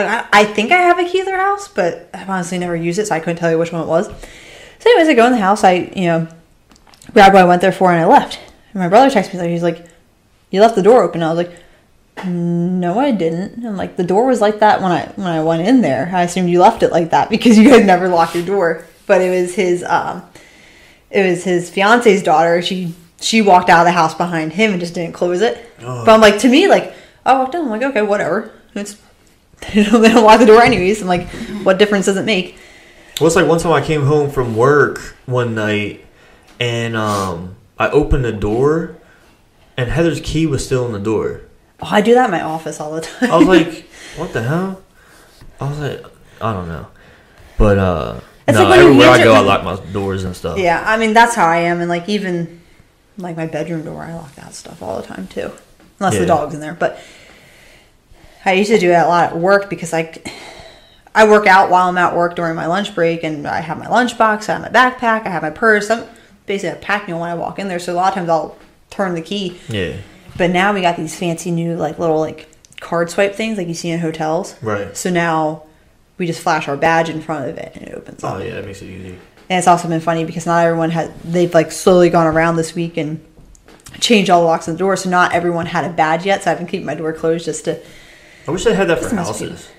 I, 0.06 0.28
I 0.32 0.44
think 0.46 0.72
I 0.72 0.78
have 0.78 1.00
a 1.00 1.06
key 1.06 1.20
to 1.20 1.26
their 1.26 1.38
house, 1.38 1.68
but 1.68 2.10
I've 2.14 2.30
honestly 2.30 2.58
never 2.58 2.76
used 2.76 3.00
it, 3.00 3.08
so 3.08 3.16
I 3.16 3.20
couldn't 3.20 3.38
tell 3.38 3.52
you 3.52 3.58
which 3.58 3.72
one 3.72 3.82
it 3.82 3.88
was. 3.88 4.08
So, 4.08 4.90
anyways, 4.90 5.08
I 5.08 5.14
go 5.14 5.26
in 5.26 5.32
the 5.32 5.40
house. 5.40 5.64
I, 5.64 5.92
you 5.96 6.06
know, 6.06 6.28
grabbed 7.14 7.34
what 7.34 7.44
I 7.44 7.48
went 7.48 7.62
there 7.62 7.72
for, 7.72 7.92
and 7.92 8.00
I 8.00 8.06
left. 8.06 8.40
And 8.74 8.82
my 8.82 8.90
brother 8.90 9.10
texts 9.10 9.34
me 9.34 9.40
like, 9.40 9.50
he's 9.50 9.64
like, 9.64 9.86
"You 10.52 10.62
left 10.62 10.76
the 10.76 10.84
door 10.84 11.04
open." 11.04 11.24
I 11.24 11.34
was 11.34 11.48
like, 11.48 12.26
"No, 12.26 13.00
I 13.00 13.12
didn't." 13.12 13.66
I'm 13.66 13.78
like, 13.78 13.98
"The 13.98 14.04
door 14.04 14.28
was 14.28 14.42
like 14.42 14.60
that 14.60 14.82
when 14.82 14.92
I 14.92 15.08
when 15.16 15.28
I 15.28 15.44
went 15.44 15.68
in 15.68 15.82
there. 15.82 16.12
I 16.14 16.24
assumed 16.24 16.50
you 16.50 16.60
left 16.60 16.84
it 16.84 16.92
like 16.92 17.12
that 17.12 17.30
because 17.32 17.58
you 17.58 17.70
guys 17.70 17.86
never 17.86 18.08
lock 18.08 18.36
your 18.36 18.46
door." 18.46 18.86
But 19.06 19.22
it 19.22 19.30
was 19.30 19.56
his 19.56 19.84
um, 19.84 20.24
it 21.10 21.28
was 21.28 21.44
his 21.44 21.70
fiance's 21.70 22.22
daughter. 22.22 22.62
She 22.62 22.94
she 23.20 23.42
walked 23.42 23.70
out 23.70 23.80
of 23.80 23.86
the 23.86 23.92
house 23.92 24.14
behind 24.14 24.54
him 24.54 24.72
and 24.72 24.80
just 24.80 24.94
didn't 24.94 25.14
close 25.14 25.42
it. 25.42 25.66
Oh. 25.82 26.06
But 26.06 26.14
I'm 26.14 26.22
like, 26.22 26.40
to 26.40 26.50
me, 26.50 26.68
like, 26.68 26.94
I 27.26 27.34
walked 27.34 27.56
in. 27.56 27.62
I'm 27.62 27.70
like, 27.70 27.82
okay, 27.82 28.02
whatever. 28.02 28.52
It's 28.76 28.94
they 29.62 29.84
don't, 29.84 30.02
they 30.02 30.10
don't 30.10 30.24
lock 30.24 30.40
the 30.40 30.46
door 30.46 30.62
anyways. 30.62 31.02
I'm 31.02 31.08
like, 31.08 31.28
what 31.64 31.78
difference 31.80 32.06
does 32.06 32.18
it 32.18 32.26
make? 32.26 32.58
Well, 33.20 33.28
it's 33.28 33.36
like 33.36 33.48
one 33.48 33.60
time 33.60 33.72
I 33.74 33.82
came 33.86 34.04
home 34.04 34.30
from 34.30 34.56
work 34.56 35.16
one 35.26 35.56
night, 35.56 36.06
and 36.60 36.96
um, 36.96 37.56
I 37.80 37.90
opened 37.90 38.24
the 38.26 38.32
door, 38.32 38.98
and 39.76 39.90
Heather's 39.90 40.20
key 40.22 40.46
was 40.46 40.64
still 40.66 40.86
in 40.86 40.92
the 40.92 41.00
door. 41.00 41.42
Oh, 41.82 41.88
I 41.92 42.02
do 42.02 42.14
that 42.14 42.26
in 42.26 42.32
my 42.32 42.42
office 42.42 42.80
all 42.80 42.92
the 42.94 43.02
time. 43.02 43.32
I 43.32 43.38
was 43.38 43.48
like, 43.48 43.88
"What 44.18 44.34
the 44.34 44.44
hell?" 44.44 44.82
I 45.60 45.70
was 45.70 45.80
like, 45.80 46.06
"I 46.42 46.54
don't 46.54 46.68
know," 46.68 46.88
but 47.58 47.78
uh, 47.80 48.20
It's 48.48 48.58
no, 48.58 48.68
like 48.70 48.80
everywhere 48.80 49.10
I 49.10 49.24
go, 49.24 49.34
I 49.34 49.40
lock 49.40 49.64
my 49.64 49.76
doors 49.92 50.24
and 50.24 50.36
stuff. 50.36 50.60
Yeah, 50.60 50.84
I 50.86 50.98
mean 50.98 51.14
that's 51.14 51.34
how 51.36 51.48
I 51.48 51.58
am, 51.58 51.80
and 51.80 51.90
like 51.90 52.08
even 52.10 52.62
like 53.18 53.36
my 53.36 53.48
bedroom 53.48 53.84
door, 53.84 54.04
I 54.04 54.14
lock 54.14 54.36
that 54.36 54.54
stuff 54.54 54.82
all 54.84 55.02
the 55.02 55.08
time 55.08 55.28
too, 55.28 55.52
unless 56.00 56.14
Yeah. 56.14 56.20
the 56.22 56.26
dog's 56.28 56.54
in 56.54 56.62
there. 56.62 56.76
But 56.76 57.00
I 58.48 58.54
used 58.54 58.72
to 58.72 58.80
do 58.80 58.88
that 58.88 59.08
a 59.08 59.10
lot 59.10 59.32
at 59.32 59.38
work 59.38 59.70
because 59.70 59.94
I 59.94 60.18
I 61.14 61.28
work 61.28 61.48
out 61.48 61.70
while 61.70 61.90
I'm 61.90 61.98
at 61.98 62.16
work 62.16 62.36
during 62.36 62.56
my 62.56 62.68
lunch 62.68 62.96
break, 62.96 63.24
and 63.24 63.46
I 63.46 63.60
have 63.60 63.78
my 63.78 63.90
lunch 63.90 64.18
box, 64.18 64.48
I 64.48 64.54
have 64.54 64.62
my 64.62 64.70
backpack, 64.70 65.26
I 65.26 65.30
have 65.30 65.42
my 65.42 65.50
purse. 65.50 65.90
I'm 65.90 66.06
basically 66.46 66.80
a 66.80 66.82
pack 66.82 67.08
mule 67.08 67.20
when 67.20 67.30
I 67.30 67.36
walk 67.36 67.60
in 67.60 67.68
there. 67.68 67.78
So 67.78 67.92
a 67.92 67.96
lot 67.96 68.10
of 68.10 68.14
times 68.14 68.30
I'll 68.30 68.58
turn 68.90 69.16
the 69.16 69.22
key. 69.22 69.60
Yeah. 69.68 69.98
But 70.38 70.52
now 70.52 70.74
we 70.74 70.80
got 70.80 70.96
these 70.96 71.18
fancy 71.18 71.52
new 71.52 71.76
like 71.76 72.00
little 72.00 72.20
like 72.22 72.48
card 72.80 73.10
swipe 73.10 73.36
things 73.36 73.58
like 73.58 73.68
you 73.68 73.74
see 73.74 73.90
in 73.90 74.00
hotels. 74.00 74.56
Right. 74.64 74.96
So 74.96 75.10
now 75.10 75.64
we 76.18 76.26
just 76.26 76.40
flash 76.40 76.70
our 76.70 76.78
badge 76.78 77.10
in 77.10 77.22
front 77.22 77.50
of 77.50 77.58
it 77.58 77.76
and 77.76 77.88
it 77.88 77.96
opens 77.96 78.24
up. 78.24 78.36
Oh 78.36 78.38
yeah, 78.38 78.56
that 78.56 78.66
makes 78.66 78.82
it 78.82 78.86
easy. 78.86 79.18
And 79.50 79.58
it's 79.58 79.68
also 79.68 79.90
been 79.90 80.00
funny 80.00 80.24
because 80.24 80.46
not 80.46 80.66
everyone 80.66 80.92
had 80.92 81.20
they've 81.22 81.54
like 81.54 81.74
slowly 81.74 82.10
gone 82.10 82.28
around 82.28 82.56
this 82.56 82.74
week 82.74 82.96
and 82.96 83.26
changed 84.00 84.30
all 84.30 84.42
the 84.42 84.48
locks 84.48 84.70
on 84.70 84.76
the 84.76 84.80
door, 84.80 84.96
so 84.96 85.10
not 85.10 85.34
everyone 85.34 85.66
had 85.66 85.84
a 85.84 85.90
badge 85.90 86.26
yet. 86.26 86.44
So 86.44 86.52
I've 86.52 86.60
been 86.60 86.68
keeping 86.68 86.86
my 86.86 86.96
door 86.96 87.12
closed 87.12 87.44
just 87.44 87.66
to. 87.66 87.82
I 88.48 88.52
wish 88.52 88.64
they 88.64 88.74
had 88.74 88.88
that 88.88 89.00
for 89.04 89.16
houses. 89.16 89.70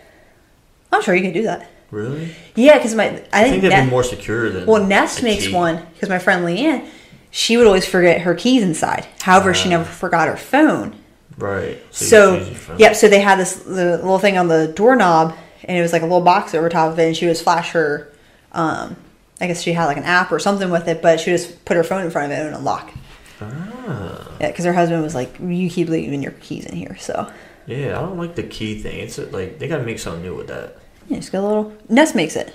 I'm 0.92 1.02
sure 1.02 1.14
you 1.14 1.22
can 1.22 1.32
do 1.32 1.42
that. 1.44 1.68
Really? 1.90 2.34
Yeah, 2.54 2.76
because 2.76 2.94
my 2.94 3.04
I 3.04 3.08
I 3.08 3.10
think, 3.10 3.60
think 3.62 3.62
that'd 3.62 3.86
be 3.86 3.90
more 3.90 4.04
secure 4.04 4.50
than. 4.50 4.66
well 4.66 4.84
Nest 4.86 5.22
makes 5.22 5.46
key. 5.46 5.54
one 5.54 5.86
because 5.94 6.08
my 6.10 6.18
friend 6.18 6.44
Leanne, 6.44 6.86
she 7.30 7.56
would 7.56 7.66
always 7.66 7.86
forget 7.86 8.22
her 8.22 8.34
keys 8.34 8.62
inside. 8.62 9.06
However, 9.22 9.54
she 9.54 9.68
Ah. 9.68 9.70
never 9.78 9.84
forgot 9.84 10.28
her 10.28 10.36
phone. 10.36 10.94
Right. 11.38 11.78
So, 11.90 12.34
use 12.36 12.68
yep. 12.78 12.96
So 12.96 13.08
they 13.08 13.20
had 13.20 13.38
this 13.38 13.54
the 13.54 13.96
little 13.98 14.18
thing 14.18 14.36
on 14.36 14.48
the 14.48 14.68
doorknob, 14.68 15.34
and 15.64 15.78
it 15.78 15.82
was 15.82 15.92
like 15.92 16.02
a 16.02 16.06
little 16.06 16.20
box 16.20 16.54
over 16.54 16.68
top 16.68 16.92
of 16.92 16.98
it, 16.98 17.06
and 17.06 17.16
she 17.16 17.26
would 17.26 17.36
flash 17.38 17.70
her. 17.70 18.12
Um, 18.52 18.96
I 19.40 19.46
guess 19.46 19.62
she 19.62 19.72
had 19.72 19.86
like 19.86 19.96
an 19.96 20.04
app 20.04 20.32
or 20.32 20.38
something 20.40 20.68
with 20.68 20.88
it, 20.88 21.00
but 21.00 21.20
she 21.20 21.30
would 21.30 21.38
just 21.38 21.64
put 21.64 21.76
her 21.76 21.84
phone 21.84 22.02
in 22.04 22.10
front 22.10 22.32
of 22.32 22.38
it 22.38 22.46
and 22.46 22.54
it 22.56 22.60
would. 22.60 22.90
Ah. 23.40 24.28
Yeah, 24.40 24.48
because 24.48 24.64
her 24.64 24.72
husband 24.72 25.02
was 25.02 25.14
like, 25.14 25.38
"You 25.40 25.70
keep 25.70 25.88
leaving 25.88 26.22
your 26.22 26.32
keys 26.32 26.66
in 26.66 26.74
here," 26.76 26.96
so 26.98 27.30
Yeah, 27.68 27.98
I 27.98 28.00
don't 28.02 28.16
like 28.18 28.34
the 28.34 28.42
key 28.42 28.80
thing. 28.80 28.98
It's 29.00 29.18
like 29.18 29.58
they 29.58 29.68
gotta 29.68 29.84
make 29.84 29.98
something 29.98 30.22
new 30.22 30.34
with 30.34 30.48
that. 30.48 30.76
yeah, 31.08 31.18
just 31.18 31.30
got 31.30 31.40
a 31.44 31.46
little. 31.46 31.72
Nest 31.88 32.14
makes 32.14 32.34
it 32.34 32.52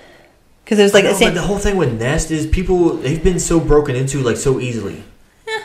because 0.64 0.78
it 0.78 0.82
was 0.82 0.92
like 0.94 1.04
the 1.04 1.14
same. 1.14 1.34
the 1.34 1.40
whole 1.42 1.58
thing 1.58 1.76
with 1.76 1.98
Nest 1.98 2.30
is 2.30 2.46
people 2.46 2.90
they've 2.96 3.22
been 3.22 3.38
so 3.40 3.60
broken 3.60 3.94
into 3.96 4.18
like 4.18 4.36
so 4.36 4.58
easily. 4.60 5.04
Yeah. 5.46 5.62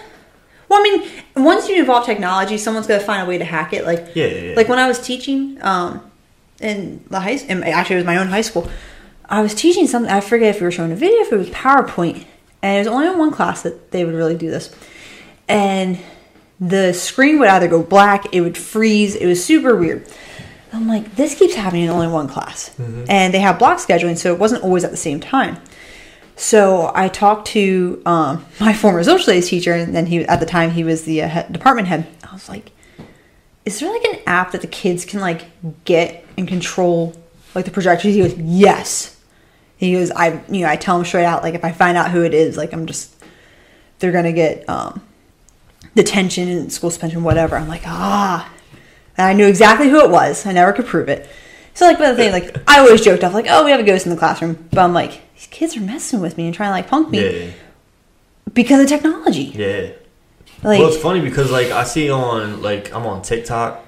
Well, 0.70 0.80
I 0.80 0.84
mean, 0.84 1.10
once 1.36 1.68
you 1.68 1.80
involve 1.80 2.06
technology, 2.06 2.58
someone's 2.60 2.86
gonna 2.88 3.00
find 3.00 3.24
a 3.24 3.26
way 3.30 3.40
to 3.40 3.46
hack 3.46 3.74
it. 3.74 3.86
Like, 3.86 4.12
Yeah, 4.16 4.28
yeah, 4.28 4.42
yeah. 4.50 4.56
like 4.56 4.70
when 4.70 4.78
I 4.80 4.88
was 4.88 5.00
teaching 5.00 5.58
um, 5.64 6.10
in 6.60 7.04
the 7.10 7.20
high, 7.20 7.32
in, 7.32 7.64
actually 7.64 7.96
it 7.96 8.00
was 8.00 8.06
my 8.06 8.18
own 8.18 8.28
high 8.28 8.42
school. 8.42 8.70
I 9.26 9.42
was 9.42 9.56
teaching 9.56 9.88
something. 9.88 10.12
I 10.12 10.22
forget 10.22 10.56
if 10.56 10.62
we 10.62 10.66
were 10.66 10.72
showing 10.72 10.92
a 10.92 10.96
video, 10.96 11.18
if 11.22 11.32
it 11.32 11.38
was 11.38 11.50
PowerPoint, 11.50 12.26
and 12.62 12.76
it 12.76 12.80
was 12.80 12.88
only 12.88 13.08
in 13.08 13.18
one 13.18 13.32
class 13.32 13.64
that 13.64 13.92
they 13.92 14.06
would 14.06 14.14
really 14.16 14.36
do 14.36 14.50
this. 14.52 14.74
And 15.48 15.98
the 16.60 16.94
screen 16.94 17.40
would 17.40 17.50
either 17.50 17.68
go 17.68 17.82
black, 17.84 18.34
it 18.34 18.42
would 18.42 18.58
freeze. 18.58 19.16
It 19.16 19.26
was 19.26 19.44
super 19.44 19.76
weird. 19.76 20.06
I'm 20.72 20.88
like, 20.88 21.16
this 21.16 21.38
keeps 21.38 21.56
happening 21.56 21.86
in 21.86 21.90
only 21.90 22.08
one 22.08 22.28
class, 22.28 22.72
and 23.10 23.34
they 23.34 23.40
have 23.40 23.58
block 23.58 23.80
scheduling, 23.80 24.18
so 24.18 24.34
it 24.34 24.40
wasn't 24.40 24.64
always 24.64 24.84
at 24.84 24.92
the 24.92 24.98
same 24.98 25.20
time. 25.20 25.58
So 26.36 26.92
I 26.94 27.10
talked 27.10 27.48
to 27.50 28.02
um, 28.06 28.46
my 28.60 28.74
former 28.74 29.04
social 29.04 29.24
studies 29.24 29.50
teacher, 29.50 29.74
and 29.74 29.96
then 29.96 30.06
he 30.06 30.20
at 30.26 30.40
the 30.40 30.46
time 30.46 30.72
he 30.72 30.84
was 30.84 31.04
the 31.04 31.24
uh, 31.24 31.44
department 31.44 31.88
head. 31.88 32.08
I 32.24 32.34
was 32.34 32.48
like, 32.48 32.72
"Is 33.66 33.80
there 33.80 33.92
like 33.92 34.04
an 34.06 34.20
app 34.28 34.52
that 34.52 34.62
the 34.62 34.68
kids 34.68 35.06
can 35.06 35.22
like 35.22 35.46
get 35.86 36.26
and 36.38 36.48
control 36.48 37.16
like 37.56 37.66
the 37.66 37.72
projectors?" 37.72 38.14
He 38.14 38.22
goes, 38.22 38.38
"Yes." 38.38 39.16
He 39.78 39.94
goes, 39.94 40.12
"I 40.12 40.42
you 40.50 40.62
know 40.62 40.70
I 40.70 40.76
tell 40.76 41.00
him 41.00 41.06
straight 41.06 41.26
out 41.26 41.42
like 41.42 41.56
if 41.56 41.66
I 41.66 41.72
find 41.72 41.98
out 41.98 42.12
who 42.12 42.24
it 42.24 42.34
is, 42.34 42.58
like 42.58 42.74
I'm 42.74 42.86
just 42.86 43.16
they're 44.00 44.12
gonna 44.12 44.34
get 44.34 44.70
um, 44.70 45.02
detention 45.96 46.48
and 46.48 46.72
school 46.72 46.90
suspension, 46.92 47.24
whatever." 47.24 47.56
I'm 47.58 47.68
like, 47.68 47.84
ah, 47.86 48.52
and 49.18 49.28
I 49.28 49.34
knew 49.34 49.48
exactly 49.48 49.90
who 49.90 50.00
it 50.04 50.10
was. 50.10 50.46
I 50.46 50.52
never 50.54 50.72
could 50.74 50.86
prove 50.86 51.10
it. 51.10 51.30
So 51.74 51.86
like, 51.86 51.98
but 51.98 52.12
the 52.12 52.16
thing, 52.18 52.32
like, 52.32 52.58
I 52.68 52.80
always 52.80 53.02
joked 53.02 53.24
off, 53.24 53.34
like, 53.34 53.46
"Oh, 53.50 53.64
we 53.64 53.72
have 53.72 53.80
a 53.80 53.84
ghost 53.84 54.06
in 54.06 54.12
the 54.12 54.18
classroom," 54.18 54.68
but 54.72 54.80
I'm 54.80 54.94
like, 54.94 55.22
these 55.36 55.48
kids 55.48 55.78
are 55.78 55.82
messing 55.82 56.20
with 56.20 56.38
me 56.38 56.46
and 56.46 56.54
trying 56.54 56.70
to 56.70 56.72
like 56.74 56.88
punk 56.88 57.10
me 57.10 57.46
Yeah, 57.46 57.52
because 58.54 58.82
of 58.82 58.88
technology. 58.88 59.54
yeah. 59.56 59.90
Like, 60.62 60.80
well, 60.80 60.90
it's 60.90 60.98
funny 61.02 61.22
because 61.22 61.52
like 61.52 61.68
I 61.72 61.86
see 61.86 62.10
on 62.12 62.62
like 62.62 62.94
I'm 62.94 63.06
on 63.06 63.22
TikTok, 63.22 63.86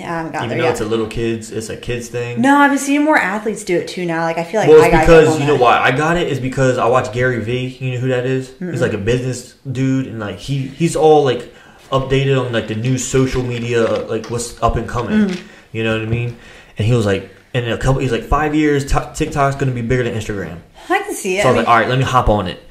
yeah, 0.00 0.12
I 0.12 0.16
haven't 0.18 0.32
got 0.32 0.44
even 0.44 0.48
there 0.50 0.58
though 0.58 0.64
yet. 0.64 0.70
it's 0.72 0.80
a 0.80 0.84
little 0.84 1.06
kids, 1.06 1.50
it's 1.52 1.68
a 1.68 1.76
kids 1.76 2.08
thing. 2.08 2.40
no, 2.40 2.56
I've 2.56 2.70
been 2.70 2.78
seeing 2.78 3.04
more 3.04 3.16
athletes 3.18 3.62
do 3.64 3.76
it 3.76 3.86
too 3.88 4.04
now. 4.06 4.22
Like, 4.22 4.38
I 4.38 4.44
feel 4.44 4.60
like 4.60 4.68
well, 4.68 4.82
I 4.82 5.00
because 5.00 5.38
you 5.40 5.46
know 5.46 5.56
why 5.56 5.78
I 5.78 5.90
got 5.96 6.16
it 6.16 6.28
is 6.28 6.40
because 6.40 6.78
I 6.78 6.86
watch 6.86 7.12
Gary 7.12 7.40
Vee. 7.42 7.66
You 7.68 7.92
know 7.92 7.98
who 8.00 8.08
that 8.08 8.26
is? 8.26 8.52
He's 8.58 8.80
like 8.80 8.92
a 8.94 8.98
business 8.98 9.54
dude, 9.70 10.06
and 10.06 10.18
like 10.18 10.36
he 10.38 10.66
he's 10.68 10.96
all 10.96 11.24
like 11.24 11.52
updated 11.90 12.40
on 12.44 12.52
like 12.52 12.68
the 12.68 12.74
new 12.74 12.98
social 12.98 13.42
media, 13.42 13.82
like 13.84 14.30
what's 14.30 14.60
up 14.62 14.76
and 14.76 14.88
coming. 14.88 15.28
Mm-hmm. 15.28 15.46
You 15.76 15.84
know 15.84 15.92
what 15.98 16.06
I 16.06 16.10
mean? 16.10 16.36
And 16.78 16.86
he 16.86 16.94
was 16.94 17.04
like, 17.06 17.30
in 17.52 17.68
a 17.70 17.76
couple, 17.78 18.00
he's 18.00 18.12
like 18.12 18.22
five 18.24 18.54
years, 18.54 18.84
t- 18.90 18.98
TikTok's 19.14 19.56
gonna 19.56 19.72
be 19.72 19.82
bigger 19.82 20.04
than 20.04 20.14
Instagram. 20.14 20.60
I 20.88 20.98
can 21.02 21.14
see 21.14 21.38
it. 21.38 21.42
So 21.42 21.48
I 21.48 21.50
I 21.50 21.52
was 21.52 21.56
mean, 21.56 21.64
like, 21.64 21.68
all 21.68 21.78
right, 21.80 21.88
let 21.88 21.98
me 21.98 22.04
hop 22.04 22.28
on 22.28 22.46
it. 22.46 22.62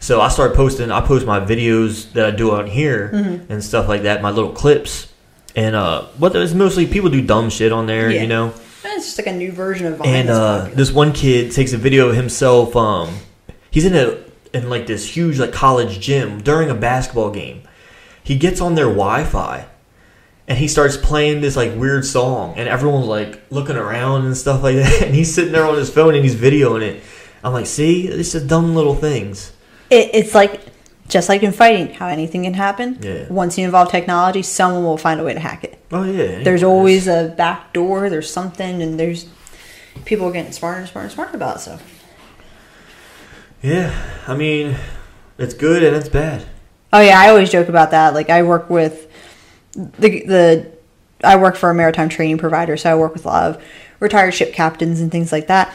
So 0.00 0.20
I 0.20 0.28
started 0.30 0.56
posting. 0.56 0.90
I 0.90 1.00
post 1.00 1.26
my 1.26 1.38
videos 1.38 2.10
that 2.14 2.26
I 2.26 2.30
do 2.32 2.50
on 2.52 2.66
here 2.66 3.10
Mm-hmm. 3.14 3.52
and 3.52 3.62
stuff 3.62 3.86
like 3.88 4.02
that, 4.02 4.20
my 4.22 4.30
little 4.30 4.50
clips. 4.52 5.11
And 5.54 5.74
uh, 5.76 6.02
what 6.18 6.34
it's 6.34 6.54
mostly 6.54 6.86
people 6.86 7.10
do 7.10 7.20
dumb 7.22 7.50
shit 7.50 7.72
on 7.72 7.86
there, 7.86 8.10
Yeah. 8.10 8.22
you 8.22 8.26
know. 8.28 8.54
it's 8.84 9.04
just 9.06 9.18
like 9.18 9.26
a 9.26 9.32
new 9.32 9.52
version 9.52 9.86
of 9.86 9.98
Vine. 9.98 10.08
And 10.08 10.30
uh, 10.30 10.58
popular. 10.60 10.76
this 10.76 10.90
one 10.92 11.12
kid 11.12 11.52
takes 11.52 11.72
a 11.72 11.76
video 11.78 12.08
of 12.08 12.16
himself. 12.16 12.74
Um, 12.76 13.16
he's 13.70 13.84
in 13.84 13.94
a 13.94 14.18
in 14.56 14.68
like 14.70 14.86
this 14.86 15.16
huge 15.16 15.38
like 15.38 15.52
college 15.52 16.00
gym 16.00 16.40
during 16.42 16.70
a 16.70 16.74
basketball 16.74 17.30
game. 17.30 17.62
He 18.24 18.36
gets 18.36 18.60
on 18.60 18.74
their 18.76 18.86
Wi-Fi, 18.86 19.66
and 20.48 20.58
he 20.58 20.68
starts 20.68 20.96
playing 20.96 21.40
this 21.40 21.56
like 21.56 21.74
weird 21.76 22.04
song, 22.06 22.54
and 22.56 22.68
everyone's 22.68 23.06
like 23.06 23.42
looking 23.50 23.76
around 23.76 24.24
and 24.26 24.36
stuff 24.36 24.62
like 24.62 24.76
that. 24.82 25.02
And 25.02 25.14
he's 25.14 25.34
sitting 25.34 25.52
there 25.52 25.66
on 25.66 25.74
his 25.76 25.90
phone 25.90 26.14
and 26.14 26.24
he's 26.24 26.36
videoing 26.36 26.82
it. 26.82 27.02
I'm 27.44 27.52
like, 27.52 27.66
see, 27.66 28.06
it's 28.06 28.32
just 28.32 28.46
dumb 28.46 28.74
little 28.74 28.94
things. 28.94 29.52
it, 29.90 30.10
it's 30.14 30.34
like 30.34 30.61
just 31.12 31.28
like 31.28 31.42
in 31.42 31.52
fighting, 31.52 31.94
how 31.94 32.08
anything 32.08 32.44
can 32.44 32.54
happen. 32.54 32.98
Yeah. 33.00 33.26
Once 33.28 33.58
you 33.58 33.64
involve 33.64 33.90
technology, 33.90 34.42
someone 34.42 34.82
will 34.84 34.96
find 34.96 35.20
a 35.20 35.24
way 35.24 35.34
to 35.34 35.40
hack 35.40 35.64
it. 35.64 35.78
Oh 35.92 36.04
yeah. 36.04 36.42
There's 36.42 36.62
always 36.62 37.06
a 37.06 37.34
back 37.36 37.72
door. 37.72 38.10
There's 38.10 38.30
something, 38.30 38.82
and 38.82 38.98
there's 38.98 39.28
people 40.04 40.26
are 40.28 40.32
getting 40.32 40.52
smarter 40.52 40.80
and 40.80 40.88
smarter 40.88 41.06
and 41.06 41.12
smarter 41.12 41.36
about 41.36 41.56
it. 41.56 41.60
So 41.60 41.78
Yeah, 43.62 43.94
I 44.26 44.34
mean, 44.34 44.76
it's 45.38 45.54
good 45.54 45.82
and 45.82 45.94
it's 45.94 46.08
bad. 46.08 46.46
Oh 46.92 47.00
yeah, 47.00 47.18
I 47.18 47.28
always 47.28 47.50
joke 47.50 47.68
about 47.68 47.90
that. 47.92 48.14
Like 48.14 48.30
I 48.30 48.42
work 48.42 48.68
with 48.68 49.08
the 49.72 50.24
the 50.26 50.72
I 51.24 51.36
work 51.36 51.56
for 51.56 51.70
a 51.70 51.74
maritime 51.74 52.08
training 52.08 52.38
provider, 52.38 52.76
so 52.76 52.90
I 52.90 52.94
work 52.96 53.14
with 53.14 53.24
a 53.24 53.28
lot 53.28 53.50
of 53.50 53.64
retired 54.00 54.34
ship 54.34 54.52
captains 54.52 55.00
and 55.00 55.10
things 55.10 55.32
like 55.32 55.46
that. 55.46 55.72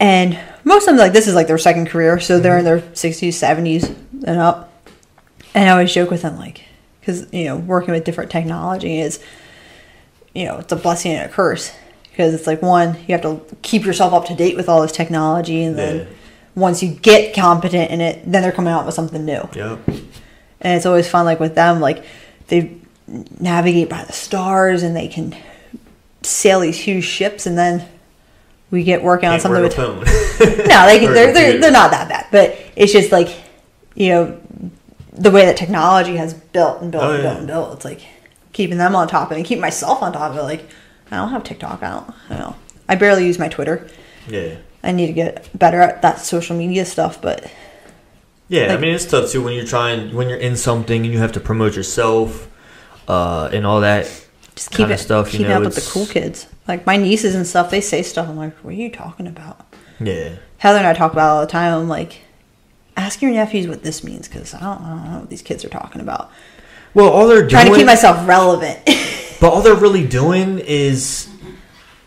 And 0.00 0.38
most 0.64 0.88
of 0.88 0.94
them 0.94 0.98
like 0.98 1.12
this 1.12 1.26
is 1.26 1.34
like 1.34 1.46
their 1.46 1.58
second 1.58 1.88
career, 1.88 2.18
so 2.20 2.38
they're 2.38 2.58
in 2.58 2.64
mm-hmm. 2.64 2.86
their 2.86 2.94
sixties, 2.96 3.36
seventies, 3.36 3.84
and 3.84 4.38
up. 4.38 4.67
And 5.54 5.68
I 5.68 5.72
always 5.72 5.92
joke 5.92 6.10
with 6.10 6.22
them 6.22 6.36
like, 6.38 6.62
because 7.00 7.32
you 7.32 7.44
know, 7.44 7.56
working 7.56 7.92
with 7.92 8.04
different 8.04 8.30
technology 8.30 9.00
is, 9.00 9.20
you 10.34 10.44
know, 10.44 10.58
it's 10.58 10.72
a 10.72 10.76
blessing 10.76 11.12
and 11.12 11.28
a 11.30 11.32
curse 11.32 11.72
because 12.10 12.34
it's 12.34 12.46
like 12.46 12.62
one, 12.62 12.94
you 13.06 13.16
have 13.16 13.22
to 13.22 13.40
keep 13.62 13.84
yourself 13.84 14.12
up 14.12 14.26
to 14.26 14.34
date 14.34 14.56
with 14.56 14.68
all 14.68 14.82
this 14.82 14.92
technology, 14.92 15.62
and 15.62 15.78
then 15.78 15.96
Yeah. 15.98 16.04
once 16.54 16.82
you 16.82 16.90
get 16.90 17.34
competent 17.34 17.90
in 17.90 18.00
it, 18.00 18.20
then 18.30 18.42
they're 18.42 18.52
coming 18.52 18.72
out 18.72 18.84
with 18.84 18.94
something 18.94 19.24
new 19.24 19.48
Yep. 19.54 19.78
and 20.60 20.76
it's 20.76 20.84
always 20.86 21.08
fun 21.08 21.24
like 21.24 21.38
with 21.40 21.54
them 21.54 21.80
like 21.80 22.04
they 22.48 22.76
navigate 23.40 23.88
by 23.88 24.02
the 24.04 24.12
stars 24.12 24.82
and 24.82 24.94
they 24.96 25.06
can 25.08 25.34
sail 26.22 26.60
these 26.60 26.78
huge 26.78 27.04
ships 27.04 27.46
and 27.46 27.56
then 27.56 27.86
we 28.70 28.82
get 28.84 29.02
working 29.02 29.28
on 29.28 29.34
Can't 29.40 29.42
something 29.42 29.62
with 29.62 29.78
no 29.78 30.86
they 30.86 30.98
can, 30.98 31.14
they're, 31.14 31.32
they're, 31.32 31.58
they're 31.58 31.70
not 31.70 31.90
that 31.92 32.08
bad 32.08 32.26
but 32.32 32.58
it's 32.76 32.92
just 32.92 33.12
like 33.12 33.28
you 33.94 34.08
know 34.10 34.40
the 35.12 35.30
way 35.30 35.44
that 35.46 35.56
technology 35.56 36.16
has 36.16 36.34
built 36.34 36.82
and 36.82 36.92
built 36.92 37.04
Oh, 37.04 37.12
and 37.14 37.22
built 37.22 37.32
yeah. 37.34 37.38
and 37.38 37.46
built 37.46 37.74
it's 37.76 37.84
like 37.84 38.02
keeping 38.52 38.78
them 38.78 38.94
on 38.94 39.08
top 39.08 39.28
of 39.30 39.32
it 39.32 39.36
and 39.40 39.46
keep 39.46 39.58
myself 39.58 40.02
on 40.02 40.12
top 40.12 40.32
of 40.32 40.36
it 40.38 40.42
like 40.42 40.68
i 41.10 41.16
don't 41.16 41.30
have 41.30 41.44
tiktok 41.44 41.82
i 41.82 41.90
don't 41.90 42.10
i 42.28 42.36
don't 42.36 42.38
know 42.40 42.56
i 42.88 42.94
barely 42.94 43.24
use 43.26 43.38
my 43.38 43.48
twitter 43.48 43.86
yeah. 44.28 44.56
i 44.82 44.92
need 44.92 45.06
to 45.06 45.12
get 45.12 45.48
better 45.58 45.80
at 45.80 46.02
that 46.02 46.20
social 46.20 46.56
media 46.56 46.84
stuff 46.84 47.20
but 47.22 47.50
Yeah, 48.48 48.68
Like- 48.68 48.78
I 48.78 48.80
mean 48.80 48.94
it's 48.94 49.04
tough 49.04 49.30
too 49.30 49.42
when 49.44 49.54
you're 49.54 49.66
trying 49.66 50.14
when 50.14 50.28
you're 50.28 50.38
in 50.38 50.56
something 50.56 51.04
and 51.04 51.12
you 51.12 51.18
have 51.18 51.32
to 51.32 51.40
promote 51.40 51.76
yourself, 51.76 52.48
uh, 53.06 53.50
and 53.52 53.66
all 53.66 53.80
that. 53.82 54.04
just 54.56 54.70
keep 54.70 54.88
it 54.88 54.98
stuff, 54.98 55.26
you 55.32 55.38
keeping 55.38 55.50
know, 55.50 55.58
up 55.58 55.64
with 55.64 55.74
the 55.74 55.90
cool 55.92 56.06
kids. 56.06 56.46
Like 56.66 56.86
my 56.86 56.96
nieces 56.96 57.34
and 57.34 57.46
stuff, 57.46 57.70
they 57.70 57.80
say 57.82 58.02
stuff. 58.02 58.26
I'm 58.28 58.36
like, 58.38 58.56
what 58.64 58.70
are 58.72 58.76
you 58.76 58.90
talking 58.90 59.26
about? 59.26 59.66
Yeah. 60.00 60.36
Heather 60.58 60.78
and 60.78 60.86
I 60.86 60.94
talk 60.94 61.12
about 61.12 61.28
it 61.28 61.32
all 61.34 61.40
the 61.42 61.46
time. 61.52 61.72
I'm 61.74 61.88
like, 61.88 62.20
ask 62.98 63.22
your 63.22 63.30
nephews 63.30 63.66
what 63.66 63.82
this 63.82 64.04
means 64.04 64.28
because 64.28 64.54
I 64.54 64.60
don't, 64.60 64.82
I 64.82 64.88
don't 64.88 65.12
know 65.12 65.18
what 65.20 65.30
these 65.30 65.42
kids 65.42 65.64
are 65.64 65.68
talking 65.68 66.00
about. 66.00 66.30
Well, 66.94 67.08
all 67.08 67.28
they're 67.28 67.40
doing, 67.40 67.50
Trying 67.50 67.70
to 67.70 67.76
keep 67.76 67.86
myself 67.86 68.26
relevant. 68.26 68.80
but 69.40 69.52
all 69.52 69.62
they're 69.62 69.74
really 69.74 70.06
doing 70.06 70.58
is 70.58 71.28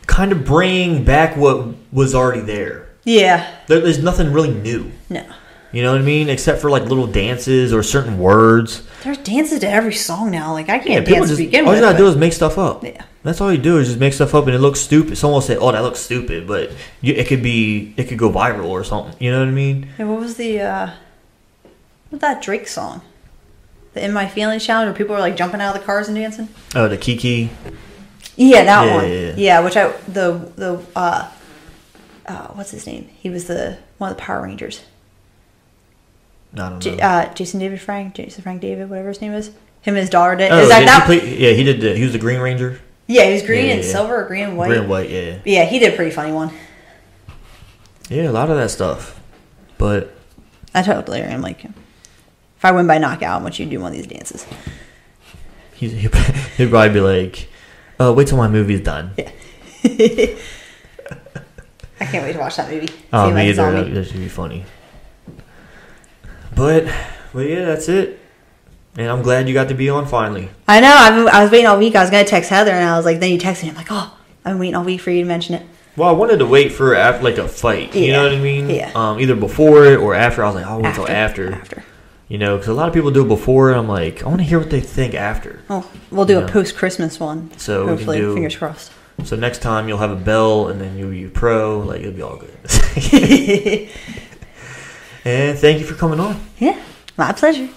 kind 0.08 0.32
of 0.32 0.44
bringing 0.44 1.04
back 1.04 1.38
what 1.38 1.68
was 1.92 2.14
already 2.16 2.42
there. 2.42 2.90
Yeah. 3.04 3.50
There, 3.68 3.80
there's 3.80 4.04
nothing 4.04 4.34
really 4.34 4.54
new. 4.54 4.92
No. 5.10 5.26
You 5.72 5.84
know 5.84 5.94
what 5.94 6.02
I 6.02 6.04
mean? 6.04 6.30
Except 6.30 6.60
for 6.60 6.70
like 6.70 6.84
little 6.84 7.08
dances 7.08 7.72
or 7.74 7.82
certain 7.82 8.20
words. 8.20 8.86
There's 9.04 9.18
dances 9.20 9.60
to 9.62 9.70
every 9.70 9.94
song 9.94 10.30
now. 10.30 10.52
Like 10.52 10.70
I 10.70 10.80
can't 10.80 11.06
people 11.06 11.22
dance 11.22 11.30
just 11.30 11.40
to 11.40 11.46
begin 11.46 11.66
all 11.66 11.72
with. 11.72 11.80
you 11.80 11.86
gotta 11.86 11.98
do 11.98 12.08
is 12.08 12.18
make 12.18 12.34
stuff 12.34 12.58
up. 12.58 12.84
Yeah. 12.84 13.06
That's 13.24 13.40
all 13.40 13.52
you 13.52 13.60
do 13.60 13.78
is 13.78 13.88
just 13.90 14.00
make 14.00 14.14
stuff 14.14 14.34
up 14.34 14.48
and 14.48 14.56
it 14.56 14.60
looks 14.60 14.80
stupid. 14.80 15.16
Someone 15.18 15.36
will 15.36 15.42
say, 15.42 15.56
"Oh, 15.56 15.72
that 15.72 15.84
looks 15.84 16.00
stupid," 16.00 16.48
but 16.48 16.72
you, 17.02 17.14
it 17.14 17.28
could 17.28 17.44
be 17.44 17.94
it 17.98 18.06
could 18.06 18.18
go 18.18 18.32
viral 18.32 18.66
or 18.70 18.84
something. 18.84 19.14
You 19.20 19.32
know 19.32 19.40
what 19.40 19.48
I 19.48 19.52
mean? 19.52 19.84
Hey, 19.98 20.04
what 20.06 20.20
was 20.20 20.36
the 20.38 20.60
uh 20.62 20.92
what 22.10 22.20
that 22.22 22.42
Drake 22.42 22.68
song? 22.68 23.02
The 23.94 24.04
In 24.04 24.12
My 24.14 24.28
Feelings 24.28 24.66
challenge 24.66 24.88
where 24.88 24.96
people 24.96 25.14
were 25.14 25.22
like 25.22 25.36
jumping 25.36 25.62
out 25.62 25.76
of 25.76 25.82
the 25.82 25.86
cars 25.86 26.08
and 26.08 26.18
dancing? 26.18 26.50
Oh, 26.74 26.88
the 26.88 26.98
Kiki. 26.98 27.50
Yeah, 28.38 28.64
that 28.64 28.86
Yeah, 28.88 28.96
one. 28.96 29.04
yeah, 29.06 29.12
Yeah, 29.12 29.34
yeah. 29.38 29.60
which 29.60 29.78
I 29.78 29.90
the 30.08 30.52
the 30.56 30.84
uh 30.96 31.30
uh 32.26 32.48
what's 32.54 32.72
his 32.72 32.88
name? 32.88 33.08
He 33.20 33.30
was 33.30 33.46
the 33.46 33.78
one 34.00 34.10
of 34.12 34.18
the 34.18 34.22
Power 34.24 34.42
Rangers. 34.42 34.82
I 36.54 36.58
don't 36.58 36.74
know. 36.74 36.80
J- 36.80 37.00
uh 37.00 37.32
Jason 37.36 37.60
David 37.60 37.80
Frank, 37.82 38.16
Jason 38.16 38.42
Frank 38.42 38.62
David, 38.62 38.90
whatever 38.90 39.10
his 39.10 39.22
name 39.22 39.34
is. 39.34 39.50
Him 39.84 39.96
and 39.96 39.98
his 39.98 40.10
daughter 40.10 40.36
did. 40.36 40.52
oh, 40.52 40.60
is 40.60 40.70
that 40.70 40.80
did 40.80 40.88
that? 40.88 41.08
he 41.10 41.20
play, 41.20 41.38
yeah, 41.38 41.52
he 41.54 41.64
did. 41.64 41.82
The, 41.82 41.96
he 41.96 42.04
was 42.04 42.14
the 42.14 42.20
Green 42.20 42.40
Ranger. 42.40 42.80
Yeah, 43.08 43.26
he 43.26 43.34
was 43.34 43.42
green 43.44 43.66
Yeah, 43.68 43.74
and 43.74 43.84
yeah, 43.84 43.92
silver 43.92 44.16
or 44.24 44.28
green 44.28 44.44
and 44.50 44.58
white. 44.58 44.68
Green 44.68 44.82
and 44.82 44.90
white. 44.90 45.10
Yeah, 45.10 45.40
Yeah, 45.46 45.66
he 45.66 45.80
did 45.80 45.94
a 45.94 45.96
pretty 45.96 46.12
funny 46.12 46.32
one. 46.32 46.52
yeah, 48.10 48.30
a 48.30 48.32
lot 48.32 48.50
of 48.50 48.58
that 48.58 48.70
stuff. 48.72 49.20
But 49.78 50.14
I 50.74 50.82
told 50.82 51.08
Larry, 51.10 51.34
I'm 51.34 51.42
like, 51.42 51.64
if 51.66 52.64
I 52.64 52.72
win 52.72 52.88
by 52.88 52.98
knockout, 53.00 53.40
I 53.40 53.44
want 53.44 53.58
you 53.60 53.66
to 53.66 53.72
do 53.72 53.80
one 53.80 53.92
of 53.92 53.98
these 53.98 54.08
dances. 54.08 54.46
he's, 55.76 55.92
he'd 55.94 56.14
he'd 56.58 56.70
probably 56.70 56.94
be 56.94 57.02
like, 57.02 57.50
uh, 58.00 58.14
"Wait 58.16 58.28
till 58.28 58.38
my 58.38 58.48
movie's 58.48 58.82
done." 58.82 59.12
Yeah. 59.18 59.32
I 62.00 62.06
can't 62.06 62.24
wait 62.24 62.34
to 62.34 62.40
watch 62.40 62.56
that 62.58 62.70
movie. 62.70 62.90
Oh, 63.14 63.30
See 63.30 63.36
me 63.36 63.50
either. 63.50 63.84
That 63.94 64.06
should 64.06 64.18
be 64.20 64.28
funny. 64.28 64.66
But, 66.56 66.86
but 67.34 67.48
yeah, 67.48 67.66
that's 67.66 67.88
it. 67.90 68.20
And 68.98 69.08
I'm 69.10 69.22
glad 69.22 69.48
you 69.48 69.54
got 69.54 69.70
to 69.70 69.74
be 69.74 69.90
on 69.90 70.06
finally. 70.06 70.50
I 70.68 70.80
know. 70.82 70.94
I've 70.94 71.16
been, 71.16 71.28
I 71.30 71.42
was 71.44 71.52
waiting 71.52 71.68
all 71.68 71.78
week. 71.80 71.96
I 71.96 72.02
was 72.02 72.10
gonna 72.10 72.26
text 72.26 72.50
Heather, 72.50 72.72
and 72.72 72.88
I 72.90 72.98
was 72.98 73.06
like, 73.06 73.20
then 73.20 73.32
you 73.32 73.38
texted 73.40 73.64
me. 73.64 73.70
I'm 73.70 73.76
like, 73.76 73.88
oh, 73.90 74.18
I've 74.44 74.52
been 74.54 74.60
waiting 74.60 74.76
all 74.76 74.84
week 74.84 75.00
for 75.02 75.12
you 75.12 75.22
to 75.22 75.28
mention 75.28 75.56
it. 75.56 75.66
Well, 75.96 76.10
I 76.10 76.12
wanted 76.14 76.38
to 76.40 76.46
wait 76.46 76.72
for 76.74 76.94
after 76.96 77.24
like 77.24 77.38
a 77.38 77.48
fight. 77.48 77.96
You 77.96 78.06
Yeah. 78.06 78.12
know 78.18 78.24
what 78.24 78.34
I 78.34 78.40
mean? 78.40 78.70
Yeah. 78.70 78.92
Um, 78.96 79.20
either 79.20 79.36
before 79.36 79.86
it 79.86 79.98
or 79.98 80.14
after. 80.14 80.44
I 80.44 80.48
was 80.48 80.56
like, 80.56 80.66
I'll 80.66 80.82
wait 80.82 80.96
till 80.96 81.08
after. 81.08 81.54
After. 81.54 81.84
You 82.28 82.38
know, 82.38 82.56
because 82.56 82.70
a 82.70 82.74
lot 82.74 82.88
of 82.88 82.94
people 82.94 83.12
do 83.12 83.24
it 83.26 83.28
before, 83.28 83.70
and 83.72 83.80
I'm 83.80 83.88
like, 83.90 84.24
I 84.24 84.28
want 84.28 84.40
to 84.40 84.46
hear 84.46 84.58
what 84.60 84.70
they 84.70 84.80
think 84.82 85.14
after. 85.14 85.62
Oh, 85.70 85.90
we'll 86.12 86.26
do 86.26 86.40
Yeah. 86.40 86.46
a 86.46 86.48
post 86.50 86.76
Christmas 86.78 87.20
one. 87.20 87.52
So 87.58 87.88
hopefully, 87.88 88.20
do- 88.20 88.34
fingers 88.34 88.56
crossed. 88.56 88.92
So 89.26 89.36
next 89.36 89.62
time 89.62 89.88
you'll 89.88 89.98
have 90.00 90.12
a 90.12 90.16
bell, 90.16 90.68
and 90.70 90.80
then 90.82 90.98
you'll 90.98 91.12
be 91.12 91.28
pro. 91.28 91.80
Like 91.80 92.02
it'll 92.02 92.14
be 92.14 92.22
all 92.22 92.38
good. 92.38 92.58
and 95.26 95.58
thank 95.60 95.80
you 95.80 95.86
for 95.86 95.96
coming 95.96 96.20
on. 96.20 96.40
yeah, 96.58 96.82
my 97.18 97.32
pleasure. 97.34 97.70